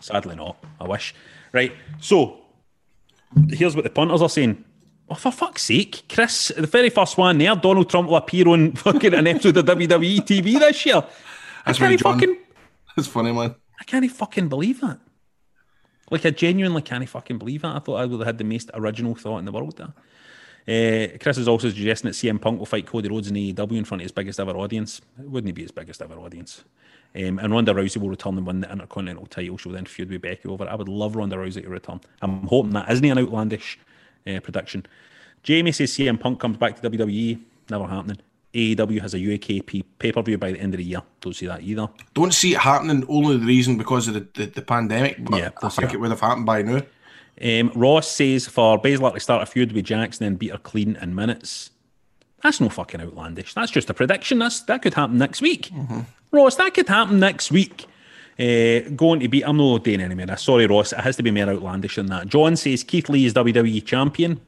Sadly 0.00 0.36
not. 0.36 0.56
I 0.80 0.86
wish. 0.86 1.14
Right. 1.52 1.72
So 2.00 2.40
here's 3.48 3.74
what 3.74 3.84
the 3.84 3.90
punters 3.90 4.22
are 4.22 4.28
saying. 4.28 4.64
Oh, 5.10 5.14
for 5.14 5.32
fuck's 5.32 5.62
sake, 5.62 6.02
Chris, 6.08 6.52
the 6.54 6.66
very 6.66 6.90
first 6.90 7.16
one 7.16 7.38
there, 7.38 7.56
Donald 7.56 7.88
Trump 7.88 8.08
will 8.08 8.16
appear 8.16 8.46
on 8.48 8.72
fucking 8.76 9.14
an 9.14 9.26
episode 9.26 9.56
of 9.56 9.64
WWE 9.64 10.18
TV 10.20 10.58
this 10.58 10.84
year. 10.84 11.02
That's 11.64 11.80
I 11.80 11.84
really 11.84 11.96
can't 11.96 12.20
fucking 12.20 12.36
That's 12.94 13.08
funny, 13.08 13.32
man. 13.32 13.54
I 13.80 13.84
can't 13.84 14.04
even 14.04 14.14
fucking 14.14 14.48
believe 14.48 14.80
that. 14.82 14.98
Like 16.10 16.26
I 16.26 16.30
genuinely 16.30 16.82
can't 16.82 17.08
fucking 17.08 17.38
believe 17.38 17.62
that. 17.62 17.76
I 17.76 17.78
thought 17.78 17.96
I 17.96 18.06
would 18.06 18.20
have 18.20 18.26
had 18.26 18.38
the 18.38 18.44
most 18.44 18.70
original 18.74 19.14
thought 19.14 19.38
in 19.38 19.44
the 19.44 19.52
world 19.52 19.76
there. 19.76 19.94
Uh, 20.68 21.16
Chris 21.18 21.38
is 21.38 21.48
also 21.48 21.68
suggesting 21.68 22.10
that 22.10 22.14
CM 22.14 22.40
Punk 22.40 22.58
will 22.58 22.66
fight 22.66 22.86
Cody 22.86 23.08
Rhodes 23.08 23.28
in 23.28 23.34
the 23.34 23.54
AEW 23.54 23.78
in 23.78 23.84
front 23.86 24.02
of 24.02 24.04
his 24.04 24.12
biggest 24.12 24.38
ever 24.38 24.50
audience. 24.50 25.00
It 25.18 25.28
wouldn't 25.28 25.48
he 25.48 25.52
be 25.52 25.62
his 25.62 25.70
biggest 25.70 26.02
ever 26.02 26.14
audience. 26.14 26.64
Um, 27.16 27.38
and 27.38 27.52
Ronda 27.52 27.72
Rousey 27.74 27.96
will 27.96 28.10
return 28.10 28.36
and 28.36 28.46
win 28.46 28.60
the 28.60 28.70
Intercontinental 28.70 29.26
title. 29.26 29.56
She'll 29.56 29.72
then 29.72 29.86
feud 29.86 30.10
with 30.10 30.22
Becky 30.22 30.48
over. 30.48 30.64
it. 30.64 30.68
I 30.68 30.74
would 30.74 30.88
love 30.88 31.16
Ronda 31.16 31.36
Rousey 31.36 31.62
to 31.62 31.68
return. 31.68 32.00
I'm 32.22 32.46
hoping 32.46 32.72
that 32.72 32.90
isn't 32.90 33.04
an 33.04 33.18
outlandish 33.18 33.78
uh, 34.26 34.40
prediction. 34.40 34.86
Jamie 35.42 35.72
says 35.72 35.92
CM 35.92 36.20
Punk 36.20 36.38
comes 36.40 36.56
back 36.58 36.80
to 36.80 36.90
WWE. 36.90 37.40
Never 37.70 37.86
happening. 37.86 38.18
AEW 38.54 39.00
has 39.00 39.14
a 39.14 39.34
UK 39.34 39.64
pay 39.98 40.12
per 40.12 40.22
view 40.22 40.38
by 40.38 40.52
the 40.52 40.58
end 40.60 40.74
of 40.74 40.78
the 40.78 40.84
year. 40.84 41.02
Don't 41.20 41.34
see 41.34 41.46
that 41.46 41.62
either. 41.62 41.88
Don't 42.14 42.32
see 42.32 42.52
it 42.54 42.58
happening 42.60 43.04
only 43.08 43.36
the 43.36 43.46
reason 43.46 43.76
because 43.76 44.08
of 44.08 44.14
the, 44.14 44.26
the, 44.34 44.46
the 44.46 44.62
pandemic. 44.62 45.22
But 45.24 45.38
Yeah, 45.38 45.50
I 45.62 45.68
think 45.68 45.88
that. 45.90 45.94
it 45.94 46.00
would 46.00 46.10
have 46.10 46.20
happened 46.20 46.46
by 46.46 46.62
now. 46.62 46.82
Um, 47.40 47.70
Ross 47.74 48.10
says 48.10 48.48
for 48.48 48.80
Baszler 48.80 49.14
to 49.14 49.20
start 49.20 49.42
a 49.42 49.46
feud 49.46 49.72
with 49.72 49.84
Jax 49.84 50.18
and 50.18 50.24
then 50.26 50.36
beat 50.36 50.50
her 50.50 50.58
clean 50.58 50.96
in 51.00 51.14
minutes. 51.14 51.70
That's 52.42 52.60
no 52.60 52.68
fucking 52.68 53.00
outlandish. 53.00 53.54
That's 53.54 53.70
just 53.70 53.90
a 53.90 53.94
prediction. 53.94 54.38
That's 54.38 54.60
that 54.62 54.82
could 54.82 54.94
happen 54.94 55.18
next 55.18 55.40
week. 55.42 55.70
Ross, 56.30 56.56
that 56.56 56.74
could 56.74 56.88
happen 56.88 57.18
next 57.18 57.50
week. 57.50 57.86
Uh, 58.38 58.88
going 58.94 59.18
to 59.18 59.26
be, 59.28 59.44
I'm 59.44 59.56
not 59.56 59.82
doing 59.82 60.00
any 60.00 60.14
more. 60.14 60.36
Sorry, 60.36 60.66
Ross. 60.66 60.92
It 60.92 61.00
has 61.00 61.16
to 61.16 61.24
be 61.24 61.32
more 61.32 61.48
outlandish 61.48 61.96
than 61.96 62.06
that. 62.06 62.28
John 62.28 62.54
says 62.54 62.84
Keith 62.84 63.08
Lee 63.08 63.26
is 63.26 63.34
WWE 63.34 63.84
champion. 63.84 64.40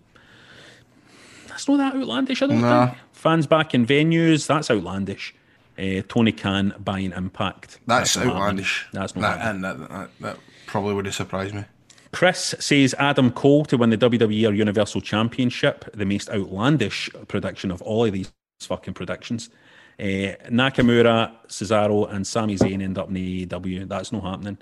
That's 1.49 1.66
not 1.68 1.78
that 1.78 1.95
outlandish. 1.97 2.41
I 2.43 2.47
don't 2.47 2.61
Nah. 2.61 2.86
think. 2.86 2.99
Fans 3.12 3.47
back 3.49 3.74
in 3.74 3.84
venues. 3.86 4.47
That's 4.47 4.70
outlandish. 4.70 5.34
Uh, 5.76 6.03
Tony 6.09 6.30
Khan 6.32 6.74
buying 6.78 7.12
Impact. 7.12 7.80
That's, 7.86 8.16
outlandish. 8.16 8.86
That's 8.93 9.16
not 9.16 9.38
that, 9.38 9.61
that, 9.88 10.11
that 10.20 10.36
probably 10.66 10.95
would 10.95 11.07
have 11.07 11.14
surprised 11.14 11.55
me. 11.55 11.64
Chris 12.12 12.54
says 12.58 12.94
Adam 12.98 13.30
Cole 13.30 13.64
to 13.66 13.76
win 13.76 13.90
the 13.90 13.98
WWE 13.98 14.48
or 14.48 14.52
Universal 14.52 15.00
Championship, 15.02 15.88
the 15.94 16.04
most 16.04 16.28
outlandish 16.28 17.08
prediction 17.28 17.70
of 17.70 17.80
all 17.82 18.04
of 18.04 18.12
these 18.12 18.32
fucking 18.61 18.94
predictions. 18.94 19.48
Uh, 19.98 20.34
Nakamura, 20.48 21.32
Cesaro, 21.48 22.11
and 22.12 22.26
Sami 22.26 22.56
Zayn 22.56 22.82
end 22.82 22.98
up 22.98 23.08
in 23.08 23.14
the 23.14 23.46
AEW. 23.46 23.88
That's 23.88 24.12
not 24.12 24.22
happening. 24.22 24.58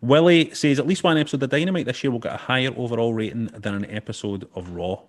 Willie 0.00 0.54
says 0.54 0.78
at 0.78 0.86
least 0.86 1.02
one 1.02 1.18
episode 1.18 1.42
of 1.42 1.50
Dynamite 1.50 1.86
this 1.86 2.02
year 2.04 2.10
will 2.12 2.20
get 2.20 2.34
a 2.34 2.38
higher 2.38 2.70
overall 2.76 3.12
rating 3.12 3.46
than 3.46 3.74
an 3.74 3.90
episode 3.90 4.48
of 4.54 4.70
Raw. 4.70 5.00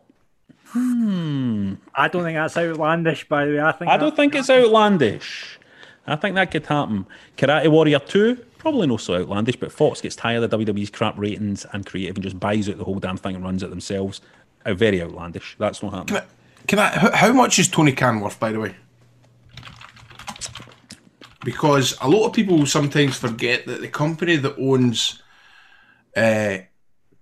Hmm. 0.70 1.76
I 1.96 2.08
don't 2.08 2.24
think 2.24 2.36
that's 2.36 2.58
outlandish, 2.58 3.28
by 3.28 3.46
the 3.46 3.54
way. 3.54 3.62
I 3.62 3.72
think 3.72 3.92
I 3.92 3.98
don't 3.98 4.16
think 4.16 4.36
it's 4.36 4.50
outlandish. 4.50 5.60
I 6.08 6.16
think 6.16 6.36
that 6.36 6.50
could 6.52 6.66
happen. 6.66 7.06
Karate 7.38 7.68
Warrior 7.68 8.00
2, 8.00 8.44
probably 8.70 8.88
not 8.88 9.02
so 9.02 9.16
outlandish, 9.16 9.56
but 9.56 9.72
Fox 9.72 10.00
gets 10.00 10.16
tired 10.16 10.44
of 10.44 10.52
WWE's 10.52 10.92
crap 10.92 11.18
ratings 11.18 11.66
and 11.74 11.86
creative 11.88 12.16
and 12.16 12.24
just 12.24 12.40
buys 12.40 12.70
out 12.70 12.78
the 12.78 12.84
whole 12.84 13.00
damn 13.00 13.18
thing 13.18 13.36
and 13.36 13.44
runs 13.44 13.64
it 13.64 13.72
themselves. 13.72 14.22
Uh, 14.64 14.76
very 14.76 15.02
outlandish. 15.02 15.56
That's 15.58 15.82
not 15.82 15.94
happening. 15.94 16.22
Can 16.68 16.78
I? 16.78 16.90
How, 16.90 17.12
how 17.12 17.34
much 17.34 17.58
is 17.58 17.68
Tony 17.68 17.94
Khan 17.94 18.20
worth, 18.20 18.40
by 18.40 18.52
the 18.52 18.60
way? 18.60 18.76
Because 21.44 21.98
a 22.00 22.08
lot 22.08 22.28
of 22.28 22.34
people 22.34 22.64
sometimes 22.68 23.18
forget 23.18 23.66
that 23.66 23.82
the 23.82 23.88
company 23.88 24.36
that 24.36 24.56
owns 24.60 25.24
uh, 26.16 26.58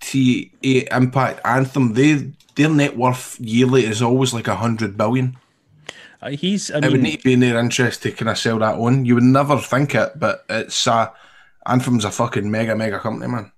TA 0.02 0.98
Impact 0.98 1.40
Anthem, 1.46 1.94
they 1.94 2.34
their 2.56 2.70
net 2.70 2.98
worth 2.98 3.40
yearly 3.40 3.86
is 3.86 4.02
always 4.02 4.34
like 4.34 4.48
a 4.48 4.56
hundred 4.56 4.98
billion. 4.98 5.38
Uh, 6.22 6.32
he's, 6.32 6.72
I 6.72 6.80
it 6.80 6.86
would 6.86 6.94
mean, 6.94 7.04
need 7.04 7.18
to 7.18 7.24
be 7.24 7.34
in 7.34 7.40
their 7.40 7.60
interest 7.60 8.02
to 8.02 8.12
kind 8.12 8.28
of 8.28 8.38
sell 8.38 8.60
that 8.60 8.76
on. 8.76 9.06
You 9.06 9.16
would 9.16 9.24
never 9.24 9.60
think 9.60 9.94
it, 9.96 10.20
but 10.20 10.44
it's 10.50 10.88
uh, 10.88 11.12
Anthem's 11.68 12.06
a 12.06 12.12
fucking 12.12 12.50
mega 12.50 12.76
mega 12.76 13.00
company, 13.00 13.28
man. 13.32 13.52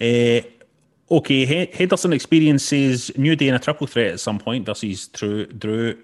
Uh, 0.00 0.40
okay, 1.16 1.46
He- 1.46 1.70
Henderson 1.72 2.12
Experience 2.12 2.64
says 2.64 3.10
New 3.16 3.34
Day 3.36 3.48
in 3.48 3.54
a 3.54 3.58
triple 3.58 3.86
threat 3.86 4.12
at 4.12 4.20
some 4.20 4.38
point 4.38 4.66
versus 4.66 5.08
Drew. 5.08 5.46
Drew 5.46 5.96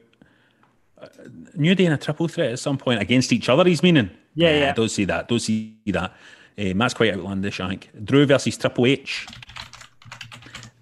uh, 1.01 1.07
New 1.55 1.75
Day 1.75 1.87
in 1.87 1.93
a 1.93 1.99
triple 1.99 2.29
threat 2.29 2.53
at 2.53 2.59
some 2.59 2.79
point 2.79 3.01
against 3.01 3.33
each 3.33 3.49
other. 3.49 3.65
He's 3.65 3.83
meaning. 3.83 4.11
Yeah, 4.35 4.53
Nah, 4.53 4.59
yeah. 4.59 4.73
Don't 4.73 4.89
see 4.89 5.05
that. 5.05 5.29
Don't 5.29 5.41
see 5.41 5.77
that. 5.87 6.15
Um, 6.59 6.79
that's 6.79 6.95
quite 6.95 7.13
outlandish. 7.13 7.61
I 7.61 7.69
think 7.69 7.91
Drew 8.05 8.25
versus 8.27 8.57
Triple 8.57 8.87
H. 8.87 9.27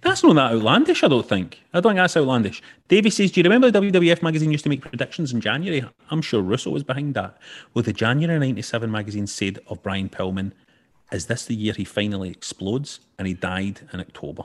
That's 0.01 0.23
not 0.23 0.33
that 0.33 0.51
outlandish. 0.53 1.03
I 1.03 1.07
don't 1.07 1.27
think. 1.27 1.61
I 1.73 1.79
don't 1.79 1.91
think 1.91 1.97
that's 1.97 2.17
outlandish. 2.17 2.61
Davey 2.87 3.09
says, 3.11 3.31
"Do 3.31 3.39
you 3.39 3.43
remember 3.43 3.69
the 3.69 3.79
WWF 3.79 4.23
magazine 4.23 4.51
used 4.51 4.63
to 4.63 4.69
make 4.69 4.81
predictions 4.81 5.31
in 5.31 5.41
January? 5.41 5.83
I'm 6.09 6.21
sure 6.21 6.41
Russo 6.41 6.71
was 6.71 6.83
behind 6.83 7.13
that. 7.13 7.37
Well, 7.73 7.83
the 7.83 7.93
January 7.93 8.39
'97 8.39 8.89
magazine 8.91 9.27
said 9.27 9.59
of 9.67 9.83
Brian 9.83 10.09
Pillman, 10.09 10.53
"Is 11.11 11.27
this 11.27 11.45
the 11.45 11.55
year 11.55 11.73
he 11.73 11.83
finally 11.85 12.29
explodes?" 12.29 12.99
And 13.19 13.27
he 13.27 13.33
died 13.35 13.81
in 13.93 13.99
October. 13.99 14.43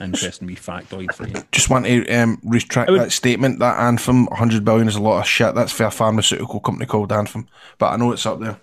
Interesting 0.00 0.48
wee 0.48 0.56
factoid 0.56 1.14
for 1.14 1.26
you. 1.28 1.36
Just 1.52 1.70
want 1.70 1.86
to 1.86 2.06
um, 2.10 2.40
retract 2.44 2.90
would- 2.90 3.00
that 3.00 3.12
statement. 3.12 3.60
That 3.60 3.78
Anthem, 3.78 4.26
100 4.26 4.64
billion 4.64 4.88
is 4.88 4.96
a 4.96 5.00
lot 5.00 5.20
of 5.20 5.26
shit. 5.26 5.54
That's 5.54 5.72
for 5.72 5.84
a 5.84 5.90
pharmaceutical 5.90 6.60
company 6.60 6.84
called 6.84 7.12
Anthem. 7.12 7.46
But 7.78 7.92
I 7.92 7.96
know 7.96 8.10
it's 8.12 8.26
up 8.26 8.40
there. 8.40 8.58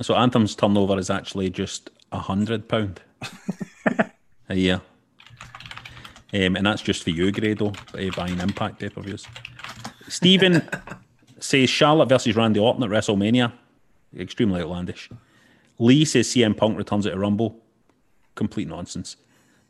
So 0.00 0.14
Anthem's 0.14 0.54
turnover 0.54 0.96
is 0.98 1.10
actually 1.10 1.50
just 1.50 1.90
a 2.12 2.18
hundred 2.20 2.68
pound 2.68 3.00
a 4.48 4.54
year, 4.54 4.80
um, 6.34 6.56
and 6.56 6.66
that's 6.66 6.82
just 6.82 7.02
for 7.02 7.10
you, 7.10 7.32
Grado, 7.32 7.72
uh, 7.94 8.10
buying 8.16 8.38
Impact 8.40 8.78
pay 8.78 8.88
per 8.88 9.00
views. 9.00 9.26
Stephen 10.08 10.68
says 11.38 11.70
Charlotte 11.70 12.08
versus 12.08 12.36
Randy 12.36 12.60
Orton 12.60 12.82
at 12.82 12.90
WrestleMania, 12.90 13.52
extremely 14.18 14.60
outlandish. 14.60 15.10
Lee 15.78 16.04
says 16.04 16.28
CM 16.28 16.56
Punk 16.56 16.76
returns 16.76 17.06
at 17.06 17.14
a 17.14 17.18
Rumble, 17.18 17.60
complete 18.34 18.68
nonsense. 18.68 19.16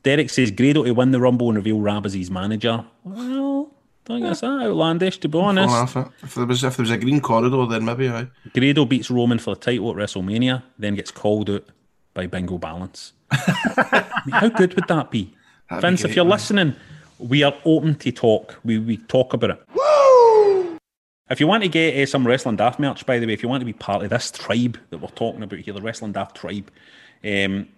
Derek 0.03 0.31
says 0.31 0.51
Grado 0.51 0.85
to 0.85 0.93
win 0.93 1.11
the 1.11 1.21
Rumble 1.21 1.49
and 1.49 1.57
reveal 1.57 1.81
Rab 1.81 2.07
as 2.07 2.15
his 2.15 2.31
manager. 2.31 2.85
Well, 3.05 3.75
don't 4.05 4.23
that's 4.23 4.41
that 4.41 4.63
outlandish, 4.63 5.19
to 5.19 5.29
be 5.29 5.39
honest. 5.39 5.97
Eh? 5.97 6.05
If 6.23 6.35
there 6.35 6.47
was 6.47 6.65
if 6.65 6.77
there 6.77 6.85
was 6.85 6.91
a 6.91 6.97
green 6.97 7.21
corridor, 7.21 7.67
then 7.67 7.85
maybe 7.85 8.09
I. 8.09 8.29
Grado 8.55 8.85
beats 8.85 9.11
Roman 9.11 9.39
for 9.39 9.55
the 9.55 9.61
title 9.61 9.91
at 9.91 9.97
WrestleMania, 9.97 10.63
then 10.79 10.95
gets 10.95 11.11
called 11.11 11.51
out 11.51 11.65
by 12.15 12.27
Bingo 12.27 12.59
Balance. 12.59 13.13
I 13.31 14.07
mean, 14.27 14.35
how 14.35 14.49
good 14.49 14.75
would 14.75 14.89
that 14.89 15.11
be? 15.11 15.35
That'd 15.69 15.83
Vince, 15.83 16.03
great, 16.03 16.11
if 16.11 16.17
you're 16.17 16.25
man. 16.25 16.33
listening, 16.33 16.77
we 17.19 17.43
are 17.43 17.55
open 17.65 17.95
to 17.97 18.13
talk. 18.13 18.59
We, 18.65 18.79
we 18.79 18.97
talk 18.97 19.35
about 19.35 19.51
it. 19.51 19.63
If 21.31 21.41
you 21.41 21.47
want 21.47 21.63
to 21.63 21.69
get 21.69 21.95
uh, 21.95 22.07
some 22.07 22.27
Wrestling 22.27 22.57
Daft 22.57 22.81
merch, 22.81 23.05
by 23.05 23.19
the 23.19 23.27
way, 23.27 23.35
if 23.35 23.43
you 23.43 23.51
want 23.51 23.61
to 23.61 23.67
be 23.67 23.75
part 23.75 24.03
of 24.03 24.09
this 24.09 24.31
tribe 24.31 24.79
that 24.89 24.99
we're 24.99 25.09
talking 25.09 25.43
about 25.43 25.59
here, 25.59 25.75
the 25.75 25.83
Wrestling 25.83 26.13
Daft 26.13 26.37
tribe, 26.37 26.71
um, 27.23 27.69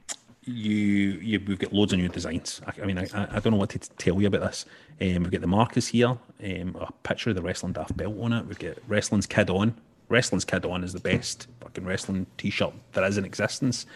you, 0.44 1.18
you 1.20 1.40
we've 1.46 1.58
got 1.58 1.72
loads 1.72 1.92
of 1.92 1.98
new 1.98 2.08
designs. 2.08 2.60
I, 2.64 2.82
I 2.82 2.86
mean, 2.86 2.98
I, 2.98 3.08
I 3.12 3.40
don't 3.40 3.52
know 3.52 3.58
what 3.58 3.70
to 3.70 3.80
t- 3.80 3.88
tell 3.98 4.20
you 4.20 4.28
about 4.28 4.42
this. 4.42 4.66
Um, 5.00 5.24
we've 5.24 5.32
got 5.32 5.40
the 5.40 5.48
Marcus 5.48 5.88
here, 5.88 6.16
um, 6.44 6.76
a 6.80 6.92
picture 7.02 7.30
of 7.30 7.36
the 7.36 7.42
Wrestling 7.42 7.72
Daft 7.72 7.96
belt 7.96 8.14
on 8.20 8.32
it. 8.32 8.46
We've 8.46 8.58
got 8.58 8.76
Wrestling's 8.86 9.26
Kid 9.26 9.50
On. 9.50 9.74
Wrestling's 10.10 10.44
Kid 10.44 10.66
On 10.66 10.84
is 10.84 10.92
the 10.92 11.00
best 11.00 11.46
fucking 11.60 11.84
wrestling 11.84 12.26
t-shirt 12.36 12.72
there 12.92 13.04
is 13.04 13.16
in 13.16 13.24
existence. 13.24 13.86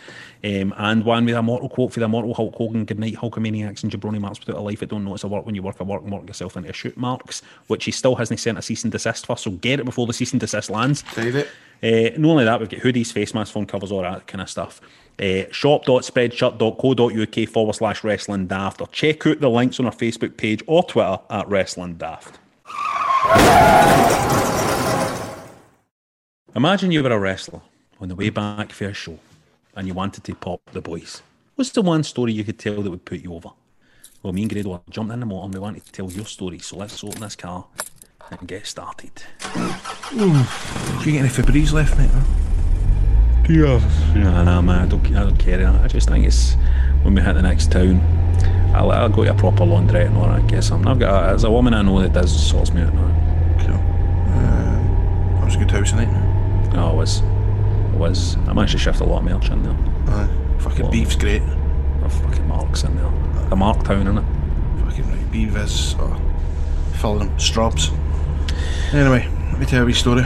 Um, 0.45 0.73
and 0.79 1.05
one 1.05 1.25
with 1.25 1.35
a 1.35 1.43
mortal 1.43 1.69
quote 1.69 1.93
for 1.93 1.99
the 1.99 2.07
immortal 2.07 2.33
Hulk 2.35 2.55
Hogan, 2.55 2.85
Good 2.85 3.01
night 3.01 3.15
Hulkamaniacs 3.15 3.83
and 3.83 3.93
Jabroni 3.93 4.21
Marks 4.21 4.39
without 4.39 4.57
a 4.57 4.61
life. 4.61 4.83
It 4.83 4.91
don't 4.91 5.05
know 5.05 5.15
it's 5.15 5.25
a 5.25 5.29
work 5.29 5.45
when 5.45 5.55
you 5.57 5.63
work 5.63 5.81
a 5.81 5.85
work 5.85 6.03
and 6.03 6.13
work 6.13 6.27
yourself 6.27 6.57
into 6.57 6.71
a 6.71 6.73
shoot 6.73 6.97
marks, 6.97 7.43
which 7.67 7.85
he 7.85 7.91
still 7.91 8.15
hasn't 8.15 8.39
sent 8.41 8.57
a 8.59 8.63
cease 8.63 8.85
and 8.85 8.93
desist 8.93 9.27
for. 9.27 9.37
So 9.37 9.51
get 9.51 9.81
it 9.81 9.85
before 9.85 10.07
the 10.07 10.13
cease 10.13 10.33
and 10.33 10.41
desist 10.41 10.71
lands. 10.71 11.03
Save 11.13 11.35
it. 11.37 11.49
Uh, 11.83 12.11
not 12.17 12.31
only 12.31 12.45
that, 12.45 12.61
we've 12.61 12.69
got 12.69 12.81
hoodies, 12.81 13.13
face 13.13 13.35
masks, 13.35 13.53
phone 13.53 13.67
covers, 13.67 13.91
all 13.91 14.03
that 14.03 14.27
kind 14.29 14.41
of 14.41 14.49
stuff. 14.49 14.81
Uh, 15.19 15.43
shop.spreadshirt.co.uk 15.51 17.49
forward 17.49 17.75
slash 17.75 18.05
wrestling 18.05 18.47
daft 18.47 18.81
or 18.81 18.87
check 18.89 19.27
out 19.27 19.41
the 19.41 19.51
links 19.51 19.81
on 19.81 19.87
our 19.87 19.93
Facebook 19.93 20.37
page 20.37 20.63
or 20.67 20.85
Twitter 20.85 21.19
at 21.31 21.49
wrestling 21.49 21.95
daft. 21.95 22.39
Imagine 26.57 26.93
you 26.93 27.03
were 27.03 27.11
a 27.11 27.19
wrestler 27.19 27.63
on 28.01 28.07
the 28.07 28.15
way 28.15 28.31
back 28.31 28.71
for 28.71 28.85
a 28.85 28.95
show 28.95 29.19
and 29.75 29.89
you 29.89 29.95
wanted 29.95 30.23
to 30.23 30.37
pop 30.37 30.61
the 30.71 30.81
boys. 30.81 31.21
What's 31.57 31.71
the 31.71 31.83
one 31.83 32.05
story 32.05 32.33
you 32.33 32.45
could 32.45 32.61
tell 32.61 32.81
that 32.81 32.89
would 32.89 33.05
put 33.05 33.25
you 33.25 33.35
over? 33.35 33.49
Well, 34.23 34.33
me 34.33 34.43
and 34.43 34.53
Grado 34.53 34.81
jumped 34.89 35.13
in 35.13 35.19
the 35.19 35.27
motor 35.27 35.47
and 35.47 35.55
we 35.55 35.59
wanted 35.59 35.85
to 35.85 35.91
tell 35.91 36.09
your 36.13 36.27
story, 36.27 36.61
so 36.61 36.77
let's 36.77 37.03
open 37.03 37.23
this 37.23 37.35
car 37.35 37.67
and 38.31 38.47
get 38.47 38.69
started. 38.69 39.11
Do 39.53 40.21
you 41.05 41.13
get 41.13 41.25
any 41.25 41.29
Febreze 41.29 41.73
left, 41.73 41.99
mate? 41.99 42.09
Yeah. 43.51 43.81
No, 44.15 44.45
no, 44.45 44.63
man, 44.63 44.83
I 44.83 44.87
don't, 44.87 45.05
I 45.09 45.25
don't 45.25 45.37
care. 45.37 45.67
I 45.67 45.89
just 45.89 46.09
think 46.09 46.25
it's 46.25 46.55
when 47.03 47.17
we 47.17 47.21
hit 47.21 47.35
the 47.35 47.43
next 47.43 47.73
town, 47.73 48.01
I'll, 48.73 48.93
I'll 48.93 49.09
go 49.09 49.25
to 49.25 49.33
a 49.33 49.35
proper 49.35 49.65
laundrette 49.65 50.07
and 50.07 50.17
all 50.17 50.29
that, 50.29 50.47
get 50.47 50.63
something. 50.63 50.87
I've 50.87 51.01
got 51.01 51.25
a, 51.25 51.27
there's 51.31 51.43
a 51.43 51.51
woman 51.51 51.75
I 51.75 51.83
know 51.83 52.01
that 52.01 52.13
does 52.13 52.49
sorts 52.49 52.73
me 52.73 52.83
out 52.83 52.95
now. 52.95 53.57
Cool. 53.59 53.75
Um, 53.75 55.35
that 55.35 55.45
was 55.47 55.57
a 55.57 55.59
good 55.59 55.73
house 55.73 55.91
tonight. 55.91 56.34
Oh, 56.75 56.91
it 56.93 56.97
was. 56.97 57.21
It 57.21 57.99
was. 57.99 58.37
I 58.49 58.53
managed 58.53 58.73
to 58.73 58.79
shift 58.79 59.01
a 59.01 59.05
lot 59.05 59.19
of 59.19 59.25
merch 59.25 59.51
in 59.51 59.63
there. 59.63 59.77
Aye. 60.15 60.29
Fucking 60.59 60.91
beef's 60.91 61.17
great. 61.17 61.43
A 62.03 62.09
fucking 62.09 62.47
marks 62.49 62.83
in 62.85 62.97
there. 62.97 63.07
A 63.51 63.57
mark 63.57 63.83
town, 63.85 64.05
innit? 64.07 64.85
Fucking 64.87 65.09
right. 65.11 65.31
Beef 65.33 65.57
is 65.57 65.95
oh, 65.99 66.21
filling 67.01 67.21
them. 67.29 67.37
Strobs. 67.39 67.91
Anyway, 68.93 69.29
let 69.51 69.59
me 69.61 69.67
tell 69.67 69.79
you 69.81 69.83
a 69.83 69.87
wee 69.87 69.93
story. 69.93 70.23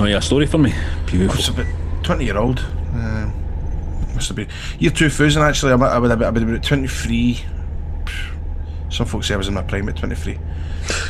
Oh, 0.00 0.04
yeah, 0.04 0.18
a 0.18 0.22
story 0.22 0.46
for 0.46 0.58
me. 0.58 0.72
Beautiful. 1.06 1.38
It's 1.38 1.48
about 1.48 1.66
20 2.04 2.24
year 2.24 2.36
old. 2.38 2.60
Um, 2.94 3.32
must 4.14 4.28
have 4.28 4.36
been 4.36 4.48
year 4.78 4.90
2000 4.90 5.42
actually. 5.42 5.72
I 5.72 5.74
would, 5.76 5.86
I 5.86 5.98
would 5.98 6.10
have 6.10 6.34
been 6.34 6.48
about 6.48 6.62
23. 6.62 7.40
Some 8.90 9.06
folks 9.06 9.28
say 9.28 9.34
I 9.34 9.36
was 9.36 9.48
in 9.48 9.54
my 9.54 9.62
prime 9.62 9.88
at 9.88 9.96
23. 9.96 10.32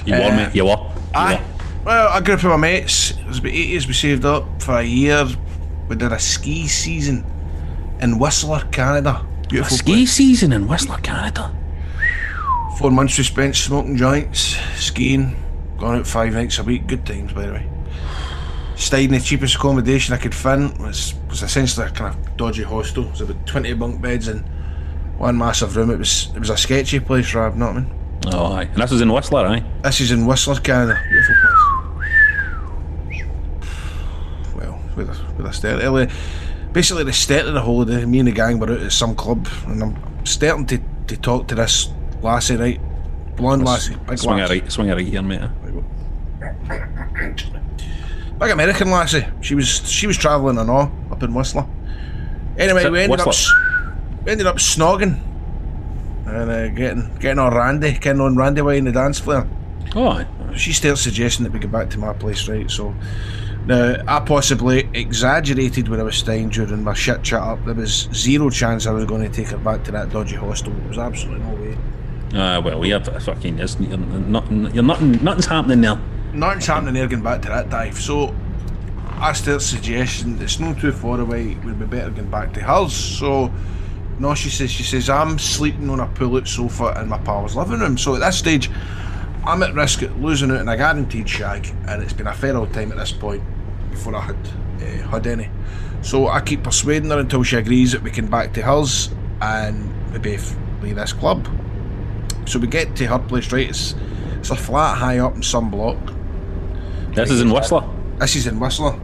You 0.07 0.15
were, 0.15 0.21
Uh, 0.23 0.37
mate. 0.37 0.55
You 0.55 0.65
were. 0.65 0.71
You 0.71 0.77
Aye. 1.15 1.35
were. 1.37 1.58
Well, 1.89 2.15
a 2.15 2.21
group 2.21 2.41
of 2.41 2.51
my 2.51 2.57
mates. 2.59 3.13
It 3.13 3.27
was 3.27 3.39
about 3.39 3.53
80s. 3.53 3.87
We 3.87 3.95
saved 3.95 4.27
up 4.27 4.61
for 4.61 4.77
a 4.77 4.83
year. 4.83 5.27
We 5.89 5.97
did 5.97 6.13
a 6.13 6.19
ski 6.19 6.69
season 6.69 7.25
in 8.03 8.19
Whistler, 8.19 8.61
Canada. 8.71 9.27
Beautiful 9.49 9.75
A 9.75 9.79
ski 9.79 9.93
place. 9.93 10.13
season 10.13 10.53
in 10.53 10.69
Whistler, 10.69 10.99
Canada. 10.99 11.51
Four 12.77 12.91
months 12.91 13.17
we 13.17 13.25
spent 13.25 13.57
smoking 13.57 13.97
joints, 13.97 14.59
skiing, 14.77 15.35
going 15.79 16.01
out 16.01 16.07
five 16.07 16.35
nights 16.35 16.59
a 16.59 16.63
week. 16.63 16.87
Good 16.87 17.07
times, 17.07 17.33
by 17.33 17.47
the 17.47 17.53
way. 17.55 17.71
Stayed 18.77 19.07
in 19.07 19.13
the 19.13 19.21
cheapest 19.21 19.55
accommodation 19.55 20.13
I 20.13 20.19
could 20.19 20.35
find. 20.35 20.77
Was 20.79 21.15
was 21.31 21.43
essentially 21.43 21.87
a 21.87 21.91
kind 21.91 22.15
of 22.15 22.37
dodgy 22.37 22.65
hostel. 22.65 23.05
It 23.05 23.11
was 23.13 23.21
about 23.23 23.47
twenty 23.47 23.73
bunk 23.73 24.03
beds 24.03 24.29
in 24.29 24.41
one 25.17 25.39
massive 25.39 25.75
room. 25.75 25.91
It 25.91 25.99
was 25.99 26.29
it 26.35 26.39
was 26.39 26.51
a 26.51 26.57
sketchy 26.59 27.01
place, 27.01 27.33
Rab. 27.35 27.55
Not 27.57 27.71
I 27.71 27.81
mean. 27.81 27.95
Oh, 28.27 28.53
aye. 28.53 28.65
And 28.65 28.77
this 28.83 28.91
was 28.91 29.01
in 29.01 29.11
Whistler, 29.11 29.47
aye? 29.47 29.65
This 29.83 30.03
is 30.03 30.11
in 30.13 30.27
Whistler, 30.27 30.57
Canada. 30.57 31.01
Beautiful 31.09 31.35
place. 31.41 31.65
Well, 34.55 34.81
with 34.99 35.09
a, 35.09 35.33
with 35.37 35.47
a 35.47 35.53
start. 35.53 35.81
Basically, 36.73 37.05
the 37.05 37.13
start 37.15 37.47
of 37.47 37.55
the 37.55 37.63
holiday, 37.63 38.05
me 38.05 38.19
and 38.19 38.29
the 38.29 38.33
gang 38.33 38.59
were 38.59 38.71
out 38.71 38.81
at 38.81 38.93
some 38.93 39.15
club, 39.15 39.49
and 39.67 39.83
I'm 39.83 40.27
starting 40.27 40.67
to, 40.67 40.79
to 41.07 41.17
talk 41.17 41.49
to 41.49 41.55
this 41.55 41.89
lassie, 42.21 42.57
right? 42.57 42.81
Blonde 43.37 43.65
lassie, 43.65 43.97
big 44.07 44.19
Swing 44.19 44.37
lassie. 44.39 44.61
right, 44.61 44.71
swing 44.73 44.89
it 44.89 44.95
right 44.95 45.07
here, 45.07 45.23
mate. 45.23 45.41
Big 48.39 48.51
American 48.51 48.91
lassie. 48.91 49.27
She 49.41 49.55
was 49.55 49.89
she 49.91 50.07
was 50.07 50.17
travelling 50.17 50.59
and 50.59 50.71
all 50.71 50.93
up 51.11 51.23
in 51.23 51.35
Whistler. 51.35 51.67
Anyway, 52.57 52.89
we 52.89 53.01
ended 53.01 53.21
up 53.21 53.27
Whistler. 53.27 53.57
s- 53.57 54.25
we 54.25 54.33
ended 54.33 54.47
up 54.47 54.57
snogging 54.57 55.21
and 56.27 56.51
uh, 56.51 56.69
getting 56.69 57.15
getting 57.19 57.39
all 57.39 57.51
randy, 57.51 57.93
getting 57.99 58.21
on 58.21 58.37
randy 58.37 58.61
way 58.63 58.79
in 58.79 58.85
the 58.85 58.93
dance 58.93 59.19
floor. 59.19 59.47
Oh. 59.97 60.25
She 60.55 60.73
started 60.73 60.99
suggesting 60.99 61.45
that 61.45 61.53
we 61.53 61.59
go 61.59 61.69
back 61.69 61.91
to 61.91 61.99
my 61.99 62.13
place, 62.13 62.49
right? 62.49 62.71
So 62.71 62.95
now 63.69 64.03
I 64.09 64.21
possibly 64.21 64.89
exaggerated 64.95 65.89
when 65.89 66.01
I 66.01 66.03
was 66.03 66.17
staying 66.17 66.49
during 66.49 66.83
my 66.83 66.95
shit 66.95 67.23
chat 67.23 67.43
up. 67.43 67.63
There 67.67 67.75
was 67.75 68.09
zero 68.15 68.49
chance 68.49 68.87
I 68.87 68.93
was 68.93 69.05
going 69.05 69.21
to 69.23 69.29
take 69.29 69.49
her 69.49 69.59
back 69.59 69.85
to 69.85 69.93
that 69.93 70.09
dodgy 70.09 70.37
hostel. 70.37 70.73
There 70.73 70.89
was 70.89 70.97
absolutely 70.97 71.45
no 71.45 71.55
way. 71.55 71.79
Ah, 72.33 72.61
well, 72.61 72.81
we 72.81 72.89
have 72.91 73.07
fucking. 73.23 73.59
You're, 73.59 73.99
nothing, 73.99 74.75
you're 74.75 74.83
nothing, 74.83 75.23
nothing's 75.23 75.45
happening 75.45 75.83
there. 75.83 76.01
Nothing's 76.33 76.67
happening 76.67 76.95
there 76.95 77.09
going 77.09 77.23
back 77.23 77.43
to 77.43 77.49
that 77.49 77.69
dive. 77.69 77.99
So 77.99 78.35
I 79.07 79.35
started 79.35 79.61
suggesting 79.61 80.41
it's 80.41 80.59
not 80.59 80.81
too 80.81 80.93
far 80.93 81.21
away. 81.21 81.55
We'd 81.57 81.79
be 81.79 81.85
better 81.85 82.09
going 82.09 82.31
back 82.31 82.55
to 82.55 82.63
hers. 82.63 82.95
So 82.95 83.53
no, 84.19 84.35
she 84.35 84.49
says 84.49 84.71
she 84.71 84.83
says 84.83 85.11
I'm 85.11 85.39
sleeping 85.39 85.91
on 85.91 86.01
a 86.01 86.07
pull-out 86.07 86.49
sofa 86.49 86.99
in 87.03 87.09
my 87.11 87.19
pal's 87.19 87.55
living 87.55 87.81
room. 87.81 87.99
So 87.99 88.15
at 88.15 88.21
this 88.21 88.39
stage, 88.39 88.71
I'm 89.45 89.63
at 89.63 89.75
risk 89.75 90.01
of 90.01 90.19
losing 90.19 90.51
out 90.53 90.63
in 90.63 90.69
a 90.69 90.77
guaranteed 90.77 91.29
shag, 91.29 91.69
and 91.87 92.03
it's 92.03 92.15
been 92.15 92.29
a 92.29 92.35
fair 92.35 92.57
old 92.57 92.73
time 92.73 92.93
at 92.93 92.97
this 92.97 93.13
point 93.13 93.43
before 93.91 94.15
I 94.15 94.21
had 94.21 94.37
uh, 94.81 95.09
had 95.09 95.27
any. 95.27 95.51
So 96.03 96.29
I 96.29 96.41
keep 96.41 96.63
persuading 96.63 97.11
her 97.11 97.19
until 97.19 97.43
she 97.43 97.57
agrees 97.57 97.93
that 97.93 98.03
we 98.03 98.11
can 98.11 98.29
back 98.29 98.53
to 98.55 98.63
hers, 98.63 99.11
and 99.41 100.13
we 100.13 100.19
both 100.19 100.57
leave 100.83 100.97
this 100.97 101.13
club. 101.13 101.49
So 102.47 102.59
we 102.59 102.67
get 102.67 102.97
to 102.97 103.07
her 103.07 103.19
place, 103.19 103.53
right? 103.53 103.69
It's, 103.69 103.95
it's 104.39 104.51
a 104.51 104.57
flat 104.57 104.97
high 104.97 105.19
up 105.19 105.35
in 105.35 105.43
some 105.43 105.71
block. 105.71 105.99
This 107.13 107.31
is 107.31 107.41
in 107.41 107.51
Whistler. 107.51 107.89
This 108.19 108.37
is 108.37 108.47
in 108.47 108.61
Whistler. 108.61 108.99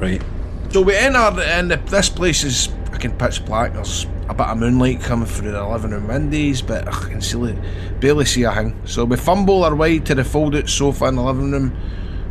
Right. 0.00 0.22
So 0.70 0.82
we 0.82 0.96
enter, 0.96 1.18
and 1.18 1.70
this 1.70 2.08
place 2.08 2.42
is 2.42 2.66
fucking 2.90 3.16
pitch 3.16 3.44
black. 3.44 3.74
There's 3.74 4.06
a 4.28 4.34
bit 4.34 4.46
of 4.46 4.58
moonlight 4.58 5.00
coming 5.00 5.26
through 5.26 5.52
the 5.52 5.64
living 5.66 5.92
room 5.92 6.08
windows, 6.08 6.60
but 6.62 6.88
I 6.88 6.90
can 6.90 7.20
see, 7.20 7.54
barely 8.00 8.24
see 8.24 8.42
a 8.42 8.52
thing. 8.52 8.76
So 8.84 9.04
we 9.04 9.16
fumble 9.16 9.62
our 9.64 9.74
way 9.74 10.00
to 10.00 10.14
the 10.14 10.24
fold-out 10.24 10.68
sofa 10.68 11.06
in 11.06 11.14
the 11.14 11.22
living 11.22 11.52
room, 11.52 11.70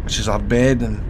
which 0.03 0.19
is 0.19 0.27
our 0.27 0.39
bed, 0.39 0.81
and 0.81 1.01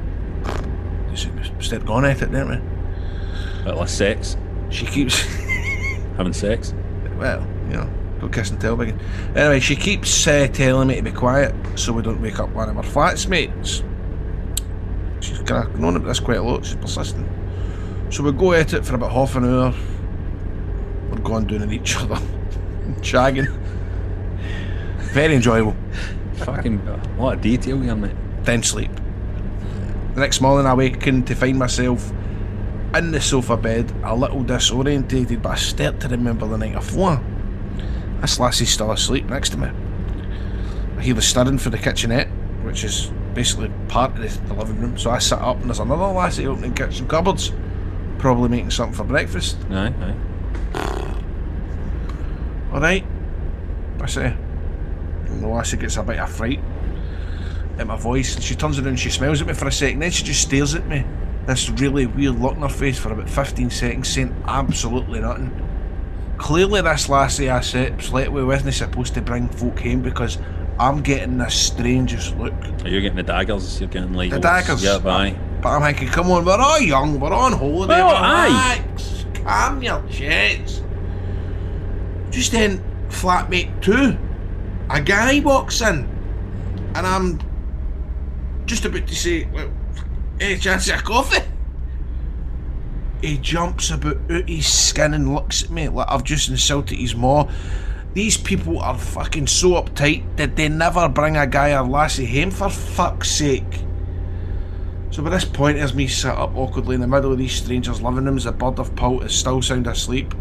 just 1.58 1.70
start 1.70 1.86
going 1.86 2.06
at 2.06 2.22
it, 2.22 2.32
didn't 2.32 2.49
we? 2.49 3.64
Bit 3.66 3.76
less 3.76 3.93
sex. 3.93 4.38
She 4.70 4.86
keeps, 4.86 5.22
Having 6.18 6.34
sex. 6.34 6.74
well, 7.18 7.41
you 7.70 7.78
know, 7.78 7.89
go 8.20 8.30
kiss 8.30 8.51
and 8.51 8.60
tell 8.60 8.80
again. 8.80 8.99
Anyway, 9.36 9.60
she 9.60 9.76
keeps 9.76 10.28
uh, 10.28 10.47
telling 10.51 10.88
me 10.88 10.95
to 10.95 11.01
be 11.01 11.12
quiet 11.12 11.53
so 11.78 11.93
we 11.93 12.01
don't 12.01 12.22
wake 12.22 12.39
up 12.39 12.49
one 12.49 12.70
of 12.70 12.78
our 12.78 12.84
flatmates. 12.84 13.84
She's 15.22 15.39
kind 15.39 15.68
of 15.68 15.80
known 15.80 15.95
about 15.95 16.08
this 16.08 16.20
quite 16.20 16.38
a 16.38 16.43
lot. 16.43 16.66
She's 16.66 16.76
persistent. 16.76 17.28
So 18.14 18.24
we 18.24 18.32
go 18.32 18.53
at 18.53 18.74
it 18.74 18.86
for 18.86 18.95
about 18.95 19.12
half 19.12 19.36
an 19.36 19.45
hour. 19.45 19.74
We're 21.10 21.20
going 21.20 21.47
down 21.47 21.64
at 21.64 21.72
each 21.72 21.95
other, 21.97 22.16
shagging. 23.01 23.47
Very 25.14 25.36
enjoyable. 25.36 25.76
Fucking 26.36 26.86
what 26.86 27.08
a 27.08 27.22
lot 27.22 27.34
of 27.36 27.41
detail 27.41 27.80
here, 27.80 27.95
mate. 27.95 28.12
Then 28.43 28.62
sleep. 28.62 28.91
The 30.16 30.22
next 30.22 30.39
morning, 30.39 30.66
I 30.66 30.74
waken 30.74 31.24
to 31.24 31.36
find 31.36 31.59
myself 31.59 32.09
in 32.95 33.11
the 33.11 33.20
sofa 33.20 33.57
bed, 33.57 33.91
a 34.05 34.16
little 34.16 34.45
disorientated, 34.45 35.41
but 35.41 35.49
I 35.49 35.55
start 35.55 35.99
to 35.99 36.07
remember 36.07 36.47
the 36.47 36.57
night 36.57 36.74
before. 36.74 37.22
This 38.22 38.39
lassie's 38.39 38.70
still 38.70 38.93
asleep 38.93 39.26
next 39.26 39.49
to 39.49 39.57
me. 39.57 39.70
I 40.97 41.01
hear 41.01 41.16
the 41.16 41.22
stirring 41.22 41.57
for 41.57 41.70
the 41.70 41.78
kitchenette, 41.78 42.30
which 42.63 42.86
is 42.86 43.11
basically 43.34 43.70
part 43.89 44.18
of 44.18 44.47
the, 44.47 44.53
living 44.53 44.80
room. 44.80 44.97
So 44.97 45.11
I 45.11 45.20
sit 45.20 45.38
up 45.38 45.57
and 45.57 45.66
there's 45.66 45.80
another 45.80 46.05
lassie 46.05 46.47
opening 46.47 46.74
kitchen 46.74 47.09
cupboards, 47.09 47.51
probably 48.18 48.47
making 48.47 48.72
something 48.72 48.95
for 48.95 49.03
breakfast. 49.03 49.57
Aye, 49.70 49.93
aye. 49.99 51.22
Alright, 52.72 53.05
I 53.99 54.05
say. 54.05 54.28
And 55.26 55.43
the 55.43 55.47
lassie 55.49 55.76
gets 55.76 55.97
a 55.97 56.03
bit 56.03 56.20
of 56.20 56.32
fright 56.32 56.61
at 57.78 57.88
my 57.88 57.97
voice 57.97 58.36
and 58.36 58.43
she 58.43 58.55
turns 58.55 58.78
around 58.80 58.88
and 58.89 58.99
she 58.99 59.09
smiles 59.09 59.41
at 59.41 59.47
me 59.47 59.53
for 59.53 59.67
a 59.67 59.71
second, 59.71 59.99
then 59.99 60.11
she 60.11 60.23
just 60.23 60.41
stares 60.41 60.76
at 60.76 60.88
me 60.88 61.03
this 61.45 61.69
really 61.69 62.05
weird 62.07 62.39
look 62.39 62.55
on 62.55 62.61
her 62.63 62.69
face 62.69 62.97
for 62.97 63.11
about 63.13 63.30
15 63.30 63.69
seconds, 63.69 64.07
saying 64.09 64.36
absolutely 64.47 65.19
nothing. 65.19 65.61
Clearly, 66.38 66.82
this 66.82 67.07
lassie 67.07 67.49
I 67.49 67.61
set 67.61 68.01
slept 68.01 68.32
with 68.32 68.45
wasn't 68.45 68.73
supposed 68.73 69.13
to 69.13 69.21
bring 69.21 69.47
folk 69.47 69.80
home 69.80 70.01
because 70.01 70.38
I'm 70.80 71.01
getting 71.01 71.38
the 71.38 71.47
strangest 71.49 72.36
look. 72.38 72.53
Are 72.84 72.89
You're 72.89 73.01
getting 73.01 73.15
the 73.15 73.23
daggers. 73.23 73.80
You're 73.80 73.89
getting 73.89 74.13
like 74.13 74.32
The 74.32 74.39
daggers. 74.39 74.84
Yeah, 74.84 74.99
aye. 75.05 75.38
But 75.61 75.69
I'm 75.69 75.82
thinking, 75.82 76.09
come 76.09 76.30
on, 76.32 76.43
we're 76.45 76.53
all 76.57 76.82
young, 76.82 77.19
we're 77.19 77.32
on 77.34 77.53
holiday, 77.53 77.93
Well, 78.01 78.15
aye. 78.15 78.82
relax, 78.86 79.26
calm 79.36 79.82
your 79.82 80.01
jets. 80.09 80.82
Just 82.30 82.51
then, 82.51 82.84
flatmate 83.09 83.82
two, 83.82 84.17
a 84.89 84.99
guy 85.01 85.39
walks 85.39 85.82
in, 85.82 86.07
and 86.95 87.07
I'm 87.07 87.39
just 88.66 88.86
about 88.86 89.07
to 89.07 89.16
say, 89.16 89.45
well, 89.45 89.72
any 90.39 90.57
chance 90.57 90.89
of 90.89 90.99
a 90.99 91.01
coffee? 91.01 91.45
He 93.22 93.38
jumps 93.38 93.91
about 93.91 94.18
out 94.30 94.47
his 94.49 94.68
skin 94.68 95.13
and 95.13 95.34
looks 95.34 95.63
at 95.63 95.70
me 95.70 95.88
like 95.88 96.07
I've 96.09 96.24
just 96.24 96.49
insulted 96.49 96.97
his 96.97 97.16
maw. 97.16 97.49
These 98.13 98.38
people 98.38 98.80
are 98.80 98.97
fucking 98.97 99.47
so 99.47 99.72
uptight. 99.82 100.38
that 100.38 100.55
they 100.55 100.70
never 100.70 101.09
bring 101.09 101.36
a 101.36 101.47
guy 101.47 101.74
or 101.74 101.88
lassie 101.88 102.26
home 102.26 102.51
for 102.51 102.70
fuck's 102.70 103.32
sake? 103.32 103.82
So 105.11 105.24
by 105.24 105.30
this 105.30 105.45
point, 105.45 105.78
there's 105.78 105.93
me 105.93 106.07
sat 106.07 106.38
up 106.38 106.55
awkwardly 106.55 106.95
in 106.95 107.01
the 107.01 107.07
middle 107.07 107.32
of 107.32 107.38
these 107.38 107.53
strangers' 107.53 108.01
living 108.01 108.26
rooms. 108.26 108.43
The 108.43 108.51
bird 108.51 108.80
of 108.80 108.95
Pult 108.95 109.24
is 109.24 109.34
still 109.34 109.61
sound 109.61 109.88
asleep, 109.88 110.34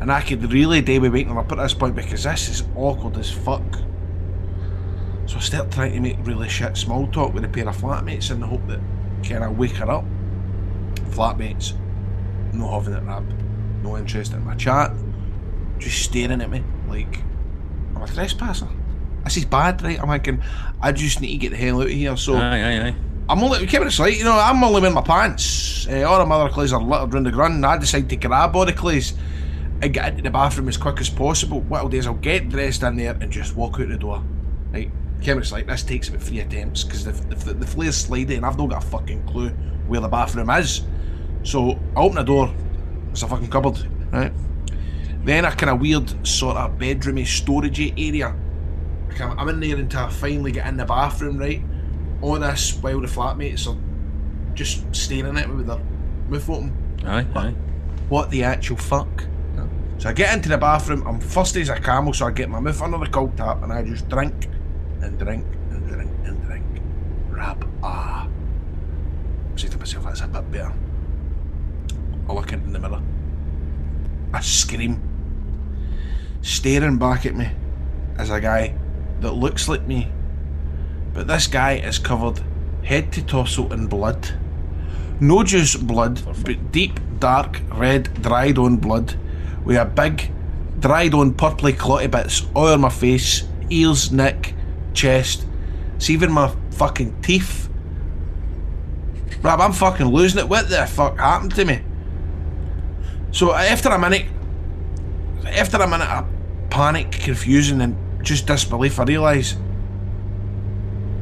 and 0.00 0.12
I 0.12 0.20
could 0.20 0.52
really 0.52 0.82
do 0.82 1.00
with 1.00 1.12
waking 1.12 1.36
up 1.36 1.50
at 1.52 1.58
this 1.58 1.74
point 1.74 1.94
because 1.94 2.24
this 2.24 2.48
is 2.48 2.62
awkward 2.74 3.16
as 3.16 3.30
fuck. 3.30 3.64
So 5.30 5.36
I 5.36 5.40
start 5.42 5.70
trying 5.70 5.92
to 5.92 6.00
make 6.00 6.16
really 6.26 6.48
shit 6.48 6.76
small 6.76 7.06
talk 7.06 7.32
with 7.32 7.44
a 7.44 7.48
pair 7.48 7.68
of 7.68 7.76
flatmates 7.76 8.32
in 8.32 8.40
the 8.40 8.48
hope 8.48 8.66
that 8.66 8.80
can 9.22 9.44
I 9.44 9.48
wake 9.48 9.76
her 9.76 9.88
up. 9.88 10.04
Flatmates, 11.10 11.74
no 12.52 12.68
having 12.68 12.94
it 12.94 13.04
Rab, 13.04 13.32
no 13.84 13.96
interest 13.96 14.32
in 14.32 14.44
my 14.44 14.56
chat, 14.56 14.90
just 15.78 16.02
staring 16.02 16.40
at 16.40 16.50
me 16.50 16.64
like 16.88 17.20
I'm 17.94 18.02
a 18.02 18.08
trespasser. 18.08 18.66
This 19.22 19.36
is 19.36 19.44
bad, 19.44 19.80
right? 19.82 20.00
I'm 20.02 20.08
thinking 20.08 20.42
I 20.82 20.90
just 20.90 21.20
need 21.20 21.30
to 21.30 21.36
get 21.36 21.50
the 21.50 21.58
hell 21.58 21.80
out 21.80 21.86
of 21.86 21.92
here. 21.92 22.16
So 22.16 22.34
Aye, 22.34 22.64
aye, 22.64 22.88
aye. 22.88 22.94
I'm 23.28 23.40
only 23.44 23.64
keep 23.68 23.82
it 23.82 23.90
slight, 23.92 24.18
you 24.18 24.24
know, 24.24 24.36
I'm 24.36 24.64
only 24.64 24.80
wearing 24.80 24.96
my 24.96 25.02
pants. 25.02 25.86
Uh, 25.86 26.02
all 26.02 26.26
the 26.26 26.34
other 26.34 26.52
clothes 26.52 26.72
are 26.72 26.82
littered 26.82 27.14
round 27.14 27.26
the 27.26 27.30
ground. 27.30 27.64
I 27.64 27.78
decide 27.78 28.08
to 28.10 28.16
grab 28.16 28.56
all 28.56 28.66
the 28.66 28.72
clothes 28.72 29.14
and 29.80 29.94
get 29.94 30.08
into 30.08 30.22
the 30.24 30.30
bathroom 30.30 30.68
as 30.68 30.76
quick 30.76 31.00
as 31.00 31.08
possible. 31.08 31.60
What 31.60 31.82
I'll 31.82 31.88
do 31.88 31.98
is 31.98 32.08
I'll 32.08 32.14
get 32.14 32.48
dressed 32.48 32.82
in 32.82 32.96
there 32.96 33.16
and 33.20 33.30
just 33.30 33.54
walk 33.54 33.78
out 33.78 33.88
the 33.90 33.96
door. 33.96 34.24
Right, 34.72 34.90
camera's 35.20 35.52
like 35.52 35.66
this 35.66 35.82
takes 35.82 36.08
about 36.08 36.22
three 36.22 36.40
attempts 36.40 36.84
because 36.84 37.04
the, 37.04 37.12
the, 37.12 37.54
the 37.54 37.66
flare's 37.66 37.96
sliding 37.96 38.38
and 38.38 38.46
I've 38.46 38.58
not 38.58 38.70
got 38.70 38.84
a 38.84 38.86
fucking 38.86 39.26
clue 39.26 39.50
where 39.86 40.00
the 40.00 40.08
bathroom 40.08 40.50
is. 40.50 40.82
So 41.42 41.78
I 41.96 42.00
open 42.00 42.16
the 42.16 42.22
door, 42.22 42.54
it's 43.10 43.22
a 43.22 43.28
fucking 43.28 43.50
cupboard, 43.50 43.78
right? 44.12 44.32
Then 45.24 45.44
a 45.44 45.50
kind 45.50 45.70
of 45.70 45.80
weird 45.80 46.26
sort 46.26 46.56
of 46.56 46.78
bedroomy 46.78 47.22
storagey 47.22 47.92
area. 47.96 48.34
Like, 49.08 49.20
I'm, 49.20 49.38
I'm 49.38 49.48
in 49.48 49.60
there 49.60 49.76
until 49.76 50.06
I 50.06 50.10
finally 50.10 50.52
get 50.52 50.66
in 50.66 50.76
the 50.76 50.84
bathroom, 50.84 51.38
right? 51.38 51.62
All 52.22 52.38
this 52.38 52.74
while 52.80 53.00
the 53.00 53.06
flatmates 53.06 53.66
are 53.66 53.76
just 54.54 54.84
staring 54.94 55.36
at 55.36 55.48
me 55.48 55.56
with 55.56 55.66
their 55.66 55.80
mouth 56.28 56.48
open. 56.48 57.02
Aye, 57.04 57.26
aye. 57.34 57.54
What 58.08 58.30
the 58.30 58.44
actual 58.44 58.76
fuck? 58.76 59.24
So 59.98 60.08
I 60.08 60.14
get 60.14 60.32
into 60.34 60.48
the 60.48 60.56
bathroom, 60.56 61.06
I'm 61.06 61.20
thirsty 61.20 61.60
as 61.60 61.68
a 61.68 61.78
camel, 61.78 62.14
so 62.14 62.26
I 62.26 62.30
get 62.30 62.48
my 62.48 62.58
mouth 62.58 62.80
under 62.80 62.96
the 62.96 63.06
cold 63.06 63.36
tap 63.36 63.62
and 63.62 63.70
I 63.70 63.82
just 63.82 64.08
drink 64.08 64.48
and 65.02 65.18
drink 65.18 65.46
and 65.70 65.86
drink 65.88 66.10
and 66.24 66.42
drink. 66.42 66.64
Rab 67.28 67.68
ah. 67.82 68.28
Say 69.56 69.68
to 69.68 69.78
myself, 69.78 70.04
that's 70.04 70.20
a 70.20 70.28
bit 70.28 70.50
better. 70.50 70.72
I 72.28 72.32
look 72.32 72.52
in 72.52 72.72
the 72.72 72.78
mirror. 72.78 73.02
I 74.32 74.40
scream. 74.40 75.02
Staring 76.42 76.98
back 76.98 77.26
at 77.26 77.34
me 77.34 77.50
is 78.18 78.30
a 78.30 78.40
guy 78.40 78.74
that 79.20 79.32
looks 79.32 79.68
like 79.68 79.86
me. 79.86 80.10
But 81.12 81.26
this 81.26 81.46
guy 81.46 81.72
is 81.74 81.98
covered 81.98 82.40
head 82.82 83.12
to 83.12 83.22
torso 83.22 83.68
in 83.72 83.86
blood. 83.86 84.30
No 85.20 85.42
just 85.42 85.86
blood, 85.86 86.22
but 86.44 86.72
deep, 86.72 86.98
dark, 87.18 87.60
red, 87.74 88.22
dried 88.22 88.56
on 88.58 88.76
blood, 88.76 89.14
with 89.64 89.76
a 89.76 89.84
big, 89.84 90.30
dried 90.78 91.12
on, 91.12 91.34
purply, 91.34 91.72
clotty 91.74 92.06
bits 92.06 92.46
all 92.54 92.66
over 92.66 92.78
my 92.78 92.88
face, 92.88 93.44
ears, 93.68 94.10
neck, 94.10 94.54
chest. 94.94 95.46
It's 95.96 96.10
even 96.10 96.32
my 96.32 96.54
fucking 96.72 97.20
teeth. 97.22 97.68
Rab, 99.42 99.60
I'm 99.60 99.72
fucking 99.72 100.06
losing 100.06 100.40
it. 100.40 100.48
What 100.48 100.68
the 100.68 100.86
fuck 100.86 101.18
happened 101.18 101.54
to 101.54 101.64
me? 101.64 101.82
So 103.32 103.50
uh, 103.50 103.54
after 103.54 103.88
a 103.88 103.98
minute, 103.98 104.26
after 105.46 105.78
a 105.78 105.88
minute 105.88 106.08
of 106.08 106.26
panic, 106.68 107.12
confusion, 107.12 107.80
and 107.80 107.96
just 108.24 108.46
disbelief, 108.46 108.98
I 108.98 109.04
realise 109.04 109.56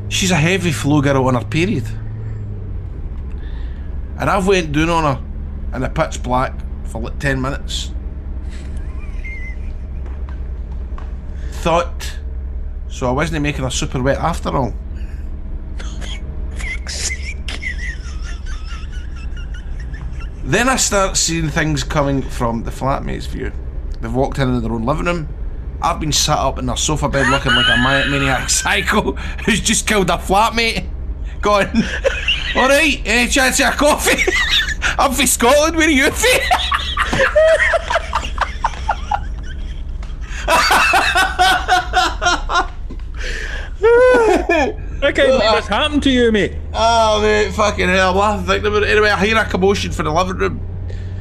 she's 0.08 0.30
a 0.30 0.36
heavy 0.36 0.72
flow 0.72 1.00
girl 1.00 1.26
on 1.28 1.34
her 1.34 1.44
period. 1.44 1.84
And 4.18 4.28
I've 4.28 4.46
went 4.46 4.72
down 4.72 4.88
on 4.88 5.04
her 5.04 5.24
in 5.74 5.82
the 5.82 5.88
pitch 5.88 6.22
black 6.22 6.52
for 6.84 7.00
like 7.02 7.18
10 7.18 7.40
minutes. 7.40 7.92
Thought, 11.52 12.17
so 12.88 13.08
I 13.08 13.12
wasn't 13.12 13.42
making 13.42 13.64
her 13.64 13.70
super 13.70 14.02
wet 14.02 14.18
after 14.18 14.50
all. 14.56 14.74
Then 20.44 20.68
I 20.70 20.76
start 20.76 21.18
seeing 21.18 21.50
things 21.50 21.84
coming 21.84 22.22
from 22.22 22.64
the 22.64 22.70
flatmates' 22.70 23.26
view. 23.28 23.52
They've 24.00 24.14
walked 24.14 24.38
into 24.38 24.60
their 24.60 24.72
own 24.72 24.86
living 24.86 25.04
room. 25.04 25.28
I've 25.82 26.00
been 26.00 26.10
sat 26.10 26.38
up 26.38 26.58
in 26.58 26.64
their 26.64 26.76
sofa 26.76 27.08
bed 27.08 27.28
looking 27.28 27.52
like 27.52 27.66
a 27.68 27.76
maniac 27.82 28.48
psycho 28.58 29.12
who's 29.44 29.60
just 29.60 29.86
killed 29.86 30.08
a 30.08 30.14
flatmate. 30.14 30.88
Going, 31.42 31.66
alright, 32.56 33.02
any 33.04 33.30
chance 33.30 33.60
of 33.60 33.74
a 33.74 33.76
coffee? 33.76 34.32
I'm 34.98 35.12
from 35.12 35.26
Scotland, 35.26 35.76
where 35.76 35.86
are 35.86 35.90
you 35.90 36.10
from? 36.10 36.40
I 44.48 45.12
can't 45.12 45.16
believe 45.16 45.52
this 45.52 45.66
happened 45.66 46.02
to 46.04 46.10
you, 46.10 46.32
mate. 46.32 46.56
Oh, 46.72 47.20
mate, 47.22 47.52
fucking 47.52 47.88
hell, 47.88 48.10
I'm 48.10 48.16
laughing 48.16 48.46
thinking 48.46 48.66
about 48.66 48.82
it. 48.82 48.90
Anyway, 48.90 49.10
I 49.10 49.24
hear 49.24 49.36
a 49.36 49.44
commotion 49.44 49.92
from 49.92 50.06
the 50.06 50.12
living 50.12 50.36
room. 50.36 50.60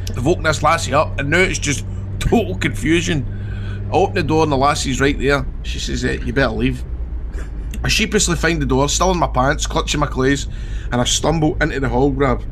They've 0.07 0.25
woken 0.25 0.43
this 0.43 0.63
lassie 0.63 0.93
up, 0.93 1.19
and 1.19 1.29
now 1.29 1.39
it's 1.39 1.59
just 1.59 1.85
total 2.19 2.55
confusion. 2.55 3.25
I 3.91 3.95
open 3.95 4.15
the 4.15 4.23
door, 4.23 4.43
and 4.43 4.51
the 4.51 4.57
lassie's 4.57 5.01
right 5.01 5.17
there. 5.17 5.45
She 5.63 5.79
says, 5.79 6.03
eh, 6.05 6.19
You 6.23 6.33
better 6.33 6.53
leave. 6.53 6.83
I 7.83 7.89
sheepishly 7.89 8.35
find 8.35 8.61
the 8.61 8.65
door, 8.65 8.89
still 8.89 9.11
in 9.11 9.19
my 9.19 9.27
pants, 9.27 9.67
clutching 9.67 9.99
my 9.99 10.07
clothes, 10.07 10.47
and 10.91 10.99
I 10.99 11.03
stumble 11.03 11.57
into 11.61 11.79
the 11.79 11.89
hall 11.89 12.09
grab. 12.11 12.43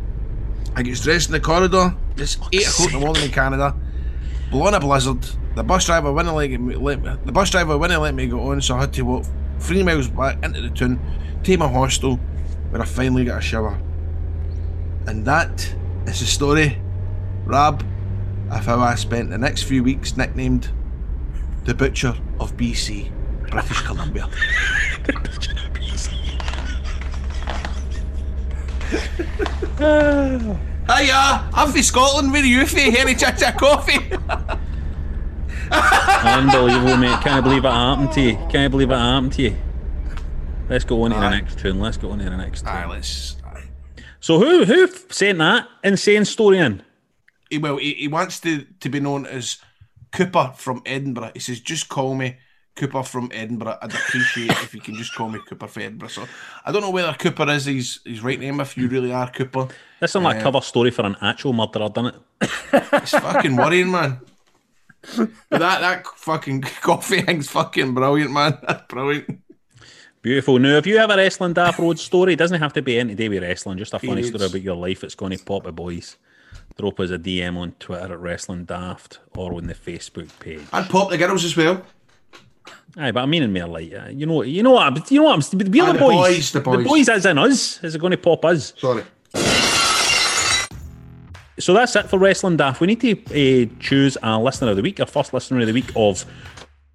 I 0.76 0.84
get 0.84 1.00
dressed 1.02 1.30
in 1.30 1.34
the 1.34 1.40
corridor. 1.40 1.96
It's 2.18 2.38
8 2.52 2.68
o'clock 2.68 2.94
in 2.94 3.00
the 3.00 3.06
morning 3.06 3.24
in 3.24 3.32
Canada. 3.32 3.76
Blowing 4.52 4.74
a 4.74 4.80
blizzard. 4.80 5.26
The 5.56 5.64
bus 5.64 5.86
driver 5.86 6.12
wouldn't 6.12 6.36
let 6.36 6.52
me, 6.52 6.76
let 6.76 7.02
me, 7.02 7.12
the 7.24 7.32
bus 7.32 7.50
driver 7.50 7.78
wouldn't 7.78 8.02
let 8.02 8.14
me 8.14 8.28
go 8.28 8.52
on, 8.52 8.62
so 8.62 8.76
I 8.76 8.82
had 8.82 8.94
to 8.94 9.02
walk 9.04 9.26
three 9.60 9.84
miles 9.84 10.08
back 10.08 10.44
into 10.44 10.62
the 10.62 10.70
town 10.70 11.00
to 11.44 11.58
my 11.58 11.68
hostel, 11.68 12.18
where 12.70 12.82
I 12.82 12.86
finally 12.86 13.26
got 13.26 13.40
a 13.40 13.42
shower. 13.42 13.80
And 15.08 15.26
that 15.26 15.76
is 16.06 16.20
the 16.20 16.26
story, 16.26 16.82
Rab, 17.46 17.86
of 18.52 18.66
how 18.66 18.80
I 18.80 18.96
spent 18.96 19.30
the 19.30 19.38
next 19.38 19.64
few 19.64 19.84
weeks 19.84 20.18
nicknamed 20.18 20.70
the 21.64 21.74
Butcher 21.74 22.16
of 22.40 22.56
BC, 22.58 23.12
British 23.50 23.82
Columbia. 23.82 24.30
Hiya, 30.88 31.50
I'm 31.54 31.72
from 31.72 31.82
Scotland. 31.82 32.32
Where 32.32 32.44
are 32.44 32.46
you 32.46 32.66
from? 32.66 32.92
Henry 32.92 33.16
Chacha 33.16 33.52
Coffee. 33.58 34.00
Unbelievable, 35.72 36.98
mate. 36.98 37.20
Can't 37.22 37.44
believe 37.44 37.66
it 37.66 37.72
happened 37.72 38.12
to 38.14 38.22
you. 38.22 38.36
Can't 38.50 38.72
believe 38.72 38.92
it 38.92 38.98
happened 38.98 39.34
to 39.34 39.42
you. 39.44 39.58
Let's 40.70 40.84
go 40.84 41.04
on 41.04 41.12
to 41.12 41.18
the 41.18 41.30
next 41.30 41.60
tune. 41.60 41.80
Let's 41.80 41.98
go 41.98 42.12
on 42.12 42.20
to 42.20 42.26
the 42.26 42.38
next 42.38 42.62
tune. 42.62 42.70
Aye, 42.70 42.88
let's. 42.88 43.38
So 44.20 44.40
who 44.40 44.66
who 44.66 44.88
sent 45.10 45.38
that 45.38 45.68
insane 45.84 46.26
story 46.26 46.58
in? 46.58 46.82
He, 47.50 47.60
well, 47.60 47.78
he, 47.78 47.94
he 47.94 48.08
wants 48.08 48.40
to, 48.40 48.66
to 48.80 48.90
be 48.90 49.00
known 49.00 49.28
as 49.28 49.60
Cooper 50.12 50.52
from 50.56 50.82
Edinburgh. 50.84 51.32
He 51.36 51.40
says, 51.40 51.60
just 51.60 51.90
call 51.90 52.16
me 52.16 52.38
Cooper 52.76 53.04
from 53.04 53.30
Edinburgh. 53.32 53.78
I'd 53.84 53.94
appreciate 53.94 54.50
if 54.50 54.74
you 54.74 54.82
can 54.82 54.96
just 54.96 55.14
call 55.14 55.30
me 55.30 55.40
Cooper 55.48 55.68
from 55.68 55.84
Edinburgh. 55.84 56.10
So 56.10 56.26
I 56.66 56.72
don't 56.72 56.82
know 56.82 56.90
whether 56.90 57.14
Cooper 57.14 57.48
is 57.52 57.66
his, 57.66 58.00
his 58.04 58.22
right 58.24 58.40
name 58.40 58.60
if 58.60 58.76
you 58.76 58.88
really 58.88 59.14
are 59.14 59.30
Cooper. 59.30 59.68
This 60.00 60.16
is 60.16 60.22
like 60.24 60.38
Uh, 60.38 60.40
a 60.40 60.44
cover 60.44 60.62
story 60.62 60.90
for 60.90 61.06
an 61.06 61.16
actual 61.22 61.54
murderer, 61.54 61.90
doesn't 61.90 62.16
it? 62.16 62.52
It's 62.94 63.12
fucking 63.12 63.56
worrying, 63.56 63.92
man. 63.92 64.22
But 65.18 65.60
that, 65.60 65.82
that 65.82 66.08
fucking 66.08 66.62
coffee 66.82 67.22
thing's 67.22 67.50
fucking 67.50 67.94
brilliant, 67.94 68.32
man. 68.32 68.58
That's 68.68 68.84
brilliant. 68.88 69.42
Beautiful. 70.22 70.58
Now, 70.58 70.78
if 70.78 70.88
you 70.88 70.98
have 70.98 71.12
a 71.12 71.18
wrestling 71.18 71.54
daft 71.54 71.78
road 71.80 72.00
story, 72.00 72.34
it 72.34 72.38
doesn't 72.38 72.60
have 72.60 72.74
to 72.74 72.82
be 72.82 72.98
anything 72.98 73.18
to 73.18 73.24
do 73.26 73.30
with 73.30 73.44
wrestling, 73.44 73.78
just 73.78 73.94
a 73.94 74.00
funny 74.00 74.22
Periods. 74.24 74.30
story 74.30 74.46
about 74.48 74.62
your 74.62 74.76
life. 74.76 75.04
It's 75.04 75.14
going 75.16 75.38
to 75.38 75.44
pop 75.44 75.68
at 75.68 75.76
boys. 75.76 76.18
Drop 76.78 77.00
us 77.00 77.12
a 77.12 77.20
DM 77.20 77.56
on 77.58 77.74
Twitter 77.74 78.12
at 78.12 78.20
Wrestling 78.20 78.66
Daft 78.66 79.20
or 79.38 79.54
on 79.54 79.68
the 79.68 79.76
Facebook 79.76 80.28
page. 80.40 80.64
And 80.74 80.90
pop 80.90 81.10
the 81.12 81.18
girls 81.18 81.46
as 81.46 81.56
well. 81.56 81.84
Aye, 82.98 83.12
but 83.12 83.22
I 83.22 83.26
mean 83.28 83.44
in 83.44 83.54
more 83.54 83.68
like 83.68 83.94
uh, 83.94 84.08
you 84.10 84.26
know, 84.26 84.42
you 84.42 84.64
know 84.64 84.72
what? 84.72 84.84
I'm- 84.84 85.04
You 85.10 85.20
know 85.20 85.26
what? 85.26 85.34
I'm, 85.54 85.58
we're 85.60 85.64
the, 85.66 85.94
the 85.94 86.00
boys. 86.00 86.28
boys, 86.28 86.52
the 86.54 86.60
boys. 86.62 86.78
The 86.80 86.84
boys 86.90 87.10
as 87.10 87.26
in 87.26 87.38
us. 87.38 87.84
Is 87.84 87.94
it 87.96 88.00
going 88.00 88.12
to 88.12 88.18
pop 88.18 88.44
us? 88.46 88.74
Sorry. 88.78 89.04
So 91.58 91.74
that's 91.74 91.96
it 91.96 92.10
for 92.10 92.20
Wrestling 92.20 92.58
Daft. 92.58 92.82
We 92.82 92.88
need 92.88 93.00
to 93.02 93.14
uh, 93.14 93.68
choose 93.80 94.18
a 94.22 94.38
listener 94.38 94.72
of 94.72 94.76
the 94.76 94.82
week, 94.82 95.00
our 95.00 95.06
first 95.06 95.34
listener 95.34 95.62
of 95.62 95.68
the 95.68 95.74
week 95.74 95.90
of 95.96 96.26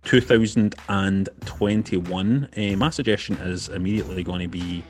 2021. 0.04 2.48
Uh, 2.56 2.76
my 2.76 2.90
suggestion 2.90 3.36
is 3.36 3.70
immediately 3.70 4.22
going 4.22 4.40
to 4.40 4.48
be 4.48 4.84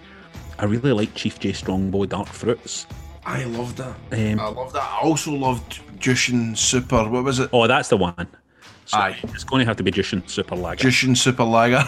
I 0.61 0.65
really 0.65 0.93
like 0.93 1.15
Chief 1.15 1.41
Jay 1.41 1.55
Strongbow 1.55 2.05
Dark 2.05 2.29
Fruits. 2.29 2.87
I 3.25 3.45
loved 3.45 3.79
that. 3.79 3.97
Um, 4.13 4.41
I 4.41 4.49
loved 4.49 4.75
that. 4.75 4.83
I 4.83 5.01
also 5.01 5.33
loved 5.33 5.81
Jushin 5.99 6.57
Super. 6.57 7.09
What 7.09 7.25
was 7.25 7.39
it? 7.39 7.49
Oh, 7.53 7.67
that's 7.67 7.89
the 7.89 7.97
one. 7.97 8.29
So 8.85 8.99
Aye. 8.99 9.19
It's 9.23 9.45
going 9.45 9.61
to 9.61 9.67
have 9.67 9.79
to 9.79 9.83
be 9.83 9.91
Jushin 9.91 10.29
Super 10.29 10.57
Lager. 10.57 10.87
Jushin 10.87 11.17
Super 11.17 11.45
Lager. 11.45 11.83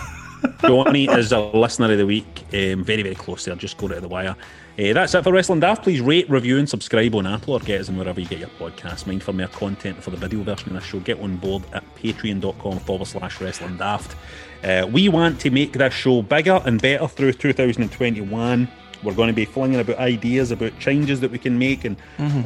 Johnny 0.63 1.05
is 1.05 1.33
a 1.33 1.41
listener 1.41 1.93
of 1.93 1.99
the 1.99 2.07
week. 2.07 2.45
Um, 2.55 2.83
very, 2.83 3.03
very 3.03 3.15
close 3.15 3.45
there. 3.45 3.55
Just 3.57 3.77
go 3.77 3.89
right 3.89 3.97
to 3.97 4.01
the 4.01 4.09
wire. 4.09 4.35
Uh, 4.79 4.95
that's 4.95 5.15
it 5.15 5.23
for 5.23 5.33
Wrestling 5.33 5.61
Daft. 5.61 5.83
Please 5.83 6.01
rate, 6.01 6.29
review, 6.31 6.59
and 6.59 6.67
subscribe 6.67 7.15
on 7.15 7.27
Apple 7.27 7.53
or 7.53 7.61
get 7.61 7.83
us 7.83 7.91
in 7.91 7.97
wherever 7.99 8.19
you 8.19 8.27
get 8.27 8.39
your 8.39 8.49
podcast. 8.59 9.07
Mind 9.07 9.23
for 9.23 9.35
more 9.35 9.49
content 9.49 10.03
for 10.03 10.11
the 10.11 10.17
video 10.17 10.43
version 10.43 10.69
of 10.69 10.75
this 10.77 10.85
show, 10.85 10.99
get 11.01 11.21
on 11.21 11.37
board 11.37 11.63
at 11.75 11.85
patreon.com 11.97 12.79
forward 12.79 13.07
slash 13.07 13.39
wrestling 13.39 13.77
daft. 13.77 14.17
Uh, 14.65 14.89
we 14.91 15.11
want 15.11 15.39
to 15.41 15.51
make 15.51 15.75
this 15.75 15.93
show 15.93 16.23
bigger 16.23 16.63
and 16.65 16.81
better 16.81 17.07
through 17.07 17.35
2021. 17.35 18.67
We're 19.03 19.13
going 19.13 19.27
to 19.27 19.35
be 19.35 19.45
flinging 19.45 19.81
about 19.81 19.99
ideas 19.99 20.53
about 20.53 20.79
changes 20.79 21.21
that 21.21 21.31
we 21.31 21.39
can 21.39 21.59
make 21.59 21.85
and 21.85 21.97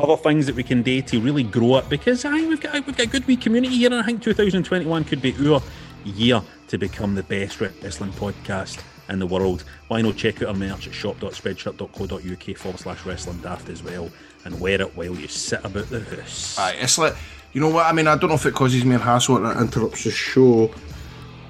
other 0.00 0.16
things 0.16 0.46
that 0.46 0.56
we 0.56 0.64
can 0.64 0.82
do 0.82 1.02
to 1.02 1.20
really 1.20 1.44
grow 1.44 1.76
it 1.76 1.88
because 1.88 2.24
aye, 2.24 2.46
we've 2.48 2.60
got 2.60 2.74
we've 2.86 2.96
got 2.96 3.06
a 3.06 3.10
good 3.10 3.26
wee 3.26 3.36
community 3.36 3.76
here 3.76 3.92
and 3.92 4.00
I 4.00 4.02
think 4.02 4.22
2021 4.22 5.04
could 5.04 5.20
be 5.22 5.34
our 5.46 5.62
year 6.04 6.42
to 6.68 6.78
become 6.78 7.14
the 7.14 7.22
best 7.22 7.60
wrestling 7.60 8.12
podcast 8.12 8.82
in 9.08 9.18
the 9.18 9.26
world. 9.26 9.64
Why 9.88 10.00
not 10.02 10.16
check 10.16 10.42
out 10.42 10.48
our 10.48 10.54
merch 10.54 10.86
at 10.86 10.94
shop.spreadshirt.co.uk 10.94 12.56
forward 12.56 12.80
slash 12.80 13.06
wrestling 13.06 13.38
daft 13.38 13.68
as 13.68 13.82
well 13.82 14.10
and 14.46 14.60
wear 14.60 14.80
it 14.80 14.96
while 14.96 15.14
you 15.14 15.28
sit 15.28 15.64
about 15.64 15.90
the 15.90 16.00
house. 16.00 16.58
Aye, 16.58 16.76
it's 16.80 16.98
like, 16.98 17.14
you 17.52 17.60
know 17.60 17.68
what? 17.68 17.86
I 17.86 17.92
mean, 17.92 18.06
I 18.06 18.16
don't 18.16 18.30
know 18.30 18.36
if 18.36 18.46
it 18.46 18.54
causes 18.54 18.84
me 18.84 18.94
a 18.94 18.98
hassle 18.98 19.38
or 19.38 19.52
it 19.52 19.60
interrupts 19.60 20.04
the 20.04 20.10
show, 20.10 20.72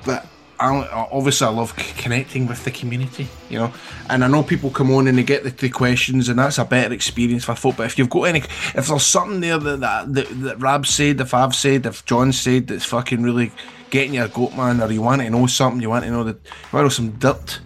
but 0.05 0.27
I, 0.59 1.09
obviously 1.13 1.47
I 1.47 1.51
love 1.51 1.77
connecting 1.77 2.47
with 2.47 2.65
the 2.65 2.71
community, 2.71 3.29
you 3.51 3.59
know. 3.59 3.73
And 4.09 4.25
I 4.25 4.29
know 4.29 4.43
people 4.43 4.71
come 4.71 4.91
on 4.93 5.09
and 5.09 5.19
they 5.19 5.23
get 5.23 5.45
the, 5.45 5.51
the 5.51 5.69
questions, 5.69 6.29
and 6.31 6.39
that's 6.39 6.59
a 6.59 6.65
better 6.65 6.95
experience 6.95 7.45
for 7.45 7.55
folk. 7.55 7.77
But 7.77 7.87
if 7.87 7.99
you've 7.99 8.09
got 8.09 8.23
any, 8.23 8.39
if 8.39 8.87
there's 8.89 9.05
something 9.05 9.41
there 9.41 9.59
that 9.59 9.81
that, 9.81 10.15
that, 10.15 10.29
that 10.43 10.61
Rab 10.61 10.87
said, 10.87 11.21
if 11.21 11.35
I've 11.35 11.55
said, 11.55 11.85
if 11.85 12.05
John 12.07 12.33
said, 12.33 12.69
that's 12.69 12.87
fucking 12.87 13.23
really 13.23 13.53
getting 13.91 14.15
your 14.15 14.29
goat 14.29 14.55
man, 14.55 14.81
or 14.81 14.91
you 14.91 15.03
want 15.03 15.23
to 15.23 15.31
know 15.31 15.47
something, 15.47 15.81
you 15.81 15.91
want 15.91 16.05
to 16.05 16.11
know 16.11 16.25
the, 16.25 16.33
you 16.33 16.73
want 16.73 16.81
to 16.81 16.83
know 16.83 16.89
some 16.89 17.11
dirt, 17.13 17.61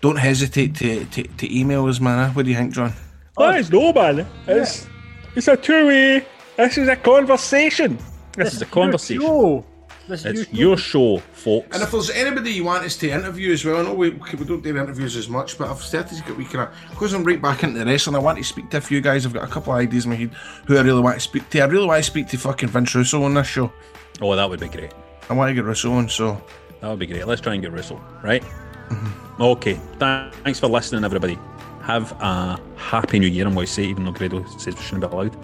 don't 0.00 0.16
hesitate 0.16 0.74
to, 0.76 1.04
to, 1.06 1.22
to 1.22 1.58
email 1.58 1.86
us, 1.86 2.00
man. 2.00 2.32
What 2.34 2.44
do 2.44 2.50
you 2.50 2.56
think, 2.56 2.74
John? 2.74 2.92
Oh, 3.36 3.50
that 3.50 3.60
is 3.60 3.70
no 3.70 3.92
man. 3.92 4.26
It's, 4.46 4.86
it's 5.34 5.48
a 5.48 5.56
two 5.56 5.86
way. 5.86 6.26
This 6.56 6.78
is 6.78 6.88
a 6.88 6.96
conversation. 6.96 7.98
This, 8.36 8.54
is 8.54 8.62
a 8.62 8.66
conversation. 8.66 9.22
Show. 9.22 9.64
This 10.06 10.24
It's 10.26 10.52
your 10.52 10.68
your 10.68 10.76
show, 10.76 11.18
folks. 11.32 11.74
And 11.74 11.82
if 11.82 11.90
there's 11.90 12.10
anybody 12.10 12.50
you 12.50 12.64
want 12.64 12.84
us 12.84 12.96
to 12.98 13.10
interview 13.10 13.52
as 13.52 13.64
well, 13.64 13.78
I 13.78 13.82
know 13.82 13.94
we, 13.94 14.10
we 14.10 14.44
don't 14.44 14.62
do 14.62 14.76
interviews 14.76 15.16
as 15.16 15.30
much, 15.30 15.56
but 15.56 15.68
I've 15.68 15.80
started 15.80 16.18
to 16.18 16.22
get 16.24 16.36
we 16.36 16.44
kind 16.44 16.68
of 16.68 16.90
because 16.90 17.14
I'm 17.14 17.24
right 17.24 17.40
back 17.40 17.62
into 17.62 17.78
the 17.78 17.86
wrestling. 17.86 18.14
I 18.14 18.18
want 18.18 18.36
to 18.36 18.44
speak 18.44 18.68
to 18.70 18.76
a 18.76 18.80
few 18.82 19.00
guys. 19.00 19.24
I've 19.24 19.32
got 19.32 19.44
a 19.44 19.50
couple 19.50 19.72
of 19.72 19.78
ideas 19.78 20.04
in 20.04 20.10
my 20.10 20.16
head 20.16 20.30
who 20.66 20.76
I 20.76 20.82
really 20.82 21.00
want 21.00 21.16
to 21.16 21.20
speak 21.20 21.48
to. 21.50 21.60
I 21.60 21.64
really 21.64 21.86
want 21.86 22.04
to 22.04 22.10
speak 22.10 22.28
to 22.28 22.36
fucking 22.36 22.68
Vince 22.68 22.94
Russo 22.94 23.22
on 23.22 23.32
this 23.32 23.46
show. 23.46 23.72
Oh, 24.20 24.36
that 24.36 24.48
would 24.48 24.60
be 24.60 24.68
great. 24.68 24.92
I 25.28 25.32
want 25.32 25.50
to 25.50 25.54
get 25.54 25.64
Russo 25.64 25.92
on, 25.92 26.08
so 26.08 26.40
That 26.84 26.90
would 26.90 26.98
be 26.98 27.06
great. 27.06 27.26
Let's 27.26 27.40
try 27.40 27.54
and 27.54 27.62
get 27.62 27.72
Russo, 27.72 27.98
right? 28.22 28.42
Mm-hmm. 28.42 29.42
Okay. 29.42 29.80
Thanks 29.98 30.60
for 30.60 30.66
listening, 30.66 31.02
everybody. 31.02 31.38
Have 31.80 32.12
a 32.20 32.60
happy 32.76 33.18
new 33.18 33.26
year. 33.26 33.46
I'm 33.46 33.54
going 33.54 33.66
to 33.66 33.72
say, 33.72 33.84
even 33.84 34.04
though 34.04 34.12
Grado 34.12 34.44
says 34.58 34.76
we 34.76 34.82
shouldn't 34.82 35.00
be 35.00 35.06
allowed. 35.06 35.34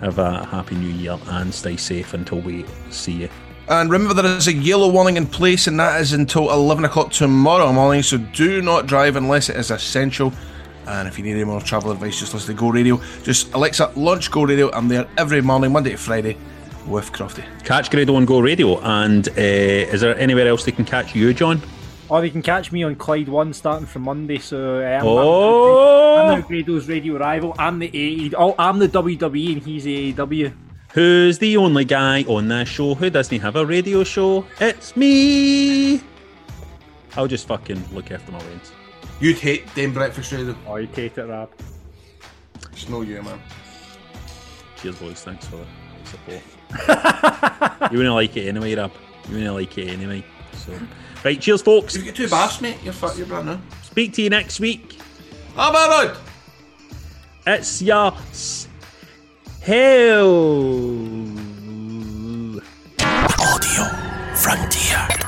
Have 0.00 0.18
a 0.18 0.46
happy 0.46 0.76
new 0.76 0.88
year 0.88 1.18
and 1.26 1.52
stay 1.52 1.76
safe 1.76 2.14
until 2.14 2.40
we 2.40 2.64
see 2.88 3.12
you. 3.12 3.28
And 3.68 3.90
remember, 3.90 4.14
there 4.14 4.34
is 4.34 4.48
a 4.48 4.54
yellow 4.54 4.88
warning 4.88 5.18
in 5.18 5.26
place, 5.26 5.66
and 5.66 5.78
that 5.78 6.00
is 6.00 6.14
until 6.14 6.50
11 6.50 6.86
o'clock 6.86 7.10
tomorrow 7.10 7.70
morning. 7.70 8.02
So 8.02 8.16
do 8.16 8.62
not 8.62 8.86
drive 8.86 9.16
unless 9.16 9.50
it 9.50 9.56
is 9.56 9.70
essential. 9.70 10.32
And 10.86 11.06
if 11.06 11.18
you 11.18 11.24
need 11.24 11.34
any 11.34 11.44
more 11.44 11.60
travel 11.60 11.90
advice, 11.90 12.18
just 12.18 12.32
listen 12.32 12.56
to 12.56 12.58
Go 12.58 12.70
Radio. 12.70 12.98
Just 13.24 13.52
Alexa, 13.52 13.92
launch 13.94 14.30
Go 14.30 14.44
Radio. 14.44 14.70
I'm 14.72 14.88
there 14.88 15.06
every 15.18 15.42
morning, 15.42 15.70
Monday 15.70 15.90
to 15.90 15.98
Friday, 15.98 16.38
with 16.88 17.12
Crofty. 17.12 17.44
Catch 17.64 17.90
Grado 17.90 18.14
on 18.16 18.24
Go 18.24 18.40
Radio. 18.40 18.80
And 18.80 19.28
uh, 19.28 19.32
is 19.40 20.00
there 20.00 20.16
anywhere 20.18 20.48
else 20.48 20.64
they 20.64 20.72
can 20.72 20.84
catch 20.84 21.14
you, 21.14 21.32
John? 21.34 21.60
Or 22.08 22.20
they 22.22 22.30
can 22.30 22.40
catch 22.42 22.72
me 22.72 22.82
on 22.84 22.96
Clyde 22.96 23.28
One 23.28 23.52
starting 23.52 23.86
from 23.86 24.02
Monday. 24.02 24.38
So 24.38 24.80
uh, 24.80 24.98
I'm, 25.00 25.06
Oh! 25.06 26.16
I'm 26.32 26.40
now 26.40 26.46
Grado's 26.46 26.88
radio 26.88 27.18
rival. 27.18 27.54
I'm 27.58 27.78
the 27.78 27.90
AE. 27.92 28.32
Oh, 28.36 28.54
I'm 28.58 28.78
the 28.78 28.88
WWE 28.88 29.52
and 29.54 29.62
he's 29.62 29.84
AEW. 29.84 30.52
Who's 30.94 31.38
the 31.38 31.56
only 31.58 31.84
guy 31.84 32.22
on 32.24 32.48
this 32.48 32.68
show 32.68 32.94
who 32.94 33.10
doesn't 33.10 33.40
have 33.40 33.56
a 33.56 33.66
radio 33.66 34.04
show? 34.04 34.46
It's 34.58 34.96
me. 34.96 36.00
I'll 37.14 37.26
just 37.28 37.46
fucking 37.46 37.82
look 37.92 38.10
after 38.10 38.32
my 38.32 38.38
lanes. 38.38 38.72
You'd 39.20 39.36
hate 39.38 39.72
Dame 39.74 39.92
Breakfast 39.92 40.32
Radio. 40.32 40.56
Oh, 40.66 40.76
you'd 40.76 40.90
hate 40.90 41.18
it, 41.18 41.24
Rab. 41.24 41.50
It's 42.72 42.88
no 42.88 43.02
you, 43.02 43.20
man. 43.22 43.40
Cheers, 44.76 44.96
boys. 44.96 45.22
Thanks 45.22 45.46
for 45.46 45.56
the 45.56 45.66
support. 46.08 46.42
you 47.90 47.98
wouldn't 47.98 48.14
like 48.14 48.36
it 48.36 48.48
anyway, 48.48 48.74
Rab. 48.74 48.92
You 49.28 49.34
wouldn't 49.34 49.54
like 49.54 49.78
it 49.78 49.88
anyway. 49.88 50.24
So, 50.52 50.72
right. 51.24 51.40
Cheers, 51.40 51.62
folks. 51.62 51.94
you 51.96 52.02
get 52.02 52.10
got 52.10 52.16
two 52.16 52.28
baths, 52.28 52.60
mate. 52.60 52.76
You're, 52.82 52.92
fat, 52.92 53.16
you're 53.16 53.26
brand 53.26 53.46
new. 53.46 53.58
Speak 53.82 54.12
to 54.14 54.22
you 54.22 54.30
next 54.30 54.60
week. 54.60 54.98
How 55.56 55.70
about 55.70 56.06
it? 56.10 56.16
It's 57.46 57.80
your 57.82 58.12
s- 58.30 58.68
hell. 59.62 60.28
Audio 63.40 63.84
Frontier. 64.34 65.27